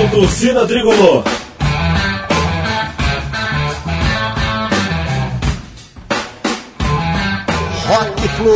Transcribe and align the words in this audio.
Rádio 0.00 0.18
Torcida 0.18 0.66
Tricolor. 0.66 1.24
Rock 7.86 8.28
Flu. 8.28 8.54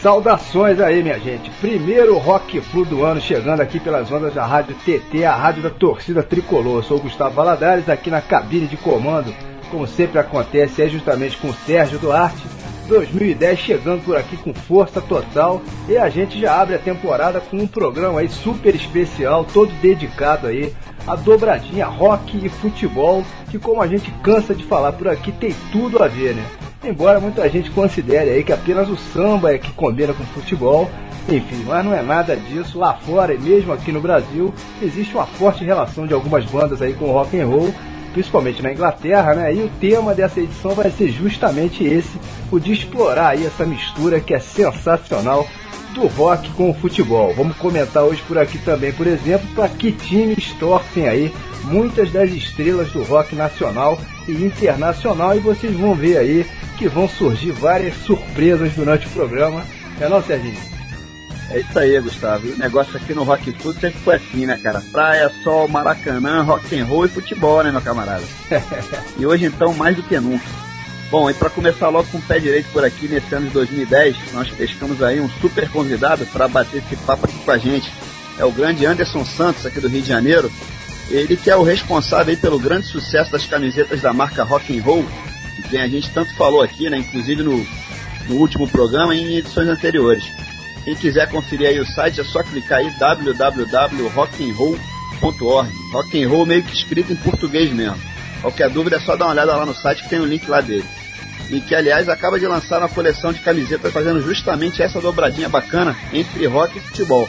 Saudações 0.00 0.78
aí, 0.78 1.02
minha 1.02 1.18
gente. 1.18 1.50
Primeiro 1.60 2.16
Rock 2.18 2.60
Flu 2.60 2.84
do 2.84 3.04
ano 3.04 3.20
chegando 3.20 3.62
aqui 3.62 3.80
pelas 3.80 4.12
ondas 4.12 4.34
da 4.34 4.46
Rádio 4.46 4.76
TT, 4.84 5.24
a 5.24 5.34
rádio 5.34 5.64
da 5.64 5.70
torcida 5.70 6.22
tricolor. 6.22 6.78
Eu 6.78 6.82
sou 6.84 6.98
o 6.98 7.00
Gustavo 7.00 7.34
Valadares, 7.34 7.88
aqui 7.88 8.10
na 8.10 8.20
cabine 8.20 8.68
de 8.68 8.76
comando. 8.76 9.34
Como 9.72 9.88
sempre 9.88 10.20
acontece, 10.20 10.82
é 10.82 10.88
justamente 10.88 11.36
com 11.38 11.48
o 11.48 11.54
Sérgio 11.66 11.98
Duarte. 11.98 12.63
2010 12.84 13.58
chegando 13.58 14.04
por 14.04 14.16
aqui 14.16 14.36
com 14.36 14.54
força 14.54 15.00
total 15.00 15.62
e 15.88 15.96
a 15.96 16.08
gente 16.08 16.40
já 16.40 16.60
abre 16.60 16.74
a 16.74 16.78
temporada 16.78 17.40
com 17.40 17.56
um 17.56 17.66
programa 17.66 18.20
aí 18.20 18.28
super 18.28 18.74
especial, 18.74 19.44
todo 19.44 19.72
dedicado 19.80 20.46
aí 20.46 20.74
à 21.06 21.14
dobradinha 21.16 21.86
rock 21.86 22.44
e 22.44 22.48
futebol, 22.48 23.24
que 23.50 23.58
como 23.58 23.82
a 23.82 23.86
gente 23.86 24.10
cansa 24.22 24.54
de 24.54 24.64
falar 24.64 24.92
por 24.92 25.08
aqui, 25.08 25.32
tem 25.32 25.54
tudo 25.70 26.02
a 26.02 26.08
ver, 26.08 26.34
né? 26.34 26.44
Embora 26.82 27.18
muita 27.18 27.48
gente 27.48 27.70
considere 27.70 28.30
aí 28.30 28.44
que 28.44 28.52
apenas 28.52 28.88
o 28.90 28.96
samba 28.96 29.54
é 29.54 29.58
que 29.58 29.72
combina 29.72 30.12
com 30.12 30.22
futebol, 30.24 30.90
enfim, 31.28 31.64
mas 31.66 31.82
não 31.82 31.94
é 31.94 32.02
nada 32.02 32.36
disso. 32.36 32.78
Lá 32.78 32.92
fora 32.94 33.32
e 33.32 33.38
mesmo 33.38 33.72
aqui 33.72 33.90
no 33.90 34.00
Brasil 34.00 34.52
existe 34.82 35.14
uma 35.14 35.24
forte 35.24 35.64
relação 35.64 36.06
de 36.06 36.12
algumas 36.12 36.44
bandas 36.44 36.82
aí 36.82 36.92
com 36.92 37.10
rock 37.10 37.40
and 37.40 37.46
roll, 37.46 37.74
principalmente 38.14 38.62
na 38.62 38.72
Inglaterra, 38.72 39.34
né? 39.34 39.54
E 39.54 39.62
o 39.62 39.68
tema 39.80 40.14
dessa 40.14 40.40
edição 40.40 40.70
vai 40.70 40.90
ser 40.90 41.08
justamente 41.10 41.84
esse, 41.84 42.18
o 42.50 42.58
de 42.58 42.72
explorar 42.72 43.30
aí 43.30 43.44
essa 43.44 43.66
mistura 43.66 44.20
que 44.20 44.32
é 44.32 44.38
sensacional 44.38 45.46
do 45.92 46.06
rock 46.06 46.50
com 46.52 46.70
o 46.70 46.74
futebol. 46.74 47.34
Vamos 47.34 47.56
comentar 47.56 48.04
hoje 48.04 48.22
por 48.26 48.38
aqui 48.38 48.58
também, 48.58 48.92
por 48.92 49.06
exemplo, 49.06 49.46
para 49.54 49.68
que 49.68 49.92
times 49.92 50.52
torcem 50.58 51.08
aí 51.08 51.34
muitas 51.64 52.10
das 52.10 52.30
estrelas 52.30 52.90
do 52.90 53.02
rock 53.02 53.34
nacional 53.34 53.98
e 54.28 54.32
internacional 54.32 55.36
e 55.36 55.40
vocês 55.40 55.74
vão 55.74 55.94
ver 55.94 56.18
aí 56.18 56.46
que 56.78 56.88
vão 56.88 57.08
surgir 57.08 57.52
várias 57.52 57.94
surpresas 57.98 58.72
durante 58.72 59.06
o 59.06 59.10
programa. 59.10 59.64
É 60.00 60.08
não, 60.08 60.22
Serginho? 60.22 60.73
É 61.50 61.60
isso 61.60 61.78
aí, 61.78 62.00
Gustavo. 62.00 62.48
o 62.48 62.56
negócio 62.56 62.96
aqui 62.96 63.12
no 63.12 63.22
Rock 63.22 63.52
Food 63.52 63.80
sempre 63.80 64.00
foi 64.00 64.16
assim, 64.16 64.46
né, 64.46 64.58
cara? 64.62 64.82
Praia, 64.90 65.30
sol, 65.42 65.68
Maracanã, 65.68 66.42
rock 66.42 66.78
and 66.78 66.86
roll 66.86 67.04
e 67.04 67.08
futebol, 67.08 67.62
né, 67.62 67.70
meu 67.70 67.80
camarada? 67.80 68.24
e 69.18 69.26
hoje, 69.26 69.44
então, 69.44 69.74
mais 69.74 69.94
do 69.94 70.02
que 70.02 70.18
nunca. 70.18 70.44
Bom, 71.10 71.30
e 71.30 71.34
para 71.34 71.50
começar 71.50 71.90
logo 71.90 72.08
com 72.10 72.18
o 72.18 72.22
pé 72.22 72.40
direito 72.40 72.70
por 72.72 72.84
aqui, 72.84 73.06
nesse 73.06 73.32
ano 73.34 73.46
de 73.46 73.52
2010, 73.52 74.32
nós 74.32 74.50
pescamos 74.50 75.02
aí 75.02 75.20
um 75.20 75.28
super 75.28 75.68
convidado 75.70 76.26
para 76.26 76.48
bater 76.48 76.78
esse 76.78 76.96
papo 76.96 77.26
aqui 77.26 77.38
com 77.44 77.50
a 77.50 77.58
gente. 77.58 77.92
É 78.38 78.44
o 78.44 78.50
grande 78.50 78.84
Anderson 78.84 79.24
Santos, 79.24 79.64
aqui 79.64 79.80
do 79.80 79.88
Rio 79.88 80.02
de 80.02 80.08
Janeiro. 80.08 80.50
Ele 81.10 81.36
que 81.36 81.50
é 81.50 81.56
o 81.56 81.62
responsável 81.62 82.36
pelo 82.38 82.58
grande 82.58 82.86
sucesso 82.86 83.30
das 83.30 83.46
camisetas 83.46 84.00
da 84.00 84.12
marca 84.12 84.42
Rock 84.42 84.76
and 84.76 84.82
Roll, 84.82 85.04
de 85.54 85.62
quem 85.68 85.80
a 85.80 85.86
gente 85.86 86.10
tanto 86.10 86.34
falou 86.34 86.62
aqui, 86.62 86.88
né, 86.88 86.98
inclusive 86.98 87.42
no, 87.42 87.64
no 88.28 88.36
último 88.36 88.66
programa 88.66 89.14
e 89.14 89.20
em 89.20 89.36
edições 89.36 89.68
anteriores. 89.68 90.24
Quem 90.84 90.94
quiser 90.94 91.28
conferir 91.30 91.68
aí 91.68 91.80
o 91.80 91.86
site 91.86 92.20
é 92.20 92.24
só 92.24 92.42
clicar 92.42 92.80
aí 92.80 92.90
www.rockandroll.org. 92.98 95.70
Rock 95.92 96.22
and 96.22 96.28
roll 96.28 96.44
meio 96.44 96.62
que 96.62 96.74
escrito 96.74 97.10
em 97.12 97.16
português 97.16 97.72
mesmo. 97.72 97.96
Qualquer 98.42 98.68
dúvida 98.68 98.96
é 98.96 99.00
só 99.00 99.16
dar 99.16 99.24
uma 99.24 99.32
olhada 99.32 99.56
lá 99.56 99.64
no 99.64 99.74
site 99.74 100.02
que 100.02 100.10
tem 100.10 100.20
o 100.20 100.24
um 100.24 100.26
link 100.26 100.46
lá 100.46 100.60
dele. 100.60 100.84
E 101.48 101.62
que 101.62 101.74
aliás 101.74 102.06
acaba 102.08 102.38
de 102.38 102.46
lançar 102.46 102.80
uma 102.80 102.88
coleção 102.88 103.32
de 103.32 103.40
camisetas 103.40 103.92
fazendo 103.92 104.20
justamente 104.20 104.82
essa 104.82 105.00
dobradinha 105.00 105.48
bacana 105.48 105.96
entre 106.12 106.46
rock 106.46 106.76
e 106.76 106.80
futebol. 106.80 107.26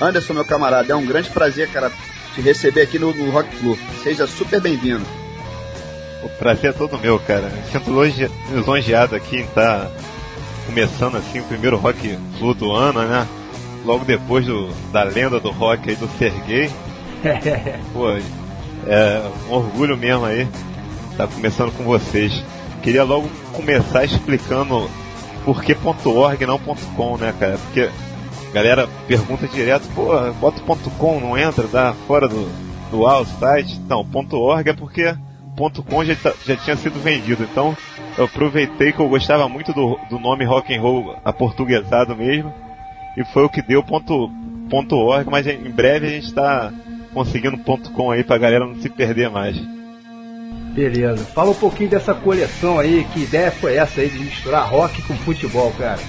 Anderson, 0.00 0.32
meu 0.34 0.44
camarada, 0.44 0.92
é 0.92 0.96
um 0.96 1.06
grande 1.06 1.30
prazer, 1.30 1.70
cara, 1.70 1.90
te 2.34 2.42
receber 2.42 2.82
aqui 2.82 2.98
no, 2.98 3.14
no 3.14 3.30
Rock 3.30 3.54
Flu. 3.56 3.78
Seja 4.02 4.26
super 4.26 4.60
bem-vindo. 4.60 5.06
O 6.22 6.28
prazer 6.28 6.70
é 6.70 6.72
todo 6.72 6.98
meu, 6.98 7.18
cara. 7.20 7.48
Me 7.48 7.62
sinto 7.70 7.90
lisonjeado 8.52 9.14
aqui 9.14 9.36
em 9.36 9.44
estar 9.44 9.86
tá 9.86 9.92
começando 10.66 11.16
assim 11.16 11.40
o 11.40 11.44
primeiro 11.44 11.76
Rock 11.76 12.18
Flu 12.38 12.54
do 12.54 12.72
ano, 12.72 13.02
né? 13.02 13.26
Logo 13.84 14.04
depois 14.04 14.46
do, 14.46 14.68
da 14.90 15.02
lenda 15.02 15.38
do 15.38 15.50
rock 15.50 15.90
aí 15.90 15.96
do 15.96 16.08
Sergei. 16.18 16.70
Pô, 17.92 18.10
é 18.86 19.22
um 19.48 19.52
orgulho 19.52 19.96
mesmo 19.96 20.24
aí 20.24 20.48
estar 21.10 21.26
tá 21.26 21.32
começando 21.32 21.72
com 21.76 21.84
vocês. 21.84 22.42
Queria 22.82 23.04
logo 23.04 23.28
começar 23.52 24.04
explicando 24.04 24.90
por 25.44 25.62
que 25.62 25.76
.org 25.84 26.46
não 26.46 26.58
.com, 26.58 27.16
né, 27.16 27.34
cara? 27.38 27.58
Porque 27.58 27.88
a 28.50 28.52
galera 28.52 28.88
pergunta 29.06 29.46
direto, 29.48 29.88
pô, 29.94 30.10
bota 30.40 30.60
.com, 30.98 31.20
não 31.20 31.36
entra, 31.36 31.66
dá 31.66 31.94
fora 32.06 32.28
do, 32.28 32.50
do 32.90 33.06
AL 33.06 33.24
site. 33.24 33.80
Não, 33.88 34.06
.org 34.32 34.68
é 34.68 34.72
porque 34.72 35.14
.com 35.56 36.04
já, 36.04 36.14
tá, 36.16 36.32
já 36.44 36.56
tinha 36.56 36.76
sido 36.76 37.02
vendido, 37.02 37.44
então 37.44 37.76
eu 38.16 38.24
aproveitei 38.24 38.92
que 38.92 39.00
eu 39.00 39.08
gostava 39.08 39.48
muito 39.48 39.72
do, 39.72 39.98
do 40.08 40.18
nome 40.18 40.44
rock 40.44 40.74
and 40.74 40.80
roll 40.80 41.16
aportuguesado 41.24 42.14
mesmo, 42.16 42.52
e 43.16 43.24
foi 43.24 43.44
o 43.44 43.48
que 43.48 43.62
deu 43.62 43.82
ponto, 43.82 44.30
ponto 44.70 44.96
.org, 44.96 45.28
mas 45.30 45.46
em 45.46 45.70
breve 45.70 46.06
a 46.06 46.10
gente 46.10 46.26
está 46.26 46.72
conseguindo 47.12 47.58
ponto 47.58 47.90
.com 47.92 48.10
aí 48.10 48.24
pra 48.24 48.38
galera 48.38 48.66
não 48.66 48.80
se 48.80 48.88
perder 48.88 49.30
mais. 49.30 49.56
Beleza. 50.74 51.24
Fala 51.26 51.50
um 51.50 51.54
pouquinho 51.54 51.90
dessa 51.90 52.12
coleção 52.14 52.78
aí, 52.78 53.06
que 53.12 53.22
ideia 53.22 53.50
foi 53.52 53.76
essa 53.76 54.00
aí 54.00 54.08
de 54.08 54.18
misturar 54.18 54.68
rock 54.68 55.00
com 55.02 55.14
futebol, 55.14 55.72
cara? 55.78 56.00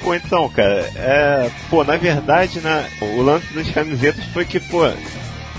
Pô, 0.00 0.14
então, 0.14 0.48
cara, 0.48 0.88
é, 0.94 1.50
pô, 1.68 1.82
na 1.82 1.96
verdade, 1.96 2.60
né, 2.60 2.88
o 3.00 3.20
lance 3.20 3.52
das 3.52 3.68
camisetas 3.70 4.24
foi 4.26 4.44
que, 4.44 4.60
pô, 4.60 4.86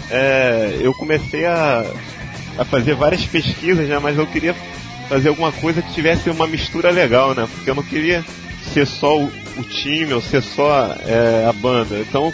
é, 0.10 0.78
eu 0.80 0.94
comecei 0.94 1.46
a 1.46 1.84
a 2.60 2.66
fazer 2.66 2.94
várias 2.94 3.26
pesquisas, 3.26 3.88
né? 3.88 3.98
Mas 4.00 4.18
eu 4.18 4.28
queria 4.28 4.54
fazer 5.10 5.30
alguma 5.30 5.52
coisa 5.52 5.82
que 5.82 5.94
tivesse 5.94 6.30
uma 6.30 6.48
mistura 6.48 6.92
legal, 6.92 7.34
né? 7.34 7.48
Porque 7.52 7.70
eu 7.70 7.76
não 7.76 7.84
queria 7.84 8.24
ser 8.72 8.86
só 8.86 9.18
o, 9.18 9.26
o 9.58 9.64
time 9.64 10.14
ou 10.14 10.22
ser 10.22 10.44
só 10.44 10.96
é, 11.06 11.46
a 11.50 11.52
banda. 11.52 11.98
Então 12.00 12.32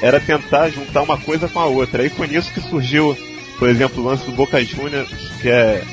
era 0.00 0.18
tentar 0.18 0.70
juntar 0.70 1.02
uma 1.02 1.18
coisa 1.18 1.46
com 1.46 1.60
a 1.60 1.66
outra. 1.66 2.02
Aí 2.02 2.08
foi 2.08 2.26
nisso 2.26 2.52
que 2.52 2.60
surgiu, 2.60 3.16
por 3.58 3.68
exemplo, 3.68 4.02
o 4.02 4.06
lance 4.06 4.24
do 4.24 4.32
Boca 4.32 4.62
Juniors, 4.64 5.10
que 5.40 5.48
é 5.48 5.84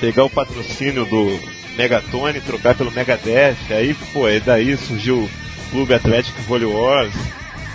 pegar 0.00 0.24
o 0.24 0.30
patrocínio 0.30 1.04
do 1.04 1.38
Megatone, 1.76 2.40
trocar 2.40 2.74
pelo 2.74 2.90
Megadeth. 2.90 3.56
Aí, 3.70 3.94
pô, 4.12 4.26
aí 4.26 4.40
daí 4.40 4.76
surgiu 4.76 5.18
o 5.18 5.30
Clube 5.70 5.94
Atlético 5.94 6.42
Volley 6.42 6.66
Wars. 6.66 7.14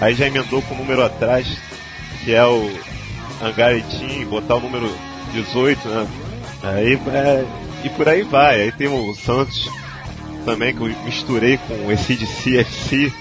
Aí 0.02 0.16
já 0.16 0.28
emendou 0.28 0.62
com 0.64 0.74
o 0.74 0.78
número 0.78 1.04
atrás, 1.04 1.48
que 2.24 2.34
é 2.34 2.44
o 2.44 2.72
Hangar 3.42 3.82
Team, 3.84 4.26
botar 4.30 4.56
o 4.56 4.62
número 4.62 4.90
18, 5.34 5.88
né? 5.88 6.08
Aí, 6.64 6.94
é, 6.94 7.46
e 7.84 7.90
por 7.90 8.08
aí 8.08 8.24
vai. 8.24 8.62
Aí 8.62 8.72
tem 8.72 8.88
o 8.88 9.14
Santos 9.16 9.70
também 10.46 10.74
que 10.74 10.82
eu 10.82 10.88
misturei 11.04 11.58
com 11.58 11.92
esse 11.92 12.16
de 12.16 12.26
CFC. 12.26 13.12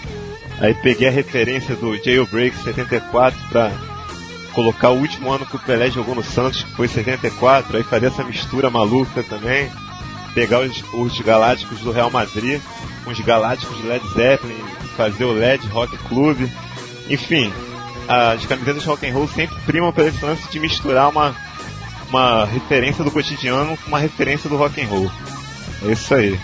Aí 0.61 0.75
peguei 0.75 1.09
a 1.09 1.13
referência 1.13 1.77
do 1.77 1.97
Jailbreak 1.97 2.57
74 2.63 3.39
para 3.51 3.71
colocar 4.53 4.91
o 4.91 4.99
último 4.99 5.31
ano 5.31 5.47
que 5.47 5.57
o 5.57 5.61
Pelé 5.61 5.91
jogou 5.91 6.15
no 6.15 6.23
Santos, 6.25 6.63
que 6.63 6.73
foi 6.73 6.89
74. 6.89 7.77
Aí 7.77 7.83
fazer 7.83 8.07
essa 8.07 8.25
mistura 8.25 8.71
maluca 8.71 9.23
também. 9.23 9.71
Pegar 10.35 10.61
os, 10.61 10.83
os 10.93 11.21
Galácticos 11.21 11.81
do 11.81 11.91
Real 11.91 12.11
Madrid 12.11 12.61
com 13.05 13.11
os 13.11 13.21
Galácticos 13.21 13.79
do 13.79 13.89
Led 13.89 14.07
Zeppelin, 14.09 14.63
fazer 14.97 15.25
o 15.25 15.33
Led 15.33 15.67
Rock 15.69 15.97
Club. 16.09 16.47
Enfim, 17.09 17.51
as 18.07 18.45
camisetas 18.47 18.85
rock 18.85 19.07
and 19.07 19.15
roll 19.15 19.29
sempre 19.29 19.57
primam 19.65 19.93
pela 19.93 20.13
lance 20.23 20.51
de 20.51 20.61
misturar 20.61 21.09
uma 21.09 21.35
uma 22.08 22.44
referência 22.44 23.05
do 23.05 23.10
cotidiano 23.10 23.76
com 23.76 23.88
uma 23.88 23.99
referência 23.99 24.49
do 24.49 24.56
rock 24.56 24.81
and 24.81 24.88
roll. 24.88 25.10
É 25.87 25.93
isso 25.93 26.14
aí. 26.14 26.38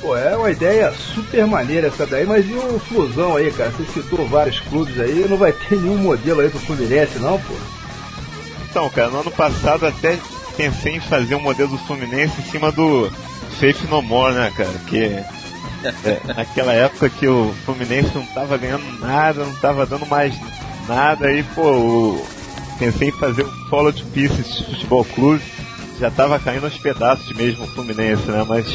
Pô, 0.00 0.16
é 0.16 0.36
uma 0.36 0.50
ideia 0.50 0.92
super 0.92 1.46
maneira 1.46 1.86
essa 1.86 2.04
daí, 2.04 2.26
mas 2.26 2.48
e 2.48 2.52
o 2.54 2.80
Flusão 2.80 3.36
aí, 3.36 3.52
cara? 3.52 3.70
Você 3.70 4.00
citou 4.00 4.26
vários 4.26 4.58
clubes 4.58 4.98
aí, 4.98 5.26
não 5.28 5.36
vai 5.36 5.52
ter 5.52 5.76
nenhum 5.76 5.96
modelo 5.96 6.40
aí 6.40 6.50
pro 6.50 6.58
Fluminense, 6.58 7.18
não, 7.20 7.38
pô? 7.38 7.54
Então, 8.68 8.90
cara, 8.90 9.10
no 9.10 9.20
ano 9.20 9.30
passado 9.30 9.86
até 9.86 10.18
pensei 10.56 10.96
em 10.96 11.00
fazer 11.00 11.36
um 11.36 11.40
modelo 11.40 11.70
do 11.70 11.78
Fluminense 11.78 12.40
em 12.40 12.50
cima 12.50 12.72
do 12.72 13.12
Faith 13.60 13.82
No 13.88 14.02
More, 14.02 14.34
né, 14.34 14.52
cara? 14.56 14.72
Que 14.88 15.22
é, 16.04 16.20
naquela 16.36 16.72
época 16.72 17.08
que 17.08 17.28
o 17.28 17.54
Fluminense 17.64 18.10
não 18.14 18.26
tava 18.26 18.56
ganhando 18.56 18.98
nada, 18.98 19.44
não 19.44 19.54
tava 19.56 19.86
dando 19.86 20.06
mais 20.06 20.34
nada, 20.88 21.28
aí, 21.28 21.44
pô, 21.54 21.62
o, 21.62 22.26
pensei 22.82 23.10
em 23.10 23.12
fazer 23.12 23.44
um 23.44 23.68
Follow 23.68 23.92
to 23.92 24.04
Pieces 24.06 24.56
de 24.56 24.64
futebol 24.64 25.04
clube. 25.04 25.40
Já 26.00 26.10
tava 26.10 26.36
caindo 26.40 26.64
aos 26.64 26.76
pedaços 26.78 27.30
mesmo 27.36 27.62
o 27.62 27.68
Fluminense, 27.68 28.28
né? 28.28 28.44
Mas 28.48 28.66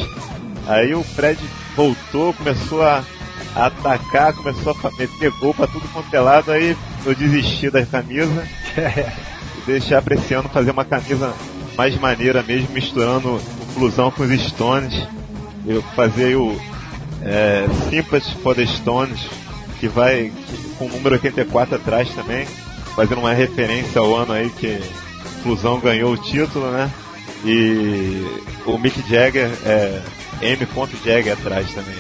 aí 0.65 0.95
o 0.95 1.03
Fred 1.03 1.37
voltou, 1.75 2.33
começou 2.33 2.83
a, 2.83 3.03
a 3.53 3.65
atacar, 3.65 4.31
começou 4.31 4.73
a 4.81 4.91
meter 4.97 5.29
gol 5.41 5.53
pra 5.53 5.67
tudo 5.67 5.85
quanto 5.89 6.13
é 6.15 6.21
lado, 6.21 6.51
aí 6.51 6.77
eu 7.05 7.13
desisti 7.13 7.69
da 7.69 7.85
camisa. 7.85 8.47
e 9.57 9.61
deixar 9.67 10.01
pra 10.01 10.15
esse 10.15 10.33
ano 10.33 10.47
fazer 10.47 10.71
uma 10.71 10.85
camisa 10.85 11.33
mais 11.75 11.99
maneira 11.99 12.41
mesmo, 12.41 12.69
misturando 12.71 13.35
o 13.35 13.39
Flusão 13.73 14.09
com 14.09 14.23
os 14.23 14.41
Stones. 14.41 15.05
Eu 15.65 15.81
fazer 15.97 16.37
o 16.37 16.57
é, 17.23 17.65
Sympathy 17.89 18.35
for 18.41 18.55
the 18.55 18.65
Stones, 18.65 19.19
que 19.81 19.89
vai 19.89 20.31
com 20.77 20.85
o 20.85 20.89
número 20.89 21.15
84 21.15 21.75
atrás 21.75 22.09
também, 22.11 22.47
fazendo 22.97 23.19
uma 23.19 23.31
referência 23.31 24.01
ao 24.01 24.15
ano 24.15 24.33
aí 24.33 24.49
que 24.49 24.79
Fusão 25.43 25.79
ganhou 25.79 26.13
o 26.13 26.17
título, 26.17 26.71
né? 26.71 26.91
E 27.45 28.25
o 28.65 28.75
Mick 28.79 29.07
Jagger 29.07 29.51
é 29.63 30.01
M. 30.41 30.67
Jagger 31.05 31.33
atrás 31.33 31.71
também. 31.75 31.95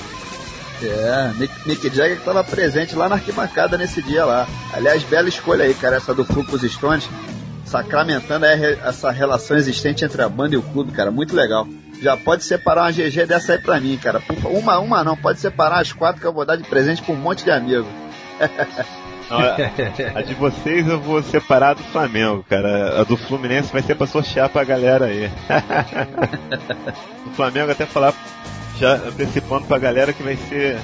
É, 0.81 1.33
Mick, 1.37 1.53
Mick 1.67 1.83
Jagger 1.95 2.17
estava 2.17 2.43
presente 2.43 2.95
lá 2.95 3.07
na 3.07 3.15
arquibancada 3.15 3.77
nesse 3.77 4.01
dia 4.01 4.25
lá. 4.25 4.47
Aliás, 4.73 5.03
bela 5.03 5.29
escolha 5.29 5.65
aí, 5.65 5.75
cara, 5.75 5.97
essa 5.97 6.15
do 6.15 6.25
Flucos 6.25 6.63
Stones, 6.63 7.07
sacramentando 7.63 8.47
essa 8.47 9.11
relação 9.11 9.55
existente 9.55 10.03
entre 10.03 10.23
a 10.23 10.27
banda 10.27 10.55
e 10.55 10.57
o 10.57 10.63
clube, 10.63 10.91
cara, 10.91 11.11
muito 11.11 11.35
legal. 11.35 11.67
Já 12.01 12.17
pode 12.17 12.43
separar 12.43 12.85
uma 12.85 12.91
GG 12.91 13.27
dessa 13.27 13.53
aí 13.53 13.59
pra 13.59 13.79
mim, 13.79 13.97
cara. 13.97 14.19
Uma, 14.45 14.79
uma 14.79 15.03
não, 15.03 15.15
pode 15.15 15.39
separar 15.39 15.79
as 15.79 15.93
quatro 15.93 16.19
que 16.19 16.25
eu 16.25 16.33
vou 16.33 16.45
dar 16.45 16.55
de 16.55 16.67
presente 16.67 17.03
pra 17.03 17.13
um 17.13 17.17
monte 17.17 17.43
de 17.43 17.51
amigos. 17.51 17.87
A 19.29 20.21
de 20.21 20.33
vocês 20.35 20.87
eu 20.87 20.99
vou 20.99 21.21
separar 21.21 21.73
do 21.75 21.83
Flamengo, 21.83 22.45
cara. 22.49 23.01
A 23.01 23.03
do 23.03 23.17
Fluminense 23.17 23.71
vai 23.71 23.81
ser 23.81 23.95
pra 23.95 24.07
sortear 24.07 24.49
pra 24.49 24.63
galera 24.63 25.05
aí. 25.05 25.29
o 27.25 27.29
Flamengo 27.31 27.71
até 27.71 27.85
falar, 27.85 28.13
já 28.77 28.93
antecipando 28.93 29.65
pra 29.65 29.77
galera 29.77 30.13
que 30.13 30.23
vai 30.23 30.35
ser 30.35 30.77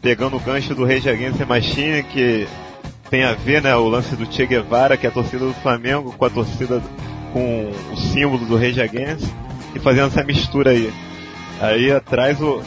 pegando 0.00 0.36
o 0.36 0.40
gancho 0.40 0.74
do 0.74 0.84
Rage 0.84 1.08
Against 1.08 1.40
Machine, 1.40 2.02
que 2.02 2.48
tem 3.10 3.24
a 3.24 3.34
ver, 3.34 3.62
né, 3.62 3.76
o 3.76 3.88
lance 3.88 4.16
do 4.16 4.30
Che 4.30 4.46
Guevara, 4.46 4.96
que 4.96 5.06
é 5.06 5.10
a 5.10 5.12
torcida 5.12 5.44
do 5.44 5.54
Flamengo, 5.54 6.12
com 6.16 6.24
a 6.24 6.30
torcida 6.30 6.82
com 7.32 7.70
o 7.92 7.96
símbolo 7.96 8.44
do 8.44 8.56
Rage 8.56 8.80
Against, 8.80 9.28
e 9.74 9.78
fazendo 9.78 10.08
essa 10.08 10.24
mistura 10.24 10.70
aí. 10.70 10.92
Aí 11.60 11.92
atrás 11.92 12.40
o. 12.40 12.62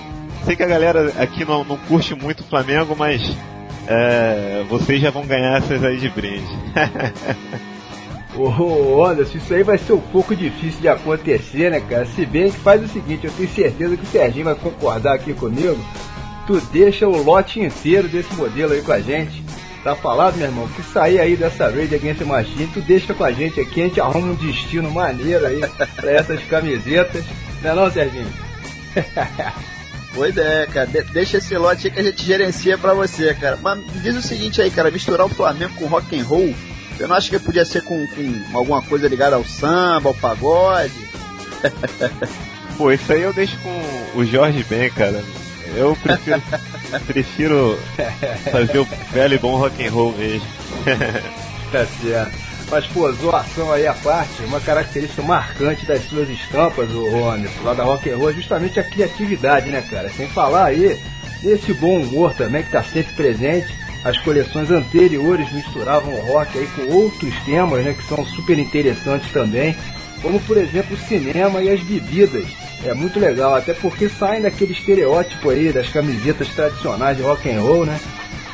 Sei 0.45 0.56
que 0.56 0.63
a 0.63 0.68
galera 0.68 1.12
aqui 1.18 1.44
não, 1.44 1.63
não 1.63 1.75
curte 1.75 2.13
muito 2.13 2.42
o 2.42 2.44
Flamengo, 2.44 2.95
mas 2.95 3.36
é, 3.87 4.63
vocês 4.69 5.01
já 5.01 5.11
vão 5.11 5.25
ganhar 5.25 5.57
essas 5.57 5.83
aí 5.83 5.97
de 5.97 6.09
brinde. 6.09 6.47
Ô 8.37 9.05
Anderson, 9.05 9.37
isso 9.37 9.53
aí 9.53 9.63
vai 9.63 9.77
ser 9.77 9.93
um 9.93 10.01
pouco 10.01 10.35
difícil 10.35 10.81
de 10.81 10.89
acontecer, 10.89 11.71
né, 11.71 11.79
cara? 11.79 12.05
Se 12.05 12.25
bem 12.25 12.51
que 12.51 12.59
faz 12.59 12.83
o 12.83 12.87
seguinte, 12.87 13.25
eu 13.25 13.31
tenho 13.31 13.49
certeza 13.49 13.95
que 13.95 14.03
o 14.03 14.07
Serginho 14.07 14.45
vai 14.45 14.55
concordar 14.55 15.15
aqui 15.15 15.33
comigo. 15.33 15.77
Tu 16.45 16.59
deixa 16.71 17.07
o 17.07 17.23
lote 17.23 17.61
inteiro 17.61 18.09
desse 18.09 18.33
modelo 18.35 18.73
aí 18.73 18.81
com 18.81 18.91
a 18.91 18.99
gente. 18.99 19.41
Tá 19.85 19.95
falado, 19.95 20.35
meu 20.35 20.47
irmão? 20.47 20.67
Que 20.67 20.83
sair 20.83 21.19
aí 21.19 21.35
dessa 21.35 21.69
Raid 21.69 21.95
Against 21.95 22.19
the 22.19 22.25
Machine, 22.25 22.67
tu 22.73 22.81
deixa 22.81 23.13
com 23.13 23.23
a 23.23 23.31
gente 23.31 23.59
aqui, 23.59 23.81
a 23.81 23.85
gente 23.85 24.01
arruma 24.01 24.27
um 24.27 24.35
destino 24.35 24.91
maneiro 24.91 25.45
aí 25.45 25.61
pra 25.95 26.11
essas 26.11 26.43
camisetas. 26.43 27.23
Não 27.61 27.71
é 27.71 27.75
não, 27.75 27.91
Serginho? 27.91 28.27
Boa 30.15 30.29
ideia, 30.29 30.65
cara. 30.65 30.88
De 30.88 31.01
deixa 31.03 31.38
esse 31.38 31.57
lote 31.57 31.88
aí 31.88 31.94
que 31.94 32.00
a 32.00 32.03
gente 32.03 32.23
gerencia 32.23 32.77
pra 32.77 32.94
você, 32.94 33.33
cara. 33.33 33.59
Mas 33.62 33.79
diz 34.01 34.15
o 34.15 34.21
seguinte 34.21 34.62
aí, 34.62 34.71
cara, 34.71 34.89
misturar 34.89 35.25
o 35.25 35.29
Flamengo 35.29 35.73
com 35.75 35.88
rock 35.88 36.17
and 36.17 36.23
roll, 36.23 36.56
você 36.95 37.06
não 37.06 37.15
acha 37.15 37.29
que 37.29 37.38
podia 37.38 37.65
ser 37.65 37.83
com, 37.83 38.07
com 38.07 38.57
alguma 38.57 38.81
coisa 38.81 39.09
ligada 39.09 39.35
ao 39.35 39.44
samba, 39.44 40.07
ao 40.07 40.13
pagode? 40.13 40.94
Pô, 42.77 42.91
isso 42.91 43.12
aí 43.12 43.21
eu 43.21 43.33
deixo 43.33 43.57
com 43.57 44.19
o 44.19 44.25
Jorge 44.25 44.63
bem, 44.63 44.89
cara. 44.89 45.21
Eu 45.75 45.97
prefiro, 46.01 46.41
prefiro 47.06 47.79
fazer 48.51 48.79
o 48.79 48.88
velho 49.12 49.35
e 49.35 49.38
bom 49.38 49.57
rock 49.57 49.85
and 49.85 49.91
roll 49.91 50.13
mesmo. 50.13 50.47
tá 51.71 51.85
certo. 52.01 52.54
Mas, 52.69 52.85
pô, 52.88 53.12
zoação 53.12 53.71
aí 53.71 53.85
à 53.85 53.94
parte, 53.94 54.44
uma 54.44 54.59
característica 54.59 55.21
marcante 55.21 55.85
das 55.85 56.03
suas 56.06 56.29
estampas, 56.29 56.89
o 56.91 57.07
Rony, 57.09 57.47
lá 57.63 57.73
da 57.73 57.83
Rock 57.83 58.09
and 58.09 58.17
Roll, 58.17 58.31
é 58.31 58.33
justamente 58.33 58.79
a 58.79 58.83
criatividade, 58.83 59.69
né, 59.69 59.83
cara? 59.89 60.09
Sem 60.09 60.27
falar 60.27 60.65
aí 60.65 61.00
desse 61.44 61.73
bom 61.73 62.01
humor 62.01 62.33
também 62.33 62.63
que 62.63 62.71
tá 62.71 62.83
sempre 62.83 63.13
presente. 63.13 63.73
As 64.03 64.17
coleções 64.19 64.69
anteriores 64.71 65.51
misturavam 65.51 66.13
o 66.13 66.21
rock 66.31 66.57
aí 66.57 66.67
com 66.67 66.94
outros 66.94 67.33
temas, 67.44 67.83
né, 67.83 67.94
que 67.94 68.07
são 68.07 68.23
super 68.25 68.57
interessantes 68.57 69.31
também, 69.31 69.75
como 70.21 70.39
por 70.41 70.57
exemplo 70.57 70.95
o 70.95 71.07
cinema 71.07 71.62
e 71.62 71.69
as 71.69 71.81
bebidas. 71.81 72.45
É 72.83 72.94
muito 72.94 73.19
legal, 73.19 73.56
até 73.56 73.73
porque 73.73 74.07
saem 74.09 74.41
daquele 74.41 74.73
estereótipo 74.73 75.50
aí 75.50 75.71
das 75.71 75.89
camisetas 75.89 76.50
tradicionais 76.50 77.17
de 77.17 77.23
rock 77.23 77.50
and 77.50 77.62
roll, 77.62 77.85
né? 77.85 78.00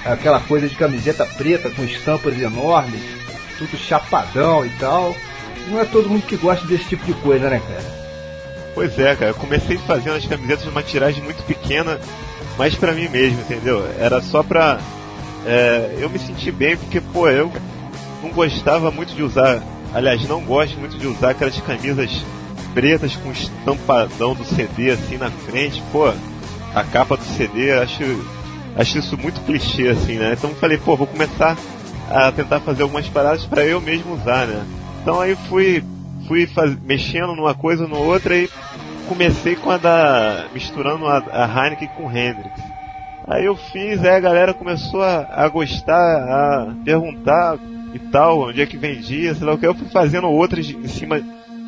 Aquela 0.06 0.40
coisa 0.40 0.69
de 0.69 0.75
camiseta 0.75 1.25
preta 1.25 1.69
com 1.69 1.84
estampas 1.84 2.38
enormes 2.40 3.21
tudo 3.68 3.78
chapadão 3.78 4.66
e 4.66 4.69
tal. 4.72 5.16
Não 5.68 5.80
é 5.80 5.86
todo 5.86 6.10
mundo 6.10 6.25
que 6.25 6.36
gosta 6.36 6.66
desse 6.66 6.86
tipo 6.86 7.06
de 7.06 7.13
coisa, 7.13 7.50
né, 7.50 7.60
cara? 7.60 8.02
Pois 8.74 8.98
é, 8.98 9.16
cara. 9.16 9.31
Eu 9.31 9.36
comecei 9.36 9.78
fazendo 9.78 10.16
as 10.16 10.25
camisetas 10.25 10.66
numa 10.66 10.81
tiragem 10.81 11.24
muito 11.24 11.44
pequena, 11.44 12.00
mas 12.58 12.75
para 12.75 12.94
mim 12.94 13.08
mesmo, 13.08 13.42
entendeu? 13.42 13.86
Era 14.00 14.22
só 14.22 14.42
pra 14.42 14.80
é, 15.46 15.98
eu 16.00 16.10
me 16.10 16.19
sentir 16.19 16.52
bem, 16.52 16.78
porque, 16.78 17.00
pô, 17.00 17.28
eu 17.28 17.52
não 18.24 18.30
gostava 18.31 18.92
muito 18.92 19.13
de 19.13 19.24
usar, 19.24 19.62
aliás, 19.94 20.28
não 20.28 20.42
gosto 20.42 20.78
muito 20.78 20.98
de 20.98 21.08
usar 21.08 21.31
aquelas 21.31 21.60
camisas 21.62 22.24
pretas 22.74 23.16
com 23.18 23.31
estampadão 23.31 24.34
do 24.34 24.46
CD 24.46 24.92
assim 24.92 25.18
na 25.18 25.30
frente, 25.30 25.84
pô, 25.92 26.12
a 26.74 26.84
capa 26.84 27.18
do 27.18 27.24
CD, 27.24 27.74
acho, 27.74 28.04
acho 28.78 28.98
isso 28.98 29.18
muito 29.18 29.42
clichê 29.42 29.90
assim, 29.90 30.18
né? 30.18 30.34
Então 30.38 30.52
falei, 30.56 30.78
pô, 30.78 30.96
vou 30.96 31.08
começar 31.08 31.58
a 32.12 32.31
tentar 32.31 32.60
fazer 32.60 32.84
algumas 32.84 33.08
paradas 33.08 33.46
para 33.46 33.66
eu 33.66 33.80
mesmo 33.81 34.13
usar, 34.13 34.48
né? 34.48 34.66
Então 35.02 35.19
aí 35.19 35.36
fui 35.48 35.84
fui 36.28 36.46
faz, 36.46 36.78
mexendo 36.81 37.36
numa 37.36 37.54
coisa 37.54 37.88
no 37.88 37.98
outra 37.98 38.36
e 38.38 38.50
comecei 39.08 39.56
com 39.56 39.72
a 39.72 39.78
da 39.78 40.46
misturando 40.54 41.08
a, 41.08 41.18
a 41.18 41.46
Heineken 41.46 41.90
com 41.90 42.10
Hendrix. 42.10 42.62
Aí 43.28 43.46
eu 43.46 43.56
fiz, 43.56 44.04
aí 44.04 44.16
a 44.16 44.19
galera 44.19 44.54
começou 44.54 45.02
a, 45.02 45.28
a 45.31 45.48
gostar, 45.48 45.96
a 45.96 46.75
perguntar 46.84 47.58
e 47.94 48.00
tal, 48.00 48.50
onde 48.50 48.62
é 48.62 48.66
que 48.66 48.78
vendia, 48.78 49.34
sei 49.34 49.46
lá 49.46 49.54
o 49.54 49.58
que. 49.58 49.66
Eu 49.66 49.75
fui 49.75 49.88
fazendo 49.90 50.28
outras 50.28 50.69
em 50.69 50.88
cima 50.88 51.22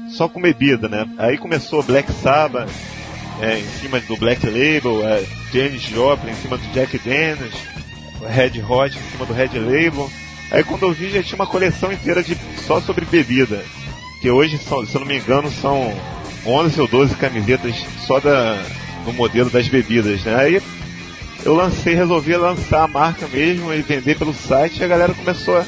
só 0.09 0.27
com 0.27 0.41
bebida, 0.41 0.87
né? 0.87 1.05
Aí 1.17 1.37
começou 1.37 1.83
Black 1.83 2.11
Sabbath 2.11 2.69
é, 3.41 3.59
em 3.59 3.67
cima 3.79 3.99
do 3.99 4.17
Black 4.17 4.45
Label, 4.45 5.07
é, 5.07 5.23
James 5.51 5.81
Joplin 5.81 6.31
em 6.31 6.35
cima 6.35 6.57
do 6.57 6.67
Jack 6.73 6.97
Daniels, 6.99 7.53
Red 8.27 8.61
Hot 8.61 8.97
em 8.97 9.11
cima 9.11 9.25
do 9.25 9.33
Red 9.33 9.59
Label. 9.59 10.09
Aí 10.53 10.63
quando 10.63 10.83
eu 10.83 10.93
vi 10.93 11.09
já 11.09 11.23
tinha 11.23 11.35
uma 11.35 11.47
coleção 11.47 11.91
inteira 11.91 12.21
de 12.21 12.37
só 12.67 12.79
sobre 12.79 13.05
bebida. 13.05 13.65
Que 14.21 14.29
hoje, 14.29 14.59
são, 14.59 14.85
se 14.85 14.95
eu 14.95 15.01
não 15.01 15.07
me 15.07 15.17
engano, 15.17 15.51
são 15.51 15.91
11 16.45 16.79
ou 16.79 16.87
12 16.87 17.15
camisetas 17.15 17.75
só 18.05 18.19
da, 18.19 18.63
no 19.03 19.11
modelo 19.13 19.49
das 19.49 19.67
bebidas, 19.67 20.23
né? 20.23 20.35
Aí 20.35 20.61
eu 21.43 21.55
lancei, 21.55 21.95
resolvi 21.95 22.37
lançar 22.37 22.83
a 22.83 22.87
marca 22.87 23.27
mesmo 23.27 23.73
e 23.73 23.81
vender 23.81 24.17
pelo 24.17 24.33
site 24.33 24.77
e 24.77 24.83
a 24.83 24.87
galera 24.87 25.13
começou 25.13 25.57
a, 25.57 25.65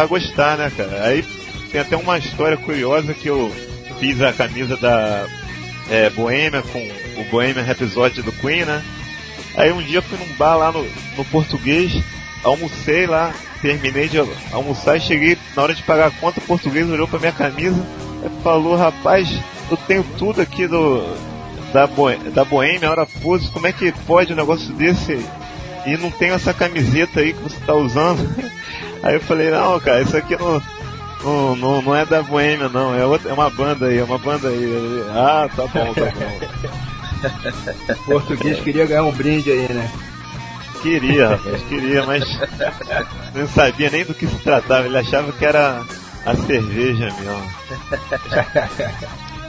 a 0.00 0.06
gostar, 0.06 0.56
né, 0.56 0.72
cara? 0.74 1.04
Aí 1.04 1.22
tem 1.70 1.80
até 1.80 1.94
uma 1.94 2.16
história 2.18 2.56
curiosa 2.56 3.12
que 3.12 3.28
eu 3.28 3.52
fiz 4.00 4.20
a 4.22 4.32
camisa 4.32 4.76
da 4.78 5.26
é, 5.90 6.08
Boêmia 6.08 6.62
com 6.62 6.80
o 7.20 7.24
Bohemian 7.30 7.62
Rhapsody 7.62 8.22
do 8.22 8.32
Queen, 8.32 8.64
né? 8.64 8.82
Aí 9.54 9.70
um 9.70 9.82
dia 9.82 10.00
fui 10.00 10.18
num 10.18 10.34
bar 10.36 10.56
lá 10.56 10.72
no, 10.72 10.82
no 11.16 11.24
português, 11.26 12.02
almocei 12.42 13.06
lá, 13.06 13.32
terminei 13.62 14.08
de 14.08 14.18
almoçar 14.52 14.96
e 14.96 15.00
cheguei 15.00 15.38
na 15.56 15.62
hora 15.62 15.74
de 15.74 15.82
pagar 15.84 16.08
a 16.08 16.10
conta, 16.10 16.40
o 16.40 16.42
português 16.42 16.90
olhou 16.90 17.06
pra 17.06 17.20
minha 17.20 17.32
camisa 17.32 17.80
e 18.26 18.42
falou, 18.42 18.76
rapaz, 18.76 19.32
eu 19.70 19.76
tenho 19.76 20.04
tudo 20.18 20.42
aqui 20.42 20.66
do 20.66 21.16
da, 21.72 21.86
Boe, 21.86 22.16
da 22.34 22.44
Boêmia, 22.44 22.90
Hora 22.90 23.06
Pose, 23.06 23.50
como 23.50 23.66
é 23.66 23.72
que 23.72 23.92
pode 24.06 24.32
um 24.32 24.36
negócio 24.36 24.72
desse 24.74 25.24
e 25.86 25.96
não 25.96 26.10
tem 26.10 26.30
essa 26.30 26.52
camiseta 26.52 27.20
aí 27.20 27.32
que 27.32 27.42
você 27.42 27.56
tá 27.64 27.74
usando? 27.74 28.20
Aí 29.02 29.14
eu 29.14 29.20
falei, 29.20 29.50
não, 29.50 29.80
cara, 29.80 30.00
isso 30.00 30.16
aqui 30.16 30.36
não, 30.36 30.62
não, 31.24 31.56
não, 31.56 31.82
não 31.82 31.96
é 31.96 32.06
da 32.06 32.22
Boêmia 32.22 32.68
não, 32.68 32.94
é, 32.94 33.04
outra, 33.04 33.30
é 33.30 33.32
uma 33.32 33.50
banda 33.50 33.86
aí, 33.86 33.98
é 33.98 34.04
uma 34.04 34.16
banda 34.16 34.46
aí. 34.46 35.04
Ah, 35.10 35.50
tá 35.56 35.66
bom, 35.66 35.92
tá 35.92 36.02
bom. 36.04 37.90
o 37.90 38.04
português 38.06 38.60
queria 38.60 38.86
ganhar 38.86 39.02
um 39.02 39.10
brinde 39.10 39.50
aí, 39.50 39.72
né? 39.72 39.90
Queria, 40.82 41.28
rapaz, 41.28 41.62
queria, 41.62 42.04
mas 42.04 42.24
não 43.34 43.46
sabia 43.48 43.88
nem 43.88 44.04
do 44.04 44.12
que 44.12 44.26
se 44.26 44.36
tratava. 44.38 44.86
Ele 44.86 44.98
achava 44.98 45.32
que 45.32 45.44
era 45.44 45.84
a 46.26 46.34
cerveja 46.34 47.06
mesmo. 47.06 47.52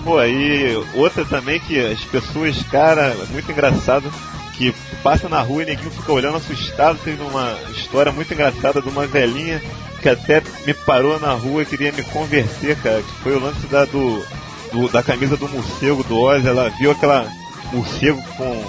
Pô, 0.04 0.20
aí 0.20 0.75
outra 0.94 1.25
também 1.25 1.60
que 1.60 1.80
as 1.80 2.04
pessoas, 2.06 2.62
cara, 2.63 3.16
muito 3.32 3.52
engraçado, 3.52 4.12
que 4.56 4.75
passa 5.02 5.28
na 5.28 5.42
rua 5.42 5.63
e 5.63 5.66
ninguém 5.66 5.90
fica 5.90 6.12
olhando 6.12 6.38
assustado. 6.38 7.00
Teve 7.04 7.24
uma 7.24 7.58
história 7.72 8.12
muito 8.12 8.34
engraçada 8.34 8.82
de 8.82 8.90
uma 8.90 9.08
velhinha 9.08 9.62
que 10.02 10.10
até 10.10 10.44
me 10.68 10.74
parou 10.74 11.20
na 11.20 11.32
rua 11.32 11.63
e 11.63 11.66
queria 11.66 11.92
me 11.92 12.04
converter, 12.04 12.75
cara. 12.78 13.02
Que 13.02 13.24
foi 13.24 13.36
o 13.36 13.40
lance 13.40 13.66
da, 13.68 13.86
do, 13.86 14.24
do 14.72 14.90
da 14.90 15.02
camisa 15.02 15.36
do 15.36 15.50
morcego 15.50 16.04
do 16.04 16.20
Oz. 16.20 16.46
Ela 16.46 16.70
viu 16.70 16.92
aquela 16.92 17.28
morcego 17.72 18.22
com, 18.38 18.63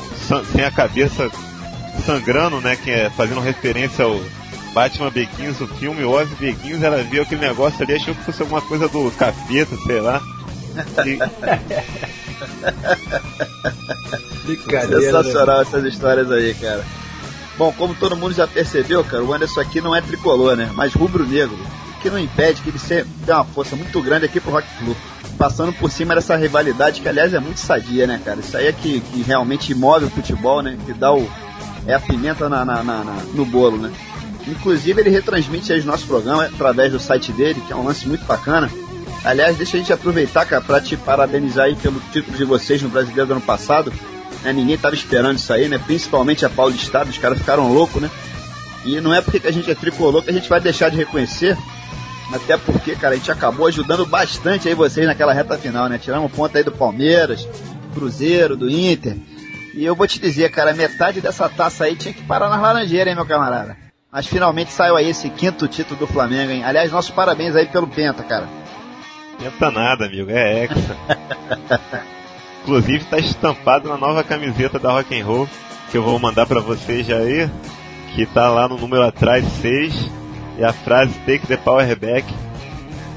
sem 0.53 0.65
a 0.65 0.71
cabeça 0.71 1.31
sangrando, 2.03 2.61
né? 2.61 2.77
Que 2.77 2.91
é 2.91 3.09
fazendo 3.11 3.41
referência 3.41 4.05
ao 4.05 4.21
Batman 4.75 5.11
Begins, 5.11 5.61
o 5.61 5.67
filme 5.67 6.05
Ozzy 6.05 6.35
Begins, 6.35 6.83
ela 6.83 7.03
viu 7.03 7.23
aquele 7.23 7.41
negócio 7.41 7.83
ali, 7.83 7.95
achou 7.95 8.15
que 8.15 8.25
fosse 8.25 8.43
alguma 8.43 8.61
coisa 8.61 8.87
do 8.89 9.11
capeta, 9.13 9.75
sei 9.87 10.01
lá. 10.01 10.21
E... 11.07 11.19
Brincadeira. 14.45 15.01
Sensacional 15.01 15.57
né? 15.59 15.63
essas 15.63 15.85
histórias 15.85 16.29
aí, 16.31 16.53
cara. 16.55 16.85
Bom, 17.57 17.73
como 17.73 17.95
todo 17.95 18.17
mundo 18.17 18.35
já 18.35 18.49
percebeu, 18.49 19.05
cara, 19.05 19.23
o 19.23 19.33
Anderson 19.33 19.61
aqui 19.61 19.81
não 19.81 19.95
é 19.95 20.01
tricolor, 20.01 20.57
né? 20.57 20.69
Mas 20.75 20.93
rubro-negro. 20.93 21.57
Que 22.03 22.11
não 22.11 22.19
impede 22.19 22.61
que 22.61 22.69
ele 22.69 23.07
dê 23.25 23.33
uma 23.33 23.45
força 23.45 23.77
muito 23.77 24.03
grande 24.03 24.27
aqui 24.27 24.41
pro 24.41 24.53
Rock 24.53 24.69
Flu. 24.79 24.95
Passando 25.39 25.73
por 25.73 25.91
cima 25.91 26.15
dessa 26.15 26.37
rivalidade, 26.37 27.01
que 27.01 27.09
aliás 27.09 27.33
é 27.33 27.41
muito 27.41 27.59
sadia, 27.59 28.07
né, 28.07 28.21
cara? 28.23 28.41
Isso 28.41 28.55
aí 28.57 28.67
é 28.67 28.73
que, 28.73 29.01
que 29.01 29.23
realmente 29.23 29.75
move 29.75 30.05
o 30.05 30.11
futebol, 30.11 30.61
né? 30.63 30.77
Que 30.85 30.93
dá 30.93 31.15
o. 31.15 31.27
É 31.87 31.95
a 31.95 32.01
pimenta 32.01 32.49
na, 32.49 32.65
na, 32.65 32.83
na, 32.83 33.05
no 33.35 33.45
bolo, 33.45 33.77
né? 33.77 33.93
Inclusive 34.47 35.01
ele 35.01 35.11
retransmite 35.11 35.73
aí 35.73 35.81
o 35.81 35.87
nosso 35.87 36.07
programa 36.07 36.45
através 36.45 36.93
do 36.93 37.01
site 37.01 37.33
dele, 37.33 37.63
que 37.67 37.73
é 37.73 37.77
um 37.77 37.85
lance 37.85 38.07
muito 38.07 38.25
bacana. 38.25 38.71
Aliás, 39.25 39.57
deixa 39.57 39.77
a 39.77 39.81
gente 39.81 39.93
aproveitar, 39.93 40.45
cara, 40.45 40.63
pra 40.63 40.81
te 40.81 40.97
parabenizar 40.97 41.65
aí 41.67 41.75
pelo 41.75 42.01
título 42.13 42.37
de 42.37 42.45
vocês 42.45 42.83
no 42.83 42.91
Brasileiro 42.91 43.27
do 43.27 43.33
ano 43.33 43.41
passado. 43.41 43.93
Né? 44.43 44.53
Ninguém 44.53 44.77
tava 44.77 44.95
esperando 44.95 45.39
isso 45.39 45.53
aí, 45.53 45.67
né? 45.69 45.79
Principalmente 45.79 46.45
a 46.45 46.51
Paulistado, 46.51 47.09
os 47.09 47.17
caras 47.17 47.39
ficaram 47.39 47.73
loucos, 47.73 48.03
né? 48.03 48.11
E 48.85 49.01
não 49.01 49.15
é 49.15 49.23
porque 49.23 49.47
a 49.47 49.51
gente 49.51 49.71
é 49.71 49.75
tricolor 49.75 50.23
que 50.23 50.31
a 50.31 50.35
gente 50.35 50.49
vai 50.49 50.61
deixar 50.61 50.91
de 50.91 50.97
reconhecer. 50.97 51.57
Até 52.33 52.57
porque, 52.57 52.95
cara, 52.97 53.15
a 53.15 53.17
gente 53.17 53.31
acabou 53.31 53.67
ajudando 53.67 54.05
bastante 54.05 54.69
aí 54.69 54.75
vocês 54.75 55.07
naquela 55.07 55.33
reta 55.33 55.57
final, 55.57 55.89
né? 55.89 55.99
Tiramos 55.99 56.31
ponto 56.33 56.57
aí 56.57 56.65
do 56.65 56.73
Palmeiras, 56.73 57.49
Cruzeiro, 57.95 58.57
do 58.57 58.69
Inter. 58.69 59.17
E 59.77 59.85
eu 59.85 59.97
vou 59.97 60.07
te 60.07 60.21
dizer, 60.21 60.51
cara, 60.51 60.73
metade 60.73 61.21
dessa 61.21 61.49
taça 61.49 61.85
aí 61.85 61.97
tinha 61.97 62.15
que 62.15 62.23
parar 62.23 62.49
nas 62.49 62.63
laranjeiras, 62.63 63.09
hein, 63.09 63.17
meu 63.17 63.27
camarada? 63.27 63.77
Mas 64.11 64.25
finalmente 64.25 64.71
saiu 64.71 64.97
aí 64.97 65.11
esse 65.11 65.29
quinto 65.29 65.67
título 65.67 65.99
do 65.99 66.07
Flamengo, 66.07 66.53
hein? 66.53 66.63
Aliás, 66.63 66.93
nossos 66.93 67.11
parabéns 67.11 67.57
aí 67.57 67.67
pelo 67.67 67.89
Penta, 67.89 68.23
cara. 68.23 68.49
Penta 69.37 69.73
nada, 69.73 70.07
amigo, 70.07 70.31
é 70.31 70.63
Hexa. 70.63 70.97
Inclusive 72.63 72.99
está 72.99 73.19
estampado 73.19 73.89
na 73.89 73.97
nova 73.97 74.23
camiseta 74.23 74.79
da 74.79 74.93
Rock 74.93 75.21
and 75.21 75.25
Roll, 75.25 75.49
que 75.91 75.99
eu 75.99 76.05
vou 76.05 76.21
mandar 76.21 76.47
para 76.47 76.61
vocês 76.61 77.05
já 77.05 77.17
aí, 77.17 77.51
que 78.15 78.25
tá 78.27 78.49
lá 78.49 78.69
no 78.69 78.79
número 78.79 79.03
atrás 79.03 79.45
6, 79.61 80.09
e 80.57 80.65
a 80.65 80.73
frase 80.73 81.19
Take 81.27 81.49
the 81.49 81.57
Power 81.57 81.99
Back. 81.99 82.33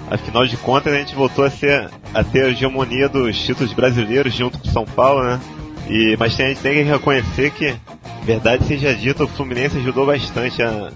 Afinal 0.10 0.48
de 0.48 0.58
contas, 0.58 0.92
a 0.92 0.98
gente 0.98 1.14
voltou 1.14 1.46
a, 1.46 1.52
ser, 1.52 1.88
a 2.14 2.24
ter 2.24 2.46
a 2.46 2.50
hegemonia 2.50 3.08
dos 3.08 3.38
títulos 3.40 3.74
brasileiros 3.74 4.34
junto 4.34 4.58
com 4.58 4.68
São 4.70 4.86
Paulo, 4.86 5.24
né? 5.24 5.40
E, 5.90 6.16
mas 6.20 6.40
a 6.40 6.44
gente 6.44 6.60
tem 6.60 6.74
que 6.74 6.82
reconhecer 6.82 7.52
que, 7.52 7.76
verdade 8.24 8.66
seja 8.66 8.94
dita, 8.94 9.24
o 9.24 9.28
Fluminense 9.28 9.78
ajudou 9.78 10.06
bastante 10.06 10.62
a, 10.62 10.92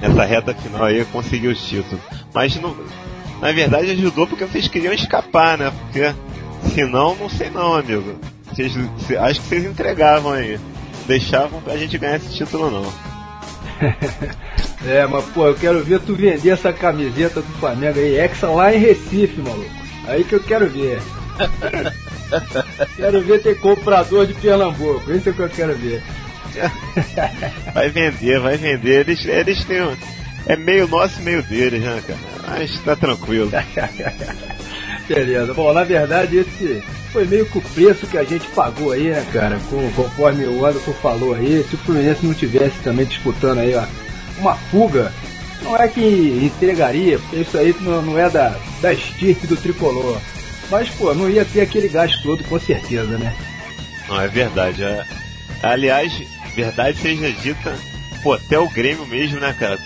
nessa 0.00 0.24
reta 0.24 0.54
final 0.54 0.84
aí 0.84 1.00
a 1.00 1.04
conseguir 1.06 1.48
os 1.48 1.62
títulos. 1.62 2.00
Mas 2.34 2.54
no, 2.56 2.76
na 3.40 3.52
verdade 3.52 3.90
ajudou 3.90 4.26
porque 4.26 4.44
vocês 4.44 4.68
queriam 4.68 4.92
escapar, 4.92 5.56
né? 5.56 5.72
Porque 5.80 6.14
senão, 6.74 7.16
não 7.16 7.28
sei 7.28 7.50
não, 7.50 7.74
amigo. 7.74 8.18
Vocês, 8.52 8.74
acho 9.18 9.40
que 9.40 9.46
vocês 9.46 9.64
entregavam 9.64 10.32
aí. 10.32 10.58
Deixavam 11.06 11.60
pra 11.62 11.76
gente 11.76 11.96
ganhar 11.96 12.16
esse 12.16 12.34
título 12.34 12.70
não. 12.70 12.92
é, 14.86 15.06
mas 15.06 15.24
pô, 15.26 15.46
eu 15.46 15.54
quero 15.54 15.82
ver 15.82 16.00
tu 16.00 16.14
vender 16.14 16.50
essa 16.50 16.72
camiseta 16.72 17.40
do 17.40 17.52
Flamengo 17.58 17.98
aí, 17.98 18.18
Hexa 18.18 18.48
lá 18.48 18.74
em 18.74 18.78
Recife, 18.78 19.40
maluco. 19.40 19.70
Aí 20.06 20.24
que 20.24 20.34
eu 20.34 20.42
quero 20.42 20.68
ver. 20.68 21.00
quero 22.96 23.20
ver 23.22 23.42
ter 23.42 23.58
comprador 23.58 24.26
de 24.26 24.34
Pernambuco, 24.34 25.12
isso 25.12 25.28
é 25.28 25.32
o 25.32 25.34
que 25.34 25.42
eu 25.42 25.48
quero 25.48 25.76
ver. 25.76 26.02
vai 27.74 27.90
vender, 27.90 28.40
vai 28.40 28.56
vender. 28.56 29.00
Eles, 29.00 29.24
eles 29.24 29.64
têm. 29.64 29.96
É 30.46 30.56
meio 30.56 30.88
nosso 30.88 31.20
e 31.20 31.24
meio 31.24 31.42
deles, 31.42 31.82
né, 31.82 32.02
cara? 32.06 32.18
Mas 32.46 32.78
tá 32.80 32.96
tranquilo. 32.96 33.50
Beleza. 35.06 35.54
Bom, 35.54 35.72
na 35.72 35.84
verdade, 35.84 36.38
esse 36.38 36.82
foi 37.12 37.24
meio 37.24 37.46
que 37.46 37.58
o 37.58 37.62
preço 37.62 38.06
que 38.06 38.18
a 38.18 38.24
gente 38.24 38.46
pagou 38.48 38.92
aí, 38.92 39.10
né, 39.10 39.26
cara? 39.32 39.58
Com, 39.68 39.90
conforme 39.92 40.44
o 40.46 40.64
Anderson 40.64 40.92
falou 40.92 41.34
aí, 41.34 41.64
se 41.68 41.74
o 41.74 41.78
Fluminense 41.78 42.24
não 42.24 42.34
tivesse 42.34 42.76
também 42.82 43.06
disputando 43.06 43.58
aí 43.58 43.74
ó, 43.74 43.84
uma 44.38 44.54
fuga, 44.54 45.12
não 45.62 45.76
é 45.76 45.88
que 45.88 46.40
entregaria, 46.42 47.18
porque 47.18 47.36
isso 47.36 47.56
aí 47.58 47.74
não, 47.80 48.02
não 48.02 48.18
é 48.18 48.28
da, 48.28 48.54
da 48.80 48.92
estirpe 48.92 49.46
do 49.46 49.56
tricolor. 49.56 50.18
Mas, 50.70 50.88
pô, 50.90 51.14
não 51.14 51.30
ia 51.30 51.44
ter 51.44 51.62
aquele 51.62 51.88
gasto 51.88 52.22
todo, 52.22 52.44
com 52.44 52.58
certeza, 52.58 53.16
né? 53.18 53.34
Não, 54.08 54.20
é 54.20 54.28
verdade. 54.28 54.82
É... 54.82 55.04
Aliás, 55.62 56.12
verdade 56.54 56.98
seja 56.98 57.32
dita, 57.32 57.76
pô, 58.22 58.34
até 58.34 58.58
o 58.58 58.68
Grêmio 58.68 59.06
mesmo, 59.06 59.40
né, 59.40 59.54
cara? 59.58 59.78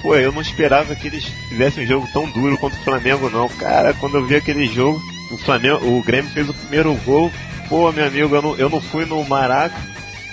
Pô, 0.00 0.14
eu 0.14 0.32
não 0.32 0.40
esperava 0.40 0.94
que 0.94 1.08
eles 1.08 1.24
fizessem 1.48 1.84
um 1.84 1.86
jogo 1.86 2.08
tão 2.12 2.30
duro 2.30 2.56
contra 2.56 2.78
o 2.78 2.84
Flamengo, 2.84 3.28
não. 3.28 3.48
Cara, 3.48 3.92
quando 3.94 4.16
eu 4.16 4.26
vi 4.26 4.36
aquele 4.36 4.66
jogo, 4.66 5.02
o 5.30 5.38
Flamengo, 5.38 5.84
o 5.84 6.02
Grêmio 6.02 6.30
fez 6.30 6.48
o 6.48 6.54
primeiro 6.54 6.94
gol. 7.04 7.32
Pô, 7.68 7.90
meu 7.92 8.06
amigo, 8.06 8.34
eu 8.34 8.42
não, 8.42 8.56
eu 8.56 8.70
não 8.70 8.80
fui 8.80 9.04
no 9.04 9.22
Maraca 9.24 9.76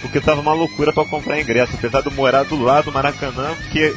porque 0.06 0.22
tava 0.22 0.42
uma 0.42 0.54
loucura 0.54 0.94
para 0.94 1.06
comprar 1.06 1.42
ingresso. 1.42 1.74
Apesar 1.76 2.02
de 2.02 2.12
morar 2.12 2.44
do 2.44 2.62
lado 2.62 2.86
do 2.86 2.92
Maracanã, 2.92 3.56
porque 3.56 3.94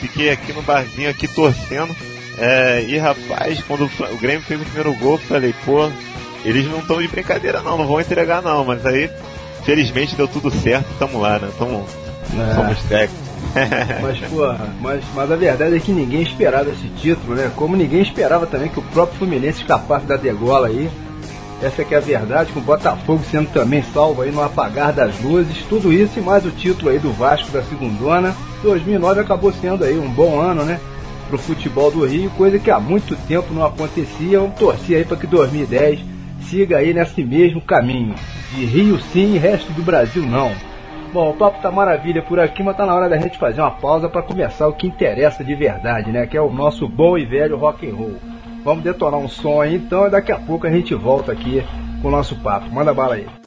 fiquei 0.00 0.30
aqui 0.30 0.52
no 0.52 0.62
barzinho 0.62 1.08
aqui 1.08 1.26
torcendo. 1.26 1.96
É, 2.38 2.84
e 2.86 2.96
rapaz, 2.98 3.60
quando 3.62 3.84
o, 3.84 4.16
Grêmio 4.18 4.42
fez 4.42 4.60
o 4.60 4.64
primeiro 4.64 4.94
gol, 4.94 5.18
falei, 5.18 5.54
pô, 5.64 5.90
eles 6.44 6.66
não 6.66 6.78
estão 6.78 7.02
de 7.02 7.08
brincadeira 7.08 7.60
não, 7.60 7.76
não 7.76 7.86
vão 7.86 8.00
entregar 8.00 8.40
não, 8.40 8.64
mas 8.64 8.86
aí 8.86 9.10
felizmente 9.64 10.14
deu 10.14 10.28
tudo 10.28 10.50
certo, 10.50 10.86
tamo 10.98 11.20
lá, 11.20 11.38
né? 11.38 11.48
Tamo, 11.58 11.84
é. 12.38 12.54
Somos 12.54 12.78
técnicos. 12.84 13.28
mas, 14.02 14.18
porra, 14.30 14.74
mas, 14.80 15.04
mas 15.14 15.32
a 15.32 15.36
verdade 15.36 15.76
é 15.76 15.80
que 15.80 15.92
ninguém 15.92 16.22
esperava 16.22 16.70
esse 16.70 16.88
título, 17.00 17.34
né? 17.34 17.50
Como 17.56 17.76
ninguém 17.76 18.02
esperava 18.02 18.46
também 18.46 18.68
que 18.68 18.78
o 18.78 18.82
próprio 18.82 19.18
Fluminense 19.18 19.60
escapasse 19.60 20.06
da 20.06 20.16
degola 20.16 20.68
aí. 20.68 20.88
Essa 21.60 21.82
é 21.82 21.84
que 21.84 21.92
é 21.92 21.98
a 21.98 22.00
verdade, 22.00 22.52
com 22.52 22.60
o 22.60 22.62
Botafogo 22.62 23.20
sendo 23.28 23.50
também 23.50 23.82
salvo 23.82 24.22
aí 24.22 24.30
no 24.30 24.42
apagar 24.42 24.92
das 24.92 25.20
luzes. 25.20 25.64
Tudo 25.68 25.92
isso 25.92 26.18
e 26.18 26.22
mais 26.22 26.44
o 26.46 26.52
título 26.52 26.90
aí 26.90 27.00
do 27.00 27.12
Vasco 27.12 27.50
da 27.50 27.62
segundona. 27.64 28.34
2009 28.62 29.20
acabou 29.20 29.52
sendo 29.52 29.82
aí 29.82 29.98
um 29.98 30.08
bom 30.08 30.40
ano, 30.40 30.64
né? 30.64 30.78
Pro 31.28 31.38
futebol 31.38 31.90
do 31.90 32.06
Rio, 32.06 32.30
coisa 32.30 32.58
que 32.58 32.70
há 32.70 32.80
muito 32.80 33.14
tempo 33.26 33.52
não 33.52 33.64
acontecia. 33.64 34.40
Vamos 34.40 34.58
torcer 34.58 34.96
aí 34.96 35.04
para 35.04 35.16
que 35.16 35.26
2010 35.26 36.00
siga 36.40 36.78
aí 36.78 36.94
nesse 36.94 37.22
mesmo 37.22 37.60
caminho. 37.60 38.14
De 38.50 38.64
Rio 38.64 38.98
sim 38.98 39.36
resto 39.36 39.70
do 39.72 39.82
Brasil 39.82 40.22
não. 40.22 40.52
Bom, 41.12 41.30
o 41.30 41.34
papo 41.34 41.60
tá 41.62 41.70
maravilha 41.70 42.22
por 42.22 42.38
aqui, 42.38 42.62
mas 42.62 42.76
tá 42.76 42.84
na 42.84 42.94
hora 42.94 43.08
da 43.08 43.18
gente 43.18 43.38
fazer 43.38 43.60
uma 43.60 43.70
pausa 43.70 44.08
para 44.08 44.22
começar 44.22 44.68
o 44.68 44.74
que 44.74 44.86
interessa 44.86 45.42
de 45.42 45.54
verdade, 45.54 46.12
né? 46.12 46.26
Que 46.26 46.36
é 46.36 46.40
o 46.40 46.50
nosso 46.50 46.86
bom 46.86 47.16
e 47.16 47.24
velho 47.24 47.56
rock 47.56 47.88
and 47.88 47.94
roll. 47.94 48.16
Vamos 48.64 48.84
detonar 48.84 49.18
um 49.18 49.28
som 49.28 49.60
aí 49.60 49.76
então 49.76 50.06
e 50.06 50.10
daqui 50.10 50.32
a 50.32 50.38
pouco 50.38 50.66
a 50.66 50.70
gente 50.70 50.94
volta 50.94 51.32
aqui 51.32 51.62
com 52.02 52.08
o 52.08 52.10
nosso 52.10 52.36
papo. 52.36 52.70
Manda 52.70 52.92
bala 52.92 53.14
aí. 53.14 53.37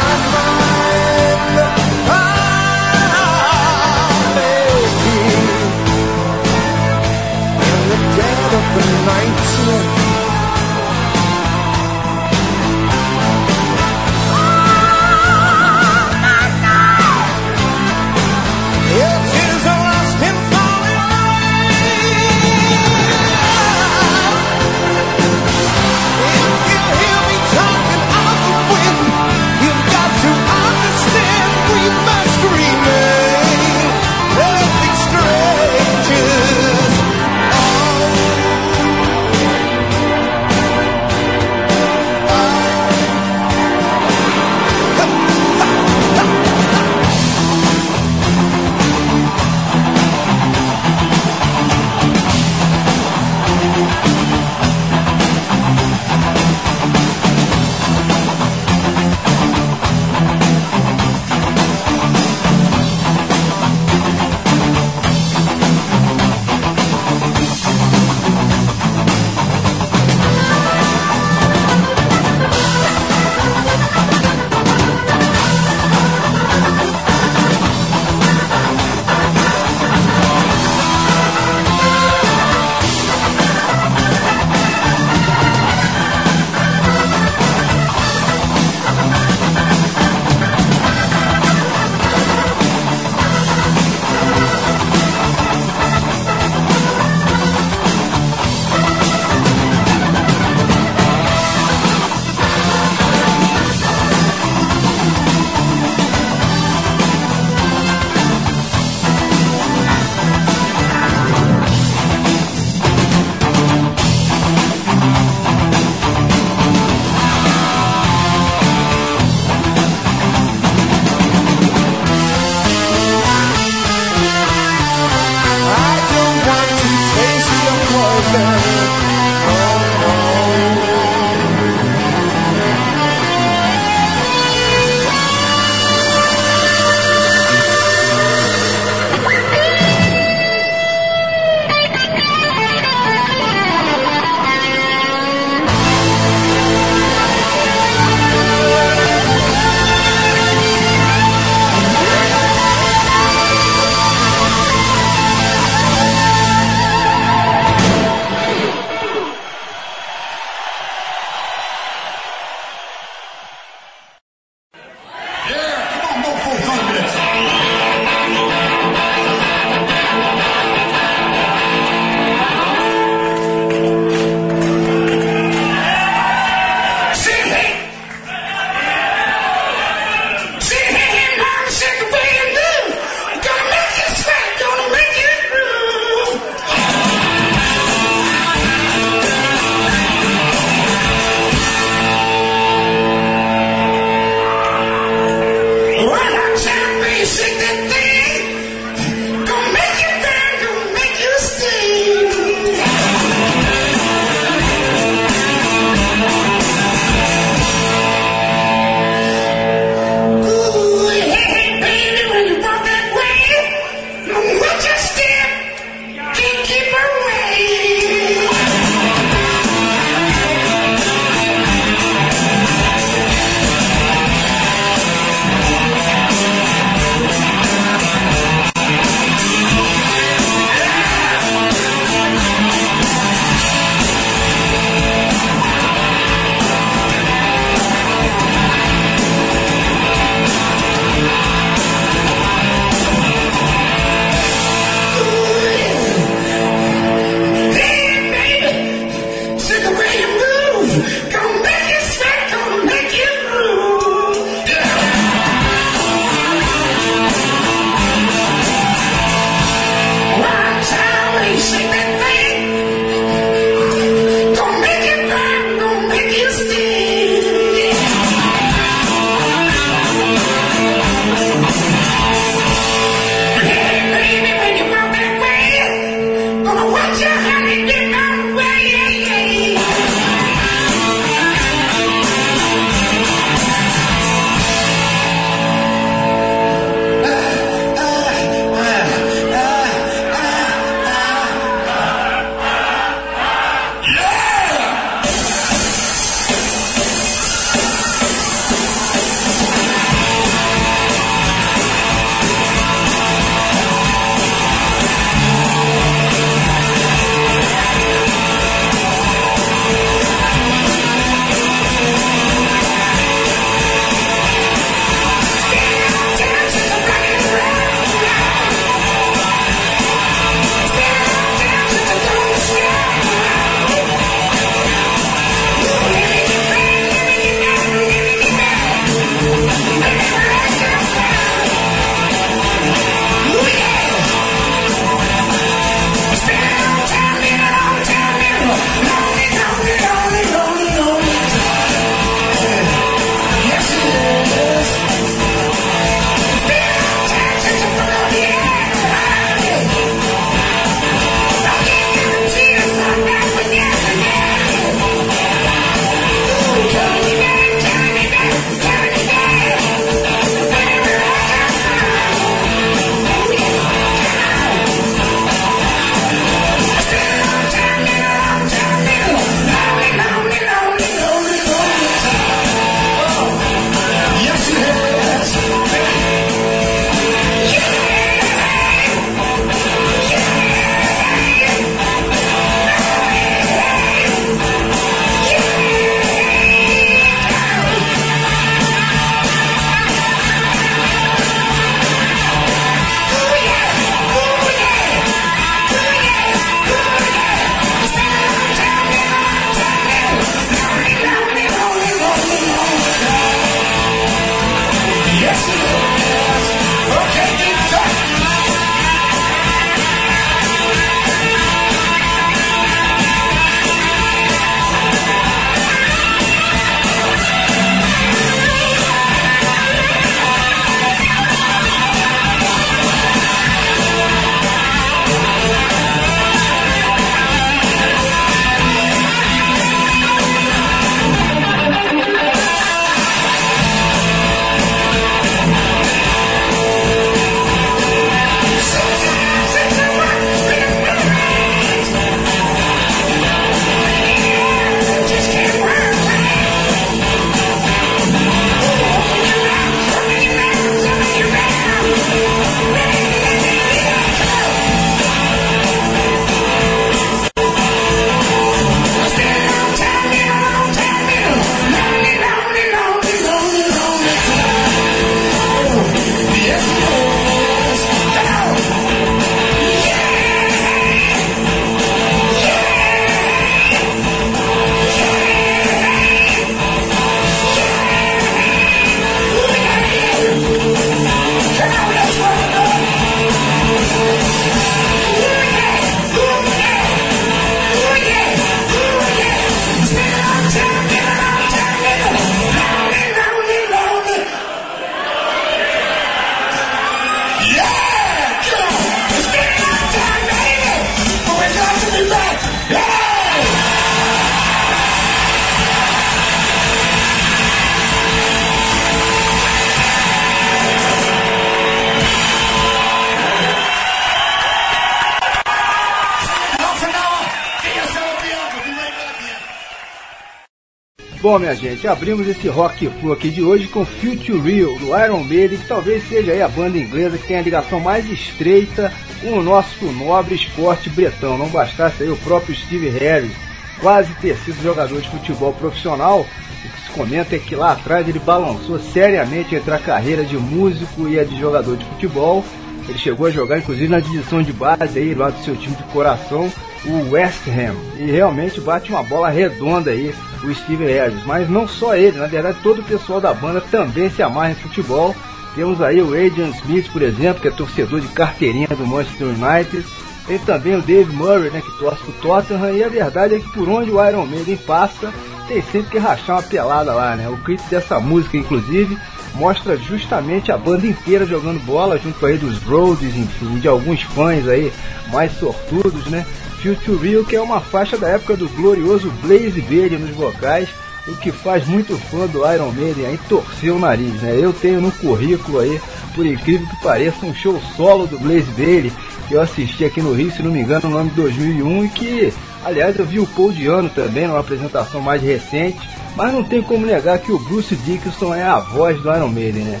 Bom, 521.44 521.58
minha 521.58 521.74
gente, 521.74 522.08
abrimos 522.08 522.48
esse 522.48 522.68
Rock 522.68 523.06
Flu 523.20 523.30
aqui 523.30 523.50
de 523.50 523.62
hoje 523.62 523.86
com 523.86 524.02
Future 524.02 524.58
Real, 524.58 524.98
do 524.98 525.14
Iron 525.14 525.44
Maiden, 525.44 525.76
que 525.76 525.86
talvez 525.86 526.26
seja 526.26 526.64
a 526.64 526.68
banda 526.68 526.96
inglesa 526.96 527.36
que 527.36 527.46
tem 527.46 527.58
a 527.58 527.60
ligação 527.60 528.00
mais 528.00 528.24
estreita 528.24 529.12
com 529.42 529.58
o 529.58 529.62
nosso 529.62 530.06
nobre 530.06 530.54
esporte 530.54 531.10
bretão. 531.10 531.58
Não 531.58 531.68
bastasse 531.68 532.22
aí 532.22 532.30
o 532.30 532.36
próprio 532.38 532.74
Steve 532.74 533.10
Harris 533.10 533.52
quase 534.00 534.32
ter 534.36 534.56
sido 534.56 534.82
jogador 534.82 535.20
de 535.20 535.28
futebol 535.28 535.74
profissional, 535.74 536.40
o 536.40 536.88
que 536.88 537.02
se 537.02 537.10
comenta 537.10 537.54
é 537.54 537.58
que 537.58 537.76
lá 537.76 537.92
atrás 537.92 538.26
ele 538.26 538.38
balançou 538.38 538.98
seriamente 538.98 539.74
entre 539.74 539.92
a 539.92 539.98
carreira 539.98 540.44
de 540.44 540.56
músico 540.56 541.28
e 541.28 541.38
a 541.38 541.44
de 541.44 541.60
jogador 541.60 541.98
de 541.98 542.06
futebol. 542.06 542.64
Ele 543.06 543.18
chegou 543.18 543.48
a 543.48 543.50
jogar 543.50 543.76
inclusive 543.76 544.08
na 544.08 544.18
divisão 544.18 544.62
de 544.62 544.72
base 544.72 545.18
aí, 545.18 545.34
lá 545.34 545.50
do 545.50 545.62
seu 545.62 545.76
time 545.76 545.94
de 545.94 546.04
coração, 546.04 546.72
o 547.06 547.30
West 547.30 547.66
Ham. 547.68 547.94
E 548.18 548.30
realmente 548.30 548.80
bate 548.80 549.10
uma 549.10 549.22
bola 549.22 549.48
redonda 549.48 550.10
aí 550.10 550.34
o 550.62 550.74
Steve 550.74 551.04
Harris. 551.04 551.44
Mas 551.44 551.68
não 551.68 551.86
só 551.86 552.16
ele, 552.16 552.38
na 552.38 552.46
verdade 552.46 552.78
todo 552.82 553.00
o 553.00 553.04
pessoal 553.04 553.40
da 553.40 553.52
banda 553.52 553.80
também 553.80 554.30
se 554.30 554.42
amarra 554.42 554.72
em 554.72 554.76
futebol. 554.76 555.34
Temos 555.74 556.00
aí 556.00 556.20
o 556.22 556.28
Adrian 556.28 556.68
Smith, 556.68 557.10
por 557.12 557.22
exemplo, 557.22 557.60
que 557.60 557.68
é 557.68 557.70
torcedor 557.70 558.20
de 558.20 558.28
carteirinha 558.28 558.88
do 558.88 559.06
Manchester 559.06 559.48
United. 559.48 560.04
Tem 560.46 560.58
também 560.58 560.94
o 560.94 561.02
Dave 561.02 561.32
Murray, 561.34 561.70
né, 561.70 561.80
que 561.80 561.98
torce 561.98 562.22
pro 562.22 562.32
Tottenham. 562.34 562.94
E 562.94 563.02
a 563.02 563.08
verdade 563.08 563.56
é 563.56 563.58
que 563.58 563.68
por 563.70 563.88
onde 563.88 564.10
o 564.10 564.24
Iron 564.24 564.46
Maiden 564.46 564.76
passa, 564.76 565.32
tem 565.66 565.82
sempre 565.82 566.10
que 566.10 566.18
rachar 566.18 566.56
uma 566.56 566.62
pelada 566.62 567.12
lá, 567.12 567.34
né? 567.34 567.48
O 567.48 567.56
clipe 567.56 567.82
dessa 567.90 568.20
música, 568.20 568.56
inclusive, 568.56 569.18
mostra 569.54 569.96
justamente 569.96 570.70
a 570.70 570.76
banda 570.76 571.06
inteira 571.06 571.46
jogando 571.46 571.82
bola, 571.84 572.18
junto 572.18 572.44
aí 572.44 572.58
dos 572.58 572.78
Rhodes, 572.82 573.34
enfim, 573.34 573.78
de 573.78 573.88
alguns 573.88 574.22
fãs 574.22 574.68
aí 574.68 574.92
mais 575.32 575.52
sortudos, 575.58 576.26
né? 576.26 576.44
Future 576.84 577.16
Real, 577.16 577.44
que 577.44 577.56
é 577.56 577.62
uma 577.62 577.80
faixa 577.80 578.18
da 578.18 578.28
época 578.28 578.58
do 578.58 578.68
glorioso 578.68 579.32
Blaze 579.42 579.80
Bailey 579.80 580.18
nos 580.18 580.36
vocais, 580.36 580.86
o 581.26 581.34
que 581.34 581.50
faz 581.50 581.86
muito 581.86 582.14
fã 582.18 582.46
do 582.46 582.70
Iron 582.70 582.92
Maiden 582.92 583.24
aí 583.24 583.38
torcer 583.48 583.90
o 583.90 583.98
nariz, 583.98 584.34
né? 584.42 584.58
Eu 584.60 584.70
tenho 584.70 585.00
no 585.00 585.10
currículo 585.10 585.78
aí, 585.78 585.98
por 586.34 586.44
incrível 586.44 586.86
que 586.86 587.02
pareça, 587.02 587.46
um 587.46 587.54
show 587.54 587.80
solo 587.96 588.26
do 588.26 588.38
Blaze 588.38 588.70
Bailey, 588.76 589.10
que 589.48 589.54
eu 589.54 589.62
assisti 589.62 590.04
aqui 590.04 590.20
no 590.20 590.34
Rio, 590.34 590.50
se 590.50 590.62
não 590.62 590.70
me 590.70 590.80
engano, 590.80 591.08
no 591.08 591.16
ano 591.16 591.30
de 591.30 591.36
2001, 591.36 592.04
e 592.04 592.08
que, 592.10 592.52
aliás, 592.84 593.18
eu 593.18 593.24
vi 593.24 593.40
o 593.40 593.46
Paul 593.46 593.72
Diano 593.72 594.10
também, 594.10 594.46
numa 594.46 594.60
apresentação 594.60 595.22
mais 595.22 595.40
recente, 595.40 596.06
mas 596.36 596.52
não 596.52 596.62
tem 596.62 596.82
como 596.82 597.06
negar 597.06 597.38
que 597.38 597.50
o 597.50 597.58
Bruce 597.58 597.96
Dickinson 597.96 598.54
é 598.54 598.62
a 598.62 598.78
voz 598.78 599.18
do 599.22 599.34
Iron 599.34 599.48
Maiden, 599.48 599.84
né? 599.84 600.00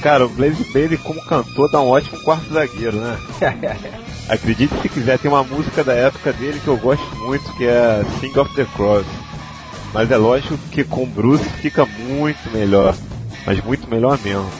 Cara, 0.00 0.26
o 0.26 0.28
Blaze 0.28 0.64
Bailey 0.72 0.98
como 0.98 1.20
cantor 1.24 1.68
dá 1.72 1.80
um 1.80 1.88
ótimo 1.88 2.20
quarto 2.22 2.54
zagueiro, 2.54 2.98
né? 2.98 3.18
Acredite 4.28 4.74
se 4.82 4.88
quiser, 4.88 5.18
tem 5.18 5.30
uma 5.30 5.44
música 5.44 5.84
da 5.84 5.92
época 5.92 6.32
dele 6.32 6.60
que 6.62 6.66
eu 6.66 6.76
gosto 6.76 7.16
muito, 7.16 7.52
que 7.54 7.64
é 7.64 8.04
Sing 8.18 8.36
of 8.38 8.52
the 8.56 8.66
Cross. 8.76 9.06
Mas 9.94 10.10
é 10.10 10.16
lógico 10.16 10.58
que 10.70 10.82
com 10.82 11.06
Bruce 11.06 11.48
fica 11.60 11.86
muito 11.86 12.50
melhor. 12.50 12.94
Mas 13.46 13.62
muito 13.62 13.88
melhor 13.88 14.18
mesmo. 14.24 14.50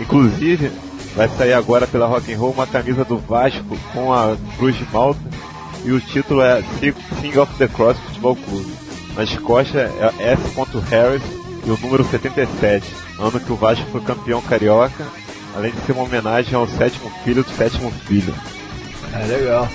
Inclusive, 0.00 0.70
vai 1.14 1.28
sair 1.28 1.52
agora 1.52 1.86
pela 1.86 2.06
Rock 2.06 2.32
and 2.32 2.38
Roll 2.38 2.50
uma 2.50 2.66
camisa 2.66 3.04
do 3.04 3.16
Vasco 3.18 3.78
com 3.92 4.12
a 4.12 4.36
Cruz 4.56 4.76
de 4.76 4.86
Malta. 4.92 5.20
E 5.84 5.92
o 5.92 6.00
título 6.00 6.42
é 6.42 6.62
Sing 6.80 7.38
of 7.38 7.54
the 7.54 7.68
Cross 7.68 7.96
Futebol 7.98 8.34
Clube. 8.34 8.74
Nas 9.16 9.36
costas 9.38 9.76
é 9.76 10.32
S. 10.32 10.42
Harris 10.90 11.22
e 11.64 11.70
o 11.70 11.78
número 11.80 12.04
77, 12.04 12.84
ano 13.18 13.38
que 13.38 13.52
o 13.52 13.56
Vasco 13.56 13.86
foi 13.92 14.00
campeão 14.00 14.42
carioca, 14.42 15.06
além 15.54 15.70
de 15.70 15.80
ser 15.82 15.92
uma 15.92 16.02
homenagem 16.02 16.54
ao 16.54 16.66
sétimo 16.66 17.10
filho 17.22 17.44
do 17.44 17.50
sétimo 17.50 17.92
filho. 18.06 18.34
É 19.14 19.26
legal. 19.26 19.68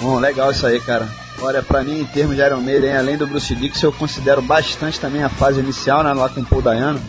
Bom, 0.00 0.18
legal 0.18 0.50
isso 0.50 0.66
aí, 0.66 0.80
cara. 0.80 1.08
Olha, 1.40 1.62
pra 1.62 1.82
mim, 1.82 2.00
em 2.00 2.04
termos 2.04 2.36
de 2.36 2.42
Iron 2.42 2.60
Maiden, 2.60 2.96
além 2.96 3.16
do 3.16 3.26
Bruce 3.26 3.54
Dixon, 3.54 3.86
eu 3.86 3.92
considero 3.92 4.42
bastante 4.42 4.98
também 4.98 5.22
a 5.22 5.28
fase 5.28 5.60
inicial, 5.60 6.02
né, 6.02 6.12
lá 6.12 6.28
com 6.28 6.40
o 6.40 6.44
Paul 6.44 6.62
Dayano. 6.62 7.00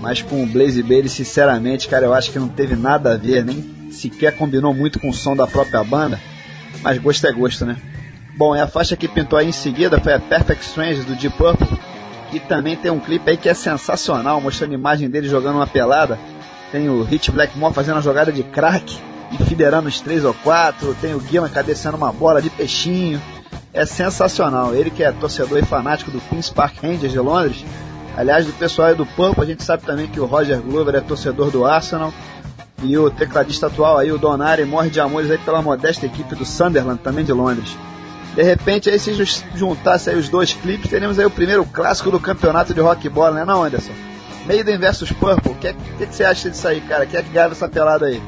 Mas 0.00 0.20
com 0.20 0.42
o 0.42 0.46
Blaze 0.46 0.82
Bailey, 0.82 1.08
sinceramente, 1.08 1.88
cara, 1.88 2.06
eu 2.06 2.12
acho 2.12 2.30
que 2.30 2.38
não 2.38 2.48
teve 2.48 2.74
nada 2.74 3.14
a 3.14 3.16
ver, 3.16 3.44
nem 3.44 3.90
sequer 3.90 4.36
combinou 4.36 4.74
muito 4.74 4.98
com 4.98 5.08
o 5.08 5.14
som 5.14 5.34
da 5.34 5.46
própria 5.46 5.82
banda. 5.84 6.20
Mas 6.82 6.98
gosto 6.98 7.26
é 7.26 7.32
gosto, 7.32 7.64
né? 7.64 7.76
Bom, 8.36 8.56
e 8.56 8.60
a 8.60 8.66
faixa 8.66 8.96
que 8.96 9.06
pintou 9.06 9.38
aí 9.38 9.48
em 9.48 9.52
seguida 9.52 10.00
foi 10.00 10.12
a 10.12 10.20
Perfect 10.20 10.64
Strange 10.64 11.02
do 11.02 11.14
Deep 11.14 11.36
Purple. 11.36 11.78
E 12.32 12.40
também 12.40 12.76
tem 12.76 12.90
um 12.90 12.98
clipe 12.98 13.30
aí 13.30 13.36
que 13.36 13.48
é 13.48 13.54
sensacional, 13.54 14.40
mostrando 14.40 14.72
a 14.72 14.74
imagem 14.74 15.08
dele 15.08 15.28
jogando 15.28 15.56
uma 15.56 15.66
pelada. 15.66 16.18
Tem 16.72 16.88
o 16.88 17.02
Hit 17.02 17.30
Blackmore 17.30 17.74
fazendo 17.74 17.96
uma 17.96 18.02
jogada 18.02 18.32
de 18.32 18.42
crack 18.42 18.98
enfileirando 19.32 19.88
os 19.88 20.00
três 20.00 20.24
ou 20.24 20.34
quatro, 20.34 20.96
tem 21.00 21.14
o 21.14 21.20
Guima 21.20 21.48
cabeceando 21.48 21.96
uma 21.96 22.12
bola 22.12 22.40
de 22.40 22.50
peixinho. 22.50 23.20
É 23.72 23.86
sensacional. 23.86 24.74
Ele 24.74 24.90
que 24.90 25.02
é 25.02 25.10
torcedor 25.12 25.58
e 25.58 25.64
fanático 25.64 26.10
do 26.10 26.20
Queen's 26.20 26.50
Park 26.50 26.82
Rangers 26.82 27.12
de 27.12 27.18
Londres. 27.18 27.64
Aliás, 28.16 28.44
do 28.44 28.52
pessoal 28.52 28.88
aí 28.88 28.94
do 28.94 29.06
Pampa, 29.06 29.42
a 29.42 29.46
gente 29.46 29.62
sabe 29.62 29.84
também 29.84 30.06
que 30.06 30.20
o 30.20 30.26
Roger 30.26 30.60
Glover 30.60 30.94
é 30.94 31.00
torcedor 31.00 31.50
do 31.50 31.64
Arsenal. 31.64 32.12
E 32.82 32.98
o 32.98 33.10
tecladista 33.10 33.68
atual 33.68 33.96
aí, 33.96 34.10
o 34.10 34.18
Donari, 34.18 34.64
morre 34.64 34.90
de 34.90 35.00
amores 35.00 35.30
aí 35.30 35.38
pela 35.38 35.62
modesta 35.62 36.04
equipe 36.04 36.34
do 36.34 36.44
Sunderland, 36.44 37.00
também 37.00 37.24
de 37.24 37.32
Londres. 37.32 37.76
De 38.34 38.42
repente, 38.42 38.90
aí 38.90 38.98
se 38.98 39.12
juntasse 39.54 40.10
aí 40.10 40.18
os 40.18 40.28
dois 40.28 40.52
clipes, 40.52 40.90
teríamos 40.90 41.18
aí 41.18 41.24
o 41.24 41.30
primeiro 41.30 41.64
clássico 41.64 42.10
do 42.10 42.18
campeonato 42.18 42.74
de 42.74 42.80
rock 42.80 43.08
bola, 43.08 43.36
né 43.36 43.44
não, 43.44 43.62
Anderson? 43.62 43.92
Maiden 44.46 44.78
versus 44.78 45.12
Purple. 45.12 45.52
O 45.52 45.54
que, 45.54 45.68
é, 45.68 45.72
que, 45.72 46.06
que, 46.06 46.14
você 46.14 46.24
acha 46.24 46.50
disso 46.50 46.66
aí, 46.66 46.80
cara? 46.80 47.06
Quem 47.06 47.20
é 47.20 47.22
que 47.22 47.30
ganha 47.30 47.46
essa 47.46 47.68
pelada 47.68 48.06
aí? 48.06 48.20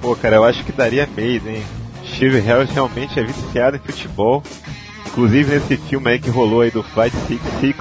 Pô, 0.00 0.14
cara, 0.14 0.36
eu 0.36 0.44
acho 0.44 0.64
que 0.64 0.72
daria 0.72 1.08
Maiden, 1.16 1.56
hein? 1.56 1.66
Steve 2.14 2.40
Harris 2.40 2.70
realmente 2.70 3.18
é 3.18 3.22
viciado 3.22 3.76
em 3.76 3.80
futebol. 3.80 4.42
Inclusive 5.06 5.54
nesse 5.54 5.76
filme 5.76 6.10
aí 6.10 6.18
que 6.18 6.30
rolou 6.30 6.60
aí 6.60 6.70
do 6.70 6.82
Flight 6.82 7.16
66, 7.26 7.74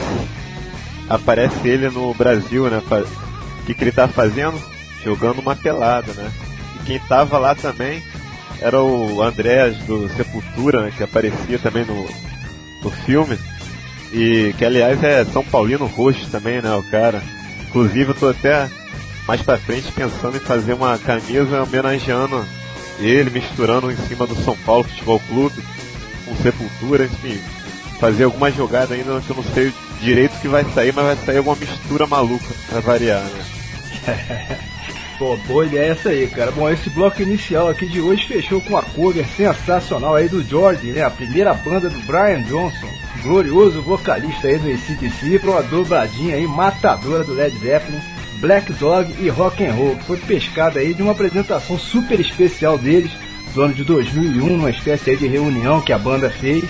aparece 1.10 1.67
ele 1.67 1.89
no 1.89 2.13
Brasil, 2.13 2.69
né? 2.69 2.82
O 2.89 3.65
que, 3.65 3.73
que 3.73 3.84
ele 3.84 3.91
tá 3.91 4.08
fazendo? 4.08 4.60
Jogando 5.03 5.39
uma 5.39 5.56
pelada, 5.56 6.12
né? 6.13 6.32
E 6.75 6.86
quem 6.86 6.99
tava 6.99 7.38
lá 7.38 7.53
também 7.53 8.01
era 8.60 8.82
o 8.82 9.21
Andrés 9.21 9.77
do 9.80 10.10
Sepultura, 10.10 10.82
né? 10.82 10.93
Que 10.95 11.03
aparecia 11.03 11.60
também 11.60 11.86
no, 11.86 12.08
no 12.82 12.89
filme. 12.89 13.38
E 14.12 14.53
que 14.58 14.65
aliás 14.65 15.03
é 15.03 15.23
São 15.25 15.43
Paulino 15.43 15.86
roxo 15.86 16.27
também, 16.32 16.62
né? 16.62 16.73
O 16.73 16.84
cara. 16.84 17.21
Inclusive 17.67 18.12
eu 18.12 18.15
tô 18.15 18.30
até 18.30 18.69
mais 19.28 19.42
pra 19.42 19.58
frente 19.58 19.92
pensando 19.92 20.38
em 20.38 20.40
fazer 20.40 20.74
uma 20.74 20.98
camisa 20.98 21.62
homenageando 21.62 22.46
ele, 23.00 23.30
misturando 23.30 23.92
em 23.92 23.98
cima 24.08 24.26
do 24.26 24.36
São 24.36 24.56
Paulo 24.58 24.86
Futebol 24.86 25.20
Clube, 25.28 25.62
com 26.26 26.36
Sepultura, 26.38 27.06
enfim, 27.06 27.40
fazer 28.00 28.24
alguma 28.24 28.50
jogada 28.52 28.96
ainda 28.96 29.20
que 29.22 29.30
eu 29.30 29.36
não 29.36 29.44
sei 29.44 29.72
direito 30.02 30.36
o 30.36 30.40
que 30.40 30.48
vai 30.48 30.63
sair, 30.74 30.94
mas 30.94 31.06
vai 31.06 31.26
sair 31.26 31.38
alguma 31.38 31.56
mistura 31.58 32.08
maluca 32.08 32.46
pra 32.70 32.80
variar, 32.80 33.22
né? 33.22 34.58
Pô, 35.20 35.36
boa 35.48 35.66
ideia 35.66 35.94
essa 35.94 36.10
aí, 36.10 36.28
cara. 36.28 36.52
Bom, 36.52 36.70
esse 36.70 36.92
bloco 36.92 37.24
inicial 37.24 37.68
aqui 37.68 37.88
de 37.88 38.00
hoje 38.00 38.28
fechou 38.28 38.62
com 38.62 38.78
a 38.78 38.84
cover 38.84 39.26
sensacional 39.36 40.13
aí 40.13 40.30
do 40.30 40.44
George, 40.44 40.92
né? 40.92 41.02
A 41.02 41.10
primeira 41.10 41.56
banda 41.56 41.90
do 41.90 42.00
Brian 42.02 42.44
Johnson, 42.44 42.88
glorioso 43.24 43.82
vocalista 43.82 44.48
aí 44.48 44.60
do 44.60 44.70
ACDC, 44.70 45.40
pra 45.40 45.52
uma 45.52 45.63
dobradinha 45.63 46.36
aí 46.36 46.46
matadora 46.46 47.24
do 47.24 47.34
Led 47.34 47.58
Zeppelin 47.58 48.00
Black 48.39 48.71
Dog 48.73 49.13
e 49.19 49.30
Rock 49.30 49.65
and 49.65 49.73
Roll, 49.73 49.95
que 49.95 50.06
foi 50.06 50.17
pescada 50.17 50.80
aí 50.80 50.93
de 50.93 51.02
uma 51.02 51.12
apresentação 51.12 51.78
super 51.78 52.19
especial 52.19 52.78
deles 52.78 53.12
do 53.54 53.62
ano 53.62 53.73
de 53.73 53.84
2001, 53.84 54.58
numa 54.58 54.69
espécie 54.69 55.15
de 55.15 55.28
reunião 55.28 55.82
que 55.82 55.91
a 55.91 55.97
banda 55.97 56.30
fez 56.30 56.65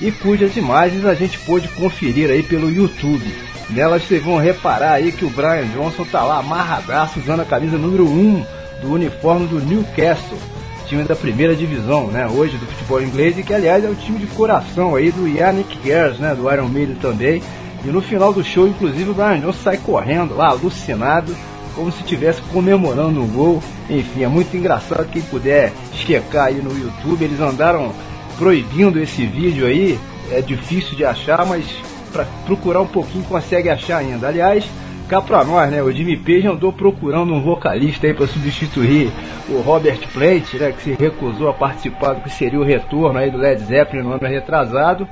e 0.00 0.12
cujas 0.12 0.56
imagens 0.56 1.06
a 1.06 1.14
gente 1.14 1.38
pôde 1.38 1.68
conferir 1.68 2.30
aí 2.30 2.42
pelo 2.42 2.70
YouTube. 2.70 3.24
Nelas 3.70 4.02
vocês 4.02 4.22
vão 4.22 4.36
reparar 4.36 4.92
aí 4.92 5.10
que 5.10 5.24
o 5.24 5.30
Brian 5.30 5.66
Johnson 5.74 6.04
tá 6.04 6.22
lá 6.22 6.38
amarradaço 6.38 7.18
usando 7.18 7.40
a 7.40 7.46
camisa 7.46 7.78
número 7.78 8.06
1 8.06 8.44
do 8.82 8.92
uniforme 8.92 9.46
do 9.46 9.58
Newcastle, 9.58 10.38
time 10.86 11.02
da 11.02 11.16
primeira 11.16 11.56
divisão, 11.56 12.08
né, 12.08 12.28
hoje 12.28 12.56
do 12.58 12.66
futebol 12.66 13.02
inglês 13.02 13.36
e 13.38 13.42
que 13.42 13.54
aliás 13.54 13.82
é 13.84 13.88
o 13.88 13.94
time 13.94 14.18
de 14.18 14.26
coração 14.26 14.94
aí 14.94 15.10
do 15.10 15.26
Yannick 15.26 15.78
Gers, 15.82 16.18
né, 16.18 16.34
do 16.34 16.52
Iron 16.52 16.68
Maiden 16.68 16.96
também 16.96 17.42
e 17.86 17.90
no 17.90 18.02
final 18.02 18.32
do 18.32 18.42
show, 18.42 18.66
inclusive, 18.66 19.10
o 19.10 19.14
Brian 19.14 19.38
Johnson 19.38 19.62
sai 19.62 19.76
correndo 19.76 20.36
lá, 20.36 20.48
alucinado, 20.48 21.34
como 21.74 21.92
se 21.92 22.00
estivesse 22.00 22.42
comemorando 22.52 23.22
um 23.22 23.28
gol. 23.28 23.62
Enfim, 23.88 24.24
é 24.24 24.28
muito 24.28 24.56
engraçado. 24.56 25.08
Quem 25.12 25.22
puder 25.22 25.72
checar 25.92 26.46
aí 26.46 26.56
no 26.56 26.76
YouTube, 26.76 27.24
eles 27.24 27.40
andaram 27.40 27.92
proibindo 28.36 28.98
esse 28.98 29.24
vídeo 29.24 29.66
aí. 29.66 29.98
É 30.32 30.40
difícil 30.40 30.96
de 30.96 31.04
achar, 31.04 31.46
mas 31.46 31.64
para 32.12 32.24
procurar 32.44 32.80
um 32.80 32.86
pouquinho 32.86 33.24
consegue 33.24 33.68
achar 33.68 33.98
ainda. 33.98 34.26
Aliás, 34.26 34.64
cá 35.08 35.20
pra 35.20 35.44
nós, 35.44 35.70
né? 35.70 35.80
O 35.80 35.92
Jimmy 35.92 36.16
Page 36.16 36.48
andou 36.48 36.72
procurando 36.72 37.32
um 37.32 37.40
vocalista 37.40 38.08
aí 38.08 38.14
para 38.14 38.26
substituir 38.26 39.12
o 39.48 39.60
Robert 39.60 40.00
Plant, 40.12 40.54
né? 40.54 40.72
Que 40.72 40.82
se 40.82 40.92
recusou 40.94 41.48
a 41.48 41.54
participar 41.54 42.14
do 42.14 42.22
que 42.22 42.30
seria 42.30 42.58
o 42.58 42.64
retorno 42.64 43.18
aí 43.18 43.30
do 43.30 43.38
Led 43.38 43.62
Zeppelin 43.62 44.02
no 44.02 44.12
ano 44.12 44.26
retrasado. 44.26 45.06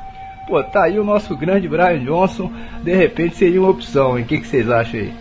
Pô, 0.46 0.62
tá 0.62 0.84
aí 0.84 0.98
o 0.98 1.04
nosso 1.04 1.36
grande 1.36 1.68
Brian 1.68 2.04
Johnson, 2.04 2.52
de 2.82 2.94
repente 2.94 3.36
seria 3.36 3.60
uma 3.60 3.70
opção, 3.70 4.18
hein? 4.18 4.24
O 4.24 4.26
que, 4.26 4.38
que 4.38 4.46
vocês 4.46 4.68
acham 4.68 5.00
aí? 5.00 5.14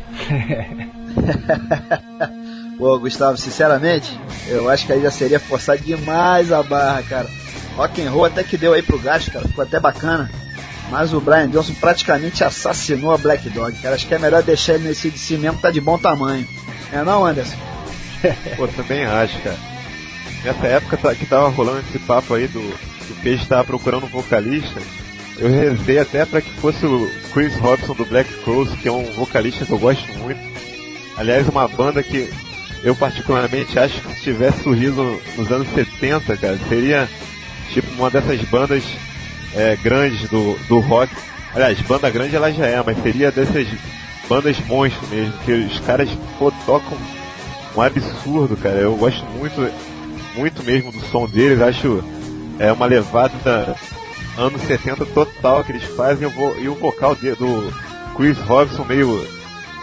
Pô, 2.77 2.99
Gustavo, 2.99 3.37
sinceramente, 3.37 4.19
eu 4.47 4.69
acho 4.69 4.85
que 4.85 4.93
aí 4.93 5.01
já 5.01 5.11
seria 5.11 5.39
forçar 5.39 5.77
demais 5.77 6.51
a 6.51 6.61
barra, 6.61 7.03
cara. 7.03 7.29
Rock 7.77 8.01
and 8.01 8.11
roll 8.11 8.25
até 8.25 8.43
que 8.43 8.57
deu 8.57 8.73
aí 8.73 8.81
pro 8.81 8.99
gasto, 8.99 9.31
cara, 9.31 9.47
ficou 9.47 9.63
até 9.63 9.79
bacana. 9.79 10.29
Mas 10.91 11.13
o 11.13 11.21
Brian 11.21 11.49
Johnson 11.49 11.73
praticamente 11.75 12.43
assassinou 12.43 13.13
a 13.13 13.17
Black 13.17 13.49
Dog, 13.49 13.75
cara. 13.77 13.95
Acho 13.95 14.05
que 14.05 14.13
é 14.13 14.19
melhor 14.19 14.43
deixar 14.43 14.73
ele 14.73 14.89
nesse 14.89 15.09
de 15.09 15.17
si 15.17 15.37
mesmo, 15.37 15.59
tá 15.59 15.71
de 15.71 15.79
bom 15.79 15.97
tamanho. 15.97 16.45
É 16.91 17.01
não, 17.03 17.25
Anderson? 17.25 17.55
Pô, 18.57 18.67
também 18.67 19.05
acho, 19.05 19.39
cara. 19.41 19.57
Nessa 20.43 20.67
época 20.67 20.97
tá, 20.97 21.15
que 21.15 21.25
tava 21.25 21.47
rolando 21.47 21.79
esse 21.79 21.99
papo 21.99 22.33
aí 22.33 22.47
do, 22.47 22.59
do 22.59 23.21
Peixe 23.21 23.45
tava 23.45 23.63
procurando 23.63 24.05
um 24.05 24.09
vocalista, 24.09 24.81
eu 25.37 25.49
rezei 25.49 25.99
até 25.99 26.25
para 26.25 26.41
que 26.41 26.49
fosse 26.53 26.85
o 26.85 27.09
Chris 27.33 27.55
Robson 27.55 27.93
do 27.93 28.05
Black 28.05 28.31
Cross, 28.43 28.69
que 28.81 28.87
é 28.87 28.91
um 28.91 29.03
vocalista 29.13 29.65
que 29.65 29.71
eu 29.71 29.79
gosto 29.79 30.07
muito. 30.19 30.39
Aliás, 31.17 31.47
uma 31.47 31.67
banda 31.67 32.03
que 32.03 32.29
eu 32.83 32.95
particularmente 32.95 33.77
acho 33.79 34.01
que 34.01 34.15
se 34.15 34.21
tivesse 34.21 34.63
surgido 34.63 35.19
nos 35.37 35.51
anos 35.51 35.67
70, 35.73 36.37
cara, 36.37 36.57
seria 36.69 37.09
tipo 37.73 37.91
uma 37.93 38.09
dessas 38.09 38.41
bandas 38.41 38.83
é, 39.55 39.77
grandes 39.81 40.29
do, 40.29 40.57
do 40.67 40.79
rock. 40.79 41.11
Aliás, 41.55 41.79
banda 41.81 42.09
grande 42.09 42.35
ela 42.35 42.51
já 42.51 42.65
é, 42.65 42.81
mas 42.83 43.01
seria 43.01 43.31
dessas 43.31 43.67
bandas 44.27 44.57
monstro 44.67 45.07
mesmo, 45.07 45.33
que 45.45 45.51
os 45.51 45.79
caras 45.79 46.09
pô, 46.37 46.51
tocam 46.65 46.97
um 47.75 47.81
absurdo, 47.81 48.55
cara. 48.57 48.75
Eu 48.75 48.95
gosto 48.95 49.23
muito, 49.37 49.71
muito 50.35 50.63
mesmo 50.63 50.91
do 50.91 50.99
som 51.07 51.27
deles, 51.27 51.61
acho 51.61 52.03
é 52.59 52.71
uma 52.71 52.85
levada 52.85 53.75
anos 54.37 54.61
70 54.63 55.05
total 55.07 55.63
que 55.63 55.71
eles 55.71 55.83
fazem 55.95 56.31
e 56.59 56.67
o 56.67 56.75
vocal 56.75 57.15
de, 57.15 57.33
do 57.35 57.71
Chris 58.15 58.37
Robson 58.39 58.83
meio, 58.83 59.27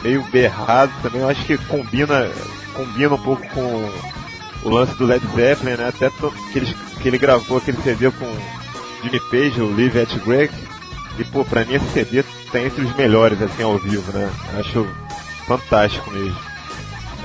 meio 0.02 0.22
berrado 0.24 0.92
também, 1.02 1.20
eu 1.20 1.28
acho 1.28 1.44
que 1.44 1.58
combina, 1.66 2.30
combina 2.74 3.14
um 3.14 3.22
pouco 3.22 3.46
com 3.48 3.90
o 4.62 4.68
lance 4.68 4.94
do 4.96 5.06
Led 5.06 5.24
Zeppelin, 5.34 5.76
né? 5.76 5.88
Até 5.88 6.10
que, 6.10 6.58
eles, 6.58 6.74
que 7.00 7.08
ele 7.08 7.18
gravou 7.18 7.58
aquele 7.58 7.80
CD 7.82 8.10
com 8.10 8.26
Jimmy 9.02 9.20
Page, 9.30 9.60
o 9.60 9.74
Live 9.74 10.00
at 10.00 10.14
Greg. 10.24 10.52
E 11.18 11.24
pô, 11.24 11.44
pra 11.44 11.64
mim 11.64 11.74
esse 11.74 11.86
CD 11.92 12.22
tá 12.50 12.60
entre 12.60 12.84
os 12.84 12.94
melhores 12.96 13.40
assim 13.42 13.62
ao 13.62 13.78
vivo, 13.78 14.12
né? 14.12 14.30
Acho 14.58 14.86
fantástico 15.46 16.10
mesmo. 16.10 16.38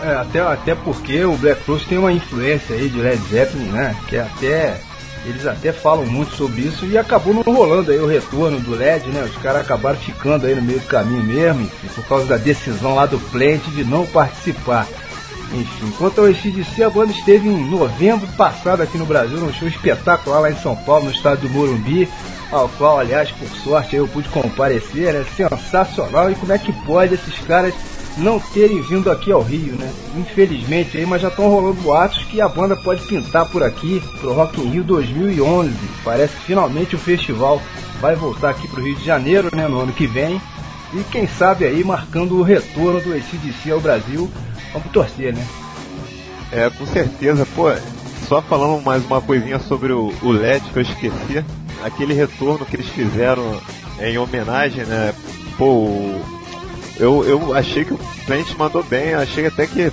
É, 0.01 0.15
até, 0.15 0.41
até 0.41 0.75
porque 0.75 1.23
o 1.23 1.37
Black 1.37 1.63
Crowes 1.63 1.85
tem 1.85 1.97
uma 1.97 2.11
influência 2.11 2.75
aí 2.75 2.89
de 2.89 2.99
Led 2.99 3.21
Zeppelin, 3.29 3.69
né? 3.69 3.95
Que 4.07 4.17
é 4.17 4.21
até. 4.21 4.81
Eles 5.27 5.45
até 5.47 5.71
falam 5.71 6.05
muito 6.05 6.35
sobre 6.35 6.61
isso 6.61 6.85
e 6.85 6.97
acabou 6.97 7.33
não 7.33 7.41
rolando 7.41 7.91
aí 7.91 7.97
o 7.97 8.07
retorno 8.07 8.59
do 8.59 8.75
LED, 8.75 9.09
né? 9.09 9.23
Os 9.23 9.35
caras 9.41 9.61
acabaram 9.61 9.97
ficando 9.97 10.45
aí 10.45 10.53
no 10.53 10.61
meio 10.61 10.79
do 10.79 10.85
caminho 10.85 11.23
mesmo, 11.23 11.63
enfim, 11.63 11.87
por 11.95 12.05
causa 12.05 12.25
da 12.25 12.37
decisão 12.37 12.95
lá 12.95 13.05
do 13.05 13.19
Plant 13.19 13.63
de 13.73 13.83
não 13.83 14.05
participar. 14.05 14.87
Enfim, 15.51 15.91
quanto 15.97 16.21
ao 16.21 16.27
ACDC, 16.27 16.83
a 16.83 16.89
banda 16.89 17.11
esteve 17.11 17.47
em 17.47 17.69
novembro 17.69 18.27
passado 18.35 18.81
aqui 18.81 18.97
no 18.97 19.05
Brasil, 19.05 19.37
num 19.37 19.53
show 19.53 19.67
espetacular 19.67 20.39
lá 20.39 20.51
em 20.51 20.57
São 20.57 20.75
Paulo, 20.75 21.05
no 21.05 21.11
estado 21.11 21.41
do 21.41 21.49
Morumbi, 21.49 22.09
ao 22.51 22.67
qual, 22.69 22.99
aliás, 22.99 23.31
por 23.31 23.47
sorte, 23.49 23.95
eu 23.95 24.07
pude 24.07 24.29
comparecer, 24.29 25.15
é 25.15 25.23
sensacional. 25.23 26.31
E 26.31 26.35
como 26.35 26.51
é 26.51 26.57
que 26.57 26.71
pode 26.71 27.15
esses 27.15 27.37
caras 27.39 27.73
não 28.17 28.39
terem 28.39 28.81
vindo 28.81 29.11
aqui 29.11 29.31
ao 29.31 29.41
Rio, 29.41 29.73
né? 29.73 29.91
Infelizmente, 30.15 30.97
aí, 30.97 31.05
mas 31.05 31.21
já 31.21 31.27
estão 31.27 31.49
rolando 31.49 31.81
boatos 31.81 32.23
que 32.25 32.39
a 32.39 32.47
banda 32.47 32.75
pode 32.75 33.01
pintar 33.05 33.45
por 33.45 33.61
aqui 33.63 34.01
pro 34.19 34.33
Rock 34.33 34.61
in 34.61 34.69
Rio 34.69 34.83
2011. 34.83 35.73
Parece 36.03 36.35
que 36.35 36.43
finalmente 36.43 36.95
o 36.95 36.99
festival 36.99 37.61
vai 37.99 38.15
voltar 38.15 38.51
aqui 38.51 38.67
pro 38.67 38.83
Rio 38.83 38.95
de 38.95 39.05
Janeiro, 39.05 39.49
né, 39.53 39.67
no 39.67 39.79
ano 39.79 39.93
que 39.93 40.07
vem. 40.07 40.41
E 40.93 41.03
quem 41.11 41.27
sabe 41.27 41.65
aí 41.65 41.83
marcando 41.83 42.37
o 42.37 42.43
retorno 42.43 43.01
do 43.01 43.13
ACDC 43.13 43.71
ao 43.71 43.81
Brasil 43.81 44.31
Vamos 44.75 44.91
torcer, 44.91 45.33
né? 45.33 45.47
É, 46.51 46.69
com 46.69 46.85
certeza. 46.85 47.47
Pô, 47.55 47.71
só 48.27 48.41
falando 48.41 48.83
mais 48.83 49.05
uma 49.05 49.21
coisinha 49.21 49.57
sobre 49.57 49.93
o, 49.93 50.13
o 50.21 50.31
LED 50.31 50.69
que 50.69 50.77
eu 50.77 50.83
esqueci. 50.83 51.45
Aquele 51.81 52.13
retorno 52.13 52.65
que 52.65 52.75
eles 52.75 52.89
fizeram 52.89 53.61
em 54.01 54.17
homenagem, 54.17 54.83
né? 54.83 55.13
Pô, 55.57 55.87
eu, 56.99 57.25
eu 57.25 57.53
achei 57.53 57.85
que 57.85 57.93
o 57.93 57.99
Plant 58.25 58.53
mandou 58.57 58.83
bem, 58.83 59.13
achei 59.13 59.45
até 59.47 59.67
que 59.67 59.91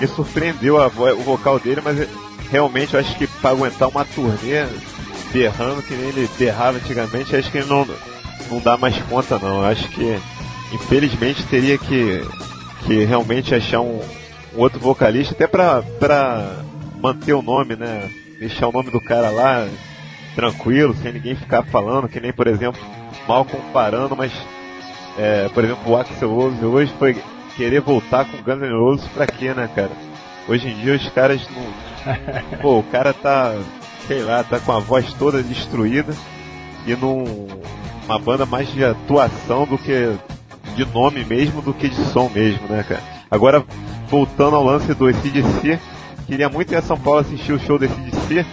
me 0.00 0.06
surpreendeu 0.06 0.80
a, 0.80 0.86
o 0.86 1.22
vocal 1.22 1.58
dele, 1.58 1.80
mas 1.82 2.08
realmente 2.50 2.94
eu 2.94 3.00
acho 3.00 3.16
que 3.16 3.26
para 3.26 3.50
aguentar 3.50 3.88
uma 3.88 4.04
turnê 4.04 4.66
berrando 5.32 5.82
que 5.82 5.94
nem 5.94 6.08
ele 6.08 6.28
berrava 6.38 6.78
antigamente, 6.78 7.36
acho 7.36 7.50
que 7.50 7.58
ele 7.58 7.68
não, 7.68 7.86
não 8.50 8.60
dá 8.60 8.76
mais 8.76 8.96
conta 9.04 9.38
não. 9.38 9.60
Eu 9.60 9.66
acho 9.66 9.88
que 9.90 10.18
infelizmente 10.72 11.44
teria 11.44 11.78
que, 11.78 12.24
que 12.86 13.04
realmente 13.04 13.54
achar 13.54 13.80
um, 13.80 14.00
um 14.54 14.60
outro 14.60 14.80
vocalista, 14.80 15.34
até 15.34 15.46
pra, 15.46 15.82
pra 15.98 16.56
manter 17.00 17.32
o 17.32 17.42
nome, 17.42 17.76
né? 17.76 18.10
Deixar 18.38 18.68
o 18.68 18.72
nome 18.72 18.90
do 18.90 19.00
cara 19.00 19.30
lá 19.30 19.68
tranquilo, 20.34 20.94
sem 20.94 21.12
ninguém 21.12 21.34
ficar 21.34 21.62
falando, 21.64 22.08
que 22.08 22.20
nem, 22.20 22.32
por 22.32 22.46
exemplo, 22.46 22.80
mal 23.26 23.44
comparando, 23.44 24.16
mas, 24.16 24.32
é, 25.18 25.48
por 25.48 25.64
exemplo, 25.64 25.92
o 25.92 25.96
Axel 25.96 26.32
Rose 26.32 26.64
hoje 26.64 26.92
foi 26.98 27.22
querer 27.56 27.80
voltar 27.80 28.24
com 28.24 28.42
Guns 28.42 28.60
N' 28.60 28.78
Roses 28.78 29.08
pra 29.08 29.26
quê, 29.26 29.52
né, 29.52 29.68
cara? 29.74 29.90
Hoje 30.48 30.68
em 30.68 30.74
dia 30.76 30.94
os 30.94 31.08
caras 31.10 31.40
não. 31.50 32.58
Pô, 32.60 32.78
o 32.78 32.82
cara 32.84 33.12
tá, 33.12 33.54
sei 34.06 34.22
lá, 34.22 34.42
tá 34.42 34.58
com 34.58 34.72
a 34.72 34.78
voz 34.78 35.12
toda 35.14 35.42
destruída 35.42 36.14
e 36.86 36.94
num. 36.94 37.48
Uma 38.06 38.18
banda 38.18 38.44
mais 38.44 38.72
de 38.72 38.84
atuação 38.84 39.64
do 39.66 39.78
que 39.78 40.16
de 40.74 40.84
nome 40.86 41.24
mesmo 41.24 41.62
do 41.62 41.72
que 41.72 41.88
de 41.88 42.04
som 42.06 42.28
mesmo, 42.28 42.66
né, 42.68 42.82
cara? 42.82 43.00
Agora, 43.30 43.64
voltando 44.08 44.56
ao 44.56 44.64
lance 44.64 44.92
do 44.94 45.06
ACDC, 45.06 45.78
queria 46.26 46.48
muito 46.48 46.72
ir 46.72 46.76
a 46.76 46.82
São 46.82 46.98
Paulo 46.98 47.20
assistir 47.20 47.52
o 47.52 47.60
show 47.60 47.78
do 47.78 47.84
ACDC, 47.84 48.44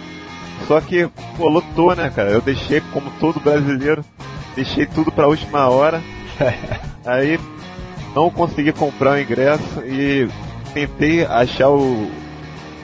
só 0.66 0.80
que, 0.80 1.08
pô, 1.36 1.48
lotou, 1.48 1.96
né, 1.96 2.10
cara? 2.14 2.30
Eu 2.30 2.40
deixei, 2.40 2.80
como 2.92 3.10
todo 3.18 3.40
brasileiro, 3.40 4.04
deixei 4.54 4.86
tudo 4.86 5.10
pra 5.10 5.26
última 5.26 5.68
hora. 5.68 6.02
Aí, 7.04 7.38
não 8.14 8.30
consegui 8.30 8.72
comprar 8.72 9.12
o 9.12 9.20
ingresso 9.20 9.80
e 9.84 10.28
tentei 10.72 11.24
achar 11.24 11.70
o, 11.70 12.10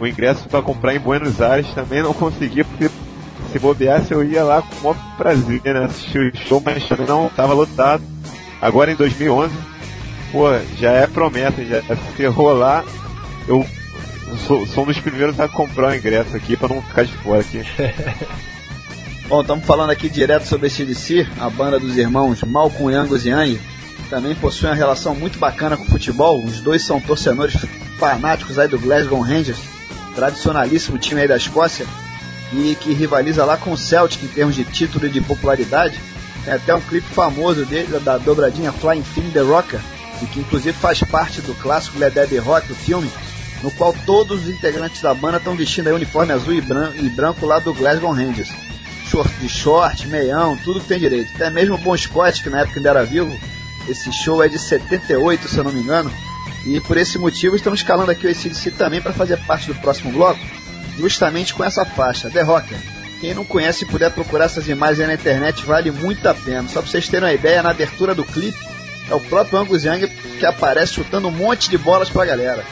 o 0.00 0.06
ingresso 0.06 0.48
para 0.48 0.62
comprar 0.62 0.94
em 0.94 1.00
Buenos 1.00 1.40
Aires, 1.40 1.68
também 1.74 2.02
não 2.02 2.12
consegui, 2.12 2.64
porque 2.64 2.90
se 3.52 3.58
bobeasse 3.58 4.12
eu 4.12 4.24
ia 4.24 4.42
lá 4.42 4.62
com 4.62 4.74
o 4.74 4.82
maior 4.82 5.16
prazer, 5.16 5.60
né, 5.64 5.84
assistir 5.84 6.32
o 6.32 6.36
show, 6.36 6.62
mas 6.64 6.88
não 7.06 7.26
estava 7.26 7.54
lotado. 7.54 8.02
Agora 8.60 8.90
em 8.90 8.96
2011, 8.96 9.54
pô, 10.32 10.46
já 10.78 10.90
é 10.92 11.06
promessa, 11.06 11.64
já 11.64 11.82
se 12.16 12.26
rolar, 12.26 12.84
eu 13.46 13.64
sou, 14.46 14.66
sou 14.66 14.84
um 14.84 14.86
dos 14.86 14.98
primeiros 14.98 15.38
a 15.38 15.48
comprar 15.48 15.92
o 15.92 15.94
ingresso 15.94 16.36
aqui 16.36 16.56
para 16.56 16.74
não 16.74 16.82
ficar 16.82 17.04
de 17.04 17.12
fora 17.12 17.40
aqui. 17.40 17.62
Bom, 19.26 19.40
estamos 19.40 19.64
falando 19.64 19.88
aqui 19.88 20.10
direto 20.10 20.46
sobre 20.46 20.66
esse 20.66 20.84
DC, 20.84 21.26
a 21.40 21.48
banda 21.48 21.80
dos 21.80 21.96
irmãos 21.96 22.42
Malcolm 22.42 22.92
e 22.92 22.94
Angus 22.94 23.24
Young, 23.24 23.58
também 24.10 24.34
possui 24.34 24.68
uma 24.68 24.74
relação 24.74 25.14
muito 25.14 25.38
bacana 25.38 25.78
com 25.78 25.84
o 25.84 25.88
futebol. 25.88 26.44
Os 26.44 26.60
dois 26.60 26.84
são 26.84 27.00
torcedores 27.00 27.54
fanáticos 27.98 28.58
aí 28.58 28.68
do 28.68 28.78
Glasgow 28.78 29.22
Rangers, 29.22 29.56
tradicionalíssimo 30.14 30.98
time 30.98 31.22
aí 31.22 31.28
da 31.28 31.38
Escócia, 31.38 31.86
e 32.52 32.76
que 32.78 32.92
rivaliza 32.92 33.46
lá 33.46 33.56
com 33.56 33.72
o 33.72 33.78
Celtic 33.78 34.22
em 34.22 34.28
termos 34.28 34.54
de 34.54 34.64
título 34.64 35.06
e 35.06 35.10
de 35.10 35.22
popularidade. 35.22 35.98
Tem 36.44 36.52
até 36.52 36.74
um 36.74 36.82
clipe 36.82 37.08
famoso 37.08 37.64
dele, 37.64 37.98
da 38.00 38.18
dobradinha 38.18 38.72
Flying 38.72 39.02
Film 39.02 39.30
The 39.30 39.40
Rocker, 39.40 39.80
e 40.20 40.26
que 40.26 40.40
inclusive 40.40 40.76
faz 40.76 41.00
parte 41.00 41.40
do 41.40 41.54
clássico 41.54 41.98
Led 41.98 42.14
Debbie 42.14 42.36
Rock, 42.36 42.70
o 42.70 42.76
filme, 42.76 43.10
no 43.62 43.70
qual 43.70 43.94
todos 44.04 44.42
os 44.42 44.48
integrantes 44.50 45.00
da 45.00 45.14
banda 45.14 45.38
estão 45.38 45.56
vestindo 45.56 45.86
aí 45.86 45.94
uniforme 45.94 46.34
azul 46.34 46.52
e 46.52 46.60
branco, 46.60 46.98
e 46.98 47.08
branco 47.08 47.46
lá 47.46 47.58
do 47.58 47.72
Glasgow 47.72 48.12
Rangers. 48.12 48.50
Short 49.14 49.30
de 49.38 49.48
short, 49.48 50.08
meião, 50.08 50.56
tudo 50.56 50.80
que 50.80 50.88
tem 50.88 50.98
direito. 50.98 51.30
Até 51.36 51.48
mesmo 51.48 51.76
o 51.76 51.78
Bon 51.78 51.96
Scott, 51.96 52.42
que 52.42 52.50
na 52.50 52.62
época 52.62 52.80
ainda 52.80 52.90
era 52.90 53.04
vivo, 53.04 53.32
esse 53.88 54.12
show 54.12 54.42
é 54.42 54.48
de 54.48 54.58
78, 54.58 55.46
se 55.46 55.56
eu 55.56 55.62
não 55.62 55.70
me 55.70 55.78
engano. 55.78 56.12
E 56.66 56.80
por 56.80 56.96
esse 56.96 57.16
motivo 57.16 57.54
estamos 57.54 57.78
escalando 57.78 58.10
aqui 58.10 58.26
o 58.26 58.30
ACDC 58.30 58.72
também 58.72 59.00
para 59.00 59.12
fazer 59.12 59.36
parte 59.46 59.68
do 59.68 59.74
próximo 59.76 60.10
bloco, 60.10 60.40
justamente 60.98 61.54
com 61.54 61.62
essa 61.62 61.84
faixa, 61.84 62.28
The 62.28 62.42
Rocker. 62.42 62.76
Quem 63.20 63.34
não 63.34 63.44
conhece 63.44 63.84
e 63.84 63.86
puder 63.86 64.10
procurar 64.10 64.46
essas 64.46 64.66
imagens 64.66 65.06
na 65.06 65.14
internet, 65.14 65.64
vale 65.64 65.92
muito 65.92 66.26
a 66.28 66.34
pena. 66.34 66.68
Só 66.68 66.80
para 66.82 66.90
vocês 66.90 67.08
terem 67.08 67.28
uma 67.28 67.34
ideia, 67.34 67.62
na 67.62 67.70
abertura 67.70 68.16
do 68.16 68.24
clipe, 68.24 68.58
é 69.08 69.14
o 69.14 69.20
próprio 69.20 69.60
Angus 69.60 69.84
Young 69.84 70.08
que 70.40 70.44
aparece 70.44 70.94
chutando 70.94 71.28
um 71.28 71.30
monte 71.30 71.70
de 71.70 71.78
bolas 71.78 72.10
pra 72.10 72.24
galera. 72.24 72.64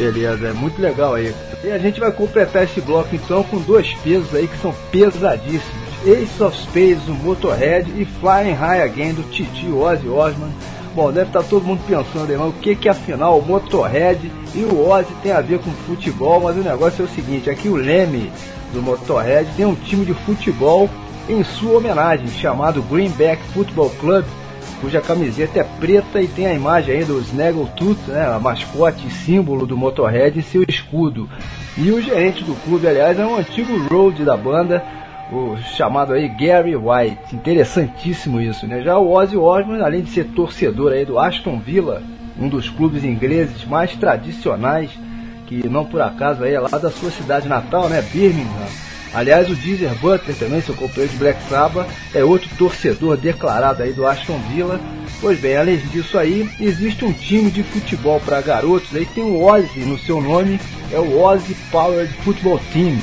Beleza, 0.00 0.48
é 0.48 0.52
muito 0.54 0.80
legal 0.80 1.12
aí. 1.12 1.34
E 1.62 1.70
a 1.70 1.76
gente 1.76 2.00
vai 2.00 2.10
completar 2.10 2.64
esse 2.64 2.80
bloco 2.80 3.14
então 3.14 3.42
com 3.42 3.58
dois 3.58 3.92
pesos 4.02 4.34
aí 4.34 4.48
que 4.48 4.56
são 4.56 4.74
pesadíssimos. 4.90 5.90
Ace 6.06 6.42
of 6.42 6.56
Spades 6.56 7.02
do 7.02 7.12
Motorhead 7.12 7.92
e 8.00 8.06
Flying 8.06 8.54
High 8.54 8.80
Again 8.80 9.12
do 9.12 9.22
Titi 9.30 9.68
Ozzy 9.68 10.08
Osbourne. 10.08 10.54
Bom, 10.94 11.12
deve 11.12 11.26
estar 11.26 11.42
todo 11.42 11.66
mundo 11.66 11.82
pensando, 11.86 12.32
irmão, 12.32 12.48
o 12.48 12.52
que 12.54 12.74
que 12.74 12.88
afinal 12.88 13.38
o 13.38 13.44
Motorhead 13.44 14.32
e 14.54 14.60
o 14.60 14.88
Ozzy 14.88 15.12
tem 15.22 15.32
a 15.32 15.42
ver 15.42 15.58
com 15.58 15.70
futebol, 15.70 16.40
mas 16.40 16.56
o 16.56 16.60
negócio 16.60 17.02
é 17.02 17.04
o 17.04 17.08
seguinte, 17.08 17.50
aqui 17.50 17.68
o 17.68 17.76
Leme 17.76 18.32
do 18.72 18.80
Motorhead 18.80 19.50
tem 19.54 19.66
um 19.66 19.74
time 19.74 20.06
de 20.06 20.14
futebol 20.14 20.88
em 21.28 21.44
sua 21.44 21.76
homenagem, 21.76 22.26
chamado 22.28 22.82
Greenback 22.82 23.42
Football 23.52 23.90
Club, 24.00 24.24
cuja 24.80 25.00
camiseta 25.00 25.60
é 25.60 25.64
preta 25.64 26.20
e 26.20 26.26
tem 26.26 26.46
a 26.46 26.54
imagem 26.54 26.96
aí 26.96 27.04
do 27.04 27.20
Snaggletooth, 27.20 28.08
né, 28.08 28.26
a 28.26 28.38
mascote 28.38 29.06
e 29.06 29.10
símbolo 29.10 29.66
do 29.66 29.76
Motorhead 29.76 30.38
em 30.38 30.42
seu 30.42 30.64
escudo. 30.66 31.28
E 31.76 31.90
o 31.90 32.00
gerente 32.00 32.42
do 32.42 32.54
clube, 32.64 32.86
aliás, 32.86 33.18
é 33.18 33.24
um 33.24 33.36
antigo 33.36 33.76
road 33.88 34.24
da 34.24 34.36
banda, 34.36 34.82
o 35.30 35.56
chamado 35.76 36.12
aí 36.12 36.28
Gary 36.28 36.74
White. 36.74 37.34
Interessantíssimo 37.34 38.40
isso, 38.40 38.66
né? 38.66 38.82
Já 38.82 38.98
o 38.98 39.10
Ozzy 39.10 39.36
Osbourne, 39.36 39.82
além 39.82 40.02
de 40.02 40.10
ser 40.10 40.24
torcedor 40.24 40.92
aí 40.92 41.04
do 41.04 41.18
Aston 41.18 41.58
Villa, 41.58 42.02
um 42.38 42.48
dos 42.48 42.68
clubes 42.68 43.04
ingleses 43.04 43.64
mais 43.64 43.94
tradicionais, 43.96 44.90
que 45.46 45.68
não 45.68 45.84
por 45.84 46.00
acaso 46.00 46.42
aí 46.42 46.54
é 46.54 46.60
lá 46.60 46.78
da 46.78 46.90
sua 46.90 47.10
cidade 47.10 47.48
natal, 47.48 47.88
né? 47.88 48.02
Birmingham. 48.02 48.89
Aliás, 49.12 49.50
o 49.50 49.54
Deezer 49.54 49.94
Butler 49.96 50.36
também, 50.36 50.60
seu 50.60 50.74
companheiro 50.74 51.12
de 51.12 51.18
Black 51.18 51.40
Sabbath, 51.48 51.88
é 52.14 52.22
outro 52.22 52.48
torcedor 52.56 53.16
declarado 53.16 53.82
aí 53.82 53.92
do 53.92 54.06
Aston 54.06 54.38
Villa. 54.52 54.80
Pois 55.20 55.38
bem, 55.38 55.56
além 55.56 55.76
disso 55.76 56.16
aí, 56.16 56.48
existe 56.60 57.04
um 57.04 57.12
time 57.12 57.50
de 57.50 57.62
futebol 57.62 58.20
para 58.20 58.40
garotos, 58.40 58.94
aí 58.94 59.04
tem 59.06 59.24
o 59.24 59.42
Ozzy 59.42 59.80
no 59.80 59.98
seu 59.98 60.20
nome, 60.20 60.60
é 60.92 60.98
o 60.98 61.20
Ozzy 61.20 61.54
Powered 61.70 62.12
Football 62.24 62.60
Team 62.72 62.98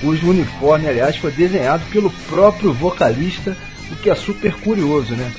cujo 0.00 0.30
uniforme, 0.30 0.88
aliás, 0.88 1.16
foi 1.16 1.30
desenhado 1.30 1.84
pelo 1.90 2.10
próprio 2.28 2.72
vocalista, 2.72 3.56
o 3.90 3.96
que 3.96 4.10
é 4.10 4.14
super 4.14 4.54
curioso, 4.54 5.14
né? 5.14 5.32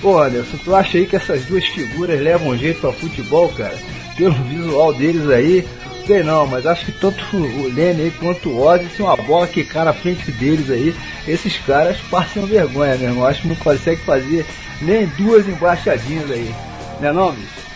Pô, 0.00 0.20
Anderson, 0.20 0.56
tu 0.64 0.74
acha 0.74 0.96
aí 0.96 1.06
que 1.06 1.16
essas 1.16 1.44
duas 1.44 1.64
figuras 1.66 2.20
levam 2.20 2.56
jeito 2.56 2.86
ao 2.86 2.92
futebol, 2.92 3.48
cara? 3.50 3.76
Pelo 4.16 4.32
visual 4.32 4.94
deles 4.94 5.28
aí, 5.28 5.66
sei 6.06 6.22
não, 6.22 6.46
mas 6.46 6.66
acho 6.66 6.84
que 6.84 6.92
tanto 6.92 7.24
o 7.36 7.72
aí 7.76 8.12
quanto 8.18 8.50
o 8.50 8.62
Ozzy, 8.62 8.88
se 8.88 9.02
uma 9.02 9.16
bola 9.16 9.46
quicar 9.46 9.84
na 9.84 9.92
frente 9.92 10.30
deles 10.32 10.70
aí, 10.70 10.94
esses 11.26 11.56
caras 11.58 11.98
passam 12.10 12.46
vergonha, 12.46 12.96
meu 12.96 13.08
irmão. 13.08 13.26
Acho 13.26 13.42
que 13.42 13.48
não 13.48 13.56
consegue 13.56 14.00
fazer 14.02 14.46
nem 14.80 15.06
duas 15.06 15.48
embaixadinhas 15.48 16.30
aí. 16.30 16.54
Né 17.00 17.12
não, 17.12 17.32
bicho? 17.32 17.70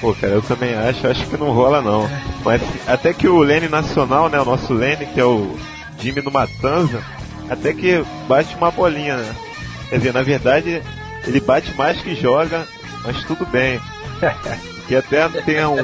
Pô, 0.00 0.14
cara, 0.14 0.34
eu 0.34 0.42
também 0.42 0.74
acho, 0.74 1.06
acho 1.06 1.26
que 1.26 1.36
não 1.36 1.50
rola 1.50 1.82
não. 1.82 2.08
Mas 2.44 2.62
até 2.86 3.12
que 3.12 3.26
o 3.26 3.40
Lene 3.40 3.68
Nacional, 3.68 4.28
né, 4.28 4.40
o 4.40 4.44
nosso 4.44 4.72
Lene, 4.72 5.06
que 5.06 5.18
é 5.18 5.24
o 5.24 5.56
Jimmy 6.00 6.20
do 6.20 6.30
Matanza, 6.30 7.02
até 7.50 7.72
que 7.72 8.04
bate 8.28 8.54
uma 8.54 8.70
bolinha, 8.70 9.16
né? 9.16 9.34
Quer 9.88 9.96
dizer, 9.96 10.12
na 10.12 10.22
verdade, 10.22 10.82
ele 11.26 11.40
bate 11.40 11.74
mais 11.74 12.00
que 12.00 12.14
joga, 12.14 12.66
mas 13.04 13.24
tudo 13.24 13.44
bem. 13.46 13.80
que 14.86 14.94
até 14.94 15.28
tem 15.42 15.64
um, 15.64 15.76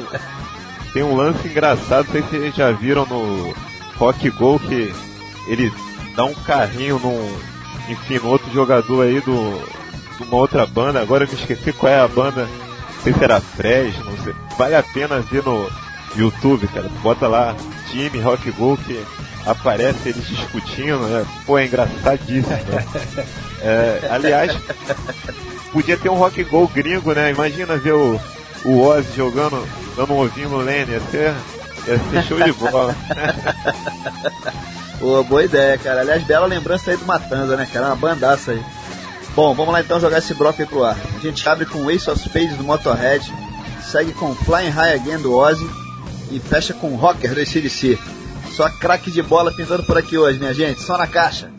tem 0.95 1.03
um 1.03 1.15
lance 1.15 1.47
engraçado, 1.47 2.05
não 2.05 2.11
sei 2.13 2.23
se 2.23 2.29
vocês 2.29 2.55
já 2.55 2.71
viram 2.71 3.05
no 3.05 3.53
Rock 3.97 4.29
Go 4.31 4.57
que 4.57 4.91
ele 5.47 5.71
dá 6.15 6.25
um 6.25 6.33
carrinho 6.33 6.97
num, 6.99 7.37
enfim, 7.89 8.17
no 8.17 8.29
outro 8.29 8.51
jogador 8.51 9.03
aí 9.03 9.19
do, 9.21 9.61
de 10.17 10.23
uma 10.23 10.37
outra 10.37 10.65
banda, 10.65 11.01
agora 11.01 11.25
eu 11.25 11.27
me 11.27 11.35
esqueci 11.35 11.71
qual 11.73 11.91
é 11.91 11.99
a 11.99 12.07
banda 12.07 12.47
sei 13.05 13.13
se 13.13 13.23
era 13.23 13.39
Fresno, 13.39 14.03
não 14.05 14.17
sei. 14.23 14.33
Vale 14.57 14.75
a 14.75 14.81
pena 14.81 15.19
ver 15.19 15.43
no 15.43 15.69
YouTube, 16.15 16.67
cara. 16.67 16.89
Bota 17.03 17.27
lá 17.27 17.55
time 17.91 18.19
Rock 18.19 18.49
Go 18.51 18.75
que 18.77 18.99
aparece 19.45 20.09
eles 20.09 20.27
discutindo, 20.27 20.99
né? 21.07 21.23
Pô, 21.45 21.59
é 21.59 21.65
engraçadíssimo. 21.65 22.49
Né? 22.49 23.25
É, 23.61 24.09
aliás, 24.11 24.55
podia 25.71 25.97
ter 25.97 26.09
um 26.09 26.15
Rock 26.15 26.43
Go 26.43 26.67
gringo, 26.67 27.13
né? 27.13 27.31
Imagina 27.31 27.77
ver 27.77 27.93
o, 27.93 28.19
o 28.65 28.81
Ozzy 28.81 29.15
jogando, 29.15 29.65
dando 29.95 30.13
um 30.13 30.19
ovinho 30.19 30.49
no 30.49 30.57
Lenny, 30.57 30.91
ia 30.91 31.01
ser, 31.11 31.33
ia 31.87 31.99
ser 31.99 32.23
show 32.27 32.41
de 32.41 32.51
bola. 32.53 32.95
Pô, 34.99 35.23
boa 35.23 35.43
ideia, 35.43 35.77
cara. 35.77 36.01
Aliás, 36.01 36.23
bela 36.23 36.47
lembrança 36.47 36.91
aí 36.91 36.97
do 36.97 37.05
Matanza, 37.05 37.55
né, 37.55 37.67
cara? 37.71 37.87
Uma 37.87 37.95
bandaça 37.95 38.51
aí. 38.51 38.63
Bom, 39.35 39.53
vamos 39.53 39.73
lá 39.73 39.81
então 39.81 39.99
jogar 39.99 40.19
esse 40.19 40.33
bloco 40.33 40.61
aí 40.61 40.67
pro 40.67 40.83
ar. 40.83 40.97
A 41.15 41.19
gente 41.19 41.47
abre 41.47 41.65
com 41.65 41.89
Ace 41.91 42.09
of 42.09 42.19
Spades 42.19 42.57
do 42.57 42.63
Motorhead, 42.63 43.31
segue 43.91 44.13
com 44.13 44.33
Flying 44.33 44.69
High 44.69 44.95
Again 44.95 45.17
do 45.17 45.35
Ozzy 45.35 45.69
e 46.31 46.39
fecha 46.39 46.73
com 46.73 46.95
Rocker 46.95 47.33
do 47.33 47.41
ACDC. 47.41 47.99
Só 48.55 48.69
craque 48.69 49.11
de 49.11 49.21
bola 49.21 49.53
pintando 49.53 49.83
por 49.83 49.97
aqui 49.97 50.17
hoje, 50.17 50.39
minha 50.39 50.53
gente. 50.53 50.81
Só 50.81 50.97
na 50.97 51.05
caixa. 51.05 51.51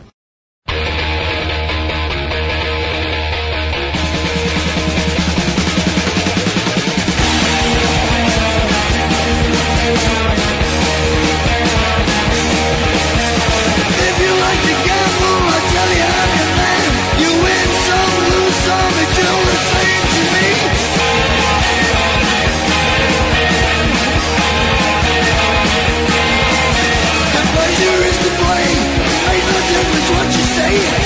Hey! 30.76 31.05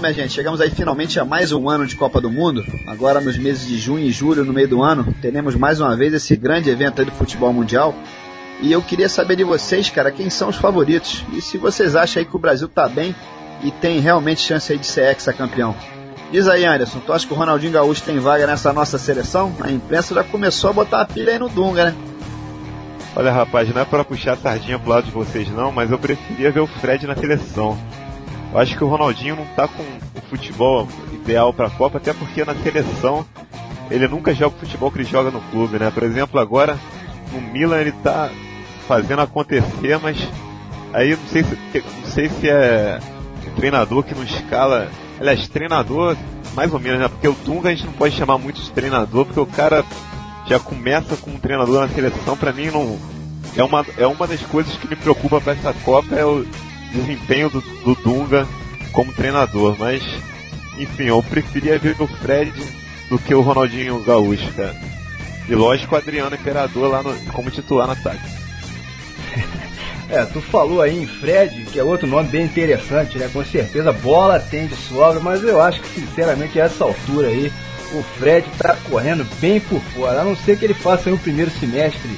minha 0.00 0.14
gente, 0.14 0.32
chegamos 0.32 0.62
aí 0.62 0.70
finalmente 0.70 1.20
a 1.20 1.26
mais 1.26 1.52
um 1.52 1.68
ano 1.68 1.86
de 1.86 1.94
Copa 1.94 2.22
do 2.22 2.30
Mundo. 2.30 2.64
Agora, 2.86 3.20
nos 3.20 3.36
meses 3.36 3.68
de 3.68 3.78
junho 3.78 4.06
e 4.06 4.10
julho, 4.10 4.44
no 4.46 4.52
meio 4.52 4.66
do 4.66 4.82
ano, 4.82 5.14
teremos 5.20 5.54
mais 5.54 5.78
uma 5.78 5.94
vez 5.94 6.14
esse 6.14 6.34
grande 6.36 6.70
evento 6.70 7.00
aí 7.00 7.04
do 7.04 7.12
futebol 7.12 7.52
mundial. 7.52 7.94
E 8.62 8.72
eu 8.72 8.80
queria 8.80 9.10
saber 9.10 9.36
de 9.36 9.44
vocês, 9.44 9.90
cara, 9.90 10.10
quem 10.10 10.30
são 10.30 10.48
os 10.48 10.56
favoritos? 10.56 11.22
E 11.34 11.42
se 11.42 11.58
vocês 11.58 11.94
acham 11.94 12.20
aí 12.20 12.26
que 12.26 12.34
o 12.34 12.38
Brasil 12.38 12.66
tá 12.66 12.88
bem 12.88 13.14
e 13.62 13.70
tem 13.70 14.00
realmente 14.00 14.40
chance 14.40 14.72
aí 14.72 14.78
de 14.78 14.86
ser 14.86 15.04
ex-campeão. 15.04 15.76
Diz 16.32 16.48
aí, 16.48 16.64
Anderson, 16.64 17.00
tu 17.00 17.12
acha 17.12 17.26
que 17.26 17.34
o 17.34 17.36
Ronaldinho 17.36 17.72
Gaúcho 17.72 18.02
tem 18.02 18.18
vaga 18.18 18.46
nessa 18.46 18.72
nossa 18.72 18.96
seleção? 18.96 19.54
A 19.60 19.70
imprensa 19.70 20.14
já 20.14 20.24
começou 20.24 20.70
a 20.70 20.72
botar 20.72 21.02
a 21.02 21.04
pilha 21.04 21.32
aí 21.32 21.38
no 21.38 21.50
Dunga, 21.50 21.90
né? 21.90 21.94
Olha, 23.14 23.32
rapaz, 23.32 23.68
não 23.74 23.82
é 23.82 23.84
para 23.84 24.04
puxar 24.04 24.32
a 24.32 24.36
sardinha 24.36 24.78
pro 24.78 24.90
lado 24.90 25.04
de 25.04 25.10
vocês 25.10 25.50
não, 25.50 25.70
mas 25.70 25.90
eu 25.90 25.98
preferia 25.98 26.50
ver 26.50 26.60
o 26.60 26.66
Fred 26.66 27.06
na 27.06 27.16
seleção. 27.16 27.76
Eu 28.52 28.58
acho 28.58 28.76
que 28.76 28.82
o 28.82 28.88
Ronaldinho 28.88 29.36
não 29.36 29.46
tá 29.54 29.68
com 29.68 29.82
o 29.82 30.22
futebol 30.28 30.88
ideal 31.12 31.52
para 31.52 31.68
a 31.68 31.70
Copa, 31.70 31.98
até 31.98 32.12
porque 32.12 32.44
na 32.44 32.54
seleção 32.54 33.24
ele 33.90 34.08
nunca 34.08 34.34
joga 34.34 34.56
o 34.56 34.58
futebol 34.58 34.90
que 34.90 34.98
ele 34.98 35.04
joga 35.04 35.30
no 35.30 35.40
clube, 35.40 35.78
né? 35.78 35.90
Por 35.90 36.02
exemplo, 36.02 36.40
agora 36.40 36.78
no 37.32 37.40
Milan 37.40 37.80
ele 37.80 37.92
tá 37.92 38.30
fazendo 38.88 39.22
acontecer, 39.22 39.98
mas 40.02 40.16
aí 40.92 41.16
não 41.16 41.26
sei 41.28 41.44
se, 41.44 41.58
não 41.74 42.10
sei 42.10 42.28
se 42.28 42.48
é 42.48 42.98
o 43.46 43.50
treinador 43.52 44.02
que 44.02 44.14
não 44.14 44.24
escala. 44.24 44.88
Aliás, 45.20 45.46
treinador, 45.48 46.16
mais 46.54 46.72
ou 46.72 46.80
menos, 46.80 46.98
né? 46.98 47.08
Porque 47.08 47.28
o 47.28 47.36
Dunga 47.44 47.68
a 47.68 47.74
gente 47.74 47.86
não 47.86 47.92
pode 47.92 48.16
chamar 48.16 48.38
muito 48.38 48.60
de 48.60 48.70
treinador, 48.70 49.26
porque 49.26 49.40
o 49.40 49.46
cara 49.46 49.84
já 50.46 50.58
começa 50.58 51.16
com 51.16 51.30
um 51.30 51.38
treinador 51.38 51.80
na 51.80 51.88
seleção, 51.88 52.36
para 52.36 52.52
mim 52.52 52.66
não 52.66 52.98
é 53.56 53.62
uma, 53.62 53.84
é 53.96 54.06
uma 54.06 54.26
das 54.26 54.40
coisas 54.42 54.74
que 54.76 54.88
me 54.88 54.96
preocupa 54.96 55.40
para 55.40 55.52
essa 55.52 55.72
Copa 55.72 56.14
é 56.14 56.24
o 56.24 56.44
desempenho 56.90 57.48
do, 57.48 57.60
do, 57.60 57.94
Dunga 57.94 58.46
como 58.92 59.12
treinador, 59.12 59.76
mas 59.78 60.02
enfim, 60.78 61.04
eu 61.04 61.22
preferia 61.22 61.78
ver 61.78 61.96
o 62.00 62.06
Fred 62.06 62.52
do 63.08 63.18
que 63.18 63.34
o 63.34 63.40
Ronaldinho 63.40 64.02
Gaúcho, 64.02 64.52
cara. 64.54 64.76
E 65.48 65.54
lógico 65.54 65.94
o 65.94 65.98
Adriano 65.98 66.34
Imperador 66.34 66.90
lá 66.90 67.02
no, 67.02 67.14
como 67.32 67.50
titular 67.50 67.86
no 67.86 67.92
ataque. 67.92 68.20
É, 70.12 70.24
tu 70.24 70.40
falou 70.40 70.82
aí 70.82 71.04
em 71.04 71.06
Fred, 71.06 71.66
que 71.66 71.78
é 71.78 71.84
outro 71.84 72.04
nome 72.04 72.28
bem 72.30 72.42
interessante, 72.42 73.16
né? 73.16 73.30
Com 73.32 73.44
certeza 73.44 73.92
bola 73.92 74.40
tem 74.40 74.66
de 74.66 74.74
sobra, 74.74 75.20
mas 75.20 75.40
eu 75.44 75.62
acho 75.62 75.80
que 75.80 76.00
sinceramente 76.00 76.60
a 76.60 76.64
essa 76.64 76.82
altura 76.82 77.28
aí 77.28 77.52
o 77.92 78.02
Fred 78.18 78.44
está 78.48 78.76
correndo 78.90 79.24
bem 79.40 79.60
por 79.60 79.80
fora. 79.94 80.22
A 80.22 80.24
não 80.24 80.34
ser 80.34 80.58
que 80.58 80.64
ele 80.64 80.74
faça 80.74 81.10
um 81.10 81.16
primeiro 81.16 81.52
semestre 81.52 82.10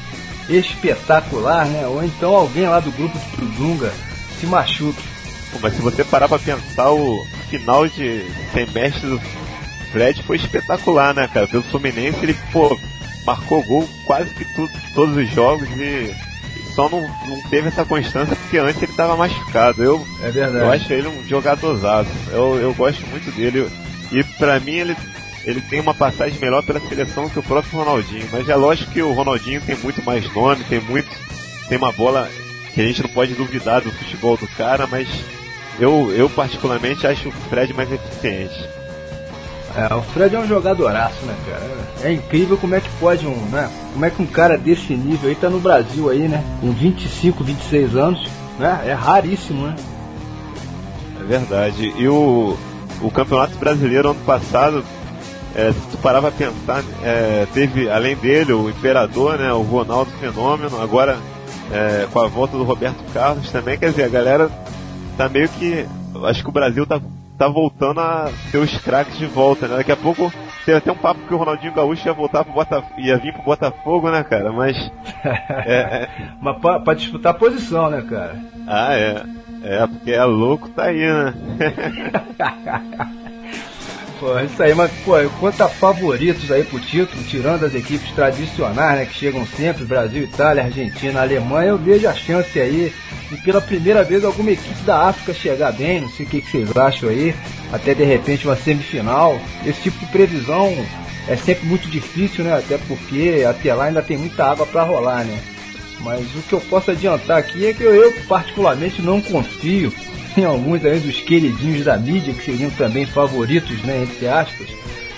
espetacular, 0.49 1.67
né? 1.67 1.87
Ou 1.87 2.03
então 2.03 2.35
alguém 2.35 2.67
lá 2.67 2.81
do 2.81 2.91
grupo 2.93 3.19
do 3.37 3.47
Dunga 3.57 3.93
se 4.43 4.47
machuque. 4.47 5.03
Mas 5.61 5.75
se 5.75 5.83
você 5.83 6.03
parar 6.03 6.29
para 6.29 6.39
pensar, 6.39 6.91
o 6.91 7.25
final 7.49 7.87
de 7.87 8.25
semestre 8.53 9.07
do 9.09 9.21
Fred 9.93 10.23
foi 10.23 10.37
espetacular, 10.37 11.15
né, 11.15 11.29
cara? 11.33 11.47
Pelo 11.47 11.63
Fluminense, 11.63 12.19
ele, 12.23 12.37
pô, 12.51 12.79
marcou 13.25 13.63
gol 13.63 13.89
quase 14.05 14.35
que 14.35 14.45
tudo, 14.55 14.73
todos 14.95 15.17
os 15.17 15.29
jogos 15.31 15.69
e 15.77 16.15
só 16.75 16.89
não, 16.89 17.03
não 17.03 17.41
teve 17.51 17.69
essa 17.69 17.85
constância 17.85 18.35
porque 18.35 18.59
antes 18.59 18.83
ele 18.83 18.91
estava 18.91 19.17
machucado. 19.17 19.85
Eu, 19.85 20.07
é 20.23 20.31
verdade. 20.31 20.65
eu 20.65 20.73
acho 20.73 20.93
ele 20.93 21.09
um 21.09 21.29
jogadorzaço. 21.29 22.11
Eu, 22.31 22.59
eu 22.59 22.75
gosto 22.75 23.07
muito 23.09 23.31
dele. 23.33 23.69
E 24.11 24.25
pra 24.25 24.59
mim 24.59 24.73
ele 24.73 24.97
ele 25.45 25.61
tem 25.61 25.81
uma 25.81 25.93
passagem 25.93 26.39
melhor 26.39 26.63
pela 26.63 26.79
seleção 26.81 27.29
que 27.29 27.39
o 27.39 27.43
próprio 27.43 27.79
Ronaldinho. 27.81 28.29
Mas 28.31 28.49
é 28.49 28.55
lógico 28.55 28.93
que 28.93 29.03
o 29.03 29.13
Ronaldinho 29.13 29.61
tem 29.61 29.77
muito 29.77 30.03
mais 30.05 30.33
nome, 30.33 30.65
tem 30.65 30.81
muito. 30.81 31.11
tem 31.69 31.77
uma 31.77 31.93
bola 31.93 32.31
que 32.75 32.81
a 32.81 32.85
gente 32.85 33.03
não 33.03 33.11
pode 33.11 33.35
duvidar 33.35 33.81
do 33.81 33.91
futebol 33.91 34.37
do 34.37 34.47
cara, 34.49 34.87
mas 34.87 35.09
eu, 35.79 36.13
eu 36.15 36.29
particularmente 36.31 37.07
acho 37.07 37.29
o 37.29 37.33
Fred 37.33 37.73
mais 37.75 37.91
eficiente. 37.91 38.69
É, 39.75 39.95
o 39.95 40.03
Fred 40.03 40.35
é 40.35 40.39
um 40.39 40.47
jogadoraço, 40.47 41.25
né, 41.25 41.35
cara? 41.47 42.09
É 42.09 42.13
incrível 42.13 42.59
como 42.59 42.75
é 42.75 42.81
que 42.81 42.89
pode 43.01 43.27
um, 43.27 43.37
né? 43.47 43.71
Como 43.93 44.05
é 44.05 44.11
que 44.11 44.23
um 44.23 44.27
cara 44.27 44.59
desse 44.59 44.95
nível 44.95 45.31
aí 45.31 45.35
tá 45.35 45.49
no 45.49 45.61
Brasil 45.61 46.11
aí, 46.11 46.29
né? 46.29 46.45
Com 46.61 46.73
25, 46.73 47.43
26 47.43 47.97
anos, 47.97 48.29
né? 48.59 48.83
É 48.87 48.93
raríssimo, 48.93 49.67
né? 49.67 49.77
É 51.21 51.25
verdade. 51.25 51.93
E 51.97 52.07
o, 52.07 52.59
o 53.01 53.11
Campeonato 53.11 53.57
Brasileiro 53.57 54.11
ano 54.11 54.21
passado 54.27 54.85
é, 55.55 55.73
se 55.73 55.81
tu 55.91 55.99
parar 55.99 56.21
pra 56.21 56.31
pensar, 56.31 56.83
é, 57.03 57.47
teve 57.53 57.89
além 57.91 58.17
dele 58.17 58.53
o 58.53 58.71
Imperador, 58.71 59.39
né, 59.39 59.53
o 59.53 59.61
Ronaldo 59.61 60.11
Fenômeno, 60.13 60.81
agora 60.81 61.19
é, 61.73 62.07
com 62.13 62.21
a 62.21 62.29
volta 62.29 62.57
do 62.57 62.65
Roberto 62.65 63.03
Carlos 63.13 63.51
também, 63.51 63.79
quer 63.79 63.91
dizer, 63.91 64.05
a 64.05 64.09
galera 64.09 64.51
tá 65.17 65.29
meio 65.29 65.49
que. 65.49 65.87
Acho 66.25 66.43
que 66.43 66.49
o 66.49 66.53
Brasil 66.53 66.87
tá, 66.87 67.01
tá 67.39 67.49
voltando 67.49 68.01
a 68.01 68.31
ter 68.51 68.59
os 68.59 68.77
craques 68.79 69.17
de 69.17 69.27
volta, 69.27 69.67
né? 69.67 69.77
Daqui 69.77 69.93
a 69.93 69.97
pouco 69.97 70.33
teve 70.65 70.79
até 70.79 70.93
um 70.93 70.97
papo 70.97 71.27
que 71.27 71.35
o 71.35 71.37
Ronaldinho 71.39 71.75
Gaúcho 71.75 72.07
ia 72.07 72.13
voltar 72.13 72.45
pro 72.45 72.53
Botafogo, 72.53 73.01
ia 73.01 73.17
vir 73.17 73.33
pro 73.33 73.43
Botafogo, 73.43 74.11
né, 74.11 74.23
cara? 74.23 74.53
Mas. 74.53 74.77
é, 75.25 75.73
é... 75.73 76.09
Mas 76.41 76.59
pra, 76.61 76.81
pra 76.81 76.95
disputar 76.95 77.33
a 77.33 77.39
posição, 77.39 77.89
né, 77.91 78.03
cara? 78.09 78.39
Ah, 78.67 78.95
é. 78.95 79.23
É, 79.65 79.87
porque 79.87 80.11
é 80.11 80.25
louco, 80.25 80.69
tá 80.71 80.87
aí, 80.87 80.99
né? 80.99 81.35
Pô, 84.23 84.39
isso 84.39 84.63
aí, 84.63 84.73
mas 84.73 84.89
pô, 85.05 85.15
quanto 85.41 85.61
a 85.63 85.69
favoritos 85.69 86.49
aí 86.53 86.63
pro 86.63 86.79
título, 86.79 87.25
tirando 87.25 87.67
as 87.67 87.75
equipes 87.75 88.09
tradicionais, 88.13 89.01
né, 89.01 89.05
que 89.05 89.19
chegam 89.19 89.45
sempre, 89.45 89.85
Brasil, 89.85 90.23
Itália, 90.23 90.63
Argentina, 90.63 91.21
Alemanha, 91.21 91.71
eu 91.71 91.77
vejo 91.77 92.07
a 92.07 92.15
chance 92.15 92.57
aí 92.61 92.93
de 93.29 93.37
pela 93.39 93.61
primeira 93.61 94.05
vez 94.05 94.25
alguma 94.25 94.53
equipe 94.53 94.81
da 94.85 95.09
África 95.09 95.35
chegar 95.35 95.73
bem, 95.73 96.03
não 96.03 96.09
sei 96.09 96.25
o 96.25 96.29
que, 96.29 96.41
que 96.41 96.49
vocês 96.53 96.77
acham 96.77 97.09
aí, 97.09 97.35
até 97.73 97.95
de 97.95 98.05
repente 98.05 98.47
uma 98.47 98.55
semifinal. 98.55 99.41
Esse 99.67 99.83
tipo 99.83 99.99
de 99.99 100.07
previsão 100.07 100.73
é 101.27 101.35
sempre 101.35 101.67
muito 101.67 101.89
difícil, 101.89 102.45
né, 102.45 102.57
até 102.57 102.79
porque 102.79 103.45
até 103.45 103.75
lá 103.75 103.87
ainda 103.87 104.03
tem 104.03 104.17
muita 104.17 104.45
água 104.45 104.65
para 104.65 104.85
rolar, 104.85 105.25
né. 105.25 105.37
Mas 105.99 106.33
o 106.37 106.43
que 106.43 106.53
eu 106.53 106.61
posso 106.61 106.93
adiantar 106.93 107.39
aqui 107.39 107.67
é 107.67 107.75
que 107.75 107.83
eu, 107.83 107.93
eu 107.93 108.13
particularmente 108.29 109.03
não 109.03 109.21
confio 109.21 109.93
tem 110.35 110.45
alguns 110.45 110.85
aí 110.85 110.99
dos 110.99 111.21
queridinhos 111.21 111.85
da 111.85 111.97
mídia 111.97 112.35
que 112.35 112.45
seriam 112.45 112.71
também 112.71 113.07
favoritos, 113.07 113.83
né, 113.83 114.03
entre 114.03 114.27
aspas, 114.29 114.69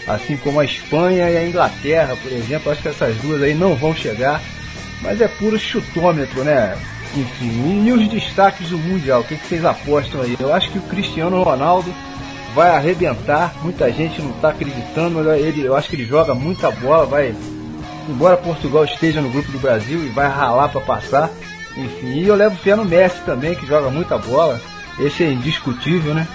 assim 0.06 0.36
como 0.36 0.60
a 0.60 0.64
Espanha 0.64 1.30
e 1.30 1.36
a 1.36 1.46
Inglaterra, 1.46 2.16
por 2.20 2.32
exemplo, 2.32 2.70
acho 2.70 2.82
que 2.82 2.88
essas 2.88 3.16
duas 3.16 3.42
aí 3.42 3.54
não 3.54 3.74
vão 3.74 3.94
chegar, 3.94 4.40
mas 5.00 5.20
é 5.20 5.28
puro 5.28 5.58
chutômetro, 5.58 6.44
né? 6.44 6.76
Enfim, 7.16 7.86
e 7.86 7.92
os 7.92 8.08
destaques 8.08 8.70
do 8.70 8.78
Mundial, 8.78 9.20
o 9.20 9.24
que, 9.24 9.36
que 9.36 9.46
vocês 9.46 9.64
apostam 9.64 10.22
aí? 10.22 10.36
Eu 10.38 10.52
acho 10.52 10.70
que 10.70 10.78
o 10.78 10.82
Cristiano 10.82 11.42
Ronaldo 11.42 11.94
vai 12.54 12.70
arrebentar, 12.70 13.54
muita 13.62 13.90
gente 13.92 14.20
não 14.20 14.30
está 14.30 14.48
acreditando, 14.50 15.22
mas 15.22 15.40
ele, 15.40 15.64
eu 15.64 15.76
acho 15.76 15.88
que 15.88 15.96
ele 15.96 16.06
joga 16.06 16.34
muita 16.34 16.70
bola, 16.70 17.06
vai, 17.06 17.34
embora 18.08 18.36
Portugal 18.36 18.84
esteja 18.84 19.20
no 19.20 19.30
grupo 19.30 19.50
do 19.52 19.58
Brasil 19.58 20.04
e 20.04 20.08
vai 20.08 20.28
ralar 20.28 20.68
para 20.68 20.80
passar, 20.80 21.30
enfim, 21.76 22.20
e 22.20 22.26
eu 22.26 22.34
levo 22.34 22.56
fé 22.56 22.74
no 22.74 22.84
Messi 22.84 23.20
também, 23.24 23.54
que 23.54 23.66
joga 23.66 23.90
muita 23.90 24.18
bola, 24.18 24.60
esse 24.98 25.24
é 25.24 25.32
indiscutível, 25.32 26.14
né? 26.14 26.26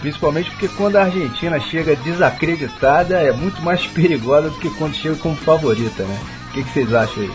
Principalmente 0.00 0.50
porque 0.50 0.68
quando 0.68 0.96
a 0.96 1.04
Argentina 1.04 1.58
chega 1.58 1.96
desacreditada 1.96 3.16
é 3.16 3.32
muito 3.32 3.60
mais 3.62 3.86
perigosa 3.88 4.50
do 4.50 4.58
que 4.58 4.70
quando 4.70 4.94
chega 4.94 5.16
como 5.16 5.36
favorita, 5.36 6.04
né? 6.04 6.20
O 6.48 6.52
que, 6.52 6.62
que 6.62 6.70
vocês 6.70 6.94
acham 6.94 7.22
aí? 7.22 7.30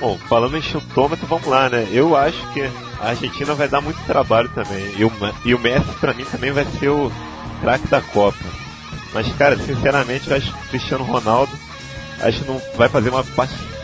Bom, 0.00 0.18
falando 0.28 0.56
em 0.56 0.62
chutômetro, 0.62 1.26
vamos 1.26 1.46
lá, 1.46 1.70
né? 1.70 1.88
Eu 1.90 2.14
acho 2.14 2.52
que 2.52 2.62
a 3.00 3.08
Argentina 3.08 3.54
vai 3.54 3.68
dar 3.68 3.80
muito 3.80 3.98
trabalho 4.06 4.48
também. 4.50 4.94
E 4.96 5.04
o, 5.04 5.12
e 5.44 5.54
o 5.54 5.58
Messi, 5.58 5.90
pra 6.00 6.12
mim, 6.12 6.24
também 6.24 6.52
vai 6.52 6.66
ser 6.78 6.88
o 6.88 7.10
craque 7.60 7.88
da 7.88 8.00
Copa. 8.00 8.44
Mas, 9.14 9.26
cara, 9.36 9.56
sinceramente, 9.56 10.28
eu 10.28 10.36
acho 10.36 10.52
que 10.52 10.58
o 10.58 10.68
Cristiano 10.68 11.04
Ronaldo 11.04 11.52
acho 12.20 12.40
que 12.40 12.48
não 12.48 12.60
vai 12.76 12.88
fazer 12.88 13.08
uma 13.08 13.24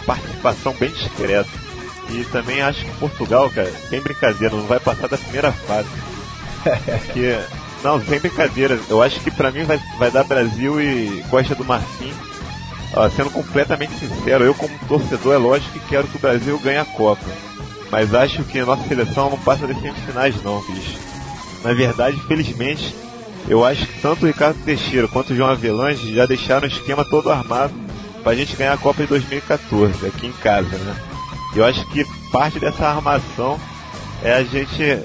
participação 0.04 0.74
bem 0.74 0.90
discreta. 0.90 1.61
E 2.12 2.24
também 2.26 2.60
acho 2.60 2.84
que 2.84 2.90
Portugal, 2.98 3.50
cara, 3.50 3.72
sem 3.88 4.00
brincadeira, 4.00 4.54
não 4.54 4.66
vai 4.66 4.78
passar 4.78 5.08
da 5.08 5.16
primeira 5.16 5.50
fase. 5.50 5.88
Porque, 6.62 7.38
não, 7.82 8.04
sem 8.04 8.20
brincadeira, 8.20 8.78
eu 8.88 9.02
acho 9.02 9.18
que 9.20 9.30
pra 9.30 9.50
mim 9.50 9.64
vai, 9.64 9.80
vai 9.98 10.10
dar 10.10 10.24
Brasil 10.24 10.80
e 10.80 11.24
Costa 11.30 11.54
do 11.54 11.64
Marfim. 11.64 12.12
Ó, 12.94 13.08
sendo 13.08 13.30
completamente 13.30 13.94
sincero, 13.94 14.44
eu 14.44 14.54
como 14.54 14.78
torcedor 14.86 15.34
é 15.34 15.38
lógico 15.38 15.72
que 15.72 15.88
quero 15.88 16.06
que 16.06 16.16
o 16.16 16.20
Brasil 16.20 16.58
ganhe 16.58 16.78
a 16.78 16.84
Copa. 16.84 17.24
Mas 17.90 18.14
acho 18.14 18.44
que 18.44 18.58
a 18.58 18.66
nossa 18.66 18.86
seleção 18.86 19.30
não 19.30 19.38
passa 19.38 19.66
das 19.66 19.80
semifinais 19.80 20.42
não, 20.42 20.60
bicho. 20.62 20.98
Na 21.64 21.72
verdade, 21.72 22.20
felizmente, 22.26 22.94
eu 23.48 23.64
acho 23.64 23.86
que 23.86 24.00
tanto 24.00 24.24
o 24.24 24.26
Ricardo 24.26 24.62
Teixeira 24.64 25.08
quanto 25.08 25.32
o 25.32 25.36
João 25.36 25.50
Avelange 25.50 26.14
já 26.14 26.26
deixaram 26.26 26.66
o 26.66 26.70
esquema 26.70 27.04
todo 27.04 27.30
armado 27.30 27.72
pra 28.22 28.34
gente 28.34 28.56
ganhar 28.56 28.74
a 28.74 28.78
Copa 28.78 29.02
de 29.02 29.08
2014, 29.08 30.06
aqui 30.06 30.26
em 30.26 30.32
casa, 30.32 30.76
né? 30.76 31.11
Eu 31.54 31.64
acho 31.64 31.84
que 31.88 32.04
parte 32.30 32.58
dessa 32.58 32.86
armação 32.86 33.58
é 34.22 34.32
a 34.32 34.42
gente 34.42 34.98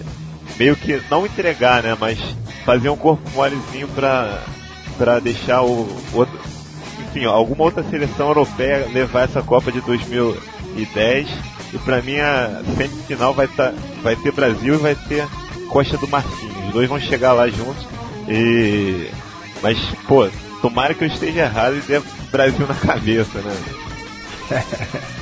meio 0.57 0.75
que 0.75 1.01
não 1.09 1.25
entregar, 1.25 1.83
né, 1.83 1.95
mas 1.99 2.19
fazer 2.65 2.89
um 2.89 2.97
corpo 2.97 3.29
molezinho 3.31 3.87
para 3.89 4.43
para 4.97 5.19
deixar 5.19 5.61
o 5.61 5.87
outro, 6.11 6.39
enfim, 6.99 7.25
alguma 7.25 7.65
outra 7.65 7.83
seleção 7.83 8.29
europeia 8.29 8.89
levar 8.91 9.25
essa 9.25 9.43
Copa 9.43 9.71
de 9.71 9.79
2010 9.81 11.29
e 11.71 11.77
para 11.77 12.01
mim 12.01 12.17
a 12.17 12.63
semifinal 12.75 13.33
vai 13.33 13.47
tá, 13.47 13.73
vai 14.01 14.15
ter 14.15 14.31
Brasil 14.31 14.73
e 14.73 14.77
vai 14.77 14.95
ter 14.95 15.27
Costa 15.69 15.97
do 15.97 16.07
Marfim. 16.07 16.49
Os 16.65 16.73
dois 16.73 16.89
vão 16.89 16.99
chegar 16.99 17.33
lá 17.33 17.47
juntos 17.47 17.85
E. 18.27 19.09
Mas, 19.61 19.77
pô, 20.07 20.27
tomara 20.61 20.93
que 20.93 21.03
eu 21.03 21.07
esteja 21.07 21.41
errado 21.41 21.77
e 21.77 21.81
dê 21.81 22.01
Brasil 22.31 22.67
na 22.67 22.75
cabeça, 22.75 23.39
né? 23.39 23.55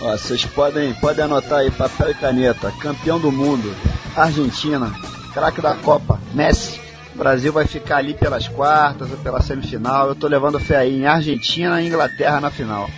Vocês 0.00 0.44
podem, 0.44 0.92
podem 0.94 1.24
anotar 1.24 1.60
aí, 1.60 1.70
papel 1.70 2.10
e 2.10 2.14
caneta. 2.14 2.72
Campeão 2.72 3.18
do 3.18 3.32
mundo, 3.32 3.74
Argentina, 4.14 4.92
craque 5.32 5.60
da 5.60 5.74
Copa, 5.74 6.20
Messi. 6.34 6.80
O 7.14 7.18
Brasil 7.18 7.52
vai 7.52 7.64
ficar 7.64 7.98
ali 7.98 8.12
pelas 8.12 8.48
quartas 8.48 9.10
ou 9.10 9.16
pela 9.18 9.40
semifinal. 9.40 10.08
Eu 10.08 10.14
tô 10.14 10.26
levando 10.26 10.58
fé 10.58 10.78
aí 10.78 11.00
em 11.00 11.06
Argentina 11.06 11.80
e 11.80 11.86
Inglaterra 11.86 12.40
na 12.40 12.50
final. 12.50 12.90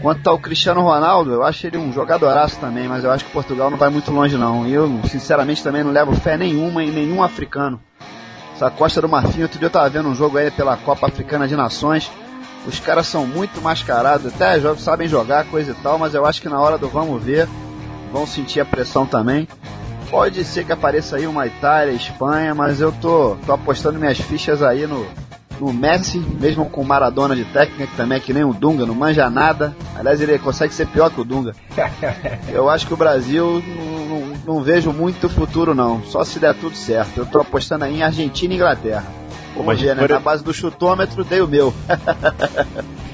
Quanto 0.00 0.30
ao 0.30 0.38
Cristiano 0.38 0.80
Ronaldo, 0.80 1.32
eu 1.32 1.42
acho 1.42 1.66
ele 1.66 1.76
um 1.76 1.92
jogadoraço 1.92 2.58
também, 2.58 2.88
mas 2.88 3.04
eu 3.04 3.10
acho 3.10 3.24
que 3.24 3.32
Portugal 3.32 3.68
não 3.68 3.76
vai 3.76 3.90
muito 3.90 4.10
longe 4.10 4.36
não. 4.36 4.66
E 4.66 4.72
eu, 4.72 5.00
sinceramente, 5.06 5.62
também 5.62 5.84
não 5.84 5.90
levo 5.90 6.14
fé 6.14 6.38
nenhuma 6.38 6.82
em 6.82 6.90
nenhum 6.90 7.22
africano. 7.22 7.78
Essa 8.54 8.70
Costa 8.70 9.02
do 9.02 9.08
Marfim, 9.08 9.42
outro 9.42 9.58
dia 9.58 9.66
eu 9.66 9.70
tava 9.70 9.90
vendo 9.90 10.08
um 10.08 10.14
jogo 10.14 10.38
aí 10.38 10.50
pela 10.50 10.76
Copa 10.76 11.06
Africana 11.06 11.46
de 11.46 11.56
Nações. 11.56 12.10
Os 12.66 12.78
caras 12.78 13.06
são 13.06 13.26
muito 13.26 13.60
mascarados, 13.62 14.26
até 14.32 14.60
jogos 14.60 14.82
sabem 14.82 15.08
jogar, 15.08 15.44
coisa 15.46 15.70
e 15.72 15.82
tal, 15.82 15.98
mas 15.98 16.14
eu 16.14 16.26
acho 16.26 16.42
que 16.42 16.48
na 16.48 16.60
hora 16.60 16.76
do 16.76 16.88
vamos 16.88 17.22
ver, 17.22 17.48
vão 18.12 18.26
sentir 18.26 18.60
a 18.60 18.64
pressão 18.64 19.06
também. 19.06 19.48
Pode 20.10 20.44
ser 20.44 20.64
que 20.64 20.72
apareça 20.72 21.16
aí 21.16 21.26
uma 21.26 21.46
Itália, 21.46 21.92
Espanha, 21.92 22.54
mas 22.54 22.80
eu 22.80 22.92
tô, 22.92 23.36
tô 23.46 23.52
apostando 23.52 23.98
minhas 23.98 24.18
fichas 24.18 24.60
aí 24.62 24.84
no, 24.86 25.06
no 25.60 25.72
Messi, 25.72 26.18
mesmo 26.18 26.68
com 26.68 26.82
Maradona 26.84 27.34
de 27.36 27.44
técnica, 27.44 27.86
que 27.86 27.96
também 27.96 28.18
é 28.18 28.20
que 28.20 28.32
nem 28.34 28.44
o 28.44 28.52
Dunga, 28.52 28.84
não 28.84 28.94
manja 28.94 29.30
nada. 29.30 29.74
Aliás, 29.96 30.20
ele 30.20 30.36
consegue 30.38 30.74
ser 30.74 30.86
pior 30.88 31.10
que 31.10 31.20
o 31.20 31.24
Dunga. 31.24 31.54
Eu 32.52 32.68
acho 32.68 32.86
que 32.88 32.94
o 32.94 32.96
Brasil 32.96 33.62
não, 33.66 34.18
não- 34.18 34.30
não 34.56 34.62
vejo 34.62 34.92
muito 34.92 35.28
futuro 35.28 35.74
não, 35.74 36.02
só 36.04 36.24
se 36.24 36.38
der 36.40 36.54
tudo 36.56 36.74
certo. 36.76 37.16
Eu 37.18 37.26
tô 37.26 37.40
apostando 37.40 37.84
aí 37.84 37.98
em 37.98 38.02
Argentina 38.02 38.52
e 38.52 38.56
Inglaterra. 38.56 39.04
Vamos 39.52 39.66
Mas 39.66 39.80
ver, 39.80 39.96
né? 39.96 40.02
por- 40.02 40.10
Na 40.10 40.20
base 40.20 40.44
do 40.44 40.54
chutômetro, 40.54 41.24
dei 41.24 41.40
o 41.40 41.48
meu. 41.48 41.74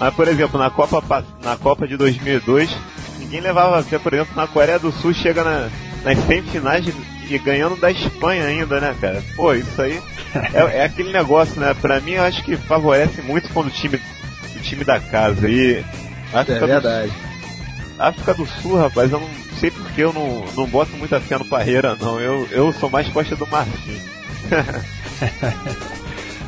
Mas, 0.00 0.14
por 0.14 0.28
exemplo, 0.28 0.58
na 0.58 0.70
Copa, 0.70 1.02
pa- 1.02 1.24
na 1.42 1.56
Copa 1.56 1.86
de 1.86 1.96
2002, 1.96 2.74
ninguém 3.18 3.40
levava 3.40 3.82
fé, 3.82 3.98
por 3.98 4.12
exemplo, 4.14 4.34
na 4.36 4.46
Coreia 4.46 4.78
do 4.78 4.92
Sul 4.92 5.12
chega 5.12 5.42
na, 5.42 5.68
nas 6.04 6.18
semifinais 6.26 6.86
e- 6.86 7.38
ganhando 7.38 7.76
da 7.76 7.90
Espanha 7.90 8.44
ainda, 8.46 8.80
né, 8.80 8.94
cara? 9.00 9.22
Pô, 9.36 9.52
isso 9.52 9.82
aí 9.82 10.00
é, 10.54 10.78
é 10.78 10.84
aquele 10.84 11.12
negócio, 11.12 11.60
né? 11.60 11.74
Pra 11.74 12.00
mim, 12.00 12.12
eu 12.12 12.22
acho 12.22 12.42
que 12.44 12.56
favorece 12.56 13.20
muito 13.22 13.52
quando 13.52 13.66
o 13.66 13.70
time, 13.70 14.00
o 14.56 14.60
time 14.60 14.84
da 14.84 14.98
casa. 15.00 15.48
E 15.48 15.84
a 16.32 16.38
É 16.38 16.40
África, 16.40 16.60
do, 16.60 16.66
verdade. 16.66 17.12
África 17.98 18.34
do 18.34 18.46
Sul, 18.46 18.76
rapaz, 18.78 19.10
eu 19.12 19.20
não 19.20 19.28
sei 19.58 19.70
porque 19.70 20.02
eu 20.02 20.12
não, 20.12 20.44
não 20.56 20.66
boto 20.66 20.96
muita 20.96 21.20
fé 21.20 21.36
no 21.36 21.44
Parreira, 21.44 21.96
não. 22.00 22.18
Eu, 22.20 22.46
eu 22.50 22.72
sou 22.72 22.88
mais 22.88 23.08
costa 23.08 23.34
do 23.36 23.46
Marfim. 23.46 24.00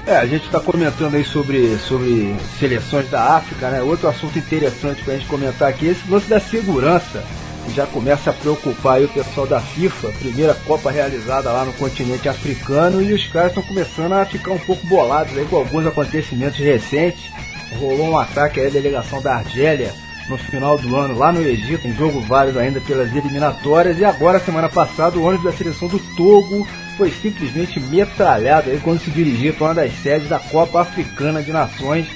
É, 0.06 0.16
a 0.16 0.26
gente 0.26 0.46
está 0.46 0.58
comentando 0.58 1.14
aí 1.14 1.24
sobre, 1.24 1.78
sobre 1.78 2.34
seleções 2.58 3.08
da 3.10 3.36
África, 3.36 3.70
né? 3.70 3.80
Outro 3.80 4.08
assunto 4.08 4.36
interessante 4.38 5.04
para 5.04 5.14
a 5.14 5.16
gente 5.16 5.28
comentar 5.28 5.68
aqui 5.68 5.86
é 5.86 5.92
esse 5.92 6.10
lance 6.10 6.28
da 6.28 6.40
segurança, 6.40 7.22
que 7.64 7.72
já 7.72 7.86
começa 7.86 8.30
a 8.30 8.32
preocupar 8.32 9.00
o 9.02 9.08
pessoal 9.08 9.46
da 9.46 9.60
FIFA, 9.60 10.08
primeira 10.18 10.54
Copa 10.54 10.90
realizada 10.90 11.52
lá 11.52 11.64
no 11.64 11.72
continente 11.74 12.28
africano, 12.28 13.00
e 13.00 13.12
os 13.12 13.26
caras 13.28 13.50
estão 13.50 13.62
começando 13.62 14.14
a 14.14 14.24
ficar 14.24 14.52
um 14.52 14.58
pouco 14.58 14.84
bolados 14.86 15.36
aí 15.38 15.44
com 15.44 15.56
alguns 15.56 15.86
acontecimentos 15.86 16.58
recentes. 16.58 17.30
Rolou 17.78 18.10
um 18.10 18.18
ataque 18.18 18.58
à 18.58 18.68
delegação 18.68 19.22
da 19.22 19.36
Argélia 19.36 19.94
no 20.30 20.38
final 20.38 20.78
do 20.78 20.96
ano 20.96 21.18
lá 21.18 21.32
no 21.32 21.42
Egito, 21.42 21.88
um 21.88 21.94
jogo 21.94 22.20
válido 22.20 22.60
ainda 22.60 22.80
pelas 22.80 23.14
eliminatórias, 23.14 23.98
e 23.98 24.04
agora, 24.04 24.38
semana 24.38 24.68
passada, 24.68 25.18
o 25.18 25.24
ônibus 25.24 25.44
da 25.44 25.52
seleção 25.52 25.88
do 25.88 25.98
Togo 26.16 26.66
foi 26.96 27.10
simplesmente 27.10 27.80
metralhado 27.80 28.70
aí 28.70 28.78
quando 28.78 29.00
se 29.00 29.10
dirigia 29.10 29.52
para 29.52 29.66
uma 29.66 29.74
das 29.74 29.92
sedes 30.02 30.28
da 30.28 30.38
Copa 30.38 30.80
Africana 30.80 31.42
de 31.42 31.52
Nações, 31.52 32.06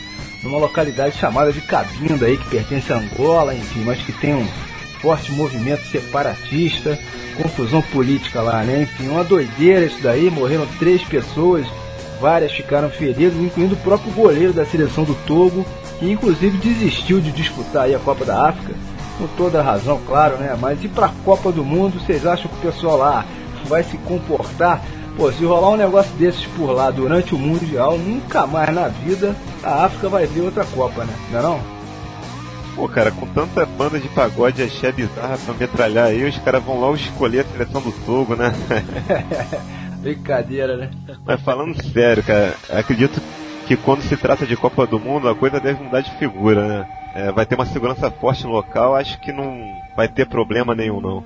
numa 0.43 0.59
localidade 0.59 1.19
chamada 1.19 1.53
de 1.53 1.61
Cabinda 1.61 2.27
aí, 2.27 2.37
que 2.37 2.49
pertence 2.49 2.93
a 2.93 2.99
Angola, 2.99 3.55
enfim, 3.55 3.83
mas 3.85 3.99
que 3.99 4.13
tem 4.13 4.35
um 4.35 4.47
forte 5.01 5.33
movimento 5.33 5.85
separatista, 5.87 6.99
confusão 7.43 7.83
política 7.83 8.41
lá, 8.41 8.63
né? 8.63 8.83
Enfim, 8.83 9.09
uma 9.09 9.25
doideira 9.25 9.87
isso 9.87 9.99
daí, 10.01 10.31
morreram 10.31 10.67
três 10.79 11.03
pessoas, 11.03 11.67
várias 12.21 12.53
ficaram 12.53 12.89
feridas, 12.91 13.35
incluindo 13.35 13.75
o 13.75 13.79
próprio 13.79 14.13
goleiro 14.13 14.53
da 14.53 14.65
seleção 14.65 15.03
do 15.03 15.15
Togo, 15.27 15.67
que 15.99 16.11
inclusive 16.11 16.59
desistiu 16.59 17.21
de 17.21 17.33
disputar 17.33 17.85
aí 17.85 17.95
a 17.95 17.99
Copa 17.99 18.25
da 18.25 18.49
África, 18.49 18.75
com 19.19 19.27
toda 19.37 19.63
razão, 19.63 20.01
claro, 20.07 20.37
né? 20.37 20.57
Mas 20.61 20.83
e 20.83 20.89
para 20.89 21.07
a 21.07 21.13
Copa 21.25 21.53
do 21.53 21.65
Mundo, 21.65 22.01
vocês 22.01 22.27
acham 22.27 22.51
que 22.51 22.67
o 22.67 22.73
pessoal 22.73 22.97
lá 22.97 23.25
vai 23.67 23.83
se 23.83 23.97
comportar? 23.99 24.83
Pô, 25.17 25.31
se 25.31 25.45
rolar 25.45 25.71
um 25.71 25.77
negócio 25.77 26.13
desses 26.15 26.45
por 26.45 26.73
lá 26.73 26.91
durante 26.91 27.35
o 27.35 27.39
Mundial, 27.39 27.97
nunca 27.97 28.47
mais 28.47 28.75
na 28.75 28.89
vida 28.89 29.35
a 29.63 29.85
África 29.85 30.09
vai 30.09 30.27
ver 30.27 30.41
outra 30.41 30.65
Copa, 30.65 31.05
né? 31.05 31.15
Não 31.31 31.39
é 31.39 31.43
não? 31.43 31.75
Pô, 32.75 32.89
cara, 32.89 33.13
com 33.13 33.27
tanta 33.27 33.65
banda 33.65 34.01
de 34.01 34.09
pagode 34.09 34.61
e 34.61 34.65
axé 34.65 34.91
bizarra 34.91 35.39
pra 35.39 35.55
metralhar 35.55 36.07
aí, 36.07 36.25
os 36.29 36.37
caras 36.39 36.63
vão 36.63 36.81
logo 36.81 36.97
escolher 36.97 37.41
a 37.41 37.45
seleção 37.45 37.81
do 37.81 37.93
Togo, 38.05 38.35
né? 38.35 38.53
Brincadeira, 40.03 40.77
né? 40.77 40.91
Mas 41.25 41.41
falando 41.41 41.81
sério, 41.93 42.23
cara, 42.25 42.55
acredito 42.69 43.21
que 43.21 43.44
quando 43.77 44.03
se 44.03 44.17
trata 44.17 44.47
de 44.47 44.57
Copa 44.57 44.87
do 44.87 45.01
Mundo, 45.01 45.29
a 45.29 45.35
coisa 45.35 45.59
deve 45.59 45.83
mudar 45.83 46.01
de 46.01 46.11
figura, 46.13 46.69
né? 46.69 46.87
É, 47.15 47.33
vai 47.33 47.47
ter 47.47 47.55
uma 47.55 47.67
segurança 47.67 48.11
forte 48.11 48.45
no 48.45 48.51
local, 48.51 48.95
acho 48.95 49.19
que 49.21 49.33
não 49.33 49.75
vai 49.97 50.09
ter 50.09 50.27
problema 50.27 50.75
nenhum, 50.75 51.01
não. 51.01 51.25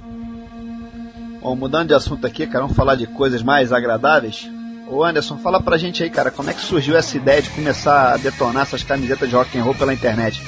Bom, 1.40 1.56
mudando 1.56 1.88
de 1.88 1.94
assunto 1.94 2.26
aqui, 2.26 2.46
cara, 2.46 2.64
vamos 2.64 2.76
falar 2.76 2.94
de 2.94 3.06
coisas 3.06 3.42
mais 3.42 3.72
agradáveis. 3.72 4.50
Ô 4.86 5.04
Anderson, 5.04 5.36
fala 5.38 5.60
pra 5.60 5.76
gente 5.76 6.02
aí, 6.02 6.10
cara, 6.10 6.30
como 6.30 6.50
é 6.50 6.54
que 6.54 6.60
surgiu 6.60 6.96
essa 6.96 7.16
ideia 7.16 7.42
de 7.42 7.50
começar 7.50 8.14
a 8.14 8.16
detonar 8.16 8.62
essas 8.62 8.82
camisetas 8.82 9.28
de 9.28 9.34
rock 9.34 9.58
and 9.58 9.62
roll 9.62 9.74
pela 9.74 9.92
internet? 9.92 10.42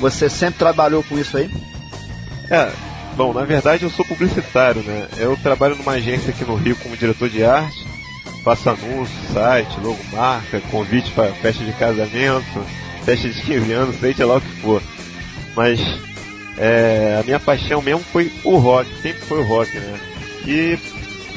Você 0.00 0.28
sempre 0.28 0.58
trabalhou 0.58 1.02
com 1.02 1.18
isso 1.18 1.36
aí? 1.36 1.50
É, 2.50 2.70
bom, 3.16 3.32
na 3.32 3.44
verdade 3.44 3.84
eu 3.84 3.90
sou 3.90 4.04
publicitário, 4.04 4.82
né? 4.82 5.08
Eu 5.16 5.36
trabalho 5.36 5.76
numa 5.76 5.92
agência 5.92 6.30
aqui 6.30 6.44
no 6.44 6.54
Rio 6.54 6.76
como 6.76 6.96
diretor 6.96 7.28
de 7.28 7.44
arte, 7.44 7.86
faço 8.46 8.70
anúncio, 8.70 9.16
site, 9.32 9.80
logomarca, 9.80 10.60
convite 10.70 11.10
para 11.10 11.32
festa 11.32 11.64
de 11.64 11.72
casamento, 11.72 12.64
festa 13.04 13.28
de 13.28 13.42
15 13.42 13.72
anos, 13.72 13.96
seja 13.98 14.24
lá 14.24 14.36
o 14.36 14.40
que 14.40 14.60
for. 14.60 14.80
Mas 15.56 15.80
é, 16.56 17.18
a 17.20 17.24
minha 17.24 17.40
paixão 17.40 17.82
mesmo 17.82 18.04
foi 18.12 18.32
o 18.44 18.56
rock, 18.56 18.88
sempre 19.02 19.20
foi 19.22 19.40
o 19.40 19.44
rock, 19.44 19.76
né? 19.76 19.98
E 20.46 20.78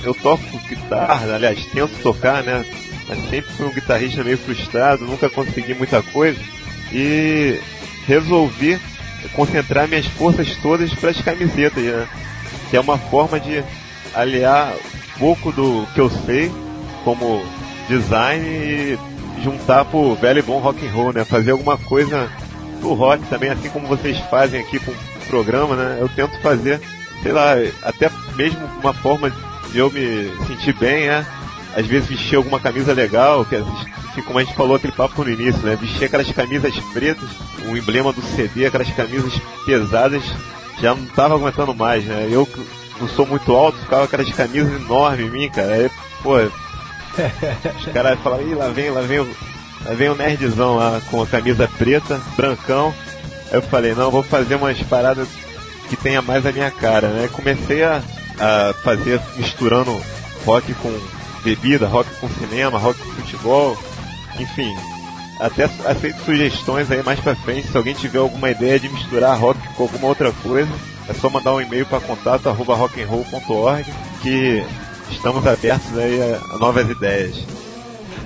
eu 0.04 0.14
toco 0.14 0.44
guitarra, 0.68 1.34
aliás, 1.34 1.66
tento 1.74 2.00
tocar, 2.04 2.44
né? 2.44 2.64
Mas 3.08 3.28
sempre 3.28 3.52
fui 3.54 3.66
um 3.66 3.74
guitarrista 3.74 4.24
meio 4.24 4.38
frustrado, 4.38 5.04
nunca 5.06 5.28
consegui 5.32 5.74
muita 5.74 6.04
coisa. 6.04 6.40
E 6.94 7.60
resolvi 8.06 8.80
concentrar 9.34 9.88
minhas 9.88 10.06
forças 10.06 10.56
todas 10.58 10.94
para 10.94 11.10
as 11.10 11.20
camisetas, 11.20 11.84
né? 11.84 12.08
Que 12.70 12.78
é 12.78 12.80
uma 12.80 13.00
forma 13.00 13.40
de 13.40 13.64
aliar 14.14 14.76
pouco 15.18 15.52
do 15.52 15.88
que 15.96 16.02
eu 16.02 16.10
sei 16.12 16.52
como 17.04 17.44
design 17.88 18.46
e 18.46 18.98
juntar 19.44 19.86
pro 19.86 20.16
velho 20.16 20.40
e 20.40 20.44
bom 20.44 20.60
rock 20.60 20.86
and 20.86 20.92
roll, 20.92 21.14
né? 21.14 21.24
Fazer 21.24 21.52
alguma 21.52 21.78
coisa 21.78 22.30
do 22.82 22.94
rock 22.94 23.26
também, 23.28 23.50
assim 23.50 23.70
como 23.70 23.88
vocês 23.88 24.18
fazem 24.30 24.62
aqui 24.62 24.80
com 24.80 24.92
o 24.92 24.96
programa, 25.28 25.76
né? 25.76 25.98
Eu 26.00 26.10
tento 26.10 26.40
fazer, 26.42 26.80
sei 27.22 27.32
lá, 27.32 27.54
até 27.84 28.10
mesmo 28.36 28.60
uma 28.82 28.94
forma 28.94 29.32
de 29.72 29.78
eu 29.78 29.90
me 29.92 30.32
sentir 30.48 30.74
bem, 30.74 31.08
né? 31.08 31.26
Às 31.76 31.86
vezes 31.86 32.10
vestir 32.10 32.36
alguma 32.36 32.60
camisa 32.60 32.94
legal, 32.94 33.46
que 33.46 33.56
assim, 33.56 34.22
como 34.26 34.40
a 34.40 34.44
gente 34.44 34.56
falou 34.56 34.76
aquele 34.76 34.94
papo 34.94 35.24
no 35.24 35.30
início, 35.30 35.62
né? 35.62 35.76
Vestir 35.76 36.06
aquelas 36.06 36.32
camisas 36.32 36.74
pretas, 36.94 37.30
o 37.68 37.78
emblema 37.78 38.12
do 38.12 38.22
CD, 38.22 38.66
aquelas 38.66 38.90
camisas 38.92 39.34
pesadas, 39.66 40.24
já 40.82 40.96
não 40.96 41.06
tava 41.08 41.36
aguentando 41.36 41.76
mais, 41.76 42.04
né? 42.06 42.28
Eu 42.30 42.48
não 43.00 43.08
sou 43.08 43.26
muito 43.26 43.54
alto, 43.56 43.78
ficava 43.80 44.06
aquelas 44.06 44.30
camisas 44.34 44.82
enormes 44.82 45.28
em 45.28 45.30
mim, 45.30 45.50
cara. 45.50 45.74
Aí, 45.74 45.92
pô, 46.24 46.36
os 47.78 47.94
caras 47.94 48.20
falavam, 48.20 48.48
ih, 48.48 48.56
lá 48.56 48.68
vem, 48.70 48.90
lá 48.90 49.02
vem, 49.02 49.20
o- 49.20 49.36
lá 49.86 49.94
vem 49.94 50.10
o 50.10 50.16
nerdzão 50.16 50.76
lá 50.76 51.02
com 51.10 51.22
a 51.22 51.28
camisa 51.28 51.70
preta, 51.78 52.20
brancão. 52.36 52.94
Aí 53.52 53.58
eu 53.58 53.62
falei, 53.62 53.94
não, 53.96 54.12
vou 54.12 54.24
fazer 54.24 54.56
umas 54.56 54.80
paradas 54.84 55.28
que 55.90 55.96
tenha 55.96 56.22
mais 56.22 56.46
a 56.46 56.52
minha 56.52 56.70
cara, 56.72 57.08
né? 57.10 57.30
Comecei 57.32 57.84
a, 57.84 58.02
a 58.40 58.74
fazer 58.84 59.20
misturando 59.38 60.00
rock 60.46 60.74
com 60.76 60.96
bebida, 61.44 61.88
rock 61.88 62.10
com 62.20 62.30
cinema, 62.30 62.78
rock 62.78 63.00
com 63.00 63.12
futebol, 63.12 63.78
enfim. 64.40 64.76
Até 65.40 65.70
aceito 65.86 66.22
sugestões 66.26 66.92
aí 66.92 67.02
mais 67.02 67.20
pra 67.22 67.34
frente, 67.34 67.70
se 67.72 67.78
alguém 67.78 67.94
tiver 67.96 68.20
alguma 68.20 68.50
ideia 68.52 68.78
de 68.80 68.90
misturar 68.90 69.38
rock 69.40 69.58
com 69.76 69.84
alguma 69.84 70.08
outra 70.08 70.32
coisa, 70.44 70.70
é 71.08 71.14
só 71.14 71.30
mandar 71.30 71.54
um 71.54 71.62
e-mail 71.62 71.86
para 71.86 72.02
contato 72.02 72.50
arroba 72.50 72.76
rockandroll.org 72.76 73.86
que 74.22 74.64
estamos 75.12 75.46
abertos 75.46 75.98
aí 75.98 76.20
a, 76.22 76.58
novas 76.58 76.90
ideias. 76.90 77.44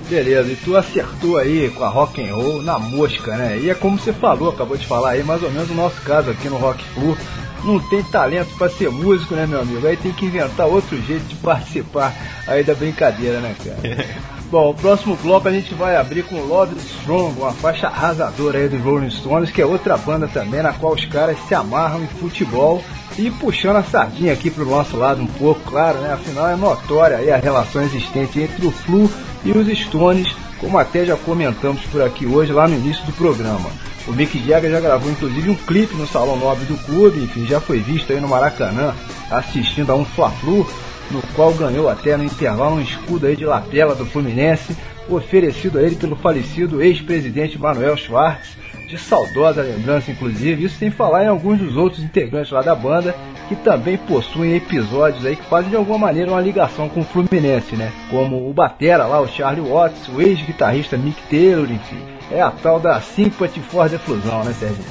Beleza, 0.10 0.52
e 0.52 0.56
tu 0.56 0.76
acertou 0.76 1.38
aí 1.38 1.70
com 1.70 1.84
a 1.84 1.90
rock 1.90 2.22
and 2.22 2.36
roll 2.36 2.62
na 2.62 2.78
mosca, 2.78 3.36
né? 3.36 3.58
E 3.58 3.70
é 3.70 3.74
como 3.74 3.98
você 3.98 4.12
falou, 4.12 4.50
acabou 4.50 4.78
de 4.78 4.86
falar 4.86 5.12
aí, 5.12 5.24
mais 5.24 5.42
ou 5.42 5.50
menos 5.50 5.70
o 5.70 5.74
nosso 5.74 6.00
caso 6.02 6.30
aqui 6.30 6.50
no 6.50 6.58
Rock 6.58 6.84
Flu. 6.94 7.18
Não 7.64 7.80
tem 7.80 8.04
talento 8.04 8.54
para 8.58 8.70
ser 8.70 8.90
músico, 8.90 9.34
né, 9.36 9.48
meu 9.48 9.62
amigo? 9.62 9.88
Aí 9.88 9.96
tem 9.96 10.12
que 10.12 10.26
inventar 10.26 10.68
outro 10.68 11.02
jeito 11.02 11.24
de 11.24 11.36
participar 11.36 12.14
aí 12.46 12.62
da 12.62 12.76
brincadeira, 12.76 13.40
né, 13.40 13.56
cara? 13.64 14.06
Bom, 14.54 14.70
o 14.70 14.74
próximo 14.76 15.16
bloco 15.16 15.48
a 15.48 15.52
gente 15.52 15.74
vai 15.74 15.96
abrir 15.96 16.22
com 16.24 16.40
Love 16.42 16.76
Strong, 16.76 17.40
uma 17.40 17.54
faixa 17.54 17.88
arrasadora 17.88 18.60
aí 18.60 18.70
dos 18.70 18.82
Rolling 18.82 19.10
Stones, 19.10 19.50
que 19.50 19.60
é 19.60 19.66
outra 19.66 19.98
banda 19.98 20.28
também 20.28 20.62
na 20.62 20.72
qual 20.74 20.94
os 20.94 21.06
caras 21.06 21.38
se 21.48 21.56
amarram 21.56 22.04
em 22.04 22.08
futebol 22.08 22.84
e 23.18 23.30
puxando 23.32 23.78
a 23.78 23.84
sardinha 23.84 24.34
aqui 24.34 24.49
pro 24.49 24.66
nosso 24.66 24.97
lado 24.97 25.22
um 25.22 25.28
pouco, 25.28 25.61
claro, 25.70 25.99
né? 25.99 26.14
Afinal 26.14 26.49
é 26.49 26.55
notória 26.55 27.36
a 27.36 27.38
relação 27.38 27.84
existente 27.84 28.39
entre 28.39 28.66
o 28.66 28.72
Flu 28.72 29.09
e 29.43 29.51
os 29.51 29.68
Stones, 29.78 30.36
como 30.59 30.78
até 30.78 31.05
já 31.05 31.16
comentamos 31.16 31.82
por 31.91 32.01
aqui 32.01 32.26
hoje 32.26 32.51
lá 32.51 32.68
no 32.68 32.76
início 32.76 33.05
do 33.05 33.14
programa. 33.14 33.70
O 34.07 34.11
Mick 34.11 34.38
Jagger 34.45 34.72
já 34.72 34.80
gravou 34.80 35.11
inclusive 35.11 35.49
um 35.49 35.55
clipe 35.55 35.95
no 35.95 36.07
Salão 36.07 36.38
Nobre 36.38 36.66
do 36.66 36.78
clube, 36.86 37.24
enfim, 37.24 37.45
já 37.45 37.59
foi 37.59 37.80
visto 37.80 38.11
aí 38.11 38.20
no 38.20 38.28
Maracanã 38.28 38.93
assistindo 39.30 39.91
a 39.91 39.95
um 39.95 40.03
Fla-Flu, 40.03 40.68
no 41.11 41.22
qual 41.36 41.53
ganhou 41.53 41.89
até 41.89 42.18
no 42.18 42.24
intervalo 42.24 42.76
um 42.76 42.82
escudo 42.82 43.28
aí 43.28 43.36
de 43.36 43.45
lapela 43.45 43.95
do 43.95 44.05
Fluminense, 44.05 44.76
oferecido 45.07 45.80
a 45.80 45.84
ele 45.84 45.95
pelo 45.95 46.16
falecido 46.16 46.82
ex-presidente 46.82 47.59
Manuel 47.59 47.95
Schwartz, 47.95 48.57
de 48.94 49.00
saudosa 49.00 49.64
lembrança 49.64 50.12
inclusive, 50.12 50.66
isso 50.66 50.78
sem 50.78 50.91
falar 50.91 51.24
em 51.24 51.28
alguns 51.28 51.60
dos 51.60 51.76
outros 51.76 52.04
integrantes 52.04 52.52
lá 52.52 52.62
da 52.62 52.76
banda, 52.76 53.16
que 53.50 53.56
também 53.56 53.98
possuem 53.98 54.56
episódios 54.56 55.26
aí 55.26 55.36
que 55.36 55.44
fazem 55.46 55.72
de 55.72 55.76
alguma 55.76 55.98
maneira 55.98 56.32
uma 56.32 56.39
ligação 56.39 56.88
com 56.88 57.00
o 57.00 57.04
Fluminense, 57.04 57.76
né? 57.76 57.91
Como 58.10 58.50
o 58.50 58.54
batera 58.54 59.06
lá, 59.08 59.20
o 59.20 59.28
Charlie 59.28 59.68
Watts, 59.68 60.08
o 60.10 60.22
ex-guitarrista 60.22 60.96
Mick 60.96 61.22
Taylor, 61.24 61.70
enfim. 61.72 61.98
É 62.32 62.41
a 62.41 62.52
tal 62.52 62.80
da 62.80 63.02
Sympathy 63.02 63.60
for 63.60 63.89
the 63.89 63.98
Fusão, 63.98 64.44
né, 64.44 64.54
Sérgio? 64.54 64.84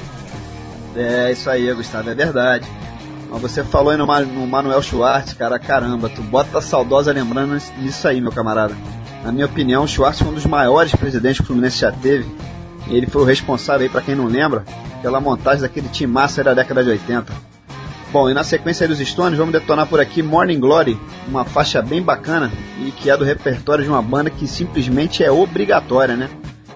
É, 0.95 1.31
isso 1.31 1.49
aí, 1.49 1.73
Gustavo, 1.73 2.09
é 2.09 2.15
verdade. 2.15 2.67
Mas 3.31 3.41
você 3.41 3.63
falou 3.63 3.91
aí 3.91 3.97
no, 3.97 4.05
no 4.05 4.45
Manuel 4.45 4.81
Schwartz, 4.81 5.33
cara, 5.33 5.57
caramba, 5.57 6.09
tu 6.09 6.21
bota 6.21 6.57
a 6.57 6.61
saudosa 6.61 7.11
lembrança 7.11 7.71
nisso 7.79 8.07
aí, 8.07 8.21
meu 8.21 8.31
camarada. 8.31 8.75
Na 9.23 9.31
minha 9.31 9.45
opinião, 9.45 9.85
o 9.85 9.87
Schwartz 9.87 10.19
foi 10.19 10.27
um 10.27 10.35
dos 10.35 10.45
maiores 10.45 10.93
presidentes 10.93 11.37
que 11.37 11.43
o 11.43 11.47
Fluminense 11.47 11.79
já 11.79 11.91
teve. 11.91 12.25
Ele 12.87 13.07
foi 13.07 13.21
o 13.21 13.25
responsável 13.25 13.83
aí, 13.83 13.89
pra 13.89 14.01
quem 14.01 14.15
não 14.15 14.25
lembra, 14.25 14.65
pela 15.01 15.19
montagem 15.19 15.61
daquele 15.61 15.89
time 15.89 16.11
massa 16.11 16.43
da 16.43 16.53
década 16.53 16.83
de 16.83 16.89
80. 16.89 17.33
Bom, 18.11 18.29
e 18.29 18.33
na 18.33 18.43
sequência 18.43 18.87
dos 18.87 18.99
Stones, 18.99 19.39
vamos 19.39 19.53
detonar 19.53 19.87
por 19.87 19.99
aqui 19.99 20.21
Morning 20.21 20.59
Glory, 20.59 20.99
uma 21.27 21.43
faixa 21.43 21.81
bem 21.81 22.01
bacana 22.01 22.51
e 22.79 22.91
que 22.91 23.09
é 23.09 23.17
do 23.17 23.23
repertório 23.23 23.83
de 23.83 23.89
uma 23.89 24.03
banda 24.03 24.29
que 24.29 24.47
simplesmente 24.47 25.23
é 25.23 25.31
obrigatória, 25.31 26.15
né? 26.15 26.29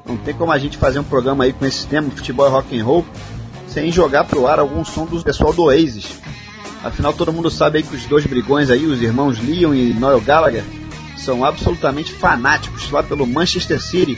Não 0.04 0.18
tem 0.18 0.34
como 0.34 0.52
a 0.52 0.58
gente 0.58 0.78
fazer 0.78 0.98
um 0.98 1.04
programa 1.04 1.44
aí 1.44 1.54
com 1.54 1.66
esse 1.66 1.86
tema, 1.86 2.10
futebol 2.10 2.48
e 2.48 2.50
rock 2.50 2.80
and 2.80 2.84
roll, 2.84 3.06
sem 3.68 3.92
jogar 3.92 4.24
pro 4.24 4.48
ar 4.48 4.58
algum 4.58 4.84
som 4.84 5.06
do 5.06 5.22
pessoal 5.22 5.54
do 5.54 5.64
Oasis. 5.64 6.20
Afinal, 6.84 7.14
todo 7.14 7.34
mundo 7.34 7.52
sabe 7.52 7.78
aí 7.78 7.84
que 7.84 7.96
os 7.96 8.06
dois 8.06 8.26
brigões 8.26 8.70
aí, 8.70 8.86
os 8.86 9.02
irmãos 9.02 9.40
Leon 9.40 9.76
e 9.76 9.94
Noel 9.94 10.22
Gallagher, 10.22 10.64
são 11.18 11.44
absolutamente 11.44 12.14
fanáticos 12.14 12.90
lá 12.90 13.04
pelo 13.04 13.28
Manchester 13.28 13.80
City, 13.80 14.18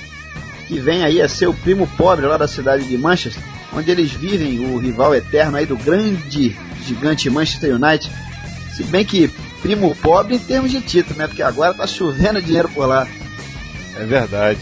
que 0.69 0.79
vem 0.79 1.03
aí 1.03 1.19
a 1.19 1.27
ser 1.27 1.47
o 1.47 1.53
primo 1.53 1.87
pobre 1.97 2.27
lá 2.27 2.37
da 2.37 2.47
cidade 2.47 2.83
de 2.83 2.95
Manchester, 2.95 3.41
onde 3.73 3.89
eles 3.89 4.11
vivem 4.11 4.59
o 4.59 4.77
rival 4.77 5.15
eterno 5.15 5.57
aí 5.57 5.65
do 5.65 5.75
grande 5.75 6.55
gigante 6.85 7.27
Manchester 7.27 7.73
United. 7.73 8.11
Se 8.75 8.83
bem 8.83 9.03
que 9.03 9.31
primo 9.63 9.95
pobre 9.95 10.35
em 10.35 10.39
termos 10.39 10.69
de 10.69 10.79
título, 10.79 11.17
né? 11.17 11.25
Porque 11.25 11.41
agora 11.41 11.73
tá 11.73 11.87
chovendo 11.87 12.39
dinheiro 12.39 12.69
por 12.69 12.85
lá. 12.85 13.07
É 13.99 14.05
verdade. 14.05 14.59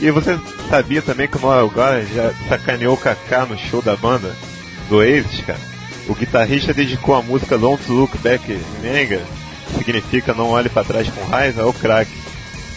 E 0.00 0.10
você 0.10 0.40
sabia 0.70 1.02
também 1.02 1.28
que 1.28 1.36
o 1.36 1.40
Noel 1.40 1.68
Gallagher 1.68 2.08
já 2.14 2.32
sacaneou 2.48 2.94
o 2.94 2.96
Kaká 2.96 3.44
no 3.44 3.58
show 3.58 3.82
da 3.82 3.94
banda 3.94 4.34
do 4.88 4.96
Oasis, 4.96 5.42
cara? 5.42 5.60
O 6.08 6.14
guitarrista 6.14 6.72
dedicou 6.72 7.14
a 7.14 7.22
música 7.22 7.58
Don't 7.58 7.84
Look 7.92 8.16
Back 8.18 8.42
que 8.46 9.20
significa 9.76 10.32
Não 10.32 10.48
Olhe 10.48 10.70
Pra 10.70 10.82
Trás 10.82 11.06
com 11.10 11.22
Raiva, 11.26 11.62
ao 11.62 11.72
craque, 11.74 12.10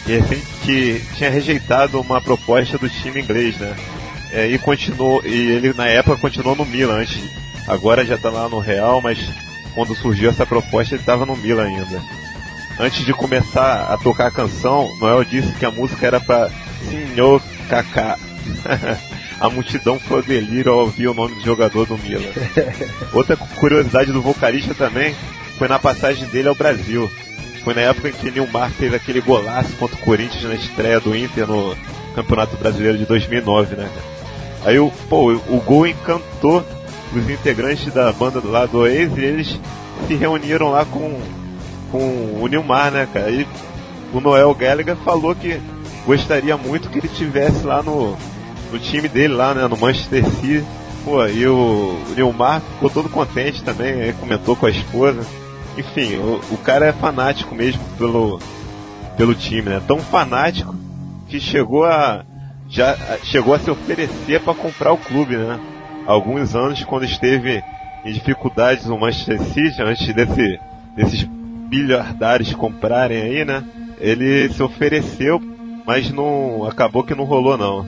que, 0.04 0.12
recém- 0.16 0.42
que 0.62 1.02
tinha 1.16 1.30
rejeitado 1.30 2.00
uma 2.00 2.20
proposta 2.20 2.76
do 2.78 2.88
time 2.88 3.20
inglês, 3.22 3.56
né? 3.58 3.74
É, 4.32 4.46
e 4.48 4.58
continuou, 4.58 5.22
e 5.24 5.32
ele 5.50 5.72
na 5.72 5.86
época 5.86 6.16
continuou 6.16 6.56
no 6.56 6.64
Milan, 6.64 6.96
antes, 7.00 7.20
agora 7.68 8.04
já 8.04 8.18
tá 8.18 8.30
lá 8.30 8.48
no 8.48 8.58
Real, 8.58 9.00
mas 9.00 9.18
quando 9.74 9.94
surgiu 9.94 10.30
essa 10.30 10.44
proposta 10.44 10.94
ele 10.94 11.02
estava 11.02 11.24
no 11.24 11.36
Milan 11.36 11.64
ainda. 11.66 12.02
Antes 12.78 13.04
de 13.04 13.12
começar 13.12 13.92
a 13.92 13.96
tocar 13.96 14.26
a 14.26 14.30
canção, 14.32 14.90
Noel 14.98 15.24
disse 15.24 15.52
que 15.52 15.64
a 15.64 15.70
música 15.70 16.04
era 16.06 16.20
para 16.20 16.50
Senhor 16.90 17.40
Kaká. 17.68 18.18
a 19.40 19.48
multidão 19.48 19.98
foi 20.00 20.22
delírio 20.22 20.72
ao 20.72 20.80
ouvir 20.80 21.06
o 21.06 21.14
nome 21.14 21.36
do 21.36 21.40
jogador 21.44 21.86
do 21.86 21.96
Milan. 21.96 22.32
Outra 23.14 23.36
curiosidade 23.36 24.10
do 24.10 24.20
vocalista 24.20 24.74
também 24.74 25.14
foi 25.56 25.68
na 25.68 25.78
passagem 25.78 26.26
dele 26.26 26.48
ao 26.48 26.54
Brasil. 26.56 27.08
Foi 27.64 27.72
na 27.72 27.80
época 27.80 28.10
em 28.10 28.12
que 28.12 28.30
Nilmar 28.30 28.70
fez 28.70 28.92
aquele 28.92 29.22
golaço 29.22 29.74
contra 29.76 29.96
o 29.96 30.00
Corinthians 30.00 30.44
na 30.44 30.54
estreia 30.54 31.00
do 31.00 31.16
Inter 31.16 31.46
no 31.46 31.74
Campeonato 32.14 32.58
Brasileiro 32.58 32.98
de 32.98 33.06
2009, 33.06 33.76
né? 33.76 33.88
Aí 34.66 34.78
o, 34.78 34.92
pô, 35.08 35.32
o 35.32 35.60
gol 35.64 35.86
encantou 35.86 36.62
os 37.14 37.30
integrantes 37.30 37.92
da 37.92 38.12
banda 38.12 38.38
do 38.38 38.50
lado 38.50 38.86
e 38.86 38.92
eles 38.92 39.58
se 40.06 40.14
reuniram 40.14 40.70
lá 40.70 40.84
com, 40.84 41.18
com 41.90 42.38
o 42.40 42.46
Nilmar, 42.46 42.90
né, 42.90 43.08
cara? 43.10 43.30
E 43.30 43.46
o 44.12 44.20
Noel 44.20 44.54
Gallagher 44.54 44.96
falou 44.96 45.34
que 45.34 45.58
gostaria 46.06 46.58
muito 46.58 46.90
que 46.90 46.98
ele 46.98 47.08
tivesse 47.08 47.64
lá 47.64 47.82
no, 47.82 48.14
no 48.70 48.78
time 48.78 49.08
dele, 49.08 49.32
lá, 49.32 49.54
né, 49.54 49.66
no 49.66 49.76
Manchester 49.76 50.24
City. 50.32 50.64
Pô, 51.02 51.26
e 51.26 51.46
o, 51.46 51.98
o 52.10 52.14
Nilmar 52.14 52.60
ficou 52.60 52.90
todo 52.90 53.08
contente 53.08 53.62
também, 53.62 54.12
comentou 54.14 54.54
com 54.54 54.66
a 54.66 54.70
esposa. 54.70 55.26
Enfim, 55.76 56.16
o, 56.16 56.40
o 56.52 56.58
cara 56.58 56.86
é 56.86 56.92
fanático 56.92 57.54
mesmo 57.54 57.82
pelo, 57.98 58.40
pelo 59.16 59.34
time, 59.34 59.70
né? 59.70 59.82
Tão 59.86 59.98
fanático 59.98 60.74
que 61.28 61.40
chegou 61.40 61.84
a 61.84 62.24
já 62.68 62.96
chegou 63.22 63.54
a 63.54 63.58
se 63.58 63.70
oferecer 63.70 64.40
para 64.40 64.54
comprar 64.54 64.92
o 64.92 64.98
clube, 64.98 65.36
né? 65.36 65.60
Alguns 66.06 66.54
anos 66.54 66.82
quando 66.84 67.04
esteve 67.04 67.62
em 68.04 68.12
dificuldades 68.12 68.86
no 68.86 68.98
Manchester 68.98 69.40
City, 69.40 69.82
antes 69.82 70.14
desse, 70.14 70.60
desses 70.96 71.24
bilhardários 71.68 72.52
comprarem 72.54 73.22
aí, 73.22 73.44
né? 73.44 73.64
Ele 73.98 74.48
se 74.50 74.62
ofereceu, 74.62 75.40
mas 75.86 76.10
não 76.10 76.64
acabou 76.66 77.04
que 77.04 77.14
não 77.14 77.24
rolou 77.24 77.56
não. 77.56 77.86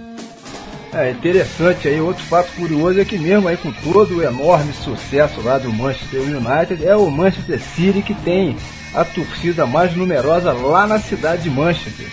É 0.99 1.11
interessante 1.11 1.88
aí, 1.88 2.01
outro 2.01 2.24
fato 2.24 2.51
curioso 2.53 2.99
é 2.99 3.05
que 3.05 3.18
mesmo 3.18 3.47
aí 3.47 3.57
com 3.59 3.70
todo 3.70 4.16
o 4.16 4.22
enorme 4.22 4.72
sucesso 4.72 5.42
lá 5.42 5.59
do 5.59 5.70
Manchester 5.70 6.22
United, 6.22 6.86
é 6.86 6.97
o 6.97 7.11
Manchester 7.11 7.61
City 7.61 8.01
que 8.01 8.14
tem 8.14 8.57
a 8.94 9.05
torcida 9.05 9.66
mais 9.66 9.94
numerosa 9.94 10.55
lá 10.55 10.86
na 10.86 10.99
cidade 10.99 11.42
de 11.42 11.51
Manchester. 11.51 12.07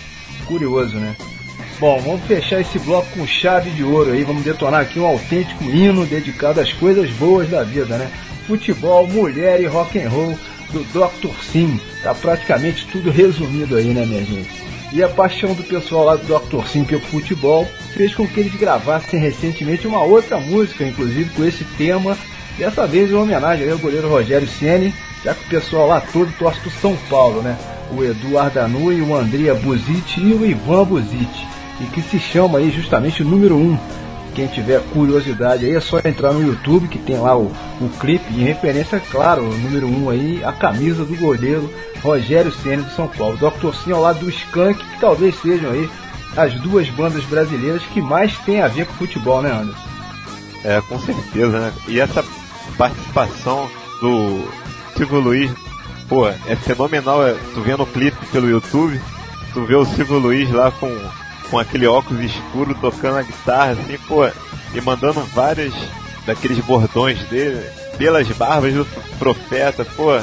Curioso, 0.44 0.96
né? 0.98 1.16
Bom, 1.80 1.98
vamos 2.02 2.26
fechar 2.26 2.60
esse 2.60 2.78
bloco 2.78 3.08
com 3.16 3.26
chave 3.26 3.70
de 3.70 3.82
ouro 3.82 4.12
aí, 4.12 4.22
vamos 4.22 4.44
detonar 4.44 4.82
aqui 4.82 5.00
um 5.00 5.06
autêntico 5.06 5.64
hino 5.64 6.04
dedicado 6.04 6.60
às 6.60 6.70
coisas 6.74 7.10
boas 7.12 7.48
da 7.48 7.62
vida, 7.62 7.96
né? 7.96 8.10
Futebol, 8.46 9.06
mulher 9.06 9.62
e 9.62 9.66
rock 9.66 9.98
and 9.98 10.10
roll 10.10 10.38
do 10.70 10.84
Dr. 10.92 11.34
Sim. 11.50 11.80
Tá 12.02 12.14
praticamente 12.14 12.86
tudo 12.88 13.10
resumido 13.10 13.76
aí, 13.76 13.94
né, 13.94 14.04
minha 14.04 14.22
gente? 14.22 14.73
E 14.94 15.02
a 15.02 15.08
paixão 15.08 15.54
do 15.54 15.64
pessoal 15.64 16.04
lá 16.04 16.14
do 16.14 16.24
Dr. 16.24 16.68
Sim 16.68 16.84
pelo 16.84 17.00
futebol 17.00 17.66
fez 17.94 18.14
com 18.14 18.28
que 18.28 18.38
eles 18.38 18.54
gravassem 18.54 19.18
recentemente 19.18 19.88
uma 19.88 20.00
outra 20.04 20.38
música, 20.38 20.86
inclusive 20.86 21.30
com 21.30 21.44
esse 21.44 21.64
tema, 21.76 22.16
dessa 22.56 22.86
vez 22.86 23.10
em 23.10 23.14
homenagem 23.14 23.68
ao 23.68 23.76
goleiro 23.76 24.08
Rogério 24.08 24.46
Ceni, 24.46 24.94
já 25.24 25.34
que 25.34 25.46
o 25.46 25.48
pessoal 25.48 25.88
lá 25.88 26.00
todo 26.00 26.32
torce 26.38 26.60
pro 26.60 26.70
São 26.70 26.96
Paulo, 27.10 27.42
né? 27.42 27.58
O 27.90 28.04
Edu 28.04 28.38
Ardanui, 28.38 29.00
o 29.00 29.16
Andrea 29.16 29.52
Buziti 29.56 30.20
e 30.20 30.32
o 30.32 30.46
Ivan 30.46 30.84
Buziti, 30.84 31.44
e 31.80 31.86
que 31.86 32.00
se 32.00 32.20
chama 32.20 32.60
aí 32.60 32.70
justamente 32.70 33.20
o 33.24 33.26
número 33.26 33.56
1. 33.56 33.60
Um. 33.60 33.78
Quem 34.32 34.46
tiver 34.46 34.80
curiosidade 34.92 35.64
aí 35.64 35.74
é 35.74 35.80
só 35.80 35.98
entrar 36.04 36.32
no 36.32 36.46
YouTube 36.46 36.86
que 36.86 36.98
tem 36.98 37.16
lá 37.16 37.36
o, 37.36 37.52
o 37.80 37.88
clipe 37.98 38.32
em 38.32 38.44
referência, 38.44 39.02
claro, 39.10 39.42
o 39.42 39.58
número 39.58 39.88
1 39.88 40.04
um 40.04 40.10
aí, 40.10 40.40
a 40.44 40.52
camisa 40.52 41.04
do 41.04 41.16
goleiro 41.16 41.68
Rogério 42.04 42.52
Ceni 42.52 42.82
do 42.82 42.90
São 42.90 43.08
Paulo. 43.08 43.38
Dr. 43.38 43.74
Sim 43.74 43.92
ao 43.92 44.02
lado 44.02 44.20
do 44.20 44.28
Skank, 44.28 44.78
que 44.78 45.00
talvez 45.00 45.34
sejam 45.40 45.70
aí 45.70 45.88
as 46.36 46.52
duas 46.60 46.88
bandas 46.90 47.24
brasileiras 47.24 47.82
que 47.86 48.00
mais 48.00 48.36
têm 48.38 48.60
a 48.60 48.68
ver 48.68 48.86
com 48.86 48.92
futebol, 48.92 49.40
né, 49.40 49.50
Anderson? 49.50 49.88
É, 50.62 50.80
com 50.82 50.98
certeza, 50.98 51.58
né? 51.58 51.72
E 51.88 51.98
essa 51.98 52.22
participação 52.76 53.68
do 54.00 54.46
Silvio 54.96 55.20
Luiz, 55.20 55.50
pô, 56.06 56.28
é 56.28 56.56
fenomenal. 56.56 57.26
É, 57.26 57.34
tu 57.54 57.62
vendo 57.62 57.82
o 57.82 57.86
clipe 57.86 58.26
pelo 58.26 58.50
YouTube, 58.50 59.00
tu 59.54 59.64
vê 59.64 59.74
o 59.74 59.86
Silvio 59.86 60.18
Luiz 60.18 60.50
lá 60.50 60.70
com, 60.72 60.94
com 61.50 61.58
aquele 61.58 61.86
óculos 61.86 62.22
escuro 62.22 62.74
tocando 62.74 63.18
a 63.18 63.22
guitarra, 63.22 63.72
assim, 63.72 63.96
pô, 64.06 64.28
e 64.74 64.80
mandando 64.82 65.20
várias 65.34 65.72
daqueles 66.26 66.58
bordões 66.60 67.22
dele 67.28 67.64
pelas 67.96 68.28
barbas 68.28 68.74
do 68.74 68.86
profeta, 69.18 69.84
pô, 69.84 70.18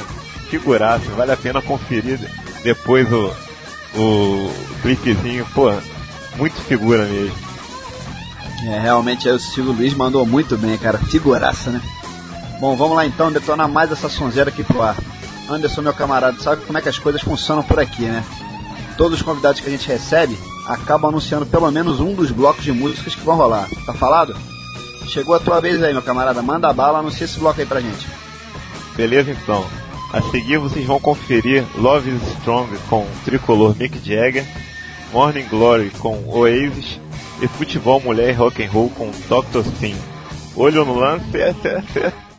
figuraça, 0.52 1.10
vale 1.16 1.32
a 1.32 1.36
pena 1.36 1.62
conferir 1.62 2.20
depois 2.62 3.10
o, 3.10 3.32
o 3.96 4.52
clipezinho, 4.82 5.46
pô, 5.54 5.72
muito 6.36 6.60
figura 6.60 7.06
mesmo. 7.06 7.34
É, 8.66 8.78
realmente 8.78 9.26
aí 9.26 9.34
o 9.34 9.40
Silvio 9.40 9.72
Luiz 9.72 9.94
mandou 9.94 10.26
muito 10.26 10.56
bem, 10.58 10.76
cara. 10.76 10.98
Figuraça, 10.98 11.70
né? 11.70 11.80
Bom, 12.60 12.76
vamos 12.76 12.94
lá 12.94 13.06
então 13.06 13.32
detonar 13.32 13.66
mais 13.66 13.90
essa 13.90 14.10
sonzeira 14.10 14.50
aqui 14.50 14.62
pro 14.62 14.82
ar. 14.82 14.96
Anderson, 15.48 15.80
meu 15.80 15.94
camarada, 15.94 16.38
sabe 16.40 16.64
como 16.66 16.78
é 16.78 16.82
que 16.82 16.88
as 16.88 16.98
coisas 16.98 17.22
funcionam 17.22 17.62
por 17.62 17.80
aqui, 17.80 18.02
né? 18.02 18.22
Todos 18.98 19.18
os 19.18 19.24
convidados 19.24 19.60
que 19.60 19.68
a 19.68 19.72
gente 19.72 19.88
recebe 19.88 20.38
acabam 20.68 21.08
anunciando 21.08 21.46
pelo 21.46 21.70
menos 21.70 21.98
um 21.98 22.14
dos 22.14 22.30
blocos 22.30 22.62
de 22.62 22.72
músicas 22.72 23.14
que 23.14 23.24
vão 23.24 23.36
rolar. 23.36 23.68
Tá 23.86 23.94
falado? 23.94 24.36
Chegou 25.08 25.34
a 25.34 25.40
tua 25.40 25.60
vez 25.60 25.82
aí, 25.82 25.94
meu 25.94 26.02
camarada. 26.02 26.42
Manda 26.42 26.68
a 26.68 26.72
bala, 26.74 26.98
anuncia 26.98 27.24
esse 27.24 27.38
bloco 27.38 27.58
aí 27.58 27.66
pra 27.66 27.80
gente. 27.80 28.06
Beleza 28.94 29.30
então. 29.30 29.66
A 30.12 30.20
seguir 30.20 30.58
vocês 30.58 30.84
vão 30.84 31.00
conferir 31.00 31.64
Love 31.74 32.10
is 32.10 32.22
Strong 32.38 32.76
com 32.90 33.06
Tricolor 33.24 33.74
Mick 33.74 33.98
Jagger, 33.98 34.44
Morning 35.10 35.46
Glory 35.48 35.90
com 35.98 36.22
Oasis 36.28 37.00
e 37.40 37.48
Futebol 37.48 37.98
Mulher 37.98 38.32
Rock 38.32 38.62
and 38.62 38.70
Roll 38.70 38.90
com 38.90 39.10
Dr. 39.10 39.64
Sim. 39.80 39.96
Olho 40.54 40.84
no 40.84 40.98
lance, 40.98 41.24
é, 41.40 41.54
é, 41.64 42.06
é. 42.06 42.31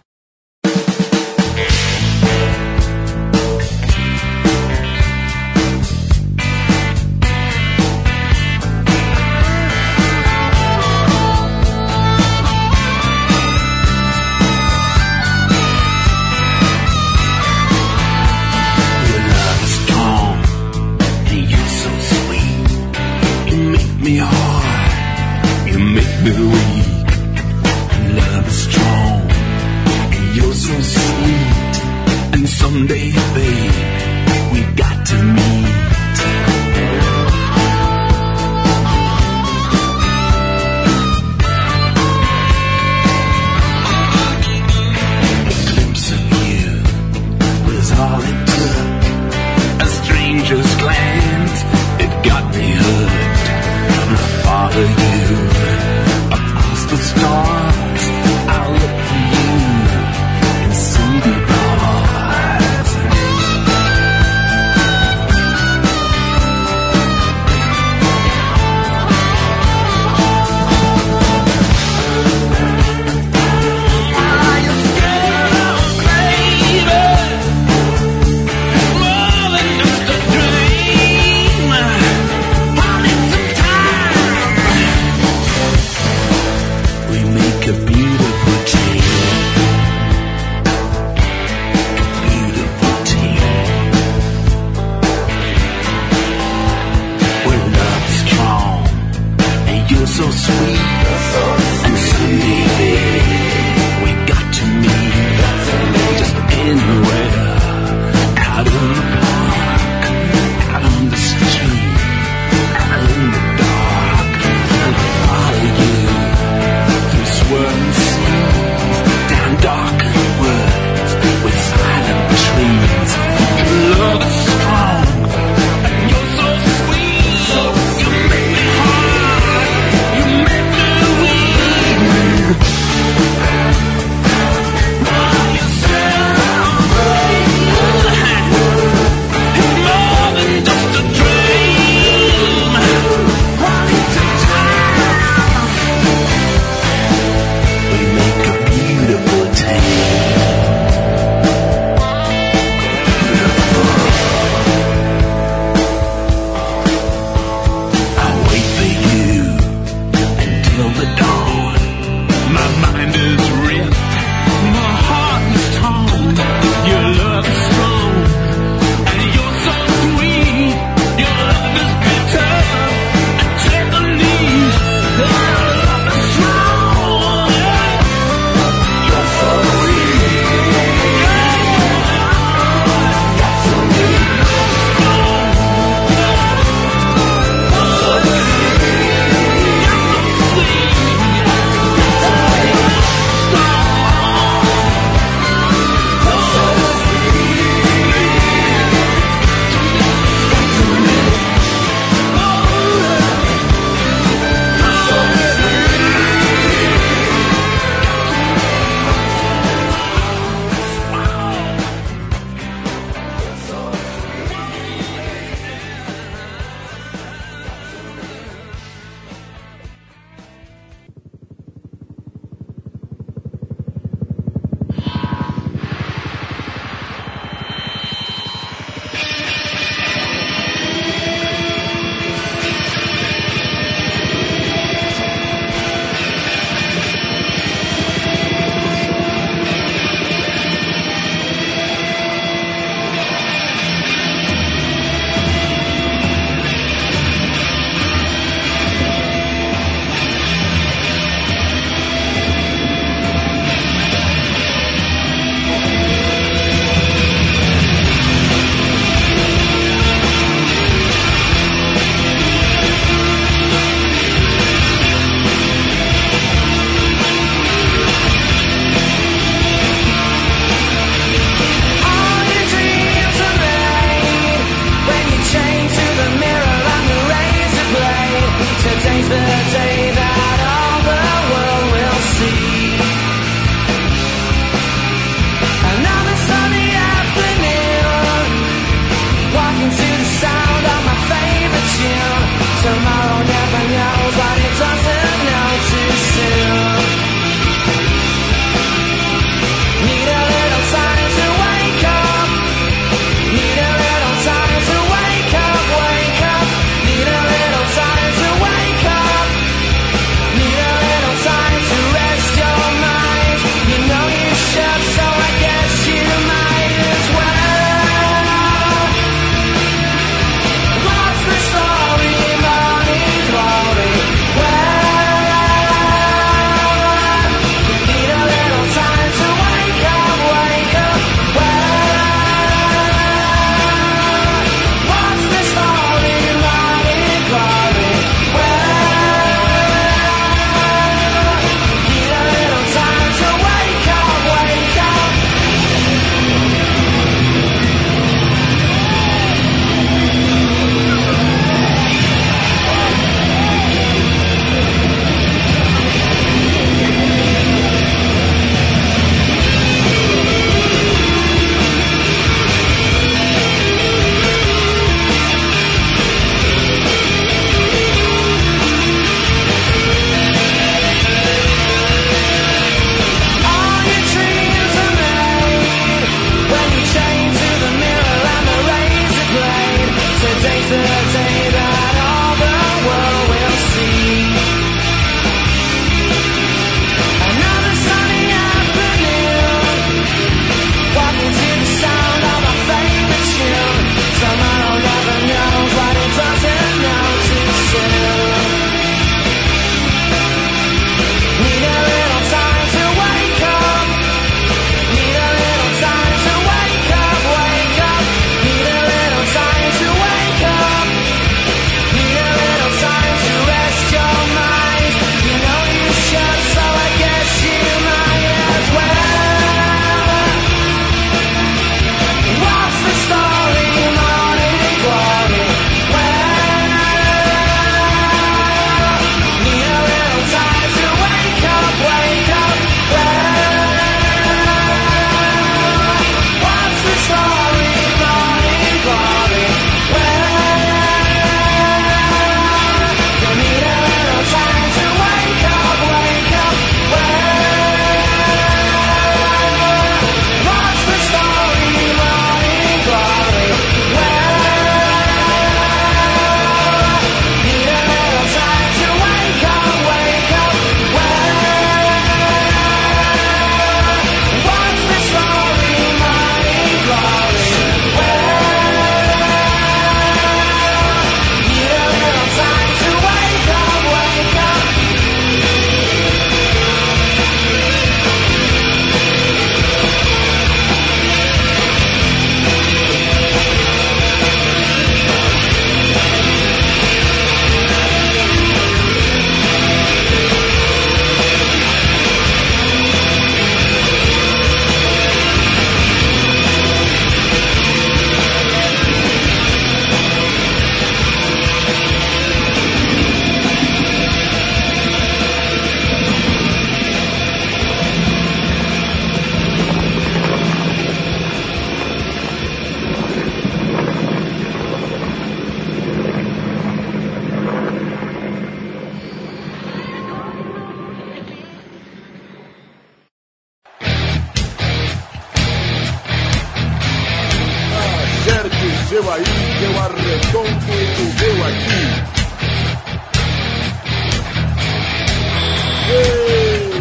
Acerte 528.45 528.86
o 528.86 529.07
seu 529.07 529.32
aí, 529.32 529.41
que 529.41 529.83
eu 529.86 529.97
arredondo 530.01 530.67
o 530.67 531.25
meu 531.39 531.55
aqui. 531.65 532.03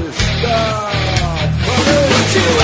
Está 0.08 0.92
valente! 1.66 2.61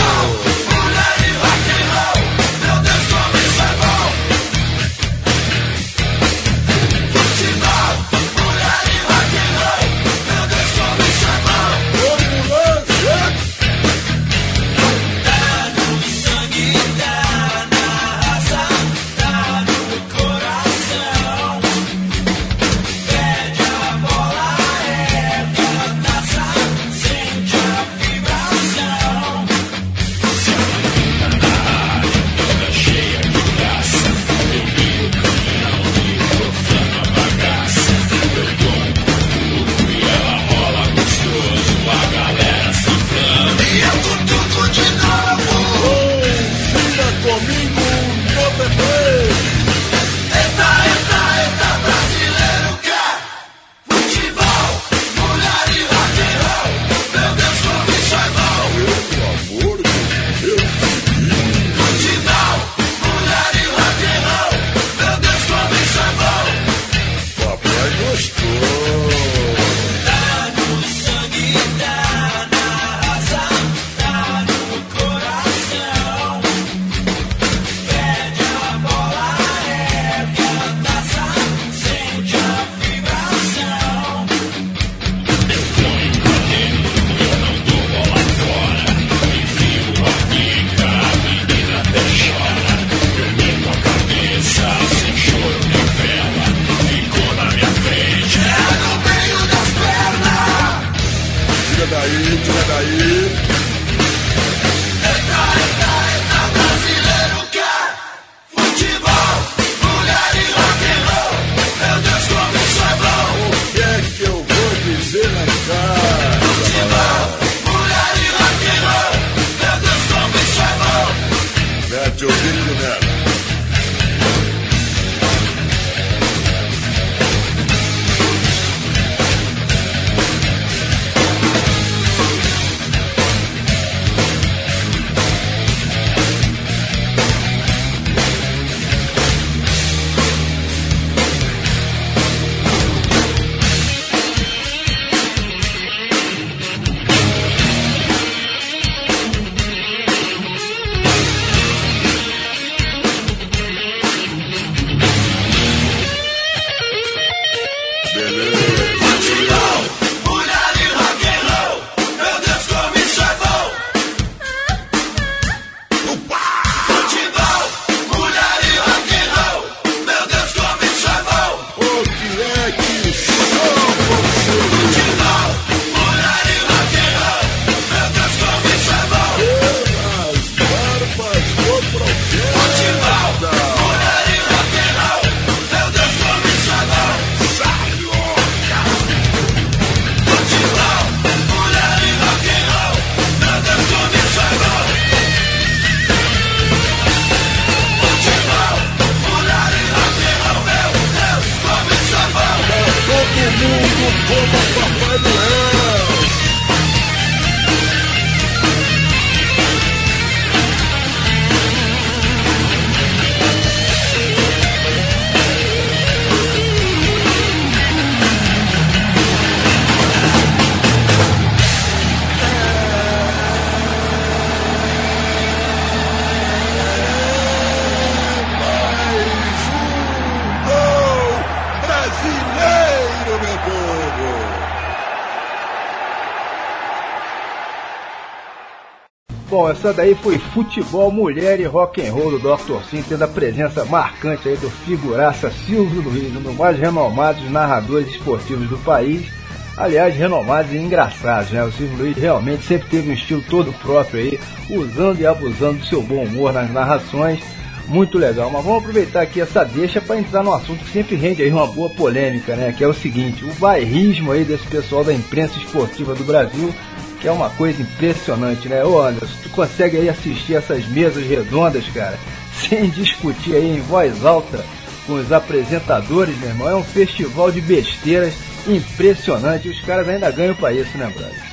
Essa 239.78 239.92
daí 239.92 240.12
foi 240.16 240.38
futebol, 240.38 241.08
mulher 241.08 241.60
e 241.60 241.64
rock 241.64 242.04
and 242.04 242.12
roll 242.12 242.36
do 242.36 242.38
Dr. 242.40 242.82
Sim, 242.90 243.04
tendo 243.08 243.22
a 243.22 243.28
presença 243.28 243.84
marcante 243.84 244.48
aí 244.48 244.56
do 244.56 244.68
figuraça 244.68 245.52
Silvio 245.52 246.02
Luiz, 246.02 246.34
um 246.34 246.40
dos 246.40 246.56
mais 246.56 246.76
renomados 246.76 247.48
narradores 247.48 248.08
esportivos 248.08 248.68
do 248.68 248.76
país. 248.78 249.28
Aliás, 249.76 250.16
renomados 250.16 250.72
e 250.72 250.76
engraçados, 250.76 251.52
né? 251.52 251.62
O 251.62 251.70
Silvio 251.70 251.96
Luiz 251.96 252.16
realmente 252.16 252.64
sempre 252.64 252.88
teve 252.88 253.08
um 253.08 253.12
estilo 253.12 253.40
todo 253.48 253.72
próprio 253.74 254.20
aí, 254.20 254.40
usando 254.68 255.20
e 255.20 255.26
abusando 255.26 255.78
do 255.78 255.86
seu 255.86 256.02
bom 256.02 256.24
humor 256.24 256.52
nas 256.52 256.68
narrações. 256.72 257.40
Muito 257.86 258.18
legal, 258.18 258.50
mas 258.50 258.64
vamos 258.64 258.80
aproveitar 258.80 259.22
aqui 259.22 259.40
essa 259.40 259.64
deixa 259.64 260.00
para 260.00 260.18
entrar 260.18 260.42
no 260.42 260.52
assunto 260.52 260.84
que 260.84 260.90
sempre 260.90 261.14
rende 261.14 261.42
aí 261.42 261.52
uma 261.52 261.68
boa 261.68 261.88
polêmica, 261.88 262.56
né? 262.56 262.74
Que 262.76 262.82
é 262.82 262.88
o 262.88 262.92
seguinte, 262.92 263.44
o 263.44 263.54
bairrismo 263.54 264.32
aí 264.32 264.44
desse 264.44 264.66
pessoal 264.66 265.04
da 265.04 265.14
imprensa 265.14 265.56
esportiva 265.56 266.16
do 266.16 266.24
Brasil 266.24 266.74
que 267.20 267.28
é 267.28 267.32
uma 267.32 267.50
coisa 267.50 267.82
impressionante, 267.82 268.68
né? 268.68 268.84
Ô 268.84 269.00
Anderson, 269.00 269.34
tu 269.42 269.48
consegue 269.50 269.96
aí 269.96 270.08
assistir 270.08 270.54
essas 270.54 270.86
mesas 270.86 271.26
redondas, 271.26 271.84
cara, 271.88 272.18
sem 272.54 272.88
discutir 272.90 273.56
aí 273.56 273.76
em 273.76 273.80
voz 273.80 274.24
alta 274.24 274.64
com 275.06 275.14
os 275.14 275.32
apresentadores, 275.32 276.36
meu 276.38 276.50
irmão? 276.50 276.68
É 276.68 276.74
um 276.76 276.84
festival 276.84 277.50
de 277.50 277.60
besteiras 277.60 278.34
impressionante 278.66 279.68
os 279.68 279.80
caras 279.80 280.08
ainda 280.08 280.30
ganham 280.30 280.54
pra 280.54 280.72
isso, 280.72 280.96
né, 280.98 281.10
brother? 281.14 281.48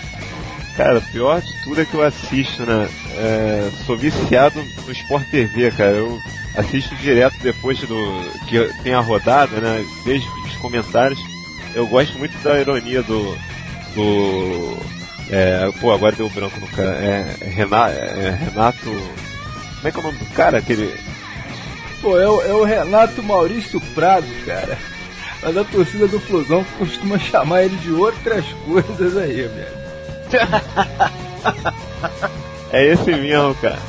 Cara, 0.76 1.00
pior 1.00 1.42
de 1.42 1.64
tudo 1.64 1.82
é 1.82 1.86
que 1.86 1.94
eu 1.94 2.04
assisto, 2.04 2.64
né? 2.64 2.90
É, 3.18 3.70
sou 3.86 3.96
viciado 3.96 4.62
no 4.86 4.92
Sport 4.92 5.26
TV, 5.30 5.72
cara. 5.72 5.94
Eu 5.94 6.20
assisto 6.58 6.94
direto 6.96 7.38
depois 7.42 7.80
do 7.80 8.32
que 8.46 8.70
tem 8.84 8.94
a 8.94 9.00
rodada, 9.00 9.56
né? 9.62 9.86
Vejo 10.04 10.28
os 10.46 10.56
comentários. 10.58 11.20
Eu 11.74 11.88
gosto 11.88 12.18
muito 12.18 12.38
da 12.44 12.60
ironia 12.60 13.02
do. 13.04 13.38
do 13.96 14.78
é, 15.30 15.72
pô, 15.80 15.92
agora 15.92 16.16
deu 16.16 16.30
branco 16.30 16.60
no 16.60 16.68
cara. 16.68 16.90
É, 16.90 17.36
Renato, 17.42 17.92
é, 17.96 18.30
Renato. 18.32 18.80
Como 18.84 19.88
é 19.88 19.92
que 19.92 19.98
é 19.98 20.00
o 20.00 20.04
nome 20.04 20.18
do 20.18 20.26
cara? 20.34 20.58
Aquele. 20.60 20.96
Pô, 22.02 22.20
é 22.20 22.28
o, 22.30 22.42
é 22.42 22.54
o 22.54 22.64
Renato 22.64 23.22
Maurício 23.24 23.80
Prado, 23.94 24.28
cara. 24.46 24.78
Mas 25.42 25.58
a 25.58 25.64
torcida 25.64 26.08
do 26.08 26.20
Flusão 26.20 26.64
costuma 26.78 27.18
chamar 27.20 27.64
ele 27.64 27.76
de 27.78 27.92
outras 27.92 28.46
coisas 28.66 29.18
aí, 29.18 29.44
velho. 29.44 29.86
É 32.72 32.86
esse 32.94 33.12
mesmo, 33.12 33.56
cara. 33.56 33.80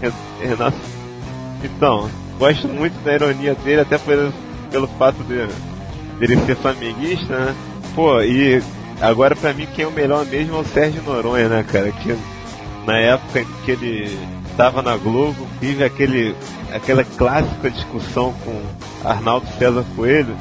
Ren- 0.00 0.12
Renato. 0.48 0.76
Então, 1.64 2.10
gosto 2.38 2.68
muito 2.68 2.94
da 3.04 3.14
ironia 3.14 3.54
dele, 3.54 3.80
até 3.82 3.98
pelo, 3.98 4.32
pelo 4.70 4.88
fato 4.98 5.22
de, 5.24 5.46
dele 6.18 6.36
ser 6.46 6.56
flamenguista, 6.56 7.36
né? 7.38 7.54
Pô, 7.94 8.20
e 8.22 8.62
agora 9.00 9.34
pra 9.34 9.52
mim 9.52 9.66
quem 9.74 9.84
é 9.84 9.88
o 9.88 9.92
melhor 9.92 10.24
mesmo 10.26 10.56
é 10.56 10.60
o 10.60 10.64
Sérgio 10.64 11.02
Noronha, 11.02 11.48
né, 11.48 11.64
cara? 11.70 11.90
Que 11.92 12.16
na 12.86 12.98
época 12.98 13.40
em 13.40 13.46
que 13.64 13.70
ele 13.70 14.18
estava 14.50 14.82
na 14.82 14.96
Globo, 14.96 15.46
tive 15.60 15.84
aquele, 15.84 16.34
aquela 16.72 17.04
clássica 17.04 17.70
discussão 17.70 18.34
com 18.44 19.08
Arnaldo 19.08 19.46
César 19.58 19.84
Coelho 19.96 20.36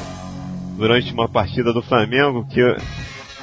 durante 0.78 1.14
uma 1.14 1.30
partida 1.30 1.72
do 1.72 1.82
Flamengo, 1.82 2.46
que 2.50 2.62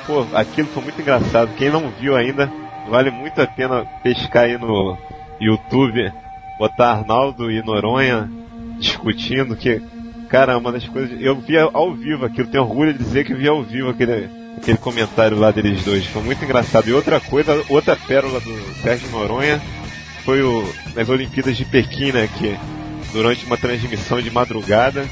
pô, 0.06 0.26
aquilo 0.35 0.68
foi 0.68 0.82
muito 0.82 1.01
engraçado. 1.01 1.55
Quem 1.56 1.70
não 1.70 1.90
viu 2.01 2.16
ainda, 2.16 2.51
vale 2.90 3.10
muito 3.10 3.40
a 3.40 3.47
pena 3.47 3.85
pescar 4.02 4.44
aí 4.44 4.59
no 4.59 4.97
YouTube, 5.40 6.12
botar 6.59 6.93
Arnaldo 6.93 7.51
e 7.51 7.62
Noronha 7.62 8.28
discutindo, 8.78 9.56
que, 9.56 9.80
cara, 10.28 10.52
é 10.52 10.56
uma 10.56 10.72
das 10.72 10.86
coisas. 10.89 11.20
Eu 11.20 11.36
vi 11.36 11.59
ao 11.59 11.94
vivo 11.94 12.24
aquilo, 12.24 12.48
tenho 12.48 12.64
orgulho 12.64 12.93
de 12.93 12.98
dizer 12.98 13.24
que 13.24 13.35
vi 13.35 13.48
ao 13.48 13.62
vivo 13.62 13.90
aquele, 13.90 14.28
aquele 14.59 14.78
comentário 14.78 15.39
lá 15.39 15.51
deles 15.51 15.82
dois. 15.85 16.05
Foi 16.06 16.22
muito 16.22 16.44
engraçado. 16.44 16.89
E 16.89 16.93
outra 16.93 17.18
coisa, 17.20 17.64
outra 17.68 17.97
pérola 17.97 18.40
do 18.40 18.82
Sérgio 18.82 19.09
Noronha 19.10 19.60
foi 20.24 20.43
o, 20.43 20.68
nas 20.94 21.09
Olimpíadas 21.09 21.56
de 21.56 21.64
Pequim, 21.64 22.12
né? 22.12 22.28
Que 22.39 22.59
durante 23.12 23.47
uma 23.47 23.56
transmissão 23.56 24.20
de 24.20 24.30
madrugada 24.30 25.06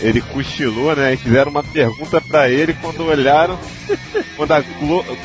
ele 0.00 0.20
cochilou, 0.20 0.94
né? 0.94 1.14
E 1.14 1.16
fizeram 1.16 1.50
uma 1.50 1.62
pergunta 1.62 2.20
pra 2.20 2.48
ele 2.48 2.74
quando 2.74 3.04
olharam, 3.04 3.58
quando 4.36 4.52
a, 4.52 4.64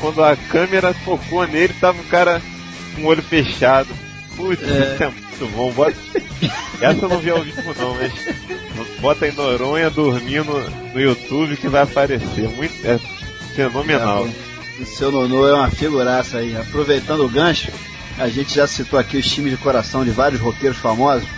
quando 0.00 0.24
a 0.24 0.36
câmera 0.36 0.94
focou 0.94 1.46
nele, 1.46 1.74
tava 1.80 2.00
o 2.00 2.04
cara 2.04 2.40
com 2.94 3.02
o 3.02 3.06
olho 3.06 3.22
fechado. 3.22 3.88
Putz, 4.36 4.62
isso 4.62 5.02
é 5.02 5.10
muito 5.10 5.56
bom. 5.56 5.70
Bota... 5.72 5.96
Essa 6.80 7.04
eu 7.04 7.08
não 7.08 7.18
vi 7.18 7.30
ao 7.30 7.42
vivo 7.42 7.62
não, 7.78 7.94
mas 7.94 8.12
bota 9.00 9.24
aí 9.24 9.32
Noronha 9.32 9.88
dormindo 9.88 10.52
no 10.92 11.00
YouTube 11.00 11.56
que 11.56 11.68
vai 11.68 11.82
aparecer. 11.82 12.48
Muito, 12.48 12.74
é 12.84 12.98
fenomenal. 13.54 14.28
O 14.80 14.84
seu 14.84 15.12
Nonô 15.12 15.48
é 15.48 15.54
uma 15.54 15.70
figuraça 15.70 16.38
aí. 16.38 16.56
Aproveitando 16.56 17.24
o 17.24 17.28
gancho, 17.28 17.70
a 18.18 18.28
gente 18.28 18.54
já 18.54 18.66
citou 18.66 18.98
aqui 18.98 19.16
os 19.16 19.26
times 19.26 19.52
de 19.52 19.56
coração 19.56 20.04
de 20.04 20.10
vários 20.10 20.40
roqueiros 20.40 20.78
famosos. 20.78 21.28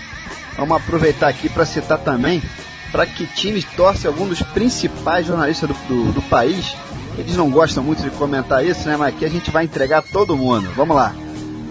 Vamos 0.56 0.76
aproveitar 0.76 1.28
aqui 1.28 1.48
para 1.48 1.66
citar 1.66 1.98
também 1.98 2.42
para 2.94 3.06
que 3.06 3.26
times 3.26 3.64
torcem 3.76 4.06
algum 4.06 4.28
dos 4.28 4.40
principais 4.40 5.26
jornalistas 5.26 5.68
do, 5.68 5.74
do, 5.88 6.12
do 6.12 6.22
país. 6.22 6.76
Eles 7.18 7.34
não 7.36 7.50
gostam 7.50 7.82
muito 7.82 8.02
de 8.02 8.10
comentar 8.10 8.64
isso, 8.64 8.88
né? 8.88 8.96
Mas 8.96 9.12
aqui 9.12 9.24
a 9.24 9.28
gente 9.28 9.50
vai 9.50 9.64
entregar 9.64 10.00
todo 10.00 10.36
mundo. 10.36 10.70
Vamos 10.76 10.94
lá. 10.94 11.12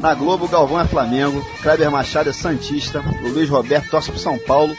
Na 0.02 0.14
Globo, 0.14 0.50
Galvão 0.50 0.82
é 0.82 0.86
Flamengo, 0.86 1.42
Kleber 1.62 1.90
Machado 1.90 2.30
é 2.30 2.34
Santista, 2.34 3.02
o 3.24 3.30
Luiz 3.30 3.50
Roberto 3.50 3.90
torce 3.90 4.12
para 4.12 4.20
São 4.20 4.38
Paulo 4.38 4.76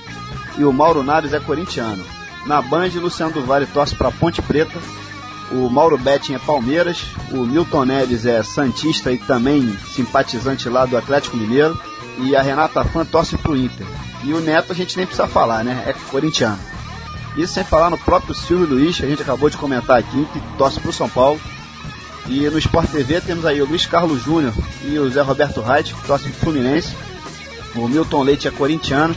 e 0.59 0.65
o 0.65 0.73
Mauro 0.73 1.03
Naves 1.03 1.33
é 1.33 1.41
corintiano. 1.41 2.05
Na 2.45 2.61
Band, 2.61 2.91
Luciano 2.97 3.33
do 3.33 3.67
torce 3.73 3.95
para 3.95 4.11
Ponte 4.11 4.43
Preta, 4.43 4.79
o 5.53 5.69
Mauro 5.69 5.99
Betting 5.99 6.35
é 6.35 6.39
Palmeiras, 6.39 7.05
o 7.31 7.45
Milton 7.45 7.85
Neves 7.85 8.25
é 8.25 8.43
Santista 8.43 9.13
e 9.13 9.19
também 9.19 9.77
simpatizante 9.91 10.69
lá 10.69 10.87
do 10.87 10.97
Atlético 10.97 11.37
Mineiro, 11.37 11.79
e 12.19 12.35
a 12.35 12.43
Renata 12.43 12.85
Fã 12.85 13.05
torce 13.05 13.37
pro 13.37 13.57
Inter. 13.57 13.87
E 14.23 14.33
o 14.33 14.41
Neto 14.41 14.73
a 14.73 14.75
gente 14.75 14.97
nem 14.97 15.07
precisa 15.07 15.29
falar, 15.29 15.65
né? 15.65 15.85
É 15.87 15.93
corintiano. 16.11 16.59
Isso 17.37 17.55
sem 17.55 17.65
falar 17.65 17.91
no 17.91 17.99
próprio 17.99 18.35
Silvio 18.35 18.67
Luiz, 18.67 18.97
que 18.97 19.05
a 19.05 19.09
gente 19.09 19.23
acabou 19.23 19.51
de 19.51 19.57
comentar 19.57 19.99
aqui, 19.99 20.27
que 20.33 20.41
torce 20.57 20.81
pro 20.81 20.93
São 20.93 21.09
Paulo. 21.09 21.41
E 22.27 22.49
no 22.49 22.59
Sport 22.59 22.91
TV 22.91 23.21
temos 23.21 23.45
aí 23.45 23.61
o 23.61 23.67
Luiz 23.67 23.85
Carlos 23.87 24.23
Júnior 24.23 24.55
e 24.85 24.99
o 24.99 25.11
Zé 25.11 25.21
Roberto 25.21 25.61
Reit, 25.61 25.93
que 25.93 26.07
torcem 26.07 26.31
pro 26.31 26.41
Fluminense. 26.41 26.95
O 27.75 27.89
Milton 27.89 28.23
Leite 28.23 28.49
é 28.49 28.51
corintiano, 28.51 29.15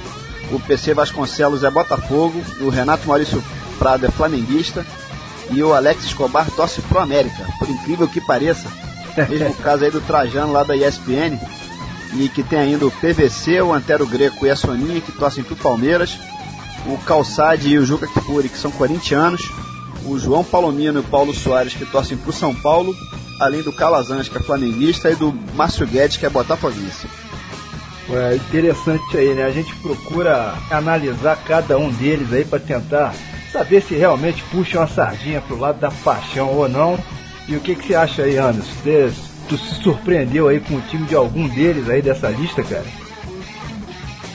o 0.51 0.59
PC 0.59 0.93
Vasconcelos 0.93 1.63
é 1.63 1.69
Botafogo, 1.69 2.43
o 2.59 2.69
Renato 2.69 3.07
Maurício 3.07 3.41
Prado 3.77 4.07
é 4.07 4.09
flamenguista 4.09 4.83
e 5.51 5.63
o 5.63 5.73
Alex 5.73 6.05
Escobar 6.05 6.49
torce 6.51 6.81
pro 6.81 6.99
América, 6.99 7.45
por 7.59 7.69
incrível 7.69 8.07
que 8.07 8.21
pareça. 8.21 8.67
Mesmo 9.29 9.53
caso 9.63 9.85
aí 9.85 9.91
do 9.91 10.01
Trajano 10.01 10.51
lá 10.51 10.63
da 10.63 10.75
ESPN, 10.75 11.39
e 12.13 12.29
que 12.29 12.43
tem 12.43 12.59
ainda 12.59 12.85
o 12.85 12.91
PVC, 12.91 13.61
o 13.61 13.73
Antero 13.73 14.05
Greco 14.05 14.45
e 14.45 14.49
a 14.49 14.55
Soninha 14.55 15.01
que 15.01 15.11
torcem 15.11 15.43
pro 15.43 15.55
Palmeiras, 15.55 16.17
o 16.85 16.97
Calçade 16.99 17.69
e 17.69 17.77
o 17.77 17.85
Juca 17.85 18.07
Kfouri, 18.07 18.49
que 18.49 18.57
são 18.57 18.71
corintianos, 18.71 19.51
o 20.05 20.17
João 20.17 20.43
Palomino 20.43 20.99
e 20.99 21.01
o 21.01 21.03
Paulo 21.03 21.33
Soares, 21.33 21.73
que 21.73 21.85
torcem 21.85 22.17
pro 22.17 22.31
São 22.31 22.55
Paulo, 22.55 22.95
além 23.39 23.61
do 23.61 23.73
Calazans, 23.73 24.29
que 24.29 24.37
é 24.37 24.41
flamenguista, 24.41 25.11
e 25.11 25.15
do 25.15 25.33
Márcio 25.53 25.85
Guedes, 25.85 26.17
que 26.17 26.25
é 26.25 26.29
botafoguense. 26.29 27.07
É 28.09 28.35
interessante 28.35 29.17
aí, 29.17 29.33
né? 29.33 29.43
A 29.43 29.51
gente 29.51 29.75
procura 29.77 30.53
analisar 30.71 31.35
cada 31.45 31.77
um 31.77 31.91
deles 31.91 32.31
aí 32.31 32.45
para 32.45 32.59
tentar 32.59 33.13
saber 33.51 33.81
se 33.81 33.95
realmente 33.95 34.43
puxam 34.51 34.81
a 34.81 34.87
sardinha 34.87 35.41
pro 35.41 35.59
lado 35.59 35.79
da 35.79 35.91
paixão 35.91 36.49
ou 36.49 36.67
não. 36.67 36.97
E 37.47 37.55
o 37.55 37.59
que, 37.59 37.75
que 37.75 37.87
você 37.87 37.95
acha 37.95 38.23
aí, 38.23 38.37
Anderson? 38.37 38.71
Você, 38.83 39.13
tu 39.47 39.57
se 39.57 39.75
surpreendeu 39.81 40.47
aí 40.47 40.59
com 40.59 40.75
o 40.75 40.81
time 40.81 41.05
de 41.05 41.15
algum 41.15 41.47
deles 41.47 41.89
aí 41.89 42.01
dessa 42.01 42.29
lista, 42.29 42.63
cara? 42.63 42.85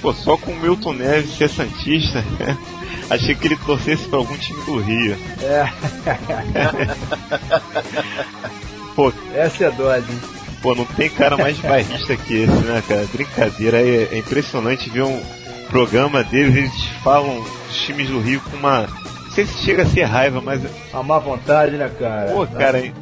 Pô, 0.00 0.12
só 0.12 0.36
com 0.36 0.52
o 0.52 0.60
Milton 0.60 0.94
Neves 0.94 1.36
ser 1.36 1.48
Santista, 1.48 2.24
achei 3.08 3.34
que 3.34 3.46
ele 3.46 3.56
torcesse 3.56 4.08
pra 4.08 4.18
algum 4.18 4.36
time 4.36 4.60
do 4.64 4.80
Rio. 4.80 5.16
É. 5.40 5.70
Pô, 8.96 9.12
Essa 9.34 9.66
é 9.66 9.70
dose, 9.70 10.10
hein? 10.10 10.18
Pô, 10.60 10.74
não 10.74 10.84
tem 10.84 11.10
cara 11.10 11.36
mais 11.36 11.58
bairrista 11.58 12.16
que 12.16 12.34
esse, 12.34 12.52
né, 12.52 12.82
cara? 12.86 13.06
Brincadeira, 13.12 13.80
é, 13.80 14.08
é 14.12 14.18
impressionante 14.18 14.88
ver 14.90 15.02
um 15.02 15.20
programa 15.68 16.22
deles, 16.22 16.54
eles 16.54 16.84
falam 17.02 17.42
dos 17.42 17.76
times 17.78 18.08
do 18.08 18.20
Rio 18.20 18.40
com 18.40 18.56
uma. 18.56 18.86
Não 19.32 19.36
sei 19.36 19.46
se 19.46 19.64
chega 19.64 19.84
a 19.84 19.86
ser 19.86 20.02
raiva, 20.02 20.42
mas. 20.42 20.60
A 20.92 21.02
má 21.02 21.18
vontade, 21.18 21.78
né, 21.78 21.90
cara? 21.98 22.32
Pô, 22.32 22.46
cara, 22.46 22.80
é, 22.80 22.92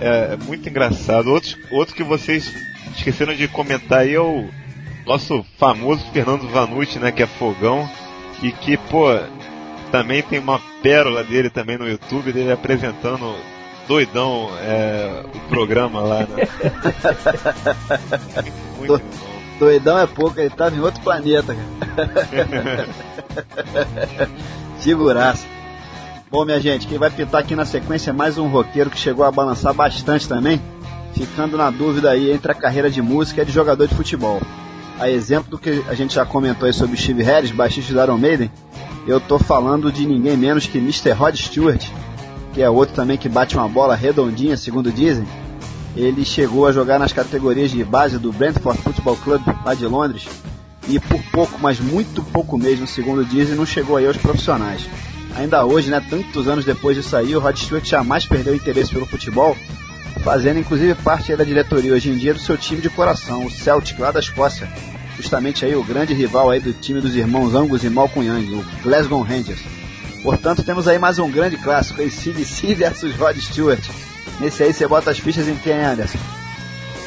é 0.00 0.36
muito 0.44 0.68
engraçado. 0.68 1.30
Outro, 1.30 1.56
outro 1.70 1.94
que 1.94 2.02
vocês 2.02 2.52
esqueceram 2.96 3.32
de 3.36 3.46
comentar 3.46 4.00
aí 4.00 4.14
é 4.14 4.20
o 4.20 4.48
nosso 5.06 5.46
famoso 5.56 6.04
Fernando 6.12 6.48
Vanucci, 6.48 6.98
né, 6.98 7.12
que 7.12 7.22
é 7.22 7.26
fogão. 7.26 7.88
E 8.42 8.50
que, 8.50 8.76
pô, 8.76 9.16
também 9.92 10.24
tem 10.24 10.40
uma 10.40 10.60
pérola 10.82 11.22
dele 11.22 11.48
também 11.48 11.78
no 11.78 11.88
YouTube, 11.88 12.32
dele 12.32 12.50
apresentando 12.50 13.36
doidão 13.86 14.50
é, 14.60 15.22
o 15.32 15.40
programa 15.48 16.00
lá, 16.00 16.26
né? 16.26 16.48
Muito 18.76 18.98
bom. 18.98 19.36
Doidão 19.60 20.00
é 20.00 20.06
pouco, 20.08 20.40
ele 20.40 20.50
tava 20.50 20.74
em 20.74 20.80
outro 20.80 21.00
planeta, 21.00 21.54
cara. 21.54 22.88
Figuraça. 24.82 25.55
Bom, 26.36 26.44
minha 26.44 26.60
gente, 26.60 26.86
quem 26.86 26.98
vai 26.98 27.10
pintar 27.10 27.40
aqui 27.40 27.56
na 27.56 27.64
sequência 27.64 28.10
é 28.10 28.12
mais 28.12 28.36
um 28.36 28.46
roqueiro 28.46 28.90
que 28.90 28.98
chegou 28.98 29.24
a 29.24 29.32
balançar 29.32 29.72
bastante 29.72 30.28
também, 30.28 30.60
ficando 31.14 31.56
na 31.56 31.70
dúvida 31.70 32.10
aí 32.10 32.30
entre 32.30 32.52
a 32.52 32.54
carreira 32.54 32.90
de 32.90 33.00
música 33.00 33.40
e 33.40 33.44
de 33.46 33.50
jogador 33.50 33.88
de 33.88 33.94
futebol. 33.94 34.42
A 35.00 35.08
exemplo 35.08 35.52
do 35.52 35.58
que 35.58 35.82
a 35.88 35.94
gente 35.94 36.14
já 36.14 36.26
comentou 36.26 36.66
aí 36.66 36.74
sobre 36.74 36.98
Steve 36.98 37.22
Harris, 37.22 37.52
baixista 37.52 37.94
do 37.94 38.02
Iron 38.02 38.18
Maiden, 38.18 38.50
eu 39.06 39.18
tô 39.18 39.38
falando 39.38 39.90
de 39.90 40.04
ninguém 40.04 40.36
menos 40.36 40.66
que 40.66 40.76
Mr. 40.76 41.12
Rod 41.12 41.34
Stewart, 41.36 41.88
que 42.52 42.60
é 42.60 42.68
outro 42.68 42.94
também 42.94 43.16
que 43.16 43.30
bate 43.30 43.56
uma 43.56 43.66
bola 43.66 43.96
redondinha, 43.96 44.58
segundo 44.58 44.92
dizem. 44.92 45.26
Ele 45.96 46.22
chegou 46.22 46.66
a 46.66 46.72
jogar 46.72 46.98
nas 46.98 47.14
categorias 47.14 47.70
de 47.70 47.82
base 47.82 48.18
do 48.18 48.30
Brentford 48.30 48.82
Football 48.82 49.16
Club, 49.16 49.42
lá 49.64 49.72
de 49.72 49.86
Londres, 49.86 50.28
e 50.86 51.00
por 51.00 51.22
pouco, 51.32 51.58
mas 51.62 51.80
muito 51.80 52.22
pouco 52.22 52.58
mesmo, 52.58 52.86
segundo 52.86 53.24
dizem, 53.24 53.56
não 53.56 53.64
chegou 53.64 53.96
aí 53.96 54.06
aos 54.06 54.18
profissionais. 54.18 54.86
Ainda 55.36 55.66
hoje, 55.66 55.90
né, 55.90 56.02
tantos 56.08 56.48
anos 56.48 56.64
depois 56.64 56.96
disso 56.96 57.14
aí, 57.14 57.36
o 57.36 57.40
Rod 57.40 57.56
Stewart 57.56 57.84
jamais 57.84 58.24
perdeu 58.24 58.54
o 58.54 58.56
interesse 58.56 58.90
pelo 58.90 59.04
futebol, 59.04 59.54
fazendo 60.24 60.58
inclusive 60.58 60.94
parte 60.94 61.36
da 61.36 61.44
diretoria 61.44 61.92
hoje 61.92 62.10
em 62.10 62.16
dia 62.16 62.32
do 62.32 62.40
seu 62.40 62.56
time 62.56 62.80
de 62.80 62.88
coração, 62.88 63.44
o 63.44 63.50
Celtic, 63.50 63.98
lá 63.98 64.10
da 64.10 64.18
Escócia. 64.18 64.66
Justamente 65.18 65.64
aí 65.64 65.76
o 65.76 65.84
grande 65.84 66.14
rival 66.14 66.48
aí 66.48 66.58
do 66.58 66.72
time 66.72 67.02
dos 67.02 67.14
irmãos 67.14 67.54
Angus 67.54 67.84
e 67.84 67.90
Malcolm 67.90 68.26
Young, 68.26 68.54
o 68.54 68.64
Glasgow 68.82 69.20
Rangers. 69.20 69.60
Portanto, 70.22 70.64
temos 70.64 70.88
aí 70.88 70.98
mais 70.98 71.18
um 71.18 71.30
grande 71.30 71.58
clássico, 71.58 72.00
aí, 72.00 72.10
CDC 72.10 72.74
versus 72.74 73.14
Rod 73.14 73.36
Stewart. 73.36 73.84
Nesse 74.40 74.62
aí 74.62 74.72
você 74.72 74.88
bota 74.88 75.10
as 75.10 75.18
fichas 75.18 75.46
em 75.46 75.56
quem, 75.56 75.84
Anderson? 75.84 76.18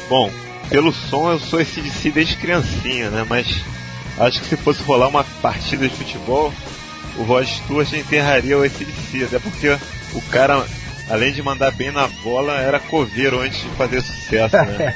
Bom, 0.08 0.30
pelo 0.68 0.92
som 0.92 1.32
eu 1.32 1.40
sou 1.40 1.60
esse 1.60 1.80
DC 1.80 2.12
desde 2.12 2.36
criancinha, 2.36 3.10
né? 3.10 3.26
Mas 3.28 3.60
acho 4.18 4.40
que 4.40 4.46
se 4.46 4.56
fosse 4.56 4.82
rolar 4.82 5.08
uma 5.08 5.24
partida 5.42 5.88
de 5.88 5.94
futebol, 5.94 6.52
o 7.16 7.22
Rod 7.22 7.46
Stewart 7.46 7.92
enterraria 7.92 8.58
o 8.58 8.62
ACDC, 8.62 9.24
até 9.24 9.38
porque 9.38 9.76
o 10.14 10.22
cara, 10.30 10.64
além 11.08 11.32
de 11.32 11.42
mandar 11.42 11.70
bem 11.72 11.90
na 11.90 12.06
bola, 12.06 12.58
era 12.58 12.78
coveiro 12.78 13.40
antes 13.40 13.60
de 13.62 13.68
fazer 13.70 14.00
sucesso, 14.00 14.56
né? 14.56 14.94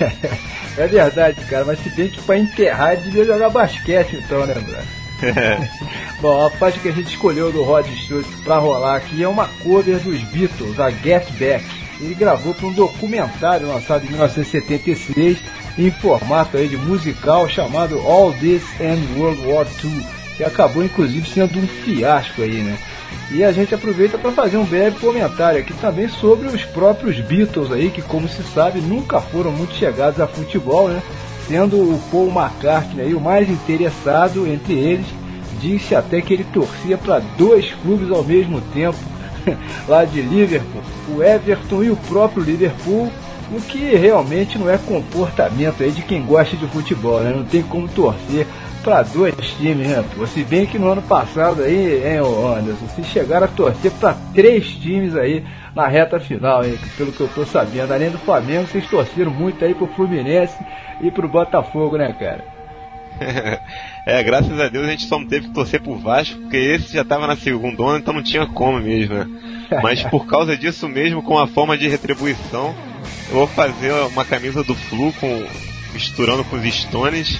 É 0.78 0.86
verdade, 0.86 1.44
cara, 1.46 1.64
mas 1.64 1.80
se 1.80 1.90
bem 1.90 2.08
que 2.08 2.22
pra 2.22 2.38
enterrar 2.38 2.96
devia 2.96 3.24
jogar 3.24 3.50
basquete 3.50 4.14
então, 4.14 4.46
né, 4.46 4.54
brother? 4.54 4.84
Bom, 6.20 6.46
a 6.46 6.50
faixa 6.50 6.78
que 6.78 6.88
a 6.88 6.92
gente 6.92 7.08
escolheu 7.08 7.50
do 7.50 7.64
Rod 7.64 7.84
Stewart 7.86 8.26
pra 8.44 8.58
rolar 8.58 8.96
aqui 8.96 9.20
é 9.20 9.28
uma 9.28 9.48
cover 9.62 9.98
dos 9.98 10.22
Beatles, 10.22 10.78
a 10.78 10.88
Get 10.90 11.28
Back. 11.32 11.64
Ele 12.00 12.14
gravou 12.14 12.54
para 12.54 12.66
um 12.68 12.72
documentário 12.72 13.66
lançado 13.66 14.04
em 14.04 14.08
1976 14.10 15.38
em 15.76 15.90
formato 15.90 16.56
aí 16.56 16.68
de 16.68 16.76
musical 16.76 17.48
chamado 17.48 17.98
All 17.98 18.32
This 18.32 18.62
and 18.80 19.18
World 19.18 19.46
War 19.46 19.66
II, 19.82 20.06
que 20.38 20.44
acabou 20.44 20.84
inclusive 20.84 21.28
sendo 21.28 21.58
um 21.58 21.66
fiasco 21.66 22.42
aí, 22.42 22.62
né? 22.62 22.78
E 23.32 23.42
a 23.42 23.50
gente 23.50 23.74
aproveita 23.74 24.16
para 24.16 24.30
fazer 24.30 24.56
um 24.56 24.64
breve 24.64 24.96
comentário 25.00 25.58
aqui 25.58 25.74
também 25.74 26.08
sobre 26.08 26.46
os 26.46 26.64
próprios 26.64 27.18
Beatles 27.20 27.72
aí, 27.72 27.90
que 27.90 28.00
como 28.00 28.28
se 28.28 28.42
sabe 28.54 28.80
nunca 28.80 29.20
foram 29.20 29.50
muito 29.50 29.74
chegados 29.74 30.20
a 30.20 30.28
futebol, 30.28 30.88
né? 30.88 31.02
Sendo 31.48 31.76
o 31.76 32.00
Paul 32.10 32.28
McCartney 32.30 33.06
aí 33.06 33.14
o 33.14 33.20
mais 33.20 33.50
interessado 33.50 34.46
entre 34.46 34.74
eles, 34.74 35.06
disse 35.60 35.96
até 35.96 36.20
que 36.20 36.32
ele 36.32 36.44
torcia 36.44 36.96
para 36.96 37.18
dois 37.36 37.72
clubes 37.82 38.08
ao 38.08 38.22
mesmo 38.22 38.60
tempo, 38.60 38.98
lá 39.88 40.04
de 40.04 40.22
Liverpool, 40.22 40.82
o 41.08 41.22
Everton 41.22 41.82
e 41.82 41.90
o 41.90 41.96
próprio 41.96 42.44
Liverpool, 42.44 43.10
o 43.50 43.60
que 43.60 43.96
realmente 43.96 44.56
não 44.56 44.70
é 44.70 44.78
comportamento 44.78 45.82
aí 45.82 45.90
de 45.90 46.02
quem 46.02 46.22
gosta 46.22 46.56
de 46.56 46.66
futebol, 46.68 47.20
né? 47.20 47.32
Não 47.34 47.44
tem 47.44 47.62
como 47.62 47.88
torcer 47.88 48.46
para 48.82 49.02
dois 49.02 49.34
times, 49.58 49.88
né? 49.88 50.04
Pô? 50.14 50.26
Se 50.26 50.42
bem 50.44 50.66
que 50.66 50.78
no 50.78 50.88
ano 50.88 51.02
passado 51.02 51.62
aí, 51.62 51.96
hein, 52.04 52.18
Anderson, 52.18 52.88
se 52.94 53.04
chegaram 53.04 53.46
a 53.46 53.48
torcer 53.48 53.90
para 53.92 54.16
três 54.34 54.68
times 54.76 55.14
aí 55.14 55.44
na 55.74 55.86
reta 55.86 56.18
final, 56.18 56.64
hein? 56.64 56.78
Pelo 56.96 57.12
que 57.12 57.20
eu 57.20 57.28
tô 57.28 57.44
sabendo. 57.44 57.92
Além 57.92 58.10
do 58.10 58.18
Flamengo, 58.18 58.66
vocês 58.66 58.86
torceram 58.88 59.30
muito 59.30 59.64
aí 59.64 59.74
pro 59.74 59.86
Fluminense 59.86 60.56
e 61.00 61.10
pro 61.10 61.28
Botafogo, 61.28 61.96
né, 61.96 62.14
cara? 62.18 62.44
é, 64.06 64.22
graças 64.22 64.58
a 64.60 64.68
Deus 64.68 64.86
a 64.86 64.90
gente 64.90 65.04
só 65.04 65.18
não 65.18 65.26
teve 65.26 65.48
que 65.48 65.54
torcer 65.54 65.80
pro 65.80 65.98
Vasco, 65.98 66.40
porque 66.40 66.56
esse 66.56 66.94
já 66.94 67.04
tava 67.04 67.26
na 67.26 67.36
segunda 67.36 67.82
onda, 67.82 67.98
então 67.98 68.14
não 68.14 68.22
tinha 68.22 68.46
como 68.46 68.78
mesmo, 68.78 69.14
né? 69.14 69.26
Mas 69.82 70.02
por 70.04 70.26
causa 70.26 70.56
disso 70.56 70.88
mesmo, 70.88 71.22
com 71.22 71.38
a 71.38 71.46
forma 71.46 71.76
de 71.76 71.88
retribuição, 71.88 72.74
eu 73.28 73.34
vou 73.34 73.46
fazer 73.46 73.92
uma 74.12 74.24
camisa 74.24 74.62
do 74.62 74.74
Flu 74.74 75.12
com, 75.14 75.44
misturando 75.92 76.44
com 76.44 76.56
os 76.56 76.74
Stones 76.74 77.38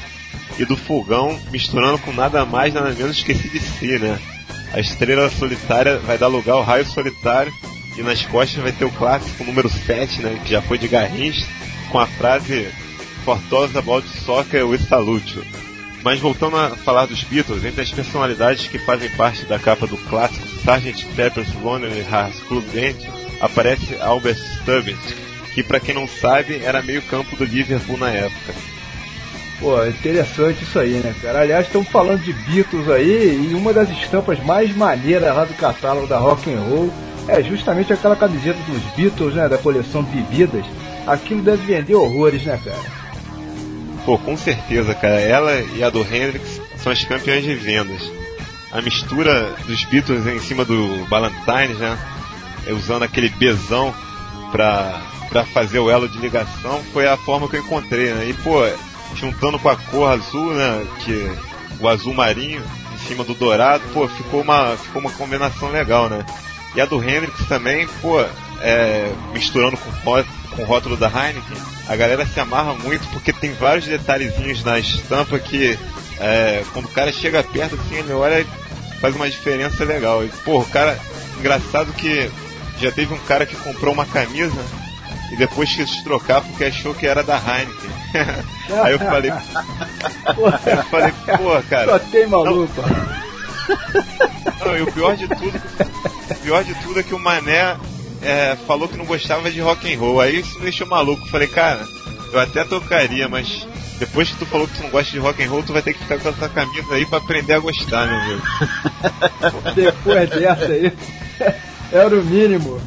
e 0.58 0.64
do 0.64 0.76
Fogão 0.76 1.38
misturando 1.50 1.98
com 1.98 2.12
nada 2.12 2.44
mais, 2.44 2.74
nada 2.74 2.92
menos 2.92 3.22
que 3.22 3.32
esse 3.32 3.48
de 3.48 3.60
si, 3.60 3.98
né? 3.98 4.18
A 4.72 4.80
estrela 4.80 5.30
solitária 5.30 5.98
vai 5.98 6.18
dar 6.18 6.26
lugar 6.26 6.54
ao 6.54 6.62
raio 6.62 6.86
solitário 6.86 7.52
e 7.96 8.02
nas 8.02 8.24
costas 8.26 8.62
vai 8.62 8.72
ter 8.72 8.84
o 8.84 8.90
clássico 8.90 9.44
número 9.44 9.68
7, 9.68 10.20
né? 10.20 10.40
Que 10.44 10.50
já 10.50 10.60
foi 10.62 10.78
de 10.78 10.88
Garrincha, 10.88 11.46
com 11.90 11.98
a 11.98 12.06
frase 12.06 12.68
Fortosa 13.24 13.78
about 13.78 14.06
soccer 14.24 14.66
with 14.66 14.80
salute. 14.80 15.40
Mas 16.02 16.20
voltando 16.20 16.56
a 16.56 16.70
falar 16.70 17.06
dos 17.06 17.22
Beatles, 17.24 17.64
entre 17.64 17.82
as 17.82 17.90
personalidades 17.90 18.66
que 18.66 18.78
fazem 18.78 19.10
parte 19.10 19.44
da 19.44 19.58
capa 19.58 19.86
do 19.86 19.96
clássico 19.96 20.46
Sgt. 20.46 21.06
Pepper's 21.16 21.52
Lonely 21.54 22.00
Hearts 22.00 22.40
Club 22.42 22.64
Band, 22.72 22.96
aparece 23.40 23.96
Albert 24.00 24.38
Stubbins, 24.38 25.14
que 25.54 25.62
para 25.62 25.80
quem 25.80 25.94
não 25.94 26.06
sabe 26.06 26.60
era 26.62 26.82
meio 26.82 27.02
campo 27.02 27.36
do 27.36 27.44
Liverpool 27.44 27.98
na 27.98 28.10
época. 28.10 28.54
Pô, 29.60 29.84
interessante 29.84 30.62
isso 30.62 30.78
aí, 30.78 31.00
né, 31.00 31.12
cara? 31.20 31.40
Aliás, 31.40 31.66
estamos 31.66 31.88
falando 31.88 32.22
de 32.22 32.32
Beatles 32.32 32.88
aí 32.88 33.50
e 33.50 33.54
uma 33.54 33.72
das 33.72 33.90
estampas 33.90 34.38
mais 34.44 34.74
maneiras 34.74 35.34
lá 35.34 35.44
do 35.44 35.54
catálogo 35.54 36.06
da 36.06 36.18
Rock 36.18 36.52
and 36.52 36.60
Roll 36.60 36.92
é 37.26 37.42
justamente 37.42 37.92
aquela 37.92 38.14
camiseta 38.14 38.58
dos 38.70 38.82
Beatles, 38.94 39.34
né, 39.34 39.48
da 39.48 39.58
coleção 39.58 40.02
Bebidas. 40.02 40.64
Aquilo 41.06 41.42
deve 41.42 41.66
vender 41.66 41.94
horrores, 41.96 42.44
né, 42.44 42.58
cara? 42.64 42.78
Pô, 44.04 44.16
com 44.16 44.36
certeza, 44.36 44.94
cara. 44.94 45.20
Ela 45.20 45.60
e 45.76 45.82
a 45.82 45.90
do 45.90 46.00
Hendrix 46.00 46.60
são 46.76 46.92
as 46.92 47.02
campeãs 47.04 47.42
de 47.42 47.54
vendas. 47.54 48.10
A 48.72 48.80
mistura 48.80 49.54
dos 49.66 49.84
Beatles 49.84 50.26
em 50.26 50.40
cima 50.40 50.64
do 50.64 51.06
Ballantines, 51.08 51.78
né? 51.78 51.98
Usando 52.70 53.02
aquele 53.02 53.28
bezão 53.28 53.94
pra, 54.52 55.02
pra 55.28 55.44
fazer 55.44 55.78
o 55.78 55.90
elo 55.90 56.08
de 56.08 56.18
ligação, 56.18 56.80
foi 56.92 57.08
a 57.08 57.16
forma 57.16 57.48
que 57.48 57.56
eu 57.56 57.60
encontrei, 57.60 58.12
né? 58.12 58.28
E, 58.28 58.34
pô, 58.34 58.62
juntando 59.14 59.58
com 59.58 59.68
a 59.68 59.76
cor 59.76 60.10
azul, 60.10 60.52
né? 60.54 60.86
Que, 61.04 61.30
o 61.80 61.88
azul 61.88 62.14
marinho 62.14 62.62
em 62.94 62.98
cima 63.06 63.24
do 63.24 63.34
dourado, 63.34 63.84
pô, 63.92 64.08
ficou 64.08 64.42
uma, 64.42 64.76
ficou 64.76 65.00
uma 65.00 65.12
combinação 65.12 65.70
legal, 65.70 66.08
né? 66.08 66.24
E 66.74 66.80
a 66.80 66.86
do 66.86 67.02
Hendrix 67.02 67.46
também, 67.46 67.86
pô, 68.00 68.20
é, 68.60 69.12
misturando 69.32 69.76
com, 69.76 69.90
com 70.54 70.62
o 70.62 70.64
rótulo 70.66 70.96
da 70.96 71.06
Heineken, 71.06 71.56
a 71.88 71.96
galera 71.96 72.26
se 72.26 72.38
amarra 72.40 72.74
muito 72.74 73.06
porque 73.08 73.32
tem 73.32 73.52
vários 73.52 73.86
detalhezinhos 73.86 74.62
na 74.64 74.78
estampa 74.78 75.38
que 75.38 75.78
é, 76.20 76.64
quando 76.72 76.86
o 76.86 76.90
cara 76.90 77.12
chega 77.12 77.42
perto, 77.42 77.76
assim, 77.76 77.96
ele 77.96 78.12
olha 78.12 78.44
faz 79.00 79.14
uma 79.14 79.30
diferença 79.30 79.84
legal. 79.84 80.24
E, 80.24 80.28
pô, 80.44 80.60
o 80.60 80.66
cara, 80.66 80.98
engraçado 81.38 81.92
que 81.92 82.28
já 82.80 82.90
teve 82.90 83.14
um 83.14 83.18
cara 83.18 83.46
que 83.46 83.56
comprou 83.56 83.94
uma 83.94 84.04
camisa 84.04 84.60
e 85.30 85.36
depois 85.36 85.74
quis 85.74 86.02
trocar 86.02 86.40
porque 86.40 86.64
achou 86.64 86.94
que 86.94 87.06
era 87.06 87.22
da 87.22 87.36
Heineken. 87.36 87.90
Aí 88.82 88.92
eu 88.92 88.98
falei, 88.98 89.30
eu 89.30 90.84
falei, 90.84 91.12
pô, 91.36 91.62
cara. 91.68 91.92
Só 91.92 91.98
tem 91.98 92.26
maluco. 92.26 92.82
Não, 94.64 94.76
e 94.76 94.82
o 94.82 94.92
pior 94.92 95.16
de 95.16 95.28
tudo, 95.28 95.62
o 96.30 96.34
pior 96.36 96.64
de 96.64 96.74
tudo 96.76 97.00
é 97.00 97.02
que 97.02 97.14
o 97.14 97.18
Mané 97.18 97.76
é, 98.22 98.56
falou 98.66 98.88
que 98.88 98.96
não 98.96 99.04
gostava 99.04 99.50
de 99.50 99.60
rock 99.60 99.92
and 99.92 99.98
roll. 99.98 100.20
Aí 100.20 100.40
isso 100.40 100.56
me 100.56 100.62
deixou 100.62 100.86
maluco. 100.86 101.22
Eu 101.24 101.30
Falei, 101.30 101.48
cara, 101.48 101.86
eu 102.32 102.40
até 102.40 102.64
tocaria, 102.64 103.28
mas 103.28 103.66
depois 103.98 104.30
que 104.30 104.36
tu 104.36 104.46
falou 104.46 104.66
que 104.66 104.76
tu 104.76 104.82
não 104.82 104.90
gosta 104.90 105.10
de 105.10 105.18
rock 105.18 105.42
and 105.42 105.50
roll, 105.50 105.62
tu 105.62 105.72
vai 105.72 105.82
ter 105.82 105.92
que 105.92 106.00
ficar 106.00 106.18
com 106.18 106.28
essa 106.28 106.48
camisa 106.48 106.94
aí 106.94 107.04
pra 107.06 107.18
aprender 107.18 107.54
a 107.54 107.58
gostar, 107.58 108.06
meu 108.06 108.18
amigo. 108.18 108.42
Depois 109.74 110.30
dessa 110.30 110.64
aí, 110.72 110.92
era 111.92 112.18
o 112.18 112.24
mínimo. 112.24 112.80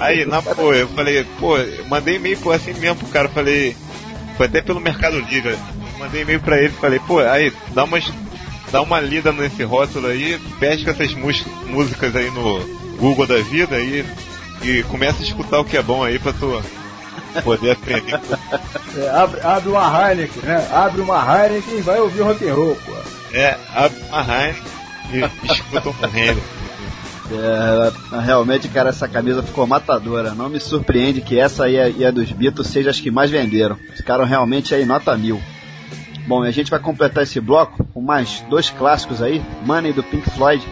Aí, 0.00 0.24
na 0.24 0.40
pô, 0.40 0.72
eu 0.72 0.88
falei, 0.88 1.24
pô, 1.38 1.58
eu 1.58 1.84
mandei 1.86 2.16
e-mail 2.16 2.38
pô, 2.38 2.52
assim 2.52 2.72
mesmo 2.74 2.96
pro 2.96 3.08
cara, 3.08 3.28
falei, 3.28 3.76
foi 4.36 4.46
até 4.46 4.62
pelo 4.62 4.80
Mercado 4.80 5.18
Livre. 5.18 5.56
Mandei 5.98 6.22
e-mail 6.22 6.40
pra 6.40 6.58
ele, 6.58 6.72
falei, 6.72 7.00
pô, 7.00 7.20
aí, 7.20 7.52
dá 7.74 7.84
umas. 7.84 8.10
Dá 8.70 8.82
uma 8.82 9.00
lida 9.00 9.30
nesse 9.30 9.62
rótulo 9.62 10.08
aí, 10.08 10.40
pesca 10.58 10.90
essas 10.90 11.14
músicas 11.14 12.16
aí 12.16 12.28
no 12.30 12.58
Google 12.96 13.26
da 13.26 13.38
vida 13.38 13.76
aí 13.76 14.04
e 14.62 14.82
começa 14.84 15.20
a 15.20 15.24
escutar 15.24 15.60
o 15.60 15.64
que 15.64 15.76
é 15.76 15.82
bom 15.82 16.02
aí 16.02 16.18
pra 16.18 16.32
tu 16.32 16.62
poder 17.42 17.72
aprender. 17.72 18.20
É, 18.96 19.08
abre, 19.10 19.40
abre 19.40 19.68
uma 19.70 20.08
Heineken, 20.08 20.42
né? 20.44 20.68
Abre 20.72 21.00
uma 21.00 21.18
Heineken 21.18 21.78
e 21.78 21.80
vai 21.80 21.98
ouvir 21.98 22.20
rock 22.20 22.48
and 22.48 22.54
roll, 22.54 22.76
pô. 22.76 22.92
É, 23.32 23.58
abre 23.74 24.00
uma 24.08 24.20
Heineken 24.20 24.62
e 25.12 25.52
escuta 25.52 25.88
um 25.88 26.16
Henry. 26.16 26.40
É, 27.30 28.20
realmente, 28.20 28.68
cara, 28.68 28.90
essa 28.90 29.08
camisa 29.08 29.42
ficou 29.42 29.66
matadora. 29.66 30.34
Não 30.34 30.48
me 30.48 30.60
surpreende 30.60 31.20
que 31.20 31.38
essa 31.38 31.68
e 31.68 31.78
a, 31.78 31.88
e 31.88 32.04
a 32.04 32.10
dos 32.10 32.30
Beatles 32.30 32.68
seja 32.68 32.90
as 32.90 33.00
que 33.00 33.10
mais 33.10 33.30
venderam. 33.30 33.76
Ficaram 33.94 34.24
realmente 34.24 34.74
aí 34.74 34.84
nota 34.84 35.16
mil. 35.16 35.40
Bom, 36.26 36.44
e 36.44 36.48
a 36.48 36.50
gente 36.50 36.70
vai 36.70 36.80
completar 36.80 37.22
esse 37.22 37.40
bloco 37.40 37.84
com 37.92 38.00
mais 38.00 38.42
dois 38.48 38.70
clássicos 38.70 39.20
aí, 39.20 39.42
Money 39.64 39.92
do 39.92 40.02
Pink 40.02 40.28
Floyd 40.30 40.66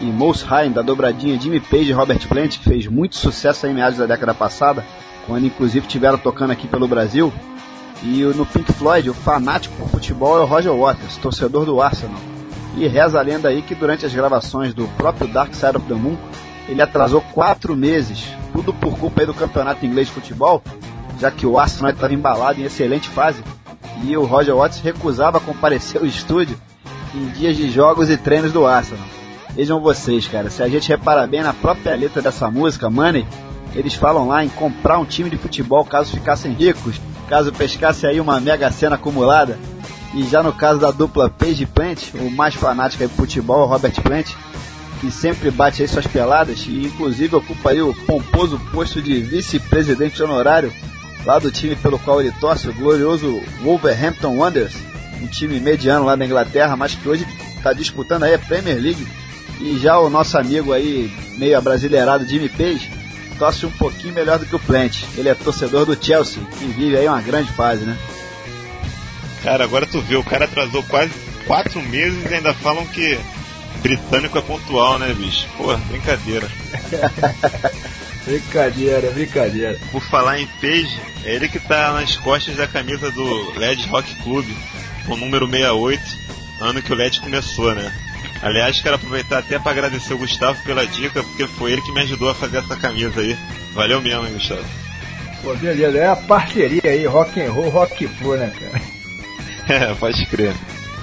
e 0.00 0.04
Most 0.04 0.44
High 0.44 0.70
da 0.70 0.82
dobradinha 0.82 1.38
Jimmy 1.38 1.58
Page 1.58 1.90
e 1.90 1.92
Robert 1.92 2.26
Plant, 2.28 2.58
que 2.58 2.64
fez 2.64 2.86
muito 2.86 3.16
sucesso 3.16 3.66
em 3.66 3.74
meados 3.74 3.98
da 3.98 4.06
década 4.06 4.34
passada, 4.34 4.84
quando 5.26 5.46
inclusive 5.46 5.86
tiveram 5.86 6.18
tocando 6.18 6.52
aqui 6.52 6.68
pelo 6.68 6.86
Brasil. 6.86 7.32
E 8.02 8.22
no 8.22 8.44
Pink 8.46 8.72
Floyd, 8.72 9.10
o 9.10 9.14
fanático 9.14 9.74
por 9.76 9.88
futebol 9.88 10.38
é 10.38 10.42
o 10.42 10.46
Roger 10.46 10.72
Waters, 10.72 11.16
torcedor 11.16 11.64
do 11.64 11.80
Arsenal. 11.80 12.33
E 12.76 12.86
reza 12.88 13.18
a 13.18 13.22
lenda 13.22 13.48
aí 13.48 13.62
que 13.62 13.74
durante 13.74 14.04
as 14.04 14.12
gravações 14.12 14.74
do 14.74 14.86
próprio 14.96 15.28
Dark 15.28 15.54
Side 15.54 15.76
of 15.76 15.86
the 15.86 15.94
Moon, 15.94 16.16
ele 16.68 16.82
atrasou 16.82 17.20
quatro 17.32 17.76
meses, 17.76 18.26
tudo 18.52 18.72
por 18.72 18.98
culpa 18.98 19.20
aí 19.20 19.26
do 19.26 19.34
campeonato 19.34 19.86
inglês 19.86 20.08
de 20.08 20.14
futebol, 20.14 20.62
já 21.20 21.30
que 21.30 21.46
o 21.46 21.58
Arsenal 21.58 21.92
estava 21.92 22.14
embalado 22.14 22.60
em 22.60 22.64
excelente 22.64 23.08
fase, 23.08 23.42
e 24.02 24.16
o 24.16 24.24
Roger 24.24 24.56
Waters 24.56 24.82
recusava 24.82 25.40
comparecer 25.40 26.00
ao 26.00 26.06
estúdio 26.06 26.58
em 27.14 27.26
dias 27.28 27.56
de 27.56 27.70
jogos 27.70 28.10
e 28.10 28.16
treinos 28.16 28.52
do 28.52 28.66
Arsenal. 28.66 29.04
Vejam 29.54 29.80
vocês, 29.80 30.26
cara, 30.26 30.50
se 30.50 30.62
a 30.62 30.68
gente 30.68 30.88
repara 30.88 31.26
bem 31.28 31.42
na 31.42 31.52
própria 31.52 31.94
letra 31.94 32.20
dessa 32.20 32.50
música, 32.50 32.90
Money, 32.90 33.24
eles 33.74 33.94
falam 33.94 34.26
lá 34.26 34.44
em 34.44 34.48
comprar 34.48 34.98
um 34.98 35.04
time 35.04 35.30
de 35.30 35.36
futebol 35.36 35.84
caso 35.84 36.10
ficassem 36.10 36.52
ricos, 36.52 37.00
caso 37.28 37.52
pescasse 37.52 38.06
aí 38.06 38.20
uma 38.20 38.40
mega 38.40 38.70
cena 38.70 38.96
acumulada. 38.96 39.58
E 40.14 40.22
já 40.28 40.42
no 40.42 40.52
caso 40.52 40.78
da 40.78 40.90
dupla 40.90 41.28
Page 41.28 41.66
Plant, 41.66 42.14
o 42.14 42.30
mais 42.30 42.54
fanático 42.54 43.02
aí 43.02 43.08
futebol 43.08 43.66
Robert 43.66 44.00
Plant, 44.00 44.32
que 45.00 45.10
sempre 45.10 45.50
bate 45.50 45.82
aí 45.82 45.88
suas 45.88 46.06
peladas 46.06 46.64
e 46.66 46.86
inclusive 46.86 47.34
ocupa 47.34 47.70
aí 47.70 47.82
o 47.82 47.92
pomposo 48.06 48.58
posto 48.72 49.02
de 49.02 49.20
vice-presidente 49.20 50.22
honorário 50.22 50.72
lá 51.26 51.38
do 51.38 51.50
time 51.50 51.74
pelo 51.74 51.98
qual 51.98 52.20
ele 52.20 52.32
torce, 52.32 52.68
o 52.68 52.74
glorioso 52.74 53.42
Wolverhampton 53.62 54.36
Wanderers, 54.36 54.74
um 55.20 55.26
time 55.26 55.58
mediano 55.58 56.04
lá 56.04 56.14
da 56.14 56.24
Inglaterra, 56.24 56.76
mas 56.76 56.94
que 56.94 57.08
hoje 57.08 57.26
está 57.56 57.72
disputando 57.72 58.24
aí 58.24 58.34
a 58.34 58.38
Premier 58.38 58.80
League. 58.80 59.06
E 59.60 59.78
já 59.78 59.98
o 59.98 60.10
nosso 60.10 60.36
amigo 60.36 60.72
aí, 60.72 61.10
meio 61.38 61.56
abrasileirado 61.56 62.26
Jimmy 62.26 62.48
Page, 62.48 62.90
torce 63.38 63.64
um 63.64 63.70
pouquinho 63.70 64.14
melhor 64.14 64.38
do 64.38 64.46
que 64.46 64.54
o 64.54 64.58
Plant. 64.58 65.04
Ele 65.16 65.28
é 65.28 65.34
torcedor 65.34 65.86
do 65.86 65.96
Chelsea, 66.00 66.42
que 66.58 66.66
vive 66.66 66.96
aí 66.96 67.08
uma 67.08 67.22
grande 67.22 67.50
fase, 67.52 67.84
né? 67.84 67.96
Cara, 69.44 69.62
agora 69.62 69.86
tu 69.86 70.00
vê, 70.00 70.16
o 70.16 70.24
cara 70.24 70.46
atrasou 70.46 70.82
quase 70.84 71.12
quatro 71.46 71.80
meses 71.82 72.18
e 72.28 72.34
ainda 72.34 72.54
falam 72.54 72.86
que 72.86 73.18
britânico 73.82 74.38
é 74.38 74.40
pontual, 74.40 74.98
né, 74.98 75.12
bicho? 75.12 75.46
Pô, 75.56 75.76
brincadeira. 75.76 76.48
Brincadeira, 78.24 79.10
brincadeira. 79.10 79.78
Por 79.92 80.02
falar 80.02 80.40
em 80.40 80.46
Page, 80.46 80.98
é 81.24 81.34
ele 81.34 81.46
que 81.46 81.58
tá 81.58 81.92
nas 81.92 82.16
costas 82.16 82.56
da 82.56 82.66
camisa 82.66 83.10
do 83.10 83.58
LED 83.58 83.86
Rock 83.88 84.14
Club, 84.22 84.46
com 85.04 85.12
o 85.12 85.16
número 85.18 85.46
68, 85.46 86.02
ano 86.60 86.80
que 86.80 86.90
o 86.90 86.96
LED 86.96 87.20
começou, 87.20 87.74
né? 87.74 87.92
Aliás, 88.40 88.80
quero 88.80 88.94
aproveitar 88.94 89.40
até 89.40 89.58
para 89.58 89.72
agradecer 89.72 90.14
o 90.14 90.18
Gustavo 90.18 90.58
pela 90.64 90.86
dica, 90.86 91.22
porque 91.22 91.46
foi 91.46 91.72
ele 91.72 91.82
que 91.82 91.92
me 91.92 92.00
ajudou 92.00 92.30
a 92.30 92.34
fazer 92.34 92.58
essa 92.58 92.76
camisa 92.76 93.20
aí. 93.20 93.36
Valeu 93.74 94.00
mesmo, 94.00 94.26
hein, 94.26 94.32
Gustavo. 94.32 94.64
Pô, 95.42 95.54
beleza, 95.54 95.98
é 95.98 96.08
a 96.08 96.16
parceria 96.16 96.80
aí, 96.84 97.04
rock 97.04 97.38
and 97.42 97.52
roll, 97.52 97.68
rock 97.68 98.08
flu, 98.08 98.36
né, 98.36 98.50
cara? 98.58 98.80
É, 99.68 99.94
pode 99.94 100.26
crer. 100.26 100.54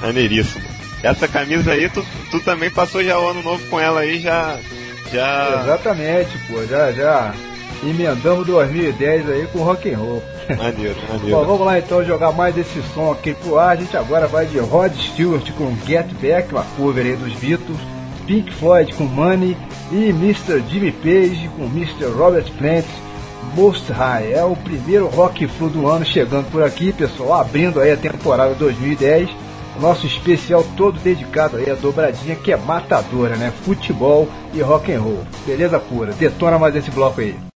Maneiríssimo. 0.01 0.63
Essa 1.03 1.27
camisa 1.27 1.71
aí, 1.71 1.89
tu, 1.89 2.05
tu 2.29 2.39
também 2.41 2.69
passou 2.69 3.03
já 3.03 3.17
o 3.19 3.29
ano 3.29 3.41
novo 3.41 3.65
com 3.67 3.79
ela 3.79 4.01
aí, 4.01 4.19
já. 4.19 4.57
Já. 5.11 5.61
Exatamente, 5.63 6.37
pô, 6.47 6.63
já, 6.65 6.91
já 6.91 7.33
emendamos 7.83 8.45
2010 8.45 9.29
aí 9.29 9.47
com 9.51 9.59
rock 9.59 9.91
and 9.91 9.97
roll. 9.97 10.23
Maneiro, 10.57 10.95
Bom, 11.07 11.13
maneiro. 11.17 11.45
vamos 11.45 11.65
lá 11.65 11.79
então 11.79 12.03
jogar 12.05 12.31
mais 12.31 12.57
esse 12.57 12.81
som 12.93 13.11
aqui 13.11 13.33
pro 13.33 13.57
ar. 13.57 13.71
A 13.71 13.75
gente 13.75 13.97
agora 13.97 14.27
vai 14.27 14.45
de 14.45 14.59
Rod 14.59 14.93
Stewart 14.95 15.51
com 15.53 15.75
Get 15.87 16.07
Back, 16.21 16.53
uma 16.53 16.63
cover 16.77 17.05
aí 17.05 17.15
dos 17.15 17.33
Beatles, 17.33 17.79
Pink 18.27 18.53
Floyd 18.53 18.93
com 18.93 19.05
Money 19.05 19.57
e 19.91 20.09
Mr. 20.09 20.63
Jimmy 20.69 20.91
Page 20.91 21.49
com 21.57 21.65
Mr. 21.65 22.05
Robert 22.15 22.49
Plant, 22.57 22.85
Most 23.53 23.91
High. 23.91 24.33
É 24.33 24.43
o 24.43 24.55
primeiro 24.55 25.07
rock 25.07 25.47
flu 25.47 25.69
do 25.69 25.87
ano 25.87 26.05
chegando 26.05 26.49
por 26.51 26.63
aqui, 26.63 26.91
pessoal, 26.93 27.41
abrindo 27.41 27.79
aí 27.79 27.91
a 27.91 27.97
temporada 27.97 28.53
2010. 28.55 29.29
O 29.77 29.81
nosso 29.81 30.05
especial 30.05 30.65
todo 30.75 30.99
dedicado 30.99 31.57
aí 31.57 31.69
à 31.69 31.75
dobradinha 31.75 32.35
que 32.35 32.51
é 32.51 32.57
matadora, 32.57 33.35
né? 33.35 33.53
Futebol 33.63 34.27
e 34.53 34.61
rock 34.61 34.91
and 34.91 35.01
roll. 35.01 35.23
Beleza 35.45 35.79
pura. 35.79 36.11
Detona 36.13 36.59
mais 36.59 36.75
esse 36.75 36.91
bloco 36.91 37.21
aí. 37.21 37.50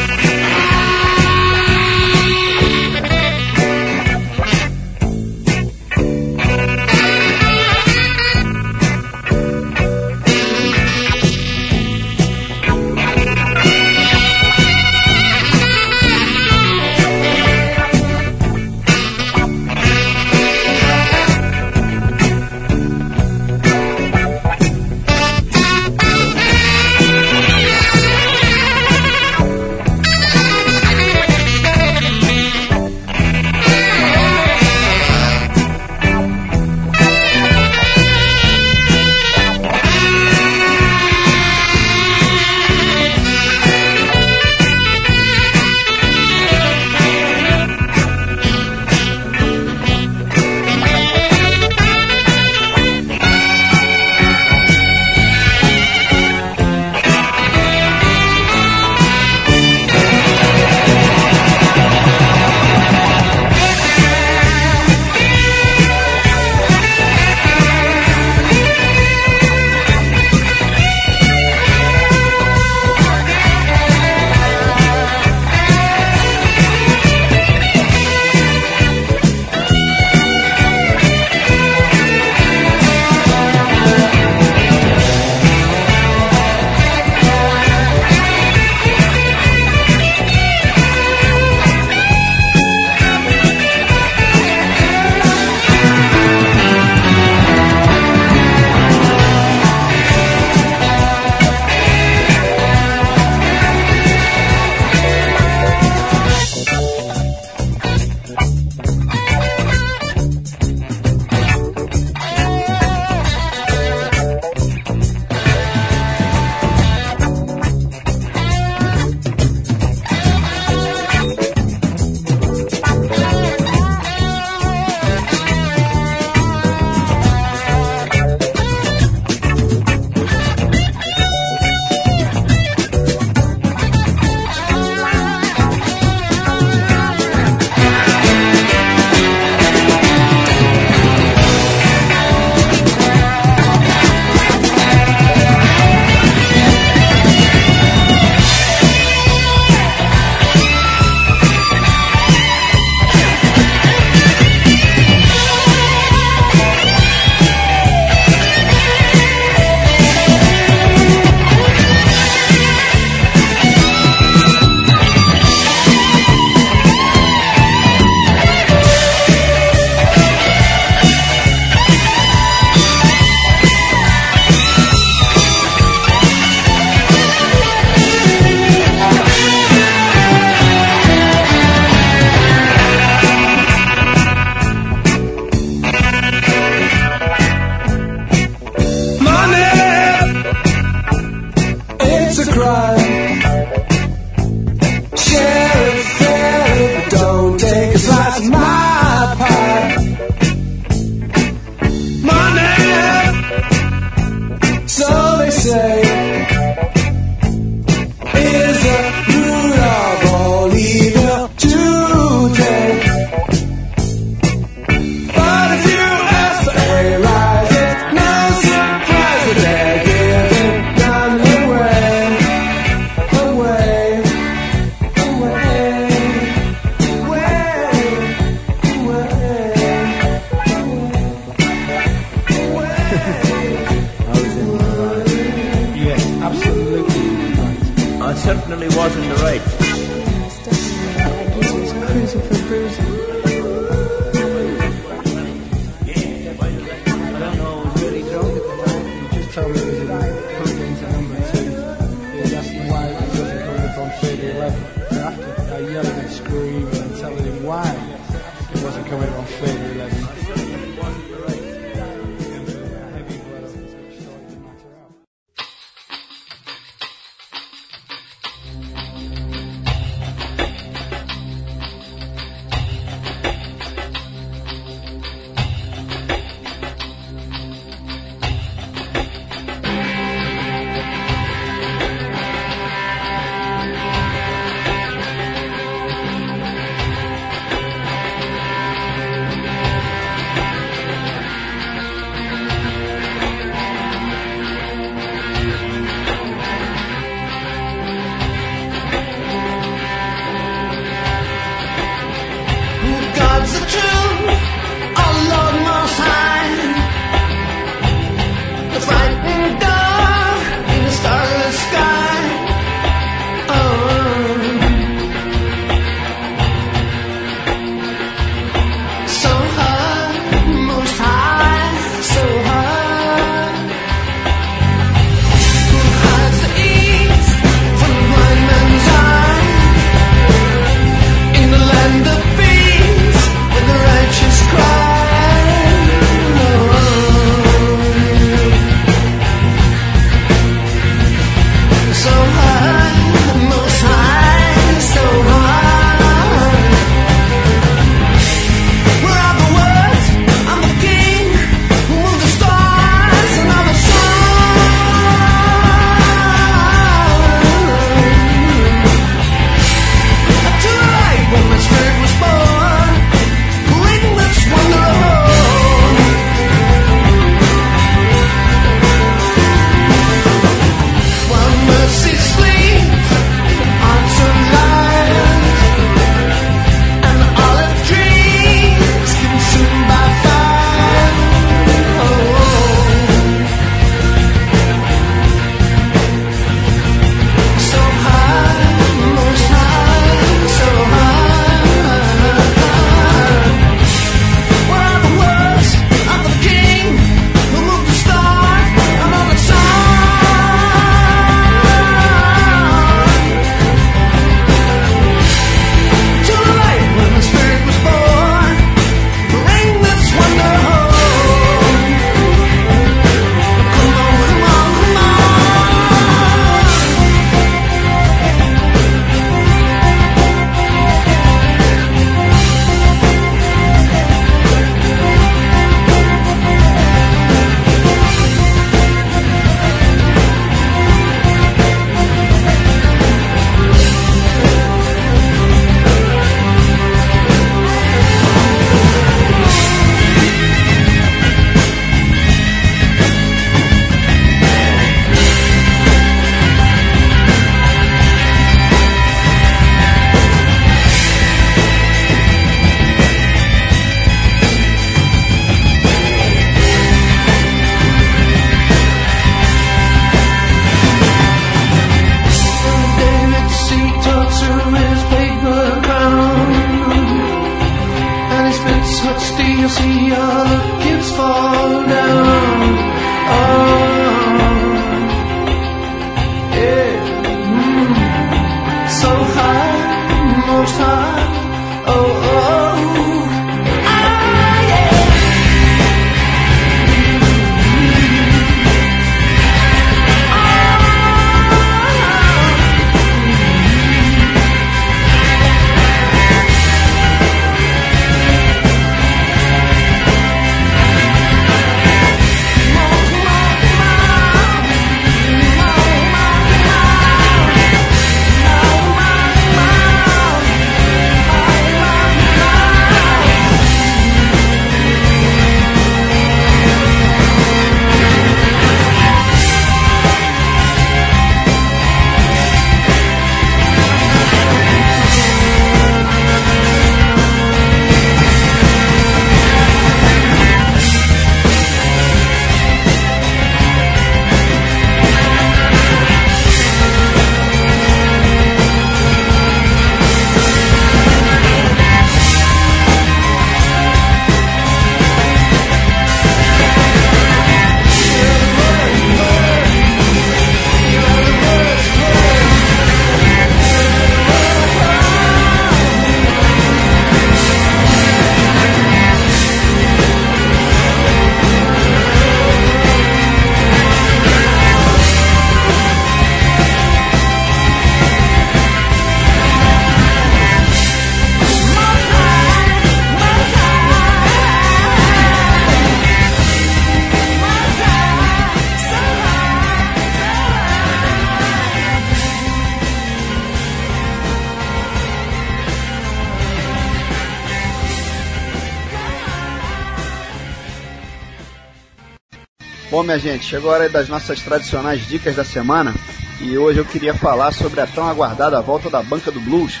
Minha 593.30 593.38
gente, 593.38 593.64
chegou 593.64 593.94
aí 593.94 594.08
das 594.08 594.28
nossas 594.28 594.60
tradicionais 594.60 595.24
dicas 595.24 595.54
da 595.54 595.62
semana 595.62 596.12
e 596.60 596.76
hoje 596.76 596.98
eu 596.98 597.04
queria 597.04 597.32
falar 597.32 597.70
sobre 597.70 598.00
a 598.00 598.06
tão 598.06 598.28
aguardada 598.28 598.82
volta 598.82 599.08
da 599.08 599.22
banca 599.22 599.52
do 599.52 599.60
blues. 599.60 600.00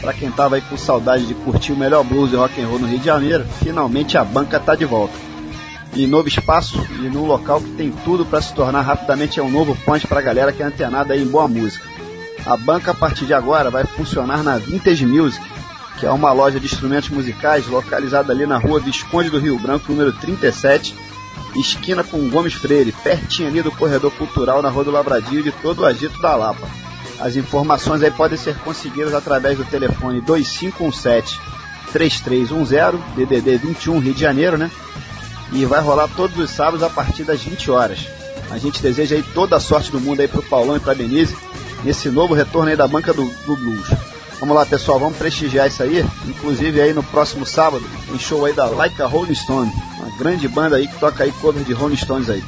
Para 0.00 0.14
quem 0.14 0.30
tava 0.30 0.54
aí 0.54 0.62
com 0.62 0.78
saudade 0.78 1.26
de 1.26 1.34
curtir 1.34 1.72
o 1.72 1.76
melhor 1.76 2.02
blues 2.02 2.32
e 2.32 2.36
rock 2.36 2.58
and 2.62 2.66
roll 2.66 2.78
no 2.78 2.86
Rio 2.86 2.98
de 2.98 3.04
Janeiro, 3.04 3.44
finalmente 3.62 4.16
a 4.16 4.24
banca 4.24 4.58
tá 4.58 4.74
de 4.74 4.86
volta. 4.86 5.12
Em 5.94 6.06
novo 6.06 6.28
espaço 6.28 6.82
e 6.92 7.10
num 7.10 7.26
local 7.26 7.60
que 7.60 7.72
tem 7.72 7.92
tudo 8.06 8.24
para 8.24 8.40
se 8.40 8.54
tornar 8.54 8.80
rapidamente 8.80 9.38
um 9.38 9.50
novo 9.50 9.76
ponte 9.84 10.06
para 10.06 10.20
a 10.20 10.22
galera 10.22 10.50
que 10.50 10.62
é 10.62 10.66
antenada 10.66 11.14
em 11.14 11.26
boa 11.26 11.46
música. 11.46 11.86
A 12.46 12.56
banca 12.56 12.92
a 12.92 12.94
partir 12.94 13.26
de 13.26 13.34
agora 13.34 13.68
vai 13.68 13.84
funcionar 13.84 14.42
na 14.42 14.56
Vintage 14.56 15.04
Music, 15.04 15.44
que 16.00 16.06
é 16.06 16.10
uma 16.10 16.32
loja 16.32 16.58
de 16.58 16.64
instrumentos 16.64 17.10
musicais 17.10 17.66
localizada 17.66 18.32
ali 18.32 18.46
na 18.46 18.56
rua 18.56 18.80
Visconde 18.80 19.28
do 19.28 19.38
Rio 19.38 19.58
Branco, 19.58 19.92
número 19.92 20.10
37, 20.14 21.01
esquina 21.54 22.02
com 22.02 22.28
Gomes 22.28 22.54
Freire, 22.54 22.92
pertinho 22.92 23.48
ali 23.48 23.62
do 23.62 23.70
corredor 23.72 24.10
cultural 24.12 24.62
na 24.62 24.68
Rua 24.68 24.84
do 24.84 24.90
Lavradio 24.90 25.40
e 25.40 25.42
de 25.44 25.52
todo 25.52 25.80
o 25.80 25.84
agito 25.84 26.20
da 26.20 26.34
Lapa. 26.34 26.68
As 27.20 27.36
informações 27.36 28.02
aí 28.02 28.10
podem 28.10 28.38
ser 28.38 28.56
conseguidas 28.58 29.14
através 29.14 29.56
do 29.56 29.64
telefone 29.64 30.20
2517 30.20 31.40
3310, 31.92 33.00
DDD 33.16 33.58
21 33.58 33.98
Rio 33.98 34.14
de 34.14 34.20
Janeiro, 34.20 34.56
né? 34.56 34.70
E 35.52 35.64
vai 35.66 35.80
rolar 35.82 36.08
todos 36.08 36.38
os 36.38 36.50
sábados 36.50 36.82
a 36.82 36.88
partir 36.88 37.24
das 37.24 37.42
20 37.42 37.70
horas. 37.70 38.06
A 38.50 38.58
gente 38.58 38.82
deseja 38.82 39.16
aí 39.16 39.22
toda 39.22 39.56
a 39.56 39.60
sorte 39.60 39.90
do 39.90 40.00
mundo 40.00 40.20
aí 40.20 40.28
pro 40.28 40.42
Paulão 40.42 40.76
e 40.76 40.80
pra 40.80 40.94
Denise 40.94 41.36
nesse 41.84 42.08
novo 42.08 42.34
retorno 42.34 42.70
aí 42.70 42.76
da 42.76 42.88
banca 42.88 43.12
do, 43.12 43.24
do 43.24 43.56
blues. 43.56 43.86
Vamos 44.40 44.56
lá, 44.56 44.66
pessoal, 44.66 44.98
vamos 44.98 45.16
prestigiar 45.16 45.68
isso 45.68 45.82
aí. 45.82 46.04
Inclusive 46.26 46.80
aí 46.80 46.92
no 46.92 47.02
próximo 47.02 47.46
sábado, 47.46 47.84
tem 48.08 48.18
show 48.18 48.44
aí 48.44 48.52
da 48.52 48.66
Like 48.66 49.00
a 49.00 49.06
Rolling 49.06 49.34
Stone, 49.34 49.72
grande 50.18 50.48
banda 50.48 50.76
aí 50.76 50.86
que 50.88 50.98
toca 50.98 51.24
aí 51.24 51.32
cover 51.32 51.62
de 51.64 51.72
Rolling 51.72 51.96
Stones 51.96 52.28
aí. 52.30 52.42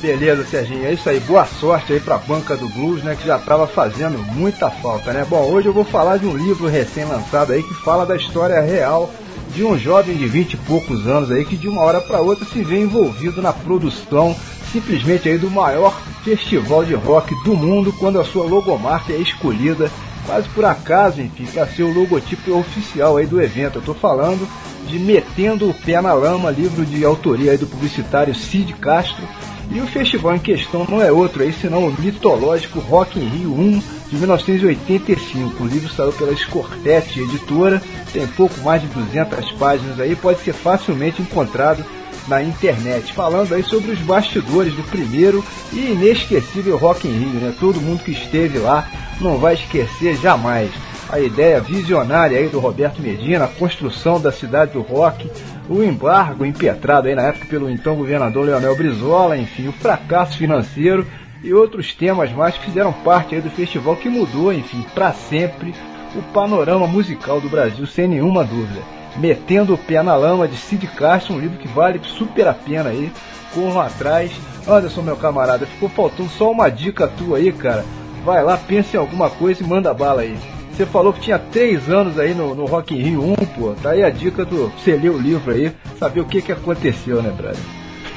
Beleza, 0.00 0.44
Serginho. 0.44 0.86
É 0.86 0.92
isso 0.92 1.08
aí. 1.08 1.18
Boa 1.20 1.44
sorte 1.44 1.92
aí 1.92 2.00
pra 2.00 2.18
banca 2.18 2.56
do 2.56 2.68
blues, 2.68 3.02
né? 3.02 3.16
Que 3.16 3.26
já 3.26 3.38
tava 3.38 3.66
fazendo 3.66 4.18
muita 4.34 4.70
falta, 4.70 5.12
né? 5.12 5.26
Bom, 5.28 5.50
hoje 5.50 5.68
eu 5.68 5.72
vou 5.72 5.84
falar 5.84 6.18
de 6.18 6.26
um 6.26 6.36
livro 6.36 6.68
recém-lançado 6.68 7.52
aí 7.52 7.62
que 7.62 7.74
fala 7.74 8.06
da 8.06 8.14
história 8.14 8.60
real 8.60 9.10
de 9.54 9.64
um 9.64 9.76
jovem 9.78 10.16
de 10.16 10.26
20 10.26 10.52
e 10.52 10.56
poucos 10.58 11.06
anos 11.06 11.30
aí 11.30 11.44
que 11.44 11.56
de 11.56 11.68
uma 11.68 11.82
hora 11.82 12.00
para 12.00 12.20
outra 12.20 12.44
se 12.44 12.62
vê 12.62 12.80
envolvido 12.80 13.42
na 13.42 13.52
produção 13.52 14.36
simplesmente 14.70 15.28
aí 15.28 15.38
do 15.38 15.50
maior 15.50 15.98
festival 16.22 16.84
de 16.84 16.94
rock 16.94 17.34
do 17.42 17.56
mundo 17.56 17.92
quando 17.92 18.20
a 18.20 18.24
sua 18.24 18.44
logomarca 18.44 19.12
é 19.12 19.16
escolhida 19.16 19.90
quase 20.26 20.46
por 20.50 20.64
acaso, 20.66 21.22
enfim, 21.22 21.46
para 21.46 21.66
ser 21.66 21.84
o 21.84 21.92
logotipo 21.92 22.54
oficial 22.58 23.16
aí 23.16 23.26
do 23.26 23.40
evento. 23.40 23.78
Eu 23.78 23.82
tô 23.82 23.94
falando 23.94 24.46
de 24.88 24.98
Metendo 24.98 25.68
o 25.68 25.74
Pé 25.74 26.00
na 26.00 26.12
Lama, 26.14 26.50
livro 26.50 26.84
de 26.84 27.04
autoria 27.04 27.56
do 27.58 27.66
publicitário 27.66 28.34
Cid 28.34 28.72
Castro. 28.74 29.22
E 29.70 29.80
o 29.80 29.86
festival 29.86 30.34
em 30.34 30.38
questão 30.38 30.86
não 30.88 31.02
é 31.02 31.12
outro 31.12 31.42
aí, 31.42 31.52
senão 31.52 31.86
o 31.86 32.00
mitológico 32.00 32.80
Rock 32.80 33.18
in 33.18 33.28
Rio 33.28 33.52
1 33.52 33.82
de 34.08 34.16
1985. 34.16 35.62
O 35.62 35.66
livro 35.66 35.92
saiu 35.92 36.12
pela 36.12 36.34
Scortete 36.34 37.20
Editora, 37.20 37.82
tem 38.12 38.26
pouco 38.28 38.58
mais 38.62 38.80
de 38.80 38.88
200 38.88 39.52
páginas 39.52 40.00
aí, 40.00 40.16
pode 40.16 40.40
ser 40.40 40.54
facilmente 40.54 41.20
encontrado 41.20 41.84
na 42.26 42.42
internet, 42.42 43.12
falando 43.12 43.54
aí 43.54 43.62
sobre 43.62 43.90
os 43.90 43.98
bastidores 44.00 44.74
do 44.74 44.82
primeiro 44.84 45.44
e 45.72 45.92
inesquecível 45.92 46.76
Rock 46.78 47.06
in 47.06 47.12
Rio, 47.12 47.40
né? 47.40 47.54
Todo 47.60 47.80
mundo 47.80 48.02
que 48.02 48.12
esteve 48.12 48.58
lá 48.58 48.88
não 49.20 49.36
vai 49.38 49.54
esquecer 49.54 50.16
jamais. 50.16 50.70
A 51.10 51.18
ideia 51.18 51.58
visionária 51.58 52.38
aí 52.38 52.48
do 52.48 52.60
Roberto 52.60 53.00
Medina, 53.00 53.46
a 53.46 53.48
construção 53.48 54.20
da 54.20 54.30
cidade 54.30 54.72
do 54.72 54.82
rock, 54.82 55.30
o 55.66 55.82
embargo 55.82 56.44
impetrado 56.44 57.08
aí 57.08 57.14
na 57.14 57.22
época 57.22 57.46
pelo 57.46 57.70
então 57.70 57.96
governador 57.96 58.44
Leonel 58.44 58.76
Brizola, 58.76 59.36
enfim, 59.36 59.68
o 59.68 59.72
fracasso 59.72 60.36
financeiro 60.36 61.06
e 61.42 61.54
outros 61.54 61.94
temas 61.94 62.30
mais 62.32 62.58
que 62.58 62.66
fizeram 62.66 62.92
parte 62.92 63.34
aí 63.34 63.40
do 63.40 63.48
festival 63.48 63.96
que 63.96 64.10
mudou, 64.10 64.52
enfim, 64.52 64.84
para 64.94 65.12
sempre 65.14 65.74
o 66.14 66.22
panorama 66.32 66.86
musical 66.86 67.40
do 67.40 67.48
Brasil, 67.48 67.86
sem 67.86 68.06
nenhuma 68.06 68.44
dúvida. 68.44 68.82
Metendo 69.16 69.74
o 69.74 69.78
pé 69.78 70.02
na 70.02 70.14
lama 70.14 70.46
de 70.46 70.56
Cid 70.56 70.86
Castro, 70.88 71.34
um 71.34 71.40
livro 71.40 71.58
que 71.58 71.68
vale 71.68 72.00
super 72.04 72.46
a 72.46 72.54
pena 72.54 72.90
aí. 72.90 73.10
Corram 73.54 73.80
atrás. 73.80 74.30
Anderson, 74.66 75.02
meu 75.02 75.16
camarada, 75.16 75.66
ficou 75.66 75.88
faltando 75.88 76.28
só 76.28 76.50
uma 76.50 76.68
dica 76.68 77.08
tua 77.08 77.38
aí, 77.38 77.50
cara. 77.50 77.84
Vai 78.24 78.44
lá, 78.44 78.56
pensa 78.56 78.96
em 78.96 79.00
alguma 79.00 79.30
coisa 79.30 79.62
e 79.62 79.66
manda 79.66 79.92
bala 79.92 80.20
aí. 80.20 80.36
Você 80.78 80.86
falou 80.86 81.12
que 81.12 81.20
tinha 81.22 81.40
três 81.40 81.90
anos 81.90 82.18
aí 82.20 82.32
no, 82.32 82.54
no 82.54 82.64
Rock 82.64 82.94
in 82.94 83.02
Rio 83.02 83.24
1, 83.32 83.34
pô. 83.58 83.74
Tá 83.82 83.90
aí 83.90 84.04
a 84.04 84.10
dica 84.10 84.44
do 84.44 84.68
você 84.68 84.92
ler 84.94 85.10
o 85.10 85.18
livro 85.18 85.50
aí, 85.52 85.72
saber 85.98 86.20
o 86.20 86.24
que 86.24 86.40
que 86.40 86.52
aconteceu, 86.52 87.20
né, 87.20 87.30
brother? 87.30 87.60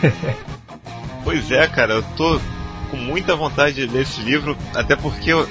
Pois 1.23 1.51
é, 1.51 1.67
cara, 1.67 1.93
eu 1.95 2.03
tô 2.15 2.39
com 2.89 2.97
muita 2.97 3.35
vontade 3.35 3.75
de 3.75 3.85
ler 3.85 4.01
esse 4.03 4.21
livro, 4.21 4.57
até 4.75 4.95
porque 4.95 5.31
eu- 5.31 5.47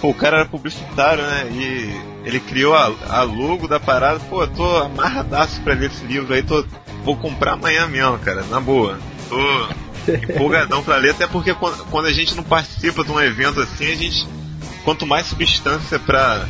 pô, 0.00 0.10
o 0.10 0.14
cara 0.14 0.38
era 0.38 0.46
publicitário, 0.48 1.22
né? 1.22 1.48
E 1.52 2.28
ele 2.28 2.40
criou 2.40 2.74
a, 2.74 2.92
a 3.08 3.22
logo 3.22 3.66
da 3.68 3.78
parada. 3.80 4.18
Pô, 4.28 4.42
eu 4.42 4.48
tô 4.48 4.76
amarradaço 4.78 5.60
pra 5.62 5.74
ler 5.74 5.90
esse 5.90 6.04
livro 6.04 6.32
aí, 6.34 6.42
tô, 6.42 6.64
vou 7.04 7.16
comprar 7.16 7.52
amanhã 7.54 7.86
mesmo, 7.86 8.18
cara, 8.18 8.42
na 8.50 8.60
boa. 8.60 8.98
Tô 9.28 10.12
empolgadão 10.32 10.82
pra 10.82 10.96
ler, 10.96 11.10
até 11.10 11.26
porque 11.26 11.54
quando, 11.54 11.84
quando 11.86 12.06
a 12.06 12.12
gente 12.12 12.34
não 12.36 12.42
participa 12.44 13.02
de 13.04 13.10
um 13.12 13.20
evento 13.20 13.60
assim, 13.60 13.86
a 13.90 13.94
gente. 13.96 14.26
Quanto 14.86 15.04
mais 15.04 15.26
substância 15.26 15.98
pra, 15.98 16.46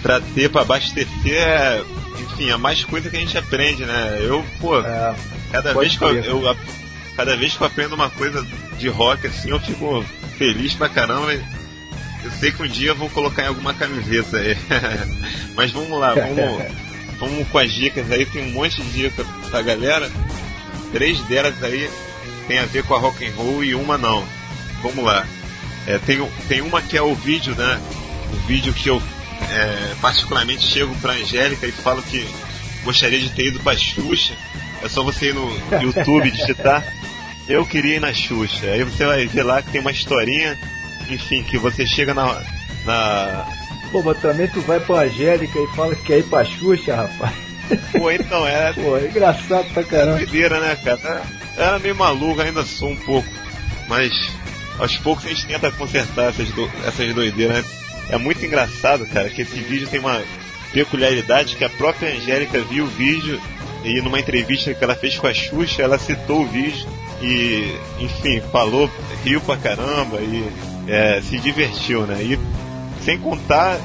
pra 0.00 0.18
ter, 0.18 0.48
pra 0.48 0.62
abastecer, 0.62 1.06
é, 1.26 1.84
enfim, 2.18 2.48
é 2.48 2.56
mais 2.56 2.82
coisa 2.82 3.10
que 3.10 3.16
a 3.18 3.20
gente 3.20 3.36
aprende, 3.36 3.84
né? 3.84 4.16
Eu, 4.22 4.42
pô, 4.58 4.80
É, 4.80 5.14
cada 5.52 5.74
vez 5.74 5.94
que 5.94 6.02
eu, 6.02 6.14
eu 6.24 6.56
cada 7.14 7.36
vez 7.36 7.54
que 7.54 7.62
eu 7.62 7.66
aprendo 7.66 7.94
uma 7.94 8.08
coisa 8.08 8.42
de 8.78 8.88
rock 8.88 9.26
assim, 9.26 9.50
eu 9.50 9.60
fico 9.60 10.02
feliz 10.38 10.72
pra 10.72 10.88
caramba. 10.88 11.32
Eu 11.32 12.30
sei 12.40 12.50
que 12.50 12.62
um 12.62 12.66
dia 12.66 12.92
eu 12.92 12.96
vou 12.96 13.10
colocar 13.10 13.42
em 13.42 13.48
alguma 13.48 13.74
camiseta 13.74 14.38
aí. 14.38 14.56
Mas 15.54 15.70
vamos 15.70 16.00
lá, 16.00 16.14
vamos, 16.14 16.62
vamos 17.20 17.48
com 17.48 17.58
as 17.58 17.70
dicas 17.70 18.10
aí, 18.10 18.24
tem 18.24 18.42
um 18.48 18.52
monte 18.52 18.80
de 18.80 18.90
dicas 18.90 19.26
pra 19.50 19.60
galera. 19.60 20.10
Três 20.92 21.20
delas 21.26 21.62
aí 21.62 21.90
tem 22.48 22.58
a 22.58 22.64
ver 22.64 22.84
com 22.84 22.94
a 22.94 22.98
rock 22.98 23.22
and 23.22 23.34
roll 23.36 23.62
e 23.62 23.74
uma 23.74 23.98
não. 23.98 24.24
Vamos 24.82 25.04
lá. 25.04 25.26
É, 25.86 25.98
tem, 25.98 26.26
tem 26.48 26.60
uma 26.62 26.82
que 26.82 26.96
é 26.96 27.02
o 27.02 27.14
vídeo, 27.14 27.54
né? 27.54 27.80
O 28.32 28.36
vídeo 28.46 28.72
que 28.72 28.88
eu 28.88 29.00
é, 29.50 29.94
particularmente 30.00 30.66
chego 30.66 30.94
pra 30.96 31.12
Angélica 31.12 31.66
e 31.66 31.72
falo 31.72 32.02
que 32.02 32.26
gostaria 32.84 33.20
de 33.20 33.30
ter 33.30 33.46
ido 33.46 33.60
pra 33.60 33.76
Xuxa. 33.76 34.34
É 34.82 34.88
só 34.88 35.02
você 35.02 35.30
ir 35.30 35.34
no 35.34 35.48
YouTube 35.80 36.30
digitar. 36.30 36.84
Eu 37.48 37.64
queria 37.64 37.96
ir 37.96 38.00
na 38.00 38.12
Xuxa. 38.12 38.66
Aí 38.66 38.82
você 38.82 39.04
vai 39.06 39.26
ver 39.28 39.44
lá 39.44 39.62
que 39.62 39.70
tem 39.70 39.80
uma 39.80 39.92
historinha, 39.92 40.58
enfim, 41.08 41.44
que 41.44 41.56
você 41.56 41.86
chega 41.86 42.12
na. 42.12 42.42
na... 42.84 43.46
Pô, 43.92 44.02
mas 44.02 44.20
também 44.20 44.48
tu 44.48 44.60
vai 44.62 44.80
pra 44.80 45.02
Angélica 45.02 45.56
e 45.60 45.66
fala 45.76 45.94
que 45.94 46.02
quer 46.02 46.18
ir 46.18 46.24
pra 46.24 46.44
Xuxa, 46.44 46.96
rapaz. 46.96 47.32
Pô, 47.92 48.10
então 48.10 48.44
é. 48.48 48.72
Pô, 48.74 48.96
é 48.96 49.06
engraçado 49.06 49.64
pra 49.72 49.82
É 49.82 49.84
caramba. 49.84 50.16
doideira, 50.18 50.58
né, 50.58 50.76
cara? 50.82 51.22
Era 51.56 51.78
meio 51.78 51.94
maluco, 51.94 52.40
ainda 52.40 52.64
sou 52.64 52.90
um 52.90 52.96
pouco. 52.96 53.28
Mas 53.88 54.12
aos 54.78 54.96
poucos 54.98 55.24
a 55.24 55.28
gente 55.28 55.46
tenta 55.46 55.70
consertar 55.72 56.30
essas, 56.30 56.48
do- 56.50 56.70
essas 56.86 57.14
doideiras, 57.14 57.56
né? 57.56 57.64
É 58.10 58.16
muito 58.18 58.44
engraçado, 58.44 59.06
cara, 59.06 59.28
que 59.28 59.42
esse 59.42 59.58
vídeo 59.60 59.88
tem 59.88 59.98
uma 60.00 60.22
peculiaridade 60.72 61.56
que 61.56 61.64
a 61.64 61.68
própria 61.70 62.14
Angélica 62.14 62.60
viu 62.62 62.84
o 62.84 62.88
vídeo 62.88 63.40
e 63.84 64.00
numa 64.00 64.20
entrevista 64.20 64.74
que 64.74 64.82
ela 64.84 64.94
fez 64.94 65.16
com 65.18 65.26
a 65.26 65.34
Xuxa, 65.34 65.82
ela 65.82 65.98
citou 65.98 66.42
o 66.42 66.46
vídeo 66.46 66.86
e, 67.22 67.74
enfim, 67.98 68.40
falou, 68.52 68.90
riu 69.24 69.40
pra 69.40 69.56
caramba 69.56 70.18
e 70.20 70.44
é, 70.88 71.20
se 71.22 71.38
divertiu, 71.38 72.02
né? 72.06 72.22
E 72.22 72.38
sem 73.02 73.18
contar 73.18 73.78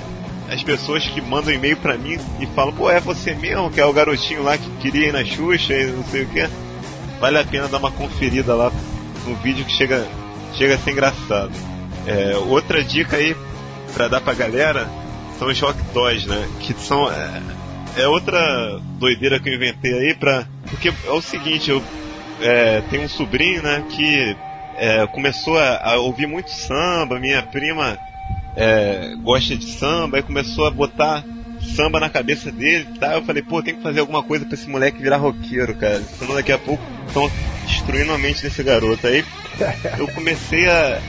as 0.52 0.62
pessoas 0.64 1.06
que 1.08 1.22
mandam 1.22 1.54
e-mail 1.54 1.78
pra 1.78 1.98
mim 1.98 2.18
e 2.40 2.46
falam, 2.48 2.74
pô, 2.74 2.90
é 2.90 3.00
você 3.00 3.34
mesmo 3.34 3.72
que 3.72 3.80
é 3.80 3.86
o 3.86 3.94
garotinho 3.94 4.44
lá 4.44 4.58
que 4.58 4.70
queria 4.82 5.08
ir 5.08 5.14
na 5.14 5.24
Xuxa 5.24 5.74
e 5.74 5.88
não 5.88 6.04
sei 6.06 6.24
o 6.24 6.28
que. 6.28 6.48
Vale 7.20 7.38
a 7.38 7.44
pena 7.44 7.68
dar 7.68 7.78
uma 7.78 7.92
conferida 7.92 8.54
lá 8.56 8.72
no 9.26 9.36
vídeo 9.36 9.64
que 9.64 9.72
chega, 9.72 10.06
chega 10.56 10.76
a 10.76 10.78
ser 10.78 10.91
engraçado. 10.91 11.52
É, 12.06 12.36
outra 12.38 12.84
dica 12.84 13.18
aí 13.18 13.36
pra 13.94 14.07
dar 14.07 14.22
pra 14.22 14.34
galera 14.34 14.90
são 15.38 15.48
os 15.48 15.60
rock 15.60 15.80
toys, 15.94 16.26
né? 16.26 16.48
Que 16.60 16.73
são. 16.73 17.11
É, 17.11 17.41
é 17.98 18.07
outra 18.07 18.80
doideira 18.99 19.40
que 19.40 19.49
eu 19.49 19.56
inventei 19.56 19.94
aí 19.94 20.15
pra. 20.15 20.45
Porque 20.69 20.90
é 20.90 21.11
o 21.11 21.22
seguinte, 21.22 21.69
eu 21.69 21.82
é, 22.41 22.82
tenho 22.90 23.03
um 23.03 23.10
sobrinho, 23.10 23.61
né, 23.61 23.84
que 23.90 24.36
é, 24.78 25.06
começou 25.07 25.57
a, 25.57 25.91
a 25.91 25.98
ouvir 25.98 26.28
muito 26.28 26.49
samba, 26.49 27.19
minha 27.19 27.41
prima 27.44 27.98
é, 28.56 29.15
gosta 29.22 29.56
de 29.56 29.65
samba, 29.65 30.18
aí 30.18 30.23
começou 30.23 30.65
a 30.65 30.72
botar 30.72 31.23
samba 31.76 31.99
na 31.99 32.10
cabeça 32.10 32.52
dele 32.52 32.88
e 32.95 32.99
tal. 32.99 33.14
Eu 33.14 33.23
falei, 33.23 33.44
pô, 33.44 33.61
tem 33.61 33.76
que 33.76 33.84
fazer 33.84 33.99
alguma 33.99 34.23
coisa 34.23 34.45
pra 34.45 34.56
esse 34.56 34.68
moleque 34.68 35.02
virar 35.02 35.18
roqueiro, 35.18 35.76
cara. 35.76 36.02
Senão 36.02 36.36
daqui 36.36 36.52
a 36.52 36.57
pouco 36.57 36.84
estão 37.07 37.30
destruindo 37.68 38.11
a 38.11 38.18
mente 38.18 38.41
desse 38.41 38.64
garoto. 38.64 39.06
Aí 39.06 39.23
eu 39.98 40.07
comecei 40.07 40.69
a, 40.69 41.02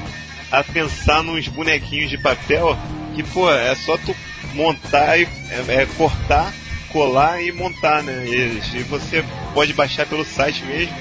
a 0.51 0.65
pensar 0.65 1.23
nos 1.23 1.49
bonequinhos 1.49 2.11
de 2.11 2.19
papel 2.19 2.77
que, 3.15 3.23
pô, 3.23 3.51
é 3.51 3.75
só 3.75 3.97
tu 3.97 4.15
montar 4.55 5.19
e 5.19 5.29
é, 5.69 5.83
é 5.83 5.87
cortar, 5.97 6.53
colar 6.91 7.43
e 7.43 7.53
montar, 7.53 8.03
né? 8.03 8.25
Eles. 8.27 8.73
E 8.75 8.81
você 8.81 9.25
pode 9.55 9.73
baixar 9.73 10.07
pelo 10.07 10.25
site 10.25 10.65
mesmo. 10.65 10.95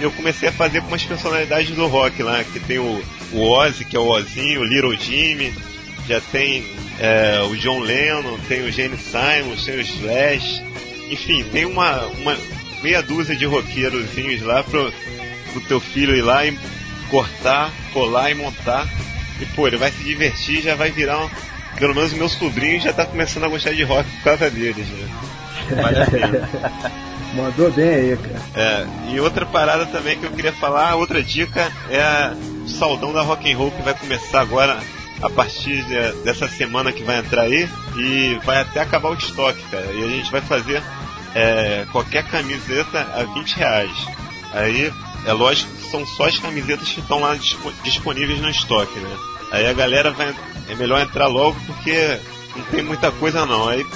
eu 0.00 0.10
comecei 0.12 0.48
a 0.48 0.52
fazer 0.52 0.80
com 0.80 0.88
umas 0.88 1.04
personalidades 1.04 1.74
do 1.74 1.86
rock 1.86 2.22
lá, 2.22 2.42
que 2.44 2.60
tem 2.60 2.78
o, 2.78 3.02
o 3.32 3.50
Ozzy, 3.50 3.84
que 3.84 3.96
é 3.96 4.00
o 4.00 4.08
Ozinho, 4.08 4.60
o 4.60 4.64
Little 4.64 4.94
Jimmy, 4.96 5.54
já 6.08 6.20
tem 6.20 6.64
é, 6.98 7.40
o 7.42 7.56
John 7.56 7.80
Lennon, 7.80 8.38
tem 8.48 8.62
o 8.62 8.72
Gene 8.72 8.96
Simons, 8.96 9.64
tem 9.64 9.76
o 9.76 9.80
Slash, 9.80 10.62
enfim, 11.10 11.44
tem 11.44 11.64
uma, 11.64 12.06
uma 12.06 12.36
meia 12.82 13.02
dúzia 13.02 13.36
de 13.36 13.46
roqueirozinhos 13.46 14.42
lá 14.42 14.62
pro, 14.64 14.92
pro 15.52 15.60
teu 15.62 15.80
filho 15.80 16.16
ir 16.16 16.22
lá 16.22 16.44
e 16.46 16.58
cortar, 17.12 17.70
colar 17.92 18.30
e 18.30 18.34
montar. 18.34 18.88
E 19.38 19.44
pô, 19.54 19.66
ele 19.68 19.76
vai 19.76 19.92
se 19.92 20.02
divertir 20.02 20.62
já 20.62 20.74
vai 20.74 20.90
virar 20.90 21.24
um. 21.26 21.30
Pelo 21.78 21.94
menos 21.94 22.12
o 22.12 22.16
meu 22.16 22.28
sobrinho 22.28 22.80
já 22.80 22.92
tá 22.92 23.04
começando 23.04 23.44
a 23.44 23.48
gostar 23.48 23.72
de 23.74 23.82
rock 23.84 24.08
por 24.16 24.22
causa 24.24 24.50
deles, 24.50 24.88
né? 24.88 25.08
Vale 25.82 26.02
a 26.02 26.06
pena. 26.06 26.50
Mandou 27.34 27.70
bem 27.70 27.88
aí, 27.88 28.16
cara. 28.16 28.42
É, 28.54 28.86
e 29.12 29.20
outra 29.20 29.44
parada 29.46 29.86
também 29.86 30.18
que 30.18 30.24
eu 30.24 30.30
queria 30.32 30.52
falar, 30.52 30.94
outra 30.96 31.22
dica 31.22 31.70
é 31.90 32.00
a 32.00 32.34
saudão 32.66 33.12
da 33.12 33.22
rock 33.22 33.50
and 33.52 33.56
roll 33.56 33.70
que 33.70 33.82
vai 33.82 33.94
começar 33.94 34.40
agora 34.40 34.78
a 35.22 35.30
partir 35.30 35.82
de- 35.84 36.12
dessa 36.24 36.46
semana 36.48 36.92
que 36.92 37.02
vai 37.02 37.18
entrar 37.18 37.42
aí 37.42 37.68
e 37.96 38.38
vai 38.44 38.60
até 38.60 38.80
acabar 38.80 39.10
o 39.10 39.14
estoque, 39.14 39.62
cara. 39.70 39.86
E 39.92 40.02
a 40.04 40.08
gente 40.08 40.30
vai 40.30 40.40
fazer 40.42 40.82
é, 41.34 41.86
qualquer 41.90 42.24
camiseta 42.28 43.00
a 43.14 43.22
20 43.34 43.54
reais. 43.56 43.90
Aí 44.52 44.92
é 45.26 45.32
lógico 45.32 45.70
que 45.76 45.90
são 45.90 46.06
só 46.06 46.26
as 46.26 46.38
camisetas 46.38 46.88
que 46.88 47.00
estão 47.00 47.20
lá 47.20 47.34
dispo- 47.34 47.72
disponíveis 47.84 48.40
no 48.40 48.48
estoque, 48.48 48.98
né? 48.98 49.16
Aí 49.50 49.66
a 49.66 49.72
galera 49.72 50.10
vai. 50.10 50.34
É 50.68 50.74
melhor 50.74 51.00
entrar 51.00 51.26
logo 51.26 51.58
porque 51.66 52.18
não 52.56 52.64
tem 52.66 52.82
muita 52.82 53.10
coisa 53.12 53.44
não. 53.44 53.68
Aí 53.68 53.86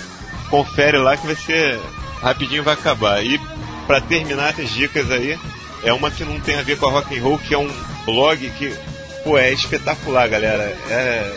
confere 0.51 0.99
lá 0.99 1.17
que 1.17 1.27
vai 1.27 1.37
ser. 1.37 1.79
Rapidinho 2.21 2.63
vai 2.63 2.75
acabar. 2.75 3.25
E 3.25 3.41
pra 3.87 4.01
terminar 4.01 4.51
essas 4.51 4.71
dicas 4.71 5.11
aí, 5.11 5.39
é 5.83 5.93
uma 5.93 6.11
que 6.11 6.25
não 6.25 6.41
tem 6.41 6.59
a 6.59 6.63
ver 6.63 6.77
com 6.79 6.87
a 6.87 6.91
rock 6.91 7.17
and 7.19 7.23
roll, 7.23 7.39
que 7.39 7.55
é 7.55 7.59
um 7.59 7.71
blog 8.05 8.51
que, 8.59 8.75
pô, 9.25 9.39
é 9.39 9.53
espetacular, 9.53 10.29
galera. 10.29 10.63
É 10.91 11.37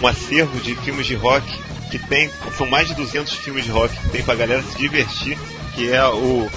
um 0.00 0.06
acervo 0.06 0.60
de 0.60 0.74
filmes 0.76 1.06
de 1.06 1.14
rock 1.14 1.46
que 1.90 1.98
tem, 1.98 2.30
são 2.58 2.66
mais 2.66 2.88
de 2.88 2.94
200 2.94 3.32
filmes 3.34 3.64
de 3.64 3.70
rock 3.70 3.96
que 3.96 4.08
tem 4.10 4.22
pra 4.22 4.34
galera 4.34 4.62
se 4.62 4.76
divertir, 4.76 5.38
que 5.74 5.90
é 5.90 6.04
o 6.06 6.50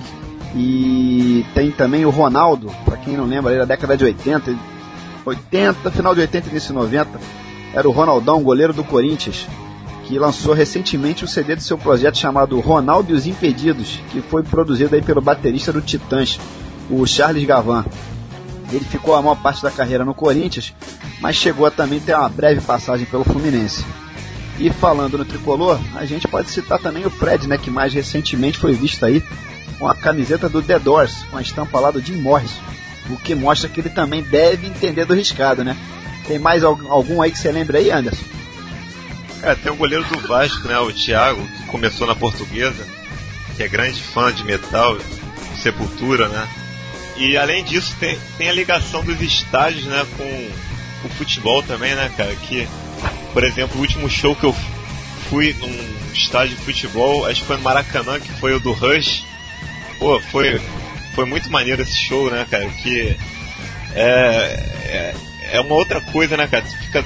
E 0.54 1.44
tem 1.54 1.70
também 1.70 2.04
o 2.04 2.10
Ronaldo, 2.10 2.72
para 2.84 2.96
quem 2.96 3.16
não 3.16 3.26
lembra, 3.26 3.50
ele 3.50 3.60
da 3.60 3.66
década 3.66 3.96
de 3.96 4.04
80, 4.04 4.56
80, 5.24 5.90
final 5.90 6.14
de 6.14 6.20
80 6.22 6.46
e 6.46 6.50
início 6.50 6.68
de 6.68 6.74
90. 6.74 7.20
Era 7.74 7.88
o 7.88 7.92
Ronaldão, 7.92 8.42
goleiro 8.42 8.72
do 8.72 8.82
Corinthians, 8.82 9.46
que 10.04 10.18
lançou 10.18 10.54
recentemente 10.54 11.24
o 11.24 11.28
CD 11.28 11.54
do 11.54 11.62
seu 11.62 11.76
projeto 11.76 12.16
chamado 12.16 12.58
Ronaldo 12.60 13.12
e 13.12 13.14
os 13.14 13.26
Impedidos, 13.26 14.00
que 14.10 14.22
foi 14.22 14.42
produzido 14.42 14.94
aí 14.94 15.02
pelo 15.02 15.20
baterista 15.20 15.70
do 15.70 15.82
Titãs, 15.82 16.40
o 16.90 17.04
Charles 17.06 17.44
Gavan. 17.44 17.84
Ele 18.70 18.84
ficou 18.84 19.14
a 19.14 19.22
maior 19.22 19.36
parte 19.36 19.62
da 19.62 19.70
carreira 19.70 20.04
no 20.04 20.14
Corinthians, 20.14 20.74
mas 21.20 21.36
chegou 21.36 21.66
a 21.66 21.70
também 21.70 22.00
ter 22.00 22.14
uma 22.14 22.28
breve 22.28 22.60
passagem 22.60 23.06
pelo 23.06 23.24
Fluminense. 23.24 23.84
E 24.58 24.70
falando 24.70 25.16
no 25.16 25.24
tricolor, 25.24 25.78
a 25.94 26.04
gente 26.04 26.26
pode 26.28 26.50
citar 26.50 26.78
também 26.78 27.06
o 27.06 27.10
Fred, 27.10 27.46
né, 27.48 27.56
que 27.56 27.70
mais 27.70 27.94
recentemente 27.94 28.58
foi 28.58 28.74
visto 28.74 29.04
aí 29.06 29.22
com 29.78 29.86
a 29.88 29.94
camiseta 29.94 30.48
do 30.48 30.60
The 30.60 30.78
Doors, 30.80 31.24
com 31.30 31.36
a 31.36 31.42
estampa 31.42 31.78
lá 31.78 31.90
do 31.92 32.00
Jim 32.00 32.16
Morrison, 32.20 32.60
o 33.08 33.16
que 33.16 33.34
mostra 33.34 33.68
que 33.68 33.80
ele 33.80 33.88
também 33.90 34.22
deve 34.22 34.66
entender 34.66 35.04
do 35.04 35.14
riscado, 35.14 35.62
né? 35.64 35.76
Tem 36.26 36.38
mais 36.38 36.64
al- 36.64 36.78
algum 36.90 37.22
aí 37.22 37.30
que 37.30 37.38
você 37.38 37.50
lembra 37.52 37.78
aí, 37.78 37.90
Anderson? 37.90 38.24
Cara, 39.40 39.54
tem 39.56 39.70
o 39.72 39.76
goleiro 39.76 40.04
do 40.04 40.18
Vasco, 40.26 40.66
né? 40.66 40.76
O 40.80 40.92
Thiago, 40.92 41.40
que 41.40 41.66
começou 41.68 42.06
na 42.08 42.14
portuguesa, 42.16 42.84
que 43.56 43.62
é 43.62 43.68
grande 43.68 44.02
fã 44.02 44.32
de 44.32 44.44
metal, 44.44 44.98
Sepultura, 45.62 46.28
né? 46.28 46.46
E 47.18 47.36
além 47.36 47.64
disso, 47.64 47.96
tem, 47.98 48.16
tem 48.38 48.48
a 48.48 48.52
ligação 48.52 49.02
dos 49.02 49.20
estádios, 49.20 49.84
né, 49.84 50.06
com 50.16 50.50
o 51.04 51.08
futebol 51.10 51.62
também, 51.64 51.94
né, 51.94 52.10
cara? 52.16 52.34
Que, 52.36 52.68
por 53.32 53.42
exemplo, 53.42 53.76
o 53.76 53.80
último 53.80 54.08
show 54.08 54.36
que 54.36 54.44
eu 54.44 54.54
fui 55.28 55.52
num 55.54 56.12
estádio 56.12 56.56
de 56.56 56.62
futebol, 56.62 57.26
acho 57.26 57.40
que 57.40 57.46
foi 57.46 57.56
no 57.56 57.62
Maracanã, 57.62 58.20
que 58.20 58.32
foi 58.34 58.54
o 58.54 58.60
do 58.60 58.72
Rush. 58.72 59.24
Pô, 59.98 60.20
foi, 60.20 60.60
foi 61.14 61.24
muito 61.24 61.50
maneiro 61.50 61.82
esse 61.82 61.96
show, 61.96 62.30
né, 62.30 62.46
cara? 62.48 62.68
Que 62.68 63.16
é, 63.94 64.04
é, 64.84 65.14
é 65.52 65.60
uma 65.60 65.74
outra 65.74 66.00
coisa, 66.00 66.36
né, 66.36 66.46
cara? 66.46 66.64
Tu 66.64 66.76
fica, 66.78 67.04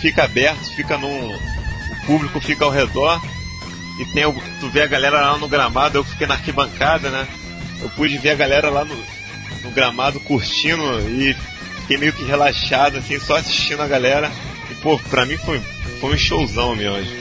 fica 0.00 0.24
aberto, 0.24 0.74
fica 0.74 0.96
num. 0.96 1.34
O 1.34 2.06
público 2.06 2.40
fica 2.40 2.64
ao 2.64 2.70
redor 2.70 3.20
e 4.00 4.06
tem, 4.06 4.24
tu 4.58 4.70
vê 4.70 4.82
a 4.82 4.86
galera 4.86 5.20
lá 5.20 5.36
no 5.36 5.46
gramado, 5.46 5.98
eu 5.98 6.04
fiquei 6.04 6.26
na 6.26 6.34
arquibancada, 6.34 7.10
né? 7.10 7.28
Eu 7.82 7.90
pude 7.90 8.16
ver 8.16 8.30
a 8.30 8.34
galera 8.34 8.70
lá 8.70 8.84
no, 8.84 8.96
no 9.62 9.70
gramado 9.70 10.20
curtindo 10.20 10.82
e 11.08 11.34
fiquei 11.82 11.98
meio 11.98 12.12
que 12.12 12.24
relaxado, 12.24 12.98
assim, 12.98 13.18
só 13.18 13.36
assistindo 13.36 13.82
a 13.82 13.86
galera. 13.86 14.30
E, 14.70 14.74
pô, 14.76 14.98
pra 15.10 15.26
mim 15.26 15.36
foi, 15.36 15.60
foi 16.00 16.14
um 16.14 16.18
showzão 16.18 16.76
mesmo. 16.76 17.20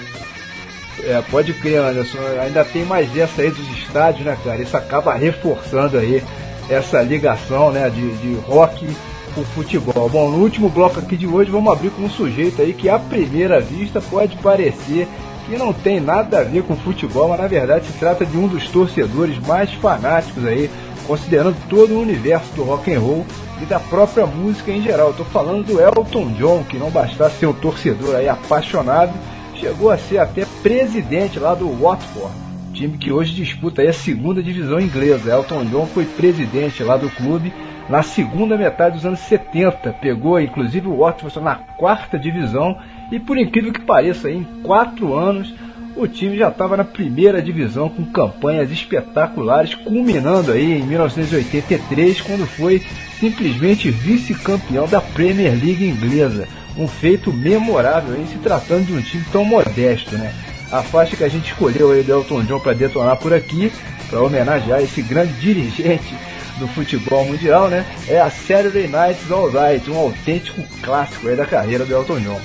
É, 1.03 1.21
pode 1.29 1.53
crer, 1.53 1.79
Anderson. 1.79 2.17
Ainda 2.41 2.65
tem 2.65 2.83
mais 2.83 3.15
essa 3.17 3.41
aí 3.41 3.49
dos 3.49 3.67
estádios, 3.77 4.25
né, 4.25 4.37
cara? 4.43 4.61
Isso 4.61 4.75
acaba 4.75 5.13
reforçando 5.13 5.97
aí 5.97 6.23
essa 6.69 7.01
ligação, 7.01 7.71
né, 7.71 7.89
de, 7.89 8.11
de 8.17 8.35
rock 8.41 8.85
com 9.33 9.43
futebol. 9.43 10.09
Bom, 10.09 10.29
no 10.29 10.37
último 10.37 10.69
bloco 10.69 10.99
aqui 10.99 11.15
de 11.15 11.25
hoje 11.25 11.49
vamos 11.49 11.71
abrir 11.71 11.89
com 11.91 12.03
um 12.03 12.09
sujeito 12.09 12.61
aí 12.61 12.73
que 12.73 12.89
à 12.89 12.99
primeira 12.99 13.59
vista 13.59 14.01
pode 14.01 14.35
parecer 14.37 15.07
que 15.49 15.57
não 15.57 15.73
tem 15.73 15.99
nada 15.99 16.39
a 16.39 16.43
ver 16.43 16.63
com 16.63 16.75
futebol, 16.75 17.29
mas 17.29 17.39
na 17.39 17.47
verdade 17.47 17.87
se 17.87 17.93
trata 17.93 18.23
de 18.25 18.37
um 18.37 18.47
dos 18.47 18.67
torcedores 18.67 19.39
mais 19.39 19.73
fanáticos 19.73 20.45
aí, 20.45 20.69
considerando 21.09 21.57
todo 21.67 21.95
o 21.95 22.01
universo 22.01 22.53
do 22.55 22.63
rock 22.63 22.93
and 22.93 22.99
roll 22.99 23.25
e 23.59 23.65
da 23.65 23.79
própria 23.79 24.27
música 24.27 24.71
em 24.71 24.79
geral. 24.79 25.09
Estou 25.09 25.25
falando 25.25 25.65
do 25.65 25.81
Elton 25.81 26.33
John, 26.33 26.63
que 26.63 26.77
não 26.77 26.91
bastasse 26.91 27.39
ser 27.39 27.47
um 27.47 27.53
torcedor 27.53 28.15
aí 28.15 28.29
apaixonado, 28.29 29.11
chegou 29.55 29.89
a 29.89 29.97
ser 29.97 30.19
até 30.19 30.45
presidente 30.61 31.39
lá 31.39 31.55
do 31.55 31.67
Watford, 31.67 32.31
time 32.73 32.95
que 32.95 33.11
hoje 33.11 33.33
disputa 33.33 33.81
a 33.81 33.91
segunda 33.91 34.43
divisão 34.43 34.79
inglesa. 34.79 35.31
Elton 35.31 35.65
John 35.65 35.87
foi 35.87 36.05
presidente 36.05 36.83
lá 36.83 36.95
do 36.95 37.09
clube 37.09 37.51
na 37.89 38.03
segunda 38.03 38.55
metade 38.55 38.97
dos 38.97 39.05
anos 39.05 39.19
70, 39.21 39.91
pegou 39.93 40.39
inclusive 40.39 40.87
o 40.87 40.97
Watford 40.97 41.39
na 41.39 41.55
quarta 41.55 42.19
divisão 42.19 42.77
e 43.11 43.19
por 43.19 43.35
incrível 43.35 43.73
que 43.73 43.81
pareça, 43.81 44.29
em 44.29 44.43
quatro 44.61 45.15
anos 45.15 45.51
o 45.99 46.07
time 46.07 46.37
já 46.37 46.47
estava 46.47 46.77
na 46.77 46.85
primeira 46.85 47.41
divisão 47.41 47.89
com 47.89 48.05
campanhas 48.05 48.71
espetaculares, 48.71 49.75
culminando 49.75 50.53
aí 50.53 50.79
em 50.79 50.83
1983, 50.83 52.21
quando 52.21 52.47
foi 52.47 52.81
simplesmente 53.19 53.91
vice-campeão 53.91 54.87
da 54.87 55.01
Premier 55.01 55.51
League 55.51 55.85
inglesa. 55.85 56.47
Um 56.77 56.87
feito 56.87 57.33
memorável 57.33 58.15
em 58.17 58.25
se 58.25 58.37
tratando 58.37 58.85
de 58.85 58.93
um 58.93 59.01
time 59.01 59.25
tão 59.29 59.43
modesto, 59.43 60.17
né? 60.17 60.33
A 60.71 60.81
faixa 60.81 61.17
que 61.17 61.23
a 61.23 61.27
gente 61.27 61.51
escolheu 61.51 61.91
aí 61.91 62.01
do 62.01 62.13
Elton 62.13 62.43
John 62.43 62.59
para 62.59 62.73
detonar 62.73 63.17
por 63.17 63.33
aqui, 63.33 63.69
para 64.09 64.21
homenagear 64.21 64.81
esse 64.81 65.01
grande 65.01 65.33
dirigente 65.33 66.15
do 66.59 66.67
futebol 66.69 67.25
mundial, 67.25 67.67
né? 67.67 67.85
É 68.07 68.21
a 68.21 68.29
Saturday 68.29 68.87
Night's 68.87 69.29
Alright, 69.29 69.89
um 69.91 69.97
autêntico 69.97 70.61
clássico 70.81 71.27
aí 71.27 71.35
da 71.35 71.45
carreira 71.45 71.83
do 71.83 71.93
Elton 71.93 72.19
John. 72.21 72.39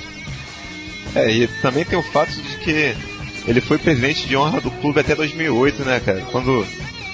É, 1.15 1.31
e 1.31 1.47
também 1.61 1.85
tem 1.85 1.97
o 1.97 2.03
fato 2.03 2.31
de 2.31 2.57
que 2.57 3.14
ele 3.47 3.61
foi 3.61 3.77
presidente 3.77 4.27
de 4.27 4.35
honra 4.35 4.59
do 4.59 4.71
clube 4.71 4.99
até 4.99 5.15
2008, 5.15 5.83
né, 5.83 5.99
cara? 5.99 6.21
Quando 6.31 6.65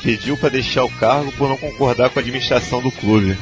pediu 0.02 0.36
para 0.38 0.50
deixar 0.50 0.84
o 0.84 0.90
cargo 0.90 1.32
por 1.34 1.48
não 1.48 1.58
concordar 1.58 2.10
com 2.10 2.20
a 2.20 2.22
administração 2.22 2.82
do 2.82 2.92
clube. 2.92 3.38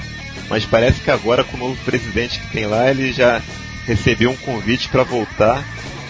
Mas 0.50 0.66
parece 0.66 1.00
que 1.02 1.12
agora, 1.12 1.44
com 1.44 1.56
o 1.58 1.60
novo 1.60 1.78
presidente 1.86 2.40
que 2.40 2.52
tem 2.52 2.66
lá, 2.66 2.90
ele 2.90 3.14
já 3.14 3.42
recebeu 3.86 4.32
um 4.32 4.36
convite 4.36 4.90
para 4.90 5.04
voltar 5.04 5.64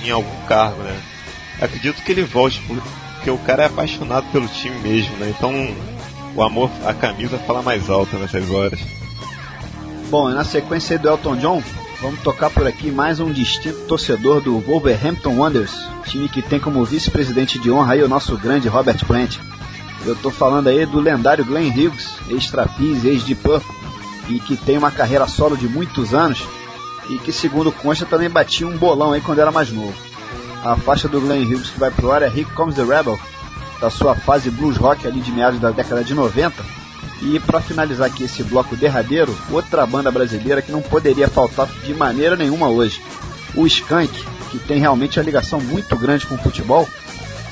em 0.04 0.10
algum 0.10 0.46
cargo, 0.48 0.82
né? 0.82 0.98
Acredito 1.62 2.02
que 2.02 2.12
ele 2.12 2.24
volte, 2.24 2.62
porque 3.16 3.30
o 3.30 3.38
cara 3.38 3.64
é 3.64 3.66
apaixonado 3.66 4.32
pelo 4.32 4.48
time 4.48 4.78
mesmo, 4.80 5.16
né? 5.18 5.34
Então 5.36 5.52
o 6.36 6.42
amor 6.42 6.72
à 6.86 6.94
camisa 6.94 7.38
fala 7.40 7.62
mais 7.62 7.90
alto 7.90 8.16
nessas 8.18 8.50
horas. 8.50 8.80
Bom, 10.10 10.30
na 10.30 10.44
sequência 10.44 10.98
do 10.98 11.10
Elton 11.10 11.36
John, 11.36 11.64
vamos 12.02 12.22
tocar 12.22 12.50
por 12.50 12.66
aqui 12.66 12.90
mais 12.90 13.20
um 13.20 13.32
distinto 13.32 13.82
torcedor 13.82 14.42
do 14.42 14.60
Wolverhampton 14.60 15.36
Wanderers, 15.36 15.78
time 16.10 16.28
que 16.28 16.42
tem 16.42 16.60
como 16.60 16.84
vice-presidente 16.84 17.60
de 17.60 17.70
honra 17.70 17.94
aí 17.94 18.04
o 18.04 18.10
nosso 18.10 18.36
grande 18.36 18.68
Robert 18.68 19.06
Plant. 19.06 19.38
Eu 20.06 20.16
tô 20.16 20.32
falando 20.32 20.68
aí 20.68 20.86
do 20.86 21.00
lendário 21.00 21.46
Glenn 21.46 21.70
Hughes, 21.70 22.16
ex-Trapiz, 22.28 23.06
ex-Deep 23.06 23.62
e 24.28 24.40
que 24.40 24.58
tem 24.58 24.78
uma 24.78 24.92
carreira 24.92 25.28
solo 25.28 25.56
de 25.56 25.68
muitos 25.68 26.14
anos 26.14 26.44
e 27.10 27.20
que, 27.20 27.32
segundo 27.32 27.72
consta, 27.72 28.06
também 28.06 28.30
batia 28.30 28.68
um 28.68 28.78
bolão 28.78 29.12
aí 29.12 29.22
quando 29.22 29.40
era 29.40 29.52
mais 29.52 29.72
novo. 29.72 29.94
A 30.64 30.76
faixa 30.76 31.08
do 31.08 31.22
Glenn 31.22 31.46
Hughes 31.46 31.70
que 31.70 31.80
vai 31.80 31.92
pro 31.92 32.12
ar 32.12 32.24
é 32.24 32.28
Here 32.28 32.46
Comes 32.46 32.76
the 32.76 32.84
Rebel, 32.84 33.20
da 33.80 33.90
sua 33.90 34.16
fase 34.16 34.50
blues 34.50 34.78
rock 34.78 35.08
ali 35.08 35.22
de 35.22 35.32
meados 35.32 35.60
da 35.60 35.72
década 35.72 36.04
de 36.04 36.14
90. 36.14 36.64
E 37.22 37.40
para 37.40 37.62
finalizar 37.62 38.08
aqui 38.08 38.24
esse 38.24 38.44
bloco 38.44 38.76
derradeiro, 38.76 39.36
outra 39.52 39.86
banda 39.86 40.10
brasileira 40.10 40.62
que 40.62 40.72
não 40.72 40.82
poderia 40.82 41.28
faltar 41.28 41.68
de 41.84 41.94
maneira 41.94 42.36
nenhuma 42.36 42.70
hoje. 42.70 43.02
O 43.56 43.66
Skank, 43.68 44.12
que 44.50 44.60
tem 44.60 44.80
realmente 44.80 45.20
a 45.20 45.24
ligação 45.24 45.60
muito 45.60 45.96
grande 45.98 46.26
com 46.26 46.36
o 46.36 46.40
futebol. 46.40 46.88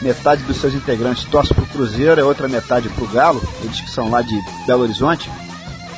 Metade 0.01 0.43
dos 0.43 0.57
seus 0.57 0.73
integrantes 0.73 1.25
torce 1.25 1.53
pro 1.53 1.65
Cruzeiro, 1.65 2.21
a 2.21 2.25
outra 2.25 2.47
metade 2.47 2.89
pro 2.89 3.07
Galo, 3.07 3.41
eles 3.63 3.81
que 3.81 3.89
são 3.89 4.09
lá 4.09 4.21
de 4.21 4.39
Belo 4.65 4.83
Horizonte. 4.83 5.29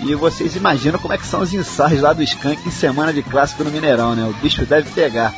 E 0.01 0.15
vocês 0.15 0.55
imaginam 0.55 0.97
como 0.97 1.13
é 1.13 1.17
que 1.17 1.27
são 1.27 1.41
os 1.41 1.53
ensaios 1.53 2.01
lá 2.01 2.13
do 2.13 2.23
Skank 2.23 2.65
em 2.65 2.71
semana 2.71 3.11
de 3.11 3.21
clássico 3.21 3.63
no 3.63 3.71
Mineirão, 3.71 4.15
né? 4.15 4.23
O 4.23 4.34
bicho 4.41 4.65
deve 4.65 4.89
pegar. 4.91 5.34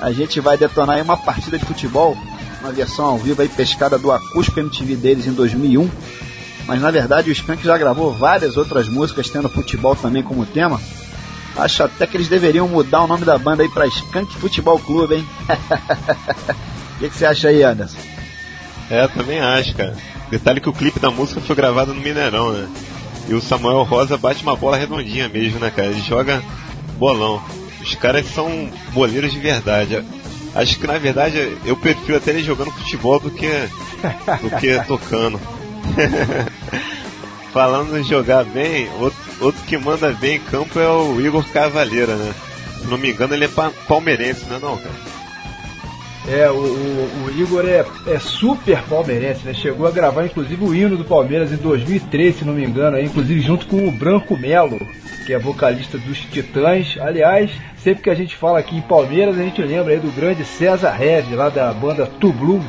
A 0.00 0.12
gente 0.12 0.38
vai 0.38 0.56
detonar 0.56 0.96
aí 0.96 1.02
uma 1.02 1.16
partida 1.16 1.58
de 1.58 1.64
futebol, 1.64 2.16
uma 2.60 2.70
versão 2.70 3.06
ao 3.06 3.18
vivo 3.18 3.42
aí 3.42 3.48
pescada 3.48 3.98
do 3.98 4.12
Acústico 4.12 4.60
MTV 4.60 4.94
deles 4.94 5.26
em 5.26 5.32
2001. 5.32 5.90
Mas 6.68 6.80
na 6.80 6.90
verdade 6.90 7.30
o 7.30 7.32
Skank 7.32 7.64
já 7.64 7.76
gravou 7.76 8.12
várias 8.12 8.56
outras 8.56 8.88
músicas 8.88 9.28
tendo 9.28 9.48
futebol 9.48 9.96
também 9.96 10.22
como 10.22 10.46
tema. 10.46 10.80
Acho 11.58 11.82
até 11.82 12.06
que 12.06 12.16
eles 12.16 12.28
deveriam 12.28 12.68
mudar 12.68 13.02
o 13.02 13.06
nome 13.08 13.24
da 13.24 13.36
banda 13.36 13.64
aí 13.64 13.68
pra 13.68 13.86
Skank 13.86 14.32
Futebol 14.38 14.78
Clube, 14.78 15.16
hein? 15.16 15.28
O 16.98 17.00
que, 17.00 17.10
que 17.10 17.16
você 17.16 17.26
acha 17.26 17.48
aí, 17.48 17.62
Anderson? 17.62 17.96
É, 18.90 19.06
também 19.06 19.38
acho, 19.38 19.72
cara. 19.76 19.94
Detalhe 20.28 20.60
que 20.60 20.68
o 20.68 20.72
clipe 20.72 20.98
da 20.98 21.12
música 21.12 21.40
foi 21.40 21.54
gravado 21.54 21.94
no 21.94 22.00
Mineirão, 22.00 22.52
né? 22.52 22.68
E 23.28 23.34
o 23.34 23.40
Samuel 23.40 23.84
Rosa 23.84 24.18
bate 24.18 24.42
uma 24.42 24.56
bola 24.56 24.76
redondinha 24.76 25.28
mesmo, 25.28 25.60
né, 25.60 25.70
cara? 25.70 25.88
Ele 25.88 26.00
joga 26.00 26.42
bolão. 26.98 27.40
Os 27.80 27.94
caras 27.94 28.26
são 28.26 28.68
boleiros 28.92 29.30
de 29.30 29.38
verdade. 29.38 30.02
Acho 30.56 30.76
que 30.76 30.88
na 30.88 30.98
verdade 30.98 31.56
eu 31.64 31.76
prefiro 31.76 32.18
até 32.18 32.32
ele 32.32 32.42
jogando 32.42 32.72
futebol 32.72 33.20
do 33.20 33.30
que, 33.30 33.48
do 34.42 34.50
que 34.58 34.84
tocando. 34.86 35.40
Falando 37.52 37.98
em 37.98 38.04
jogar 38.04 38.44
bem, 38.44 38.88
outro, 39.00 39.18
outro 39.40 39.62
que 39.64 39.76
manda 39.78 40.10
bem 40.12 40.36
em 40.36 40.40
campo 40.40 40.78
é 40.78 40.88
o 40.88 41.20
Igor 41.20 41.44
Cavaleira, 41.50 42.14
né? 42.14 42.34
Se 42.80 42.86
não 42.86 42.98
me 42.98 43.10
engano, 43.10 43.34
ele 43.34 43.46
é 43.46 43.48
pa- 43.48 43.72
palmeirense, 43.86 44.44
não 44.48 44.56
é 44.56 44.58
não, 44.60 44.76
cara? 44.76 44.94
É, 46.28 46.50
o, 46.50 46.54
o- 46.56 47.24
o 47.26 47.40
Igor 47.40 47.64
é, 47.66 47.84
é 48.06 48.18
super 48.18 48.82
palmeirense, 48.82 49.46
né? 49.46 49.54
Chegou 49.54 49.86
a 49.86 49.90
gravar 49.90 50.26
inclusive 50.26 50.62
o 50.62 50.74
hino 50.74 50.96
do 50.96 51.04
Palmeiras 51.04 51.50
em 51.50 51.56
2003, 51.56 52.36
se 52.36 52.44
não 52.44 52.52
me 52.52 52.64
engano, 52.64 52.96
aí, 52.98 53.06
inclusive 53.06 53.40
junto 53.40 53.66
com 53.66 53.88
o 53.88 53.90
Branco 53.90 54.36
Melo, 54.36 54.78
que 55.24 55.32
é 55.32 55.38
vocalista 55.38 55.96
dos 55.96 56.18
Titãs. 56.18 56.98
Aliás, 57.00 57.50
sempre 57.82 58.02
que 58.02 58.10
a 58.10 58.14
gente 58.14 58.36
fala 58.36 58.58
aqui 58.58 58.76
em 58.76 58.82
Palmeiras, 58.82 59.38
a 59.38 59.42
gente 59.42 59.62
lembra 59.62 59.94
aí 59.94 59.98
do 60.00 60.14
grande 60.14 60.44
César 60.44 60.90
Reve, 60.90 61.34
lá 61.34 61.48
da 61.48 61.72
banda 61.72 62.06
Tu 62.20 62.30
Blues, 62.30 62.64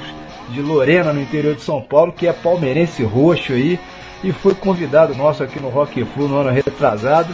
de 0.52 0.62
Lorena, 0.62 1.12
no 1.12 1.22
interior 1.22 1.54
de 1.54 1.62
São 1.62 1.82
Paulo, 1.82 2.14
que 2.14 2.28
é 2.28 2.34
palmeirense 2.34 3.04
roxo 3.04 3.52
aí, 3.52 3.78
e 4.24 4.32
foi 4.32 4.54
convidado 4.54 5.16
nosso 5.16 5.44
aqui 5.44 5.60
no 5.60 5.70
Rock 5.70 6.04
Flu 6.06 6.28
no 6.28 6.40
ano 6.40 6.50
retrasado. 6.50 7.34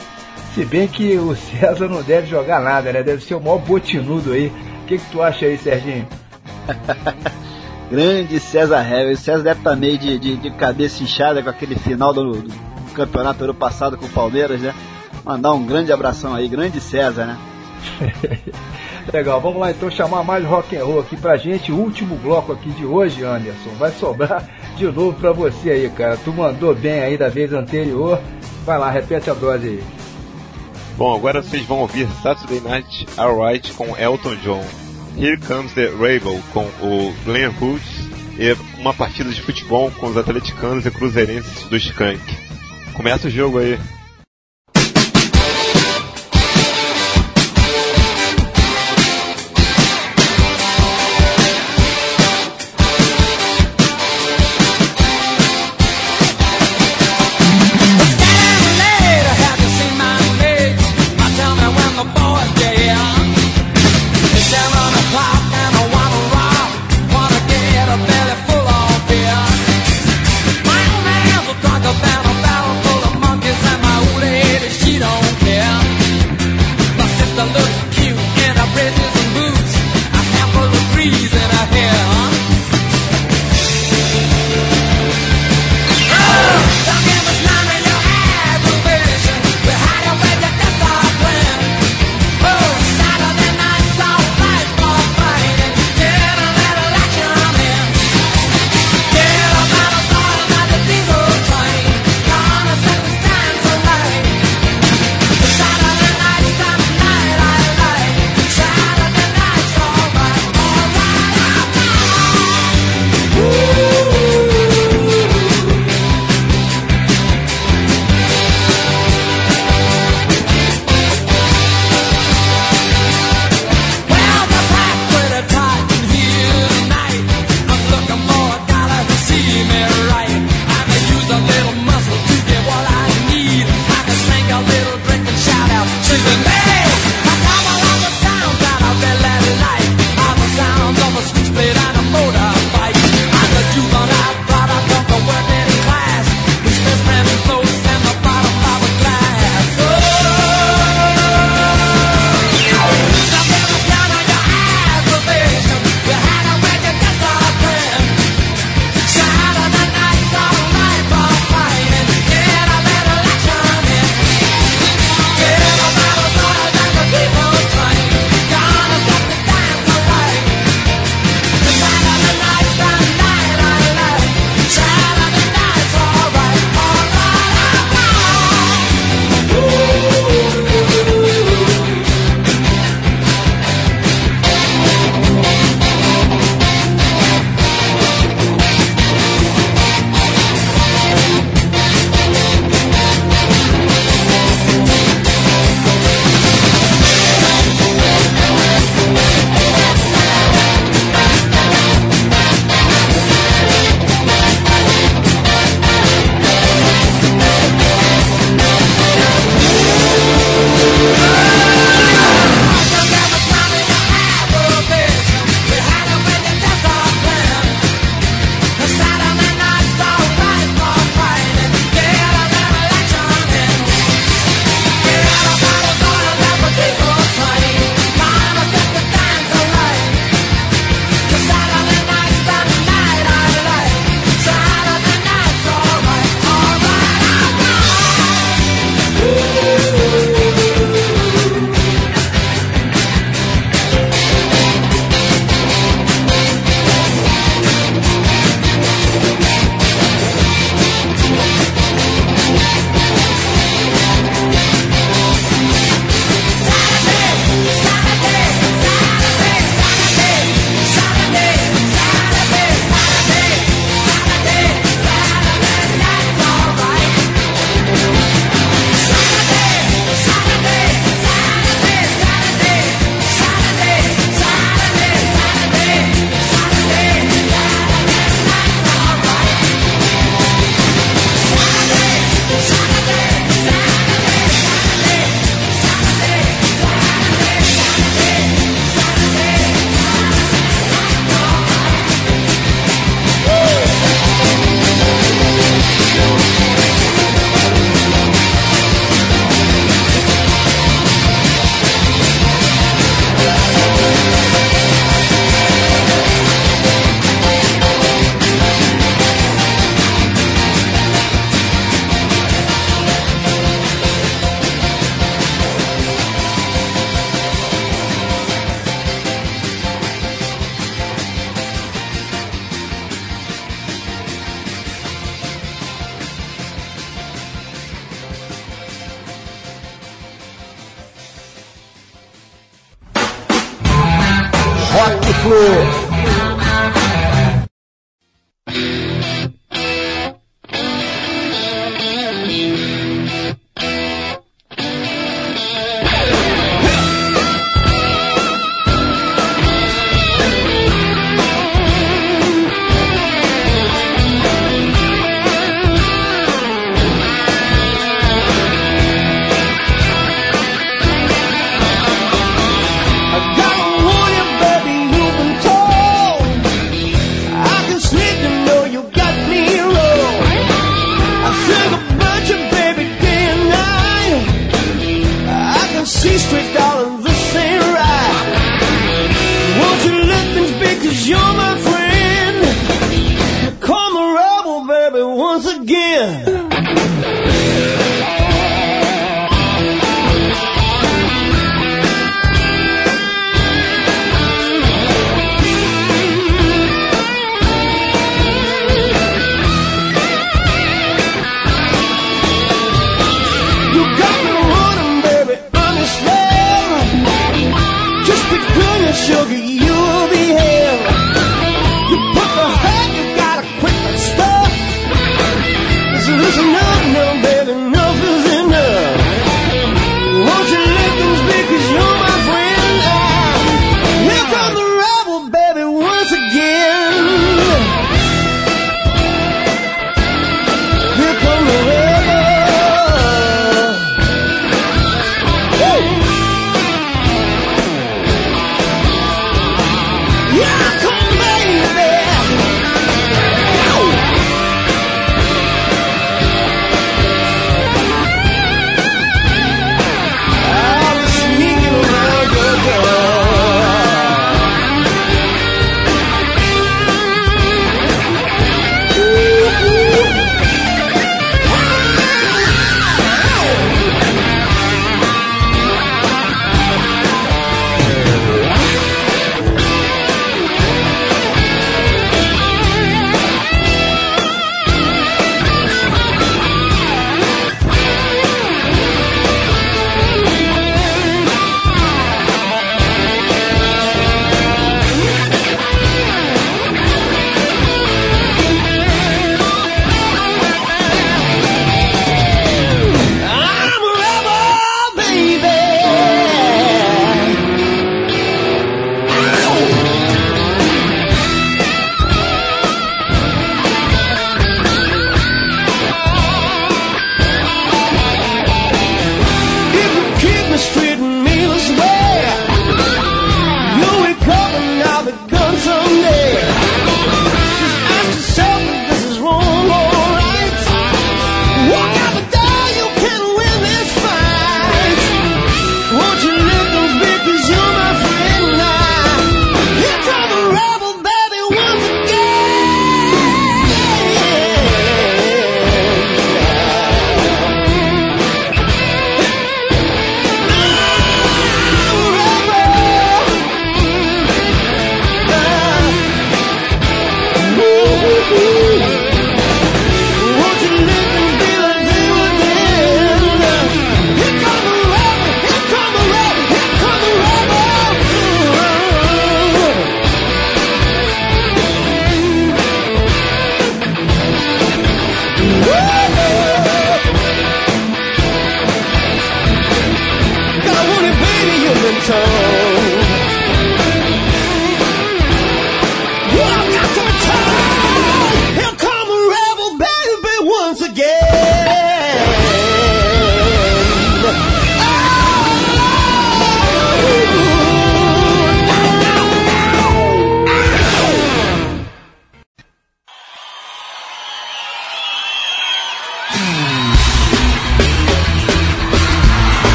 Se 0.54 0.64
bem 0.64 0.88
que 0.88 1.18
o 1.18 1.36
César 1.36 1.88
não 1.88 2.02
deve 2.02 2.28
jogar 2.28 2.62
nada, 2.62 2.92
né? 2.94 3.04
Deve 3.04 3.24
ser 3.24 3.36
o 3.36 3.42
maior 3.42 3.58
botinudo 3.58 4.34
aí. 4.34 4.48
O 4.84 4.86
que, 4.86 4.98
que 4.98 5.12
tu 5.12 5.22
acha 5.22 5.46
aí, 5.46 5.58
Serginho? 5.58 6.08
Grande 7.90 8.40
César 8.40 8.82
Hever. 8.82 9.14
O 9.14 9.18
César 9.18 9.44
deve 9.44 9.60
estar 9.60 9.76
meio 9.76 9.98
de, 9.98 10.18
de, 10.18 10.38
de 10.38 10.52
cabeça 10.52 11.04
inchada 11.04 11.42
com 11.42 11.50
aquele 11.50 11.76
final 11.76 12.14
do, 12.14 12.32
do 12.32 12.94
campeonato 12.94 13.44
ano 13.44 13.54
passado 13.54 13.98
com 13.98 14.06
o 14.06 14.10
Palmeiras, 14.10 14.62
né? 14.62 14.74
Mandar 15.24 15.54
um 15.54 15.66
grande 15.66 15.92
abração 15.92 16.36
aí, 16.36 16.48
grande 16.48 16.80
César, 16.80 17.26
né? 17.26 17.38
Legal, 19.14 19.40
vamos 19.40 19.60
lá 19.60 19.72
então 19.72 19.90
chamar 19.90 20.24
mais 20.24 20.44
rock 20.46 20.76
and 20.76 20.84
roll 20.84 21.00
aqui 21.00 21.16
pra 21.16 21.38
gente. 21.38 21.72
O 21.72 21.78
último 21.78 22.16
bloco 22.16 22.52
aqui 22.52 22.70
de 22.72 22.86
hoje, 22.86 23.24
Anderson. 23.24 23.72
Vai 23.78 23.92
sobrar 23.92 24.48
de 24.76 24.86
novo 24.86 25.14
pra 25.14 25.32
você 25.32 25.72
aí, 25.72 25.90
cara. 25.90 26.18
Tu 26.18 26.32
mandou 26.34 26.74
bem 26.74 27.02
aí 27.02 27.18
da 27.18 27.30
vez 27.30 27.54
anterior. 27.54 28.20
Vai 28.66 28.78
lá, 28.78 28.90
repete 28.90 29.30
a 29.30 29.34
dose 29.34 29.68
aí. 29.68 29.84
Bom, 30.98 31.14
agora 31.14 31.42
vocês 31.42 31.66
vão 31.66 31.80
ouvir 31.80 32.08
Saturday 32.24 32.62
Night 32.62 33.06
Alright 33.18 33.74
com 33.74 33.98
Elton 33.98 34.36
John. 34.38 34.64
Here 35.18 35.38
Comes 35.38 35.74
the 35.74 35.90
Rebel 35.90 36.42
com 36.54 36.66
o 36.82 37.14
Glenn 37.26 37.52
Hughes 37.62 38.10
e 38.38 38.56
uma 38.80 38.94
partida 38.94 39.30
de 39.30 39.42
futebol 39.42 39.92
com 39.92 40.08
os 40.08 40.18
atleticanos 40.18 40.86
e 40.86 40.92
cruzeirenses 40.92 41.64
do 41.64 41.78
Skank. 41.78 42.20
Começa 42.94 43.28
o 43.28 43.32
jogo 43.32 43.60
aí. 43.60 43.80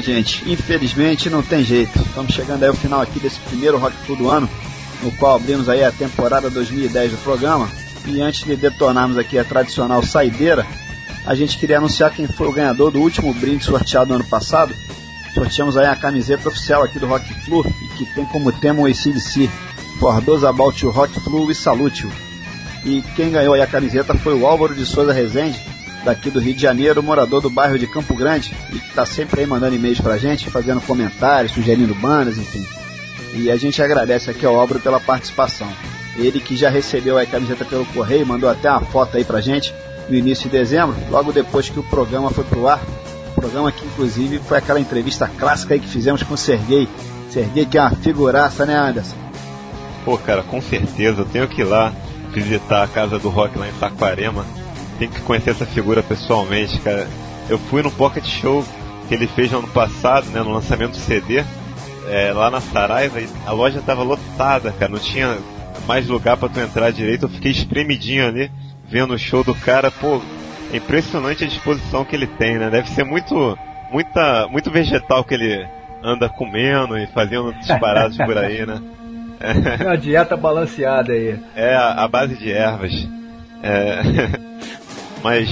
Gente, 0.00 0.50
infelizmente 0.50 1.28
não 1.28 1.42
tem 1.42 1.62
jeito. 1.62 1.98
Estamos 1.98 2.32
chegando 2.32 2.62
aí 2.62 2.68
ao 2.68 2.74
final 2.74 3.00
aqui 3.00 3.20
desse 3.20 3.38
primeiro 3.40 3.78
Rock 3.78 3.96
Flu 3.98 4.16
do 4.16 4.30
ano, 4.30 4.48
no 5.02 5.12
qual 5.12 5.36
abrimos 5.36 5.68
aí 5.68 5.84
a 5.84 5.92
temporada 5.92 6.48
2010 6.48 7.12
do 7.12 7.18
programa. 7.18 7.68
E 8.06 8.20
antes 8.20 8.44
de 8.44 8.56
detonarmos 8.56 9.18
aqui 9.18 9.38
a 9.38 9.44
tradicional 9.44 10.02
saideira, 10.02 10.66
a 11.26 11.34
gente 11.34 11.58
queria 11.58 11.78
anunciar 11.78 12.10
quem 12.10 12.26
foi 12.26 12.48
o 12.48 12.52
ganhador 12.52 12.90
do 12.90 13.00
último 13.00 13.32
brinde 13.34 13.64
sorteado 13.64 14.08
no 14.08 14.16
ano 14.16 14.24
passado. 14.24 14.74
Sorteamos 15.34 15.76
aí 15.76 15.86
a 15.86 15.94
camiseta 15.94 16.48
oficial 16.48 16.82
aqui 16.82 16.98
do 16.98 17.06
Rock 17.06 17.32
Flu, 17.44 17.64
e 17.82 17.88
que 17.96 18.06
tem 18.14 18.24
como 18.24 18.50
tema 18.50 18.80
o 18.80 18.86
ACDC, 18.86 19.50
For 19.98 20.22
those 20.22 20.46
about 20.46 20.82
you 20.82 20.90
Rock 20.90 21.20
Flu 21.20 21.50
e 21.50 21.54
Salute. 21.54 22.08
E 22.84 23.02
quem 23.14 23.30
ganhou 23.30 23.52
aí 23.52 23.60
a 23.60 23.66
camiseta 23.66 24.14
foi 24.14 24.34
o 24.34 24.46
Álvaro 24.46 24.74
de 24.74 24.86
Souza 24.86 25.12
Rezende, 25.12 25.60
daqui 26.04 26.30
do 26.30 26.40
Rio 26.40 26.54
de 26.54 26.62
Janeiro, 26.62 27.02
morador 27.02 27.40
do 27.40 27.50
bairro 27.50 27.78
de 27.78 27.86
Campo 27.86 28.14
Grande, 28.14 28.54
e 28.72 28.78
que 28.78 28.88
está 28.88 29.04
sempre 29.04 29.40
aí 29.40 29.46
mandando 29.46 29.74
e-mails 29.74 30.00
pra 30.00 30.18
gente, 30.18 30.50
fazendo 30.50 30.80
comentários, 30.80 31.52
sugerindo 31.52 31.94
bandas, 31.94 32.38
enfim. 32.38 32.66
E 33.34 33.50
a 33.50 33.56
gente 33.56 33.82
agradece 33.82 34.30
aqui 34.30 34.44
ao 34.44 34.56
Álvaro 34.56 34.80
pela 34.80 35.00
participação. 35.00 35.68
Ele 36.16 36.40
que 36.40 36.56
já 36.56 36.68
recebeu 36.68 37.16
a 37.16 37.24
camiseta 37.24 37.64
pelo 37.64 37.86
correio, 37.86 38.26
mandou 38.26 38.50
até 38.50 38.70
uma 38.70 38.80
foto 38.80 39.16
aí 39.16 39.24
pra 39.24 39.40
gente 39.40 39.72
no 40.08 40.16
início 40.16 40.50
de 40.50 40.58
dezembro, 40.58 40.96
logo 41.08 41.32
depois 41.32 41.68
que 41.68 41.78
o 41.78 41.84
programa 41.84 42.30
foi 42.30 42.44
pro 42.44 42.66
ar. 42.68 42.80
O 43.36 43.40
programa 43.40 43.70
que 43.70 43.86
inclusive 43.86 44.38
foi 44.40 44.58
aquela 44.58 44.80
entrevista 44.80 45.28
clássica 45.28 45.74
aí 45.74 45.80
que 45.80 45.88
fizemos 45.88 46.22
com 46.22 46.34
o 46.34 46.38
Serguei. 46.38 46.88
Serguei 47.30 47.64
que 47.64 47.78
é 47.78 47.80
uma 47.80 47.92
figuraça, 47.92 48.66
né 48.66 48.76
Anderson? 48.76 49.16
Pô, 50.04 50.18
cara, 50.18 50.42
com 50.42 50.60
certeza, 50.60 51.20
eu 51.20 51.26
tenho 51.26 51.46
que 51.46 51.60
ir 51.60 51.64
lá 51.64 51.92
visitar 52.32 52.82
a 52.82 52.88
casa 52.88 53.18
do 53.18 53.28
rock 53.28 53.56
lá 53.58 53.68
em 53.68 53.72
Saquarema. 53.78 54.44
Tenho 55.00 55.10
que 55.10 55.22
conhecer 55.22 55.50
essa 55.50 55.64
figura 55.64 56.02
pessoalmente, 56.02 56.78
cara. 56.80 57.08
Eu 57.48 57.58
fui 57.58 57.82
no 57.82 57.90
Pocket 57.90 58.24
Show 58.24 58.62
que 59.08 59.14
ele 59.14 59.26
fez 59.26 59.50
no 59.50 59.60
ano 59.60 59.68
passado, 59.68 60.26
né, 60.26 60.40
no 60.40 60.52
lançamento 60.52 60.92
do 60.92 60.96
CD, 60.98 61.42
é, 62.08 62.32
lá 62.32 62.48
na 62.48 62.60
Saraiva, 62.60 63.18
e 63.18 63.26
a 63.44 63.50
loja 63.50 63.82
tava 63.84 64.04
lotada, 64.04 64.70
cara, 64.70 64.92
não 64.92 65.00
tinha 65.00 65.36
mais 65.84 66.06
lugar 66.06 66.36
para 66.36 66.48
tu 66.48 66.60
entrar 66.60 66.92
direito, 66.92 67.24
eu 67.24 67.28
fiquei 67.28 67.50
espremidinho 67.50 68.28
ali, 68.28 68.52
vendo 68.88 69.12
o 69.12 69.18
show 69.18 69.42
do 69.42 69.52
cara, 69.52 69.90
pô, 69.90 70.20
é 70.72 70.76
impressionante 70.76 71.42
a 71.42 71.48
disposição 71.48 72.04
que 72.04 72.14
ele 72.14 72.28
tem, 72.28 72.56
né, 72.56 72.70
deve 72.70 72.88
ser 72.90 73.02
muito, 73.02 73.58
muita, 73.90 74.46
muito 74.46 74.70
vegetal 74.70 75.24
que 75.24 75.34
ele 75.34 75.66
anda 76.04 76.28
comendo 76.28 76.96
e 76.96 77.08
fazendo 77.08 77.52
disparados 77.54 78.16
por 78.24 78.38
aí, 78.38 78.64
né. 78.64 78.80
É 79.40 79.86
uma 79.86 79.98
dieta 79.98 80.36
balanceada 80.36 81.14
aí. 81.14 81.36
É, 81.56 81.74
a, 81.74 82.04
a 82.04 82.06
base 82.06 82.36
de 82.36 82.52
ervas. 82.52 82.92
É, 83.62 84.02
mas, 85.22 85.48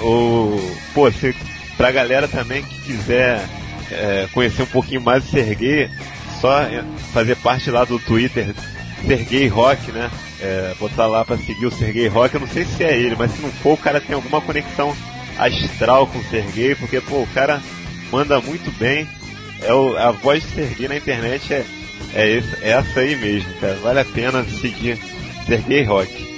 o, 0.00 0.58
pô, 0.94 1.10
se, 1.10 1.34
pra 1.76 1.90
galera 1.90 2.28
também 2.28 2.62
que 2.62 2.80
quiser 2.82 3.46
é, 3.90 4.28
conhecer 4.32 4.62
um 4.62 4.66
pouquinho 4.66 5.00
mais 5.00 5.24
o 5.24 5.30
Serguei, 5.30 5.90
só 6.40 6.60
fazer 7.12 7.36
parte 7.36 7.70
lá 7.70 7.84
do 7.84 7.98
Twitter 7.98 8.54
Serguei 9.06 9.46
Rock, 9.48 9.92
né? 9.92 10.10
É, 10.40 10.74
botar 10.78 11.06
lá 11.06 11.24
pra 11.24 11.36
seguir 11.38 11.66
o 11.66 11.70
Serguei 11.70 12.08
Rock. 12.08 12.34
Eu 12.34 12.40
não 12.40 12.48
sei 12.48 12.64
se 12.64 12.84
é 12.84 12.96
ele, 12.96 13.16
mas 13.16 13.32
se 13.32 13.40
não 13.40 13.50
for, 13.50 13.74
o 13.74 13.78
cara 13.78 14.00
tem 14.00 14.14
alguma 14.14 14.40
conexão 14.40 14.94
astral 15.38 16.06
com 16.06 16.18
o 16.18 16.24
Serguei, 16.24 16.74
porque, 16.74 17.00
pô, 17.00 17.22
o 17.22 17.28
cara 17.28 17.62
manda 18.10 18.40
muito 18.40 18.70
bem. 18.78 19.08
É 19.62 19.72
o, 19.72 19.96
a 19.96 20.10
voz 20.10 20.42
do 20.42 20.54
Serguei 20.54 20.88
na 20.88 20.96
internet 20.96 21.52
é, 21.52 21.64
é, 22.14 22.28
esse, 22.28 22.56
é 22.62 22.70
essa 22.70 23.00
aí 23.00 23.16
mesmo, 23.16 23.52
cara. 23.54 23.76
Vale 23.76 24.00
a 24.00 24.04
pena 24.04 24.44
seguir 24.44 24.98
Serguei 25.46 25.84
Rock. 25.84 26.35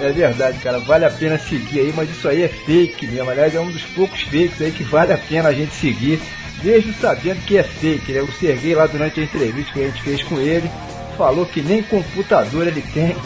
É 0.00 0.10
verdade, 0.10 0.58
cara, 0.58 0.78
vale 0.80 1.04
a 1.04 1.10
pena 1.10 1.38
seguir 1.38 1.80
aí, 1.80 1.92
mas 1.94 2.10
isso 2.10 2.28
aí 2.28 2.42
é 2.42 2.48
fake 2.48 3.06
mesmo. 3.06 3.30
Aliás, 3.30 3.54
é 3.54 3.60
um 3.60 3.70
dos 3.70 3.82
poucos 3.82 4.22
fakes 4.22 4.60
aí 4.60 4.72
que 4.72 4.82
vale 4.82 5.12
a 5.12 5.18
pena 5.18 5.48
a 5.48 5.52
gente 5.52 5.74
seguir, 5.74 6.20
mesmo 6.62 6.92
sabendo 6.94 7.44
que 7.44 7.56
é 7.56 7.62
fake. 7.62 8.12
Né? 8.12 8.20
O 8.22 8.32
Serguei 8.32 8.74
lá 8.74 8.86
durante 8.86 9.20
a 9.20 9.24
entrevista 9.24 9.72
que 9.72 9.80
a 9.80 9.86
gente 9.86 10.02
fez 10.02 10.22
com 10.24 10.38
ele, 10.40 10.70
falou 11.16 11.46
que 11.46 11.62
nem 11.62 11.82
computador 11.82 12.66
ele 12.66 12.82
tem. 12.82 13.16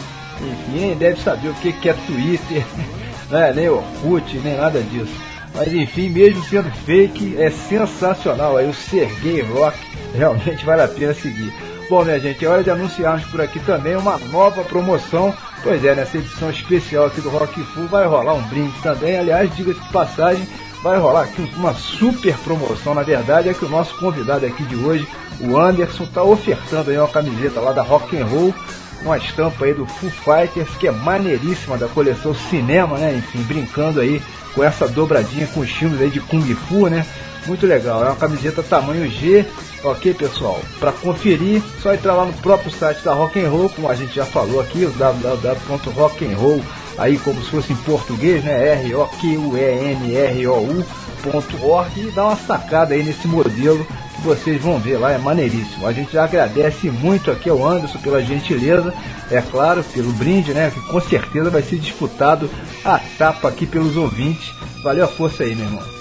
Enfim, 0.41 0.85
ele 0.85 0.95
deve 0.95 1.21
saber 1.21 1.49
o 1.49 1.53
que 1.55 1.89
é 1.89 1.93
Twitter. 1.93 2.65
Não 3.29 3.39
é 3.39 3.53
nem 3.53 3.69
Orkut, 3.69 4.37
nem 4.39 4.55
nada 4.55 4.81
disso. 4.81 5.13
Mas 5.53 5.73
enfim, 5.73 6.09
mesmo 6.09 6.43
sendo 6.45 6.71
fake, 6.85 7.35
é 7.37 7.49
sensacional 7.49 8.57
aí 8.57 8.67
o 8.67 8.73
Sergei 8.73 9.41
Rock. 9.41 9.77
Realmente 10.15 10.65
vale 10.65 10.83
a 10.83 10.87
pena 10.87 11.13
seguir. 11.13 11.51
Bom, 11.89 12.05
minha 12.05 12.19
gente, 12.19 12.45
é 12.45 12.47
hora 12.47 12.63
de 12.63 12.69
anunciarmos 12.69 13.25
por 13.25 13.41
aqui 13.41 13.59
também 13.59 13.95
uma 13.95 14.15
nova 14.31 14.63
promoção. 14.63 15.33
Pois 15.63 15.83
é, 15.83 15.95
nessa 15.95 16.19
edição 16.19 16.51
especial 16.51 17.07
aqui 17.07 17.19
do 17.19 17.29
Rock 17.29 17.59
Full 17.63 17.87
vai 17.87 18.05
rolar 18.05 18.35
um 18.35 18.43
brinde 18.43 18.79
também. 18.83 19.17
Aliás, 19.17 19.53
diga-se 19.55 19.79
de 19.79 19.89
passagem, 19.89 20.47
vai 20.83 20.99
rolar 20.99 21.23
aqui 21.23 21.41
uma 21.57 21.73
super 21.73 22.37
promoção. 22.37 22.93
Na 22.93 23.01
verdade, 23.01 23.49
é 23.49 23.55
que 23.55 23.65
o 23.65 23.69
nosso 23.69 23.97
convidado 23.97 24.45
aqui 24.45 24.61
de 24.65 24.75
hoje, 24.75 25.07
o 25.41 25.57
Anderson, 25.57 26.03
está 26.03 26.21
ofertando 26.21 26.91
aí 26.91 26.97
uma 26.99 27.07
camiseta 27.07 27.59
lá 27.59 27.71
da 27.71 27.81
Rock 27.81 28.15
and 28.15 28.25
Roll, 28.27 28.53
uma 29.01 29.17
estampa 29.17 29.65
aí 29.65 29.73
do 29.73 29.87
Foo 29.87 30.11
Fighters, 30.11 30.69
que 30.77 30.87
é 30.87 30.91
maneiríssima 30.91 31.75
da 31.75 31.87
coleção 31.87 32.35
Cinema, 32.35 32.99
né? 32.99 33.15
Enfim, 33.17 33.41
brincando 33.41 33.99
aí 33.99 34.21
com 34.53 34.63
essa 34.63 34.87
dobradinha 34.87 35.47
com 35.47 35.61
os 35.61 35.71
filmes 35.71 35.99
aí 35.99 36.11
de 36.11 36.19
Kung 36.19 36.53
Fu, 36.53 36.87
né? 36.87 37.03
Muito 37.45 37.65
legal, 37.65 38.03
é 38.03 38.07
uma 38.07 38.15
camiseta 38.15 38.61
tamanho 38.61 39.09
G, 39.09 39.45
ok 39.83 40.13
pessoal? 40.13 40.61
Para 40.79 40.91
conferir, 40.91 41.61
só 41.81 41.93
entrar 41.93 42.13
lá 42.13 42.25
no 42.25 42.33
próprio 42.33 42.71
site 42.71 43.03
da 43.03 43.13
Rock 43.13 43.39
and 43.39 43.49
Roll, 43.49 43.69
como 43.69 43.89
a 43.89 43.95
gente 43.95 44.13
já 44.13 44.25
falou 44.25 44.59
aqui, 44.61 44.85
o 44.85 44.91
www.rockandroll, 44.91 46.61
aí 46.97 47.17
como 47.17 47.41
se 47.43 47.49
fosse 47.49 47.73
em 47.73 47.77
português, 47.77 48.43
né? 48.43 48.73
R 48.73 48.93
O 48.95 49.07
Q 49.07 49.37
U 49.37 49.57
E 49.57 49.91
N 49.91 50.15
R 50.15 50.47
O 50.47 50.61
U.org 50.61 51.99
e 51.99 52.11
dá 52.11 52.27
uma 52.27 52.35
sacada 52.35 52.93
aí 52.93 53.03
nesse 53.03 53.27
modelo 53.27 53.85
que 54.15 54.21
vocês 54.21 54.61
vão 54.61 54.79
ver 54.79 54.97
lá, 54.97 55.11
é 55.11 55.17
maneiríssimo. 55.17 55.87
A 55.87 55.93
gente 55.93 56.13
já 56.13 56.25
agradece 56.25 56.89
muito 56.91 57.31
aqui 57.31 57.49
ao 57.49 57.65
Anderson 57.65 57.99
pela 57.99 58.21
gentileza, 58.21 58.93
é 59.31 59.41
claro, 59.41 59.83
pelo 59.83 60.11
brinde, 60.11 60.53
né? 60.53 60.71
Que 60.73 60.81
com 60.81 61.01
certeza 61.01 61.49
vai 61.49 61.61
ser 61.63 61.77
disputado 61.77 62.49
a 62.85 62.99
tapa 63.17 63.47
aqui 63.47 63.65
pelos 63.65 63.95
ouvintes. 63.97 64.53
Valeu 64.83 65.05
a 65.05 65.07
força 65.07 65.43
aí, 65.43 65.55
meu 65.55 65.65
irmão. 65.65 65.98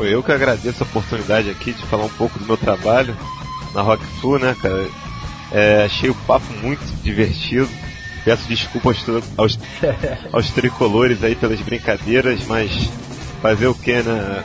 Pô, 0.00 0.06
eu 0.06 0.22
que 0.22 0.32
agradeço 0.32 0.82
a 0.82 0.86
oportunidade 0.86 1.50
aqui 1.50 1.74
de 1.74 1.84
falar 1.84 2.06
um 2.06 2.10
pouco 2.10 2.38
do 2.38 2.46
meu 2.46 2.56
trabalho 2.56 3.14
na 3.74 3.82
Rock 3.82 4.02
Flu, 4.18 4.38
né, 4.38 4.56
cara? 4.58 4.88
É, 5.52 5.84
achei 5.84 6.08
o 6.08 6.14
papo 6.26 6.50
muito 6.62 6.80
divertido. 7.02 7.68
Peço 8.24 8.48
desculpas 8.48 8.96
aos, 9.36 9.58
aos 10.32 10.48
tricolores 10.52 11.22
aí 11.22 11.34
pelas 11.34 11.60
brincadeiras, 11.60 12.46
mas 12.46 12.88
fazer 13.42 13.66
o 13.66 13.74
que, 13.74 14.00
né? 14.00 14.42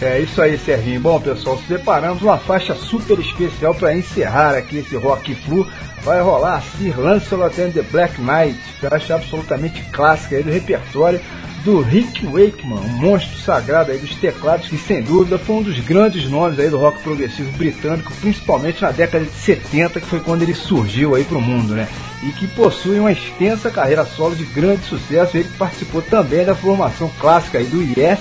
É 0.00 0.20
isso 0.20 0.42
aí, 0.42 0.58
Serginho. 0.58 1.00
Bom, 1.00 1.20
pessoal, 1.20 1.58
separamos 1.66 2.22
uma 2.22 2.36
faixa 2.36 2.74
super 2.74 3.18
especial 3.18 3.74
para 3.74 3.96
encerrar 3.96 4.54
aqui 4.54 4.78
esse 4.78 4.96
Rock 4.96 5.34
Flu. 5.34 5.66
Vai 6.02 6.20
rolar 6.20 6.62
Sir 6.62 7.00
Lancelot 7.00 7.60
and 7.60 7.70
the 7.70 7.82
Black 7.82 8.20
Knight, 8.20 8.58
faixa 8.80 9.14
absolutamente 9.14 9.82
clássica 9.90 10.36
aí 10.36 10.42
do 10.42 10.50
repertório 10.50 11.20
do 11.66 11.80
Rick 11.80 12.24
Wakeman, 12.24 12.78
um 12.78 12.88
monstro 13.00 13.36
sagrado 13.40 13.90
aí 13.90 13.98
dos 13.98 14.14
teclados 14.14 14.68
que 14.68 14.78
sem 14.78 15.02
dúvida 15.02 15.36
foi 15.36 15.56
um 15.56 15.62
dos 15.64 15.80
grandes 15.80 16.30
nomes 16.30 16.60
aí 16.60 16.70
do 16.70 16.78
rock 16.78 17.02
progressivo 17.02 17.50
britânico, 17.58 18.12
principalmente 18.20 18.80
na 18.80 18.92
década 18.92 19.24
de 19.24 19.32
70, 19.32 20.00
que 20.00 20.06
foi 20.06 20.20
quando 20.20 20.42
ele 20.42 20.54
surgiu 20.54 21.16
aí 21.16 21.24
pro 21.24 21.40
mundo, 21.40 21.74
né? 21.74 21.88
E 22.22 22.30
que 22.30 22.46
possui 22.46 23.00
uma 23.00 23.10
extensa 23.10 23.68
carreira 23.68 24.06
solo 24.06 24.36
de 24.36 24.44
grande 24.44 24.84
sucesso, 24.84 25.36
ele 25.36 25.48
participou 25.58 26.00
também 26.00 26.44
da 26.44 26.54
formação 26.54 27.10
clássica 27.18 27.58
aí 27.58 27.66
do 27.66 27.82
Yes, 27.82 28.20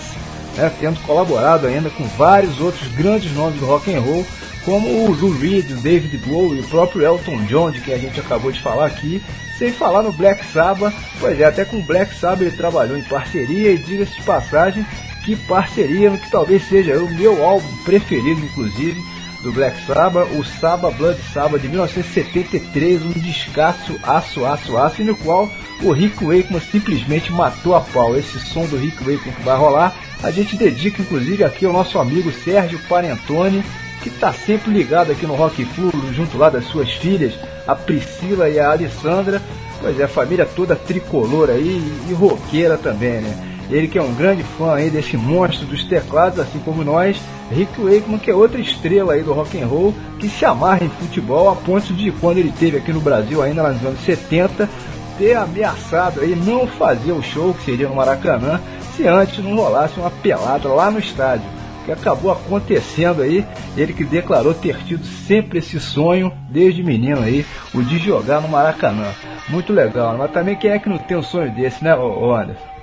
né, 0.57 0.71
tendo 0.79 0.99
colaborado 1.01 1.67
ainda 1.67 1.91
com 1.91 2.03
vários 2.17 2.59
outros 2.59 2.87
grandes 2.93 3.31
nomes 3.31 3.59
do 3.59 3.67
rock 3.67 3.93
and 3.93 4.01
roll, 4.01 4.25
como 4.63 4.87
o 4.87 5.11
Lou 5.11 5.37
Reed, 5.37 5.69
o 5.69 5.75
David 5.75 6.17
Bowie, 6.25 6.61
o 6.61 6.67
próprio 6.67 7.03
Elton 7.03 7.45
John, 7.45 7.69
de 7.69 7.79
quem 7.79 7.93
a 7.93 7.99
gente 7.99 8.19
acabou 8.19 8.51
de 8.51 8.59
falar 8.59 8.87
aqui, 8.87 9.21
sem 9.57 9.71
falar 9.71 10.03
no 10.03 10.11
Black 10.11 10.45
Sabbath, 10.45 10.93
pois 11.19 11.39
é, 11.39 11.45
até 11.45 11.65
com 11.65 11.77
o 11.77 11.83
Black 11.83 12.13
Sabbath 12.15 12.41
ele 12.41 12.57
trabalhou 12.57 12.97
em 12.97 13.03
parceria 13.03 13.71
e 13.71 13.77
diga-se 13.77 14.15
de 14.15 14.23
passagem, 14.23 14.85
que 15.23 15.35
parceria 15.35 16.11
que 16.11 16.29
talvez 16.29 16.67
seja 16.67 16.97
o 16.97 17.09
meu 17.15 17.43
álbum 17.43 17.67
preferido, 17.83 18.41
inclusive, 18.41 19.01
do 19.41 19.51
Black 19.51 19.79
Sabbath, 19.85 20.27
o 20.37 20.43
Sabbath 20.43 20.95
Blood 20.95 21.19
Sabbath 21.31 21.61
de 21.61 21.67
1973, 21.67 23.01
um 23.03 23.11
descasso 23.11 23.99
aço, 24.03 24.43
aço, 24.43 24.75
aço, 24.75 25.03
no 25.03 25.15
qual 25.15 25.49
o 25.83 25.91
Rick 25.91 26.23
Wakeman 26.23 26.59
simplesmente 26.59 27.31
matou 27.31 27.75
a 27.75 27.81
pau. 27.81 28.17
Esse 28.17 28.39
som 28.39 28.65
do 28.65 28.75
Rick 28.75 28.97
Wakeman 29.03 29.35
que 29.35 29.43
vai 29.43 29.55
rolar, 29.55 29.95
a 30.23 30.31
gente 30.31 30.55
dedica 30.55 31.01
inclusive 31.01 31.43
aqui 31.43 31.65
ao 31.65 31.73
nosso 31.73 31.99
amigo 31.99 32.31
Sérgio 32.31 32.79
Parentoni, 32.89 33.63
que 34.01 34.09
está 34.09 34.33
sempre 34.33 34.71
ligado 34.71 35.11
aqui 35.11 35.27
no 35.27 35.35
Rock 35.35 35.63
Flu, 35.63 35.91
junto 36.13 36.37
lá 36.37 36.49
das 36.49 36.65
suas 36.65 36.91
filhas, 36.91 37.33
a 37.67 37.75
Priscila 37.75 38.49
e 38.49 38.59
a 38.59 38.71
Alessandra. 38.71 39.41
Pois 39.81 39.99
é, 39.99 40.03
a 40.03 40.07
família 40.07 40.45
toda 40.45 40.75
tricolor 40.75 41.49
aí 41.49 41.81
e, 42.09 42.13
roqueira 42.13 42.77
também, 42.77 43.21
né? 43.21 43.51
Ele 43.69 43.87
que 43.87 43.97
é 43.97 44.01
um 44.01 44.13
grande 44.13 44.43
fã 44.43 44.75
aí 44.75 44.89
desse 44.89 45.17
monstro 45.17 45.65
dos 45.65 45.83
teclados, 45.83 46.39
assim 46.39 46.59
como 46.59 46.83
nós, 46.83 47.19
Rick 47.51 47.81
Wakeman, 47.81 48.19
que 48.19 48.29
é 48.29 48.35
outra 48.35 48.59
estrela 48.61 49.13
aí 49.13 49.23
do 49.23 49.33
rock 49.33 49.59
and 49.59 49.65
roll, 49.65 49.93
que 50.19 50.29
se 50.29 50.45
amarra 50.45 50.83
em 50.83 50.89
futebol 50.89 51.49
a 51.49 51.55
ponto 51.55 51.91
de 51.93 52.11
quando 52.11 52.37
ele 52.37 52.53
teve 52.59 52.77
aqui 52.77 52.93
no 52.93 53.01
Brasil 53.01 53.41
ainda 53.41 53.63
nos 53.63 53.83
anos 53.83 53.99
70, 54.01 54.69
ter 55.17 55.33
ameaçado 55.33 56.21
aí 56.21 56.35
não 56.35 56.67
fazer 56.67 57.11
o 57.11 57.23
show 57.23 57.53
que 57.55 57.65
seria 57.65 57.87
no 57.87 57.95
Maracanã, 57.95 58.61
se 58.95 59.07
antes 59.07 59.43
não 59.43 59.55
rolasse 59.55 59.99
uma 59.99 60.11
pelada 60.11 60.69
lá 60.69 60.91
no 60.91 60.99
estádio. 60.99 61.45
Que 61.85 61.91
acabou 61.91 62.31
acontecendo 62.31 63.21
aí, 63.21 63.45
ele 63.77 63.93
que 63.93 64.03
declarou 64.03 64.53
ter 64.53 64.77
tido 64.83 65.05
sempre 65.05 65.59
esse 65.59 65.79
sonho, 65.79 66.33
desde 66.49 66.83
menino 66.83 67.21
aí, 67.21 67.45
o 67.73 67.83
de 67.83 67.99
jogar 67.99 68.41
no 68.41 68.49
Maracanã. 68.49 69.13
Muito 69.47 69.71
legal, 69.71 70.17
mas 70.17 70.31
também 70.31 70.55
quem 70.55 70.71
é 70.71 70.79
que 70.79 70.89
não 70.89 70.97
tem 70.97 71.15
um 71.15 71.23
sonho 71.23 71.53
desse, 71.53 71.83
né, 71.83 71.91
Anderson? 71.93 72.75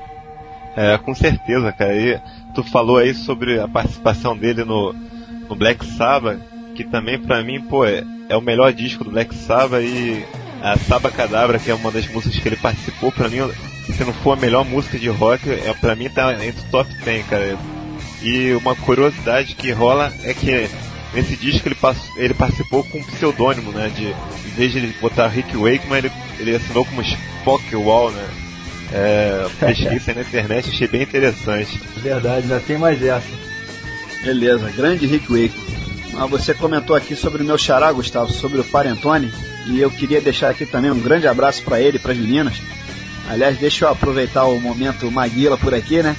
É, 0.76 0.96
com 0.98 1.14
certeza, 1.14 1.72
cara. 1.72 1.94
E 1.94 2.20
tu 2.54 2.62
falou 2.62 2.98
aí 2.98 3.12
sobre 3.14 3.60
a 3.60 3.68
participação 3.68 4.36
dele 4.36 4.64
no, 4.64 4.94
no 5.48 5.56
Black 5.56 5.84
Sabbath, 5.84 6.38
que 6.74 6.84
também 6.84 7.18
pra 7.18 7.42
mim, 7.42 7.60
pô, 7.60 7.84
é, 7.84 8.02
é 8.28 8.36
o 8.36 8.40
melhor 8.40 8.72
disco 8.72 9.04
do 9.04 9.10
Black 9.10 9.34
Sabbath 9.34 9.82
e 9.82 10.24
a 10.62 10.78
Saba 10.78 11.10
Cadabra, 11.10 11.58
que 11.58 11.70
é 11.70 11.74
uma 11.74 11.90
das 11.90 12.06
músicas 12.06 12.38
que 12.38 12.48
ele 12.48 12.56
participou, 12.56 13.10
pra 13.10 13.28
mim, 13.28 13.38
se 13.84 14.04
não 14.04 14.12
for 14.12 14.32
a 14.32 14.40
melhor 14.40 14.64
música 14.64 14.98
de 14.98 15.08
rock, 15.08 15.50
é, 15.50 15.74
pra 15.80 15.96
mim 15.96 16.08
tá 16.08 16.32
entre 16.44 16.64
o 16.66 16.70
top 16.70 16.88
10, 17.04 17.26
cara. 17.26 17.58
E 18.22 18.52
uma 18.54 18.74
curiosidade 18.76 19.54
que 19.54 19.70
rola 19.72 20.12
é 20.22 20.32
que 20.32 20.68
nesse 21.12 21.36
disco 21.36 21.66
ele, 21.68 21.74
pass- 21.74 22.10
ele 22.16 22.34
participou 22.34 22.84
com 22.84 22.98
um 22.98 23.02
pseudônimo, 23.04 23.72
né? 23.72 23.90
De, 23.94 24.06
em 24.06 24.54
vez 24.56 24.72
de 24.72 24.78
ele 24.78 24.94
botar 25.00 25.26
Rick 25.28 25.56
Wakeman, 25.56 25.98
ele, 25.98 26.12
ele 26.38 26.54
assinou 26.56 26.84
como 26.84 27.02
Spock 27.02 27.74
Wall, 27.74 28.10
né? 28.12 28.28
É, 28.92 29.46
pesquisa 29.58 30.14
na 30.14 30.20
internet, 30.20 30.68
achei 30.68 30.86
bem 30.86 31.02
interessante. 31.02 31.80
Verdade, 31.96 32.42
ainda 32.42 32.60
tem 32.60 32.78
mais 32.78 33.02
essa. 33.02 33.26
Beleza, 34.24 34.70
grande 34.70 35.06
Rick 35.06 35.26
Wakeman. 35.28 35.72
Mas 36.12 36.30
você 36.30 36.52
comentou 36.54 36.94
aqui 36.94 37.16
sobre 37.16 37.42
o 37.42 37.44
meu 37.46 37.56
xará, 37.58 37.90
Gustavo, 37.90 38.30
sobre 38.30 38.60
o 38.60 38.64
Parentone, 38.64 39.32
e 39.66 39.80
eu 39.80 39.90
queria 39.90 40.20
deixar 40.20 40.50
aqui 40.50 40.66
também 40.66 40.90
um 40.90 41.00
grande 41.00 41.26
abraço 41.26 41.62
para 41.62 41.80
ele 41.80 41.96
e 41.96 42.00
para 42.00 42.12
as 42.12 42.18
meninas. 42.18 42.54
Aliás, 43.28 43.56
deixa 43.58 43.86
eu 43.86 43.88
aproveitar 43.88 44.44
o 44.44 44.60
momento 44.60 45.10
Maguila 45.10 45.56
por 45.56 45.72
aqui, 45.74 46.02
né? 46.02 46.14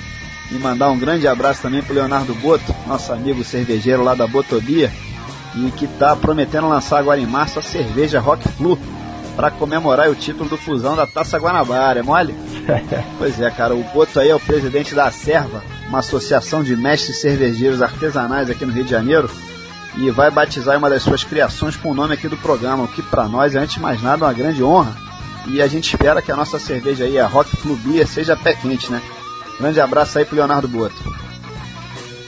E 0.52 0.56
mandar 0.56 0.90
um 0.92 1.00
grande 1.00 1.28
abraço 1.28 1.62
também 1.62 1.82
pro 1.82 1.96
Leonardo 1.96 2.34
Boto, 2.36 2.76
nosso 2.86 3.12
amigo 3.12 3.44
cervejeiro 3.44 4.04
lá 4.04 4.14
da 4.14 4.28
Botobia, 4.28 4.92
e 5.56 5.72
que 5.72 5.88
tá 5.88 6.16
prometendo 6.16 6.68
lançar 6.68 7.00
agora 7.00 7.20
em 7.20 7.26
março 7.26 7.60
a 7.60 7.62
cerveja 7.62 8.20
Rock 8.20 8.48
Flu 8.50 8.78
para 9.36 9.50
comemorar 9.50 10.10
o 10.10 10.16
título 10.16 10.50
do 10.50 10.58
Fusão 10.58 10.96
da 10.96 11.08
Taça 11.08 11.40
Guanabara, 11.40 12.00
é 12.00 12.04
mole? 12.04 12.36
pois 13.18 13.40
é, 13.40 13.50
cara, 13.50 13.74
o 13.74 13.84
Boto 13.84 14.20
aí 14.20 14.30
é 14.30 14.36
o 14.36 14.40
presidente 14.40 14.94
da 14.94 15.10
Serva, 15.10 15.64
uma 15.88 16.00
associação 16.00 16.64
de 16.64 16.76
mestres 16.76 17.20
cervejeiros 17.20 17.82
artesanais 17.82 18.50
aqui 18.50 18.66
no 18.66 18.72
Rio 18.72 18.84
de 18.84 18.92
Janeiro, 18.92 19.30
e 19.98 20.10
vai 20.10 20.30
batizar 20.32 20.78
uma 20.78 20.90
das 20.90 21.04
suas 21.04 21.24
criações 21.24 21.76
com 21.76 21.92
o 21.92 21.94
nome 21.94 22.14
aqui 22.14 22.28
do 22.28 22.38
programa, 22.38 22.84
o 22.84 22.88
que 22.88 23.02
para 23.02 23.28
nós 23.28 23.56
é 23.56 23.60
antes 23.60 23.76
de 23.76 23.82
mais 23.82 24.02
nada 24.02 24.26
uma 24.26 24.34
grande 24.34 24.64
honra. 24.64 24.96
E 25.48 25.62
a 25.62 25.68
gente 25.68 25.94
espera 25.94 26.22
que 26.22 26.32
a 26.32 26.36
nossa 26.36 26.58
cerveja 26.58 27.04
aí, 27.04 27.20
a 27.20 27.28
Rock 27.28 27.56
Flu 27.58 27.76
Beer, 27.76 28.08
seja 28.08 28.36
pé 28.36 28.54
quente, 28.54 28.92
né? 28.92 29.02
Grande 29.60 29.80
abraço 29.80 30.18
aí 30.18 30.26
pro 30.26 30.36
Leonardo 30.36 30.68
Boto. 30.68 31.24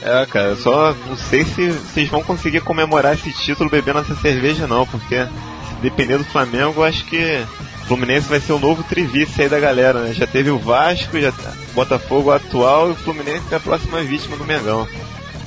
É, 0.02 0.24
cara, 0.26 0.50
eu 0.50 0.56
só 0.56 0.94
não 1.08 1.16
sei 1.16 1.44
se 1.44 1.70
vocês 1.70 2.08
vão 2.08 2.22
conseguir 2.22 2.60
comemorar 2.60 3.14
esse 3.14 3.32
título 3.32 3.68
bebendo 3.68 3.98
essa 3.98 4.14
cerveja 4.14 4.66
não, 4.66 4.86
porque 4.86 5.24
se 5.24 5.74
depender 5.82 6.16
do 6.16 6.24
Flamengo, 6.24 6.74
eu 6.76 6.84
acho 6.84 7.04
que 7.06 7.44
o 7.82 7.86
Fluminense 7.86 8.28
vai 8.28 8.40
ser 8.40 8.52
o 8.52 8.58
novo 8.58 8.84
trivice 8.84 9.42
aí 9.42 9.48
da 9.48 9.58
galera, 9.58 10.00
né? 10.00 10.12
Já 10.12 10.26
teve 10.26 10.50
o 10.50 10.58
Vasco, 10.58 11.20
já 11.20 11.32
tá 11.32 11.52
Botafogo 11.74 12.30
atual 12.30 12.88
e 12.88 12.92
o 12.92 12.96
Fluminense 12.96 13.52
é 13.52 13.56
a 13.56 13.60
próxima 13.60 14.00
vítima 14.02 14.36
do 14.36 14.44
Mengão. 14.44 14.86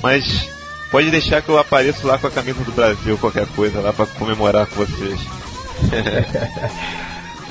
Mas 0.02 0.48
pode 0.90 1.10
deixar 1.10 1.40
que 1.40 1.48
eu 1.48 1.58
apareço 1.58 2.06
lá 2.06 2.18
com 2.18 2.26
a 2.26 2.30
camisa 2.30 2.62
do 2.62 2.72
Brasil, 2.72 3.16
qualquer 3.16 3.46
coisa 3.48 3.80
lá 3.80 3.92
pra 3.92 4.04
comemorar 4.06 4.66
com 4.66 4.76
vocês. 4.76 5.20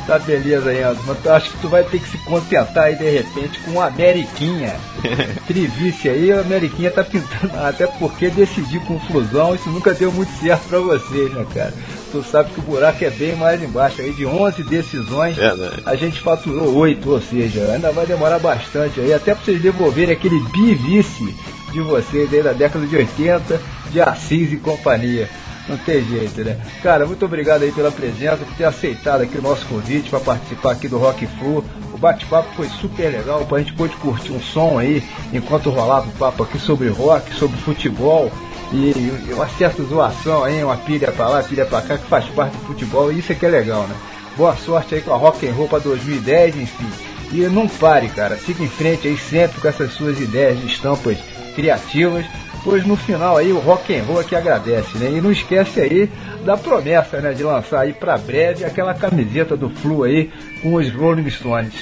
Tá 0.10 0.18
beleza 0.18 0.72
aí, 0.72 0.82
Anderson. 0.82 1.04
Mas 1.06 1.24
eu 1.24 1.34
acho 1.36 1.52
que 1.52 1.58
tu 1.60 1.70
vai 1.70 1.84
ter 1.84 2.00
que 2.00 2.10
se 2.10 2.18
contentar 2.26 2.86
aí 2.86 2.96
de 2.96 3.08
repente 3.08 3.60
com 3.60 3.72
uma 3.74 3.86
Ameriquinha. 3.86 4.76
Trivice 5.46 6.10
aí, 6.10 6.32
a 6.32 6.40
Ameriquinha 6.40 6.90
tá 6.90 7.04
pintando. 7.04 7.54
Até 7.64 7.86
porque 7.86 8.32
decidir 8.32 8.80
com 8.80 9.00
fusão, 9.02 9.54
isso 9.54 9.70
nunca 9.70 9.94
deu 9.94 10.12
muito 10.12 10.32
certo 10.42 10.68
pra 10.68 10.80
vocês, 10.80 11.32
né, 11.32 11.46
cara? 11.54 11.72
Tu 12.12 12.24
sabe 12.24 12.50
que 12.52 12.60
o 12.60 12.64
buraco 12.64 13.06
é 13.06 13.12
bem 13.12 13.36
mais 13.36 13.62
embaixo. 13.62 14.02
Aí 14.02 14.12
de 14.12 14.26
11 14.26 14.64
decisões, 14.64 15.36
Verdade. 15.36 15.84
a 15.86 15.96
gente 15.96 16.20
faturou 16.22 16.76
8, 16.76 17.08
ou 17.08 17.22
seja, 17.22 17.72
ainda 17.72 17.92
vai 17.92 18.08
demorar 18.08 18.40
bastante 18.40 19.00
aí, 19.00 19.14
até 19.14 19.36
pra 19.36 19.44
vocês 19.44 19.62
devolverem 19.62 20.16
aquele 20.16 20.40
bivice 20.46 21.36
de 21.72 21.82
vocês 21.82 22.34
aí 22.34 22.42
da 22.42 22.52
década 22.52 22.88
de 22.88 22.96
80, 22.96 23.62
de 23.92 24.02
Assis 24.02 24.52
e 24.54 24.58
companhia. 24.58 25.30
Não 25.70 25.78
tem 25.78 26.04
jeito, 26.04 26.44
né? 26.44 26.58
Cara, 26.82 27.06
muito 27.06 27.24
obrigado 27.24 27.62
aí 27.62 27.72
pela 27.72 27.92
presença, 27.92 28.38
por 28.38 28.56
ter 28.56 28.64
aceitado 28.64 29.22
aqui 29.22 29.38
o 29.38 29.42
nosso 29.42 29.68
convite 29.68 30.10
para 30.10 30.20
participar 30.20 30.72
aqui 30.72 30.88
do 30.88 30.98
Rock 30.98 31.28
Flu. 31.28 31.64
O 31.94 31.98
bate-papo 31.98 32.50
foi 32.56 32.68
super 32.68 33.12
legal, 33.12 33.48
a 33.50 33.60
gente 33.60 33.74
pôde 33.74 33.96
curtir 33.98 34.32
um 34.32 34.42
som 34.42 34.80
aí 34.80 35.04
enquanto 35.32 35.70
rolava 35.70 36.08
o 36.08 36.12
papo 36.14 36.42
aqui 36.42 36.58
sobre 36.58 36.90
rock, 36.90 37.36
sobre 37.36 37.56
futebol 37.60 38.32
e, 38.74 38.92
e 39.28 39.34
uma 39.34 39.48
certa 39.48 39.84
zoação 39.84 40.44
aí, 40.44 40.64
uma 40.64 40.78
pilha 40.78 41.12
pra 41.12 41.30
lá, 41.30 41.44
pilha 41.44 41.68
pra 41.68 41.84
cá, 41.84 42.00
que 42.00 42.08
faz 42.08 42.26
parte 42.26 42.58
do 42.58 42.66
futebol 42.66 43.12
e 43.12 43.20
isso 43.20 43.32
é 43.32 43.36
que 43.36 43.46
é 43.46 43.50
legal, 43.50 43.84
né? 43.84 43.96
Boa 44.36 44.56
sorte 44.56 44.96
aí 44.96 45.02
com 45.02 45.14
a 45.14 45.18
Rock 45.18 45.48
and 45.48 45.54
Roll 45.54 45.68
pra 45.68 45.78
2010, 45.78 46.56
enfim. 46.56 46.90
E 47.32 47.42
não 47.42 47.68
pare, 47.68 48.10
cara, 48.10 48.38
siga 48.38 48.64
em 48.64 48.70
frente 48.70 49.08
aí 49.08 49.18
sempre 49.18 49.62
com 49.62 49.68
essas 49.68 49.94
suas 49.94 50.20
ideias 50.20 50.60
de 50.60 50.66
estampas 50.66 51.18
criativas, 51.54 52.26
pois 52.64 52.86
no 52.86 52.96
final 52.96 53.38
aí 53.38 53.52
o 53.52 53.60
rock 53.60 53.96
and 53.96 54.04
roll 54.04 54.22
é 54.22 54.24
que 54.24 54.36
agradece, 54.36 54.98
né? 54.98 55.12
E 55.12 55.22
não 55.22 55.32
esquece 55.32 55.80
aí 55.80 56.10
da 56.46 56.58
promessa, 56.58 57.20
né, 57.20 57.34
de 57.34 57.44
lançar 57.44 57.82
aí 57.82 57.94
pra 57.94 58.18
breve 58.18 58.64
aquela 58.66 58.94
camiseta 58.94 59.56
do 59.56 59.70
Flu 59.70 60.04
aí 60.04 60.32
com 60.62 60.76
os 60.76 60.92
Rolling 60.92 61.30
Stones. 61.30 61.74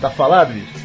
Tá 0.00 0.10
falado, 0.10 0.52
bicho? 0.52 0.82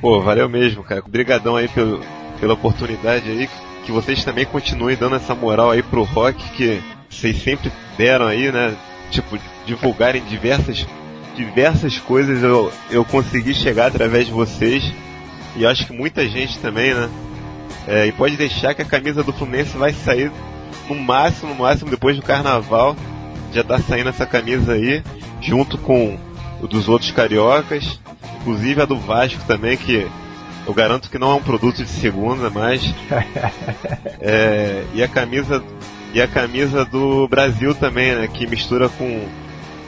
Pô, 0.00 0.20
valeu 0.20 0.48
mesmo, 0.48 0.84
cara. 0.84 1.02
Obrigadão 1.04 1.56
aí 1.56 1.68
pelo, 1.68 2.00
pela 2.38 2.54
oportunidade 2.54 3.28
aí. 3.30 3.48
Que 3.84 3.92
vocês 3.92 4.22
também 4.24 4.44
continuem 4.44 4.96
dando 4.96 5.16
essa 5.16 5.34
moral 5.34 5.70
aí 5.70 5.82
pro 5.82 6.02
rock 6.02 6.42
que 6.50 6.80
vocês 7.08 7.42
sempre 7.42 7.72
deram 7.96 8.26
aí, 8.26 8.52
né? 8.52 8.76
Tipo, 9.10 9.38
divulgarem 9.64 10.22
diversas, 10.24 10.86
diversas 11.34 11.98
coisas 11.98 12.42
eu, 12.42 12.70
eu 12.90 13.04
consegui 13.04 13.54
chegar 13.54 13.86
através 13.86 14.26
de 14.26 14.32
vocês. 14.32 14.84
E 15.56 15.66
acho 15.66 15.86
que 15.86 15.92
muita 15.92 16.28
gente 16.28 16.58
também, 16.58 16.94
né? 16.94 17.08
É, 17.88 18.06
e 18.06 18.12
pode 18.12 18.36
deixar 18.36 18.74
que 18.74 18.82
a 18.82 18.84
camisa 18.84 19.24
do 19.24 19.32
Fluminense 19.32 19.74
vai 19.76 19.94
sair 19.94 20.30
no 20.86 20.94
máximo, 20.94 21.54
no 21.54 21.62
máximo 21.62 21.90
depois 21.90 22.16
do 22.16 22.22
carnaval. 22.22 22.94
Já 23.50 23.64
tá 23.64 23.78
saindo 23.78 24.10
essa 24.10 24.26
camisa 24.26 24.74
aí, 24.74 25.02
junto 25.40 25.78
com 25.78 26.18
o 26.60 26.68
dos 26.68 26.86
outros 26.86 27.10
cariocas, 27.10 27.98
inclusive 28.40 28.82
a 28.82 28.84
do 28.84 28.98
Vasco 28.98 29.42
também, 29.46 29.74
que 29.74 30.06
eu 30.66 30.74
garanto 30.74 31.08
que 31.08 31.18
não 31.18 31.30
é 31.30 31.34
um 31.34 31.42
produto 31.42 31.82
de 31.82 31.88
segunda, 31.88 32.50
mas 32.50 32.94
é, 34.20 34.84
e 34.92 35.02
a 35.02 35.08
camisa 35.08 35.64
e 36.12 36.20
a 36.20 36.28
camisa 36.28 36.84
do 36.84 37.26
Brasil 37.26 37.74
também, 37.74 38.14
né, 38.14 38.28
que 38.28 38.46
mistura 38.46 38.90
com 38.90 39.26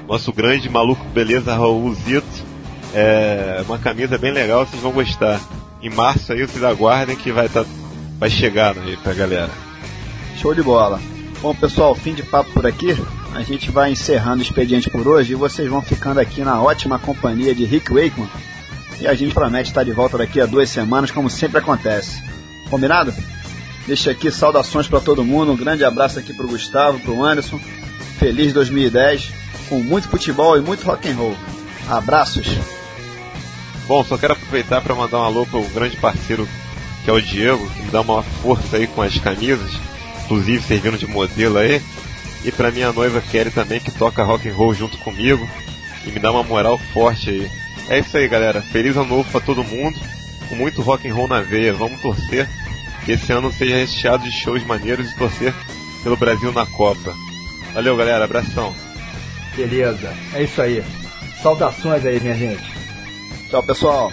nosso 0.09 0.33
grande 0.33 0.71
maluco 0.71 1.05
beleza 1.13 1.55
Raulzito. 1.55 2.49
É 2.95 3.63
uma 3.67 3.79
camisa 3.79 4.17
bem 4.17 4.33
legal, 4.33 4.67
vocês 4.67 4.83
vão 4.83 4.91
gostar. 4.91 5.39
Em 5.83 5.91
março 5.91 6.33
aí 6.33 6.41
vocês 6.41 6.65
aguardem 6.65 7.15
que 7.15 7.31
vai 7.31 7.49
tá, 7.49 7.65
vai 8.21 8.29
chegar 8.29 8.77
aí 8.77 8.99
pra 8.99 9.15
galera. 9.15 9.51
Show 10.37 10.55
de 10.55 10.63
bola. 10.63 11.01
Bom, 11.41 11.55
pessoal, 11.55 11.95
fim 11.95 12.13
de 12.13 12.23
papo 12.23 12.53
por 12.53 12.67
aqui. 12.67 12.95
A 13.35 13.43
gente 13.43 13.71
vai 13.71 13.91
encerrando 13.91 14.41
o 14.41 14.43
expediente 14.43 14.91
por 14.91 15.09
hoje 15.09 15.33
e 15.33 15.37
vocês 15.37 15.67
vão 15.67 15.81
ficando 15.81 16.21
aqui 16.21 16.43
na 16.43 16.61
ótima 16.63 16.99
companhia 16.99 17.55
de 17.55 17.65
Rick 17.65 17.91
Wakeman. 17.91 18.29
E 19.01 19.07
a 19.07 19.15
gente 19.15 19.33
promete 19.33 19.71
estar 19.71 19.85
de 19.85 19.93
volta 19.93 20.19
daqui 20.19 20.39
a 20.39 20.45
duas 20.45 20.69
semanas, 20.69 21.11
como 21.11 21.31
sempre 21.31 21.59
acontece. 21.59 22.23
Combinado? 22.69 23.15
Deixa 23.87 24.11
aqui 24.11 24.31
saudações 24.31 24.87
para 24.87 25.01
todo 25.01 25.25
mundo. 25.25 25.53
Um 25.53 25.57
grande 25.57 25.83
abraço 25.83 26.19
aqui 26.19 26.35
pro 26.35 26.49
Gustavo, 26.49 27.01
pro 27.01 27.25
Anderson. 27.25 27.59
Feliz 28.19 28.53
2010, 28.53 29.33
com 29.71 29.81
muito 29.81 30.09
futebol 30.09 30.59
e 30.59 30.61
muito 30.61 30.85
rock 30.85 31.09
and 31.09 31.15
roll. 31.15 31.37
Abraços. 31.89 32.47
Bom, 33.87 34.05
só 34.05 34.19
quero 34.19 34.35
aproveitar 34.35 34.83
para 34.83 34.95
mandar 34.95 35.21
um 35.21 35.25
alô 35.25 35.47
para 35.47 35.59
o 35.59 35.69
grande 35.71 35.97
parceiro 35.97 36.47
que 37.11 37.13
é 37.13 37.13
o 37.13 37.21
Diego, 37.21 37.69
que 37.71 37.83
me 37.83 37.91
dá 37.91 38.01
uma 38.03 38.23
força 38.23 38.77
aí 38.77 38.87
com 38.87 39.03
as 39.03 39.19
camisas, 39.19 39.73
inclusive 40.25 40.63
servindo 40.63 40.97
de 40.97 41.09
modelo 41.09 41.59
aí. 41.59 41.83
E 42.45 42.53
para 42.53 42.71
minha 42.71 42.93
noiva 42.93 43.21
Kelly 43.21 43.51
também, 43.51 43.81
que 43.81 43.91
toca 43.91 44.23
rock 44.23 44.49
and 44.49 44.55
roll 44.55 44.73
junto 44.73 44.97
comigo 44.99 45.47
e 46.07 46.11
me 46.11 46.21
dá 46.21 46.31
uma 46.31 46.45
moral 46.45 46.79
forte 46.79 47.31
aí. 47.31 47.51
É 47.89 47.99
isso 47.99 48.17
aí, 48.17 48.29
galera. 48.29 48.63
Feliz 48.63 48.97
ano 48.97 49.09
novo 49.09 49.31
para 49.31 49.41
todo 49.41 49.65
mundo, 49.65 49.99
com 50.49 50.55
muito 50.55 50.83
rock 50.83 51.09
and 51.09 51.15
roll 51.15 51.27
na 51.27 51.41
veia. 51.41 51.75
Vamos 51.75 52.01
torcer 52.01 52.49
que 53.05 53.13
esse 53.13 53.33
ano 53.33 53.53
seja 53.53 53.75
recheado 53.75 54.23
de 54.23 54.31
shows 54.31 54.65
maneiros 54.65 55.11
e 55.11 55.17
torcer 55.17 55.53
pelo 56.05 56.17
Brasil 56.17 56.53
na 56.53 56.65
Copa. 56.65 57.13
Valeu, 57.75 57.97
galera. 57.97 58.25
Abração. 58.25 58.73
Beleza, 59.57 60.15
é 60.33 60.45
isso 60.45 60.63
aí. 60.63 60.85
Saudações 61.43 62.07
aí, 62.07 62.21
minha 62.21 62.35
gente. 62.35 62.63
Tchau, 63.51 63.63
pessoal. 63.65 64.13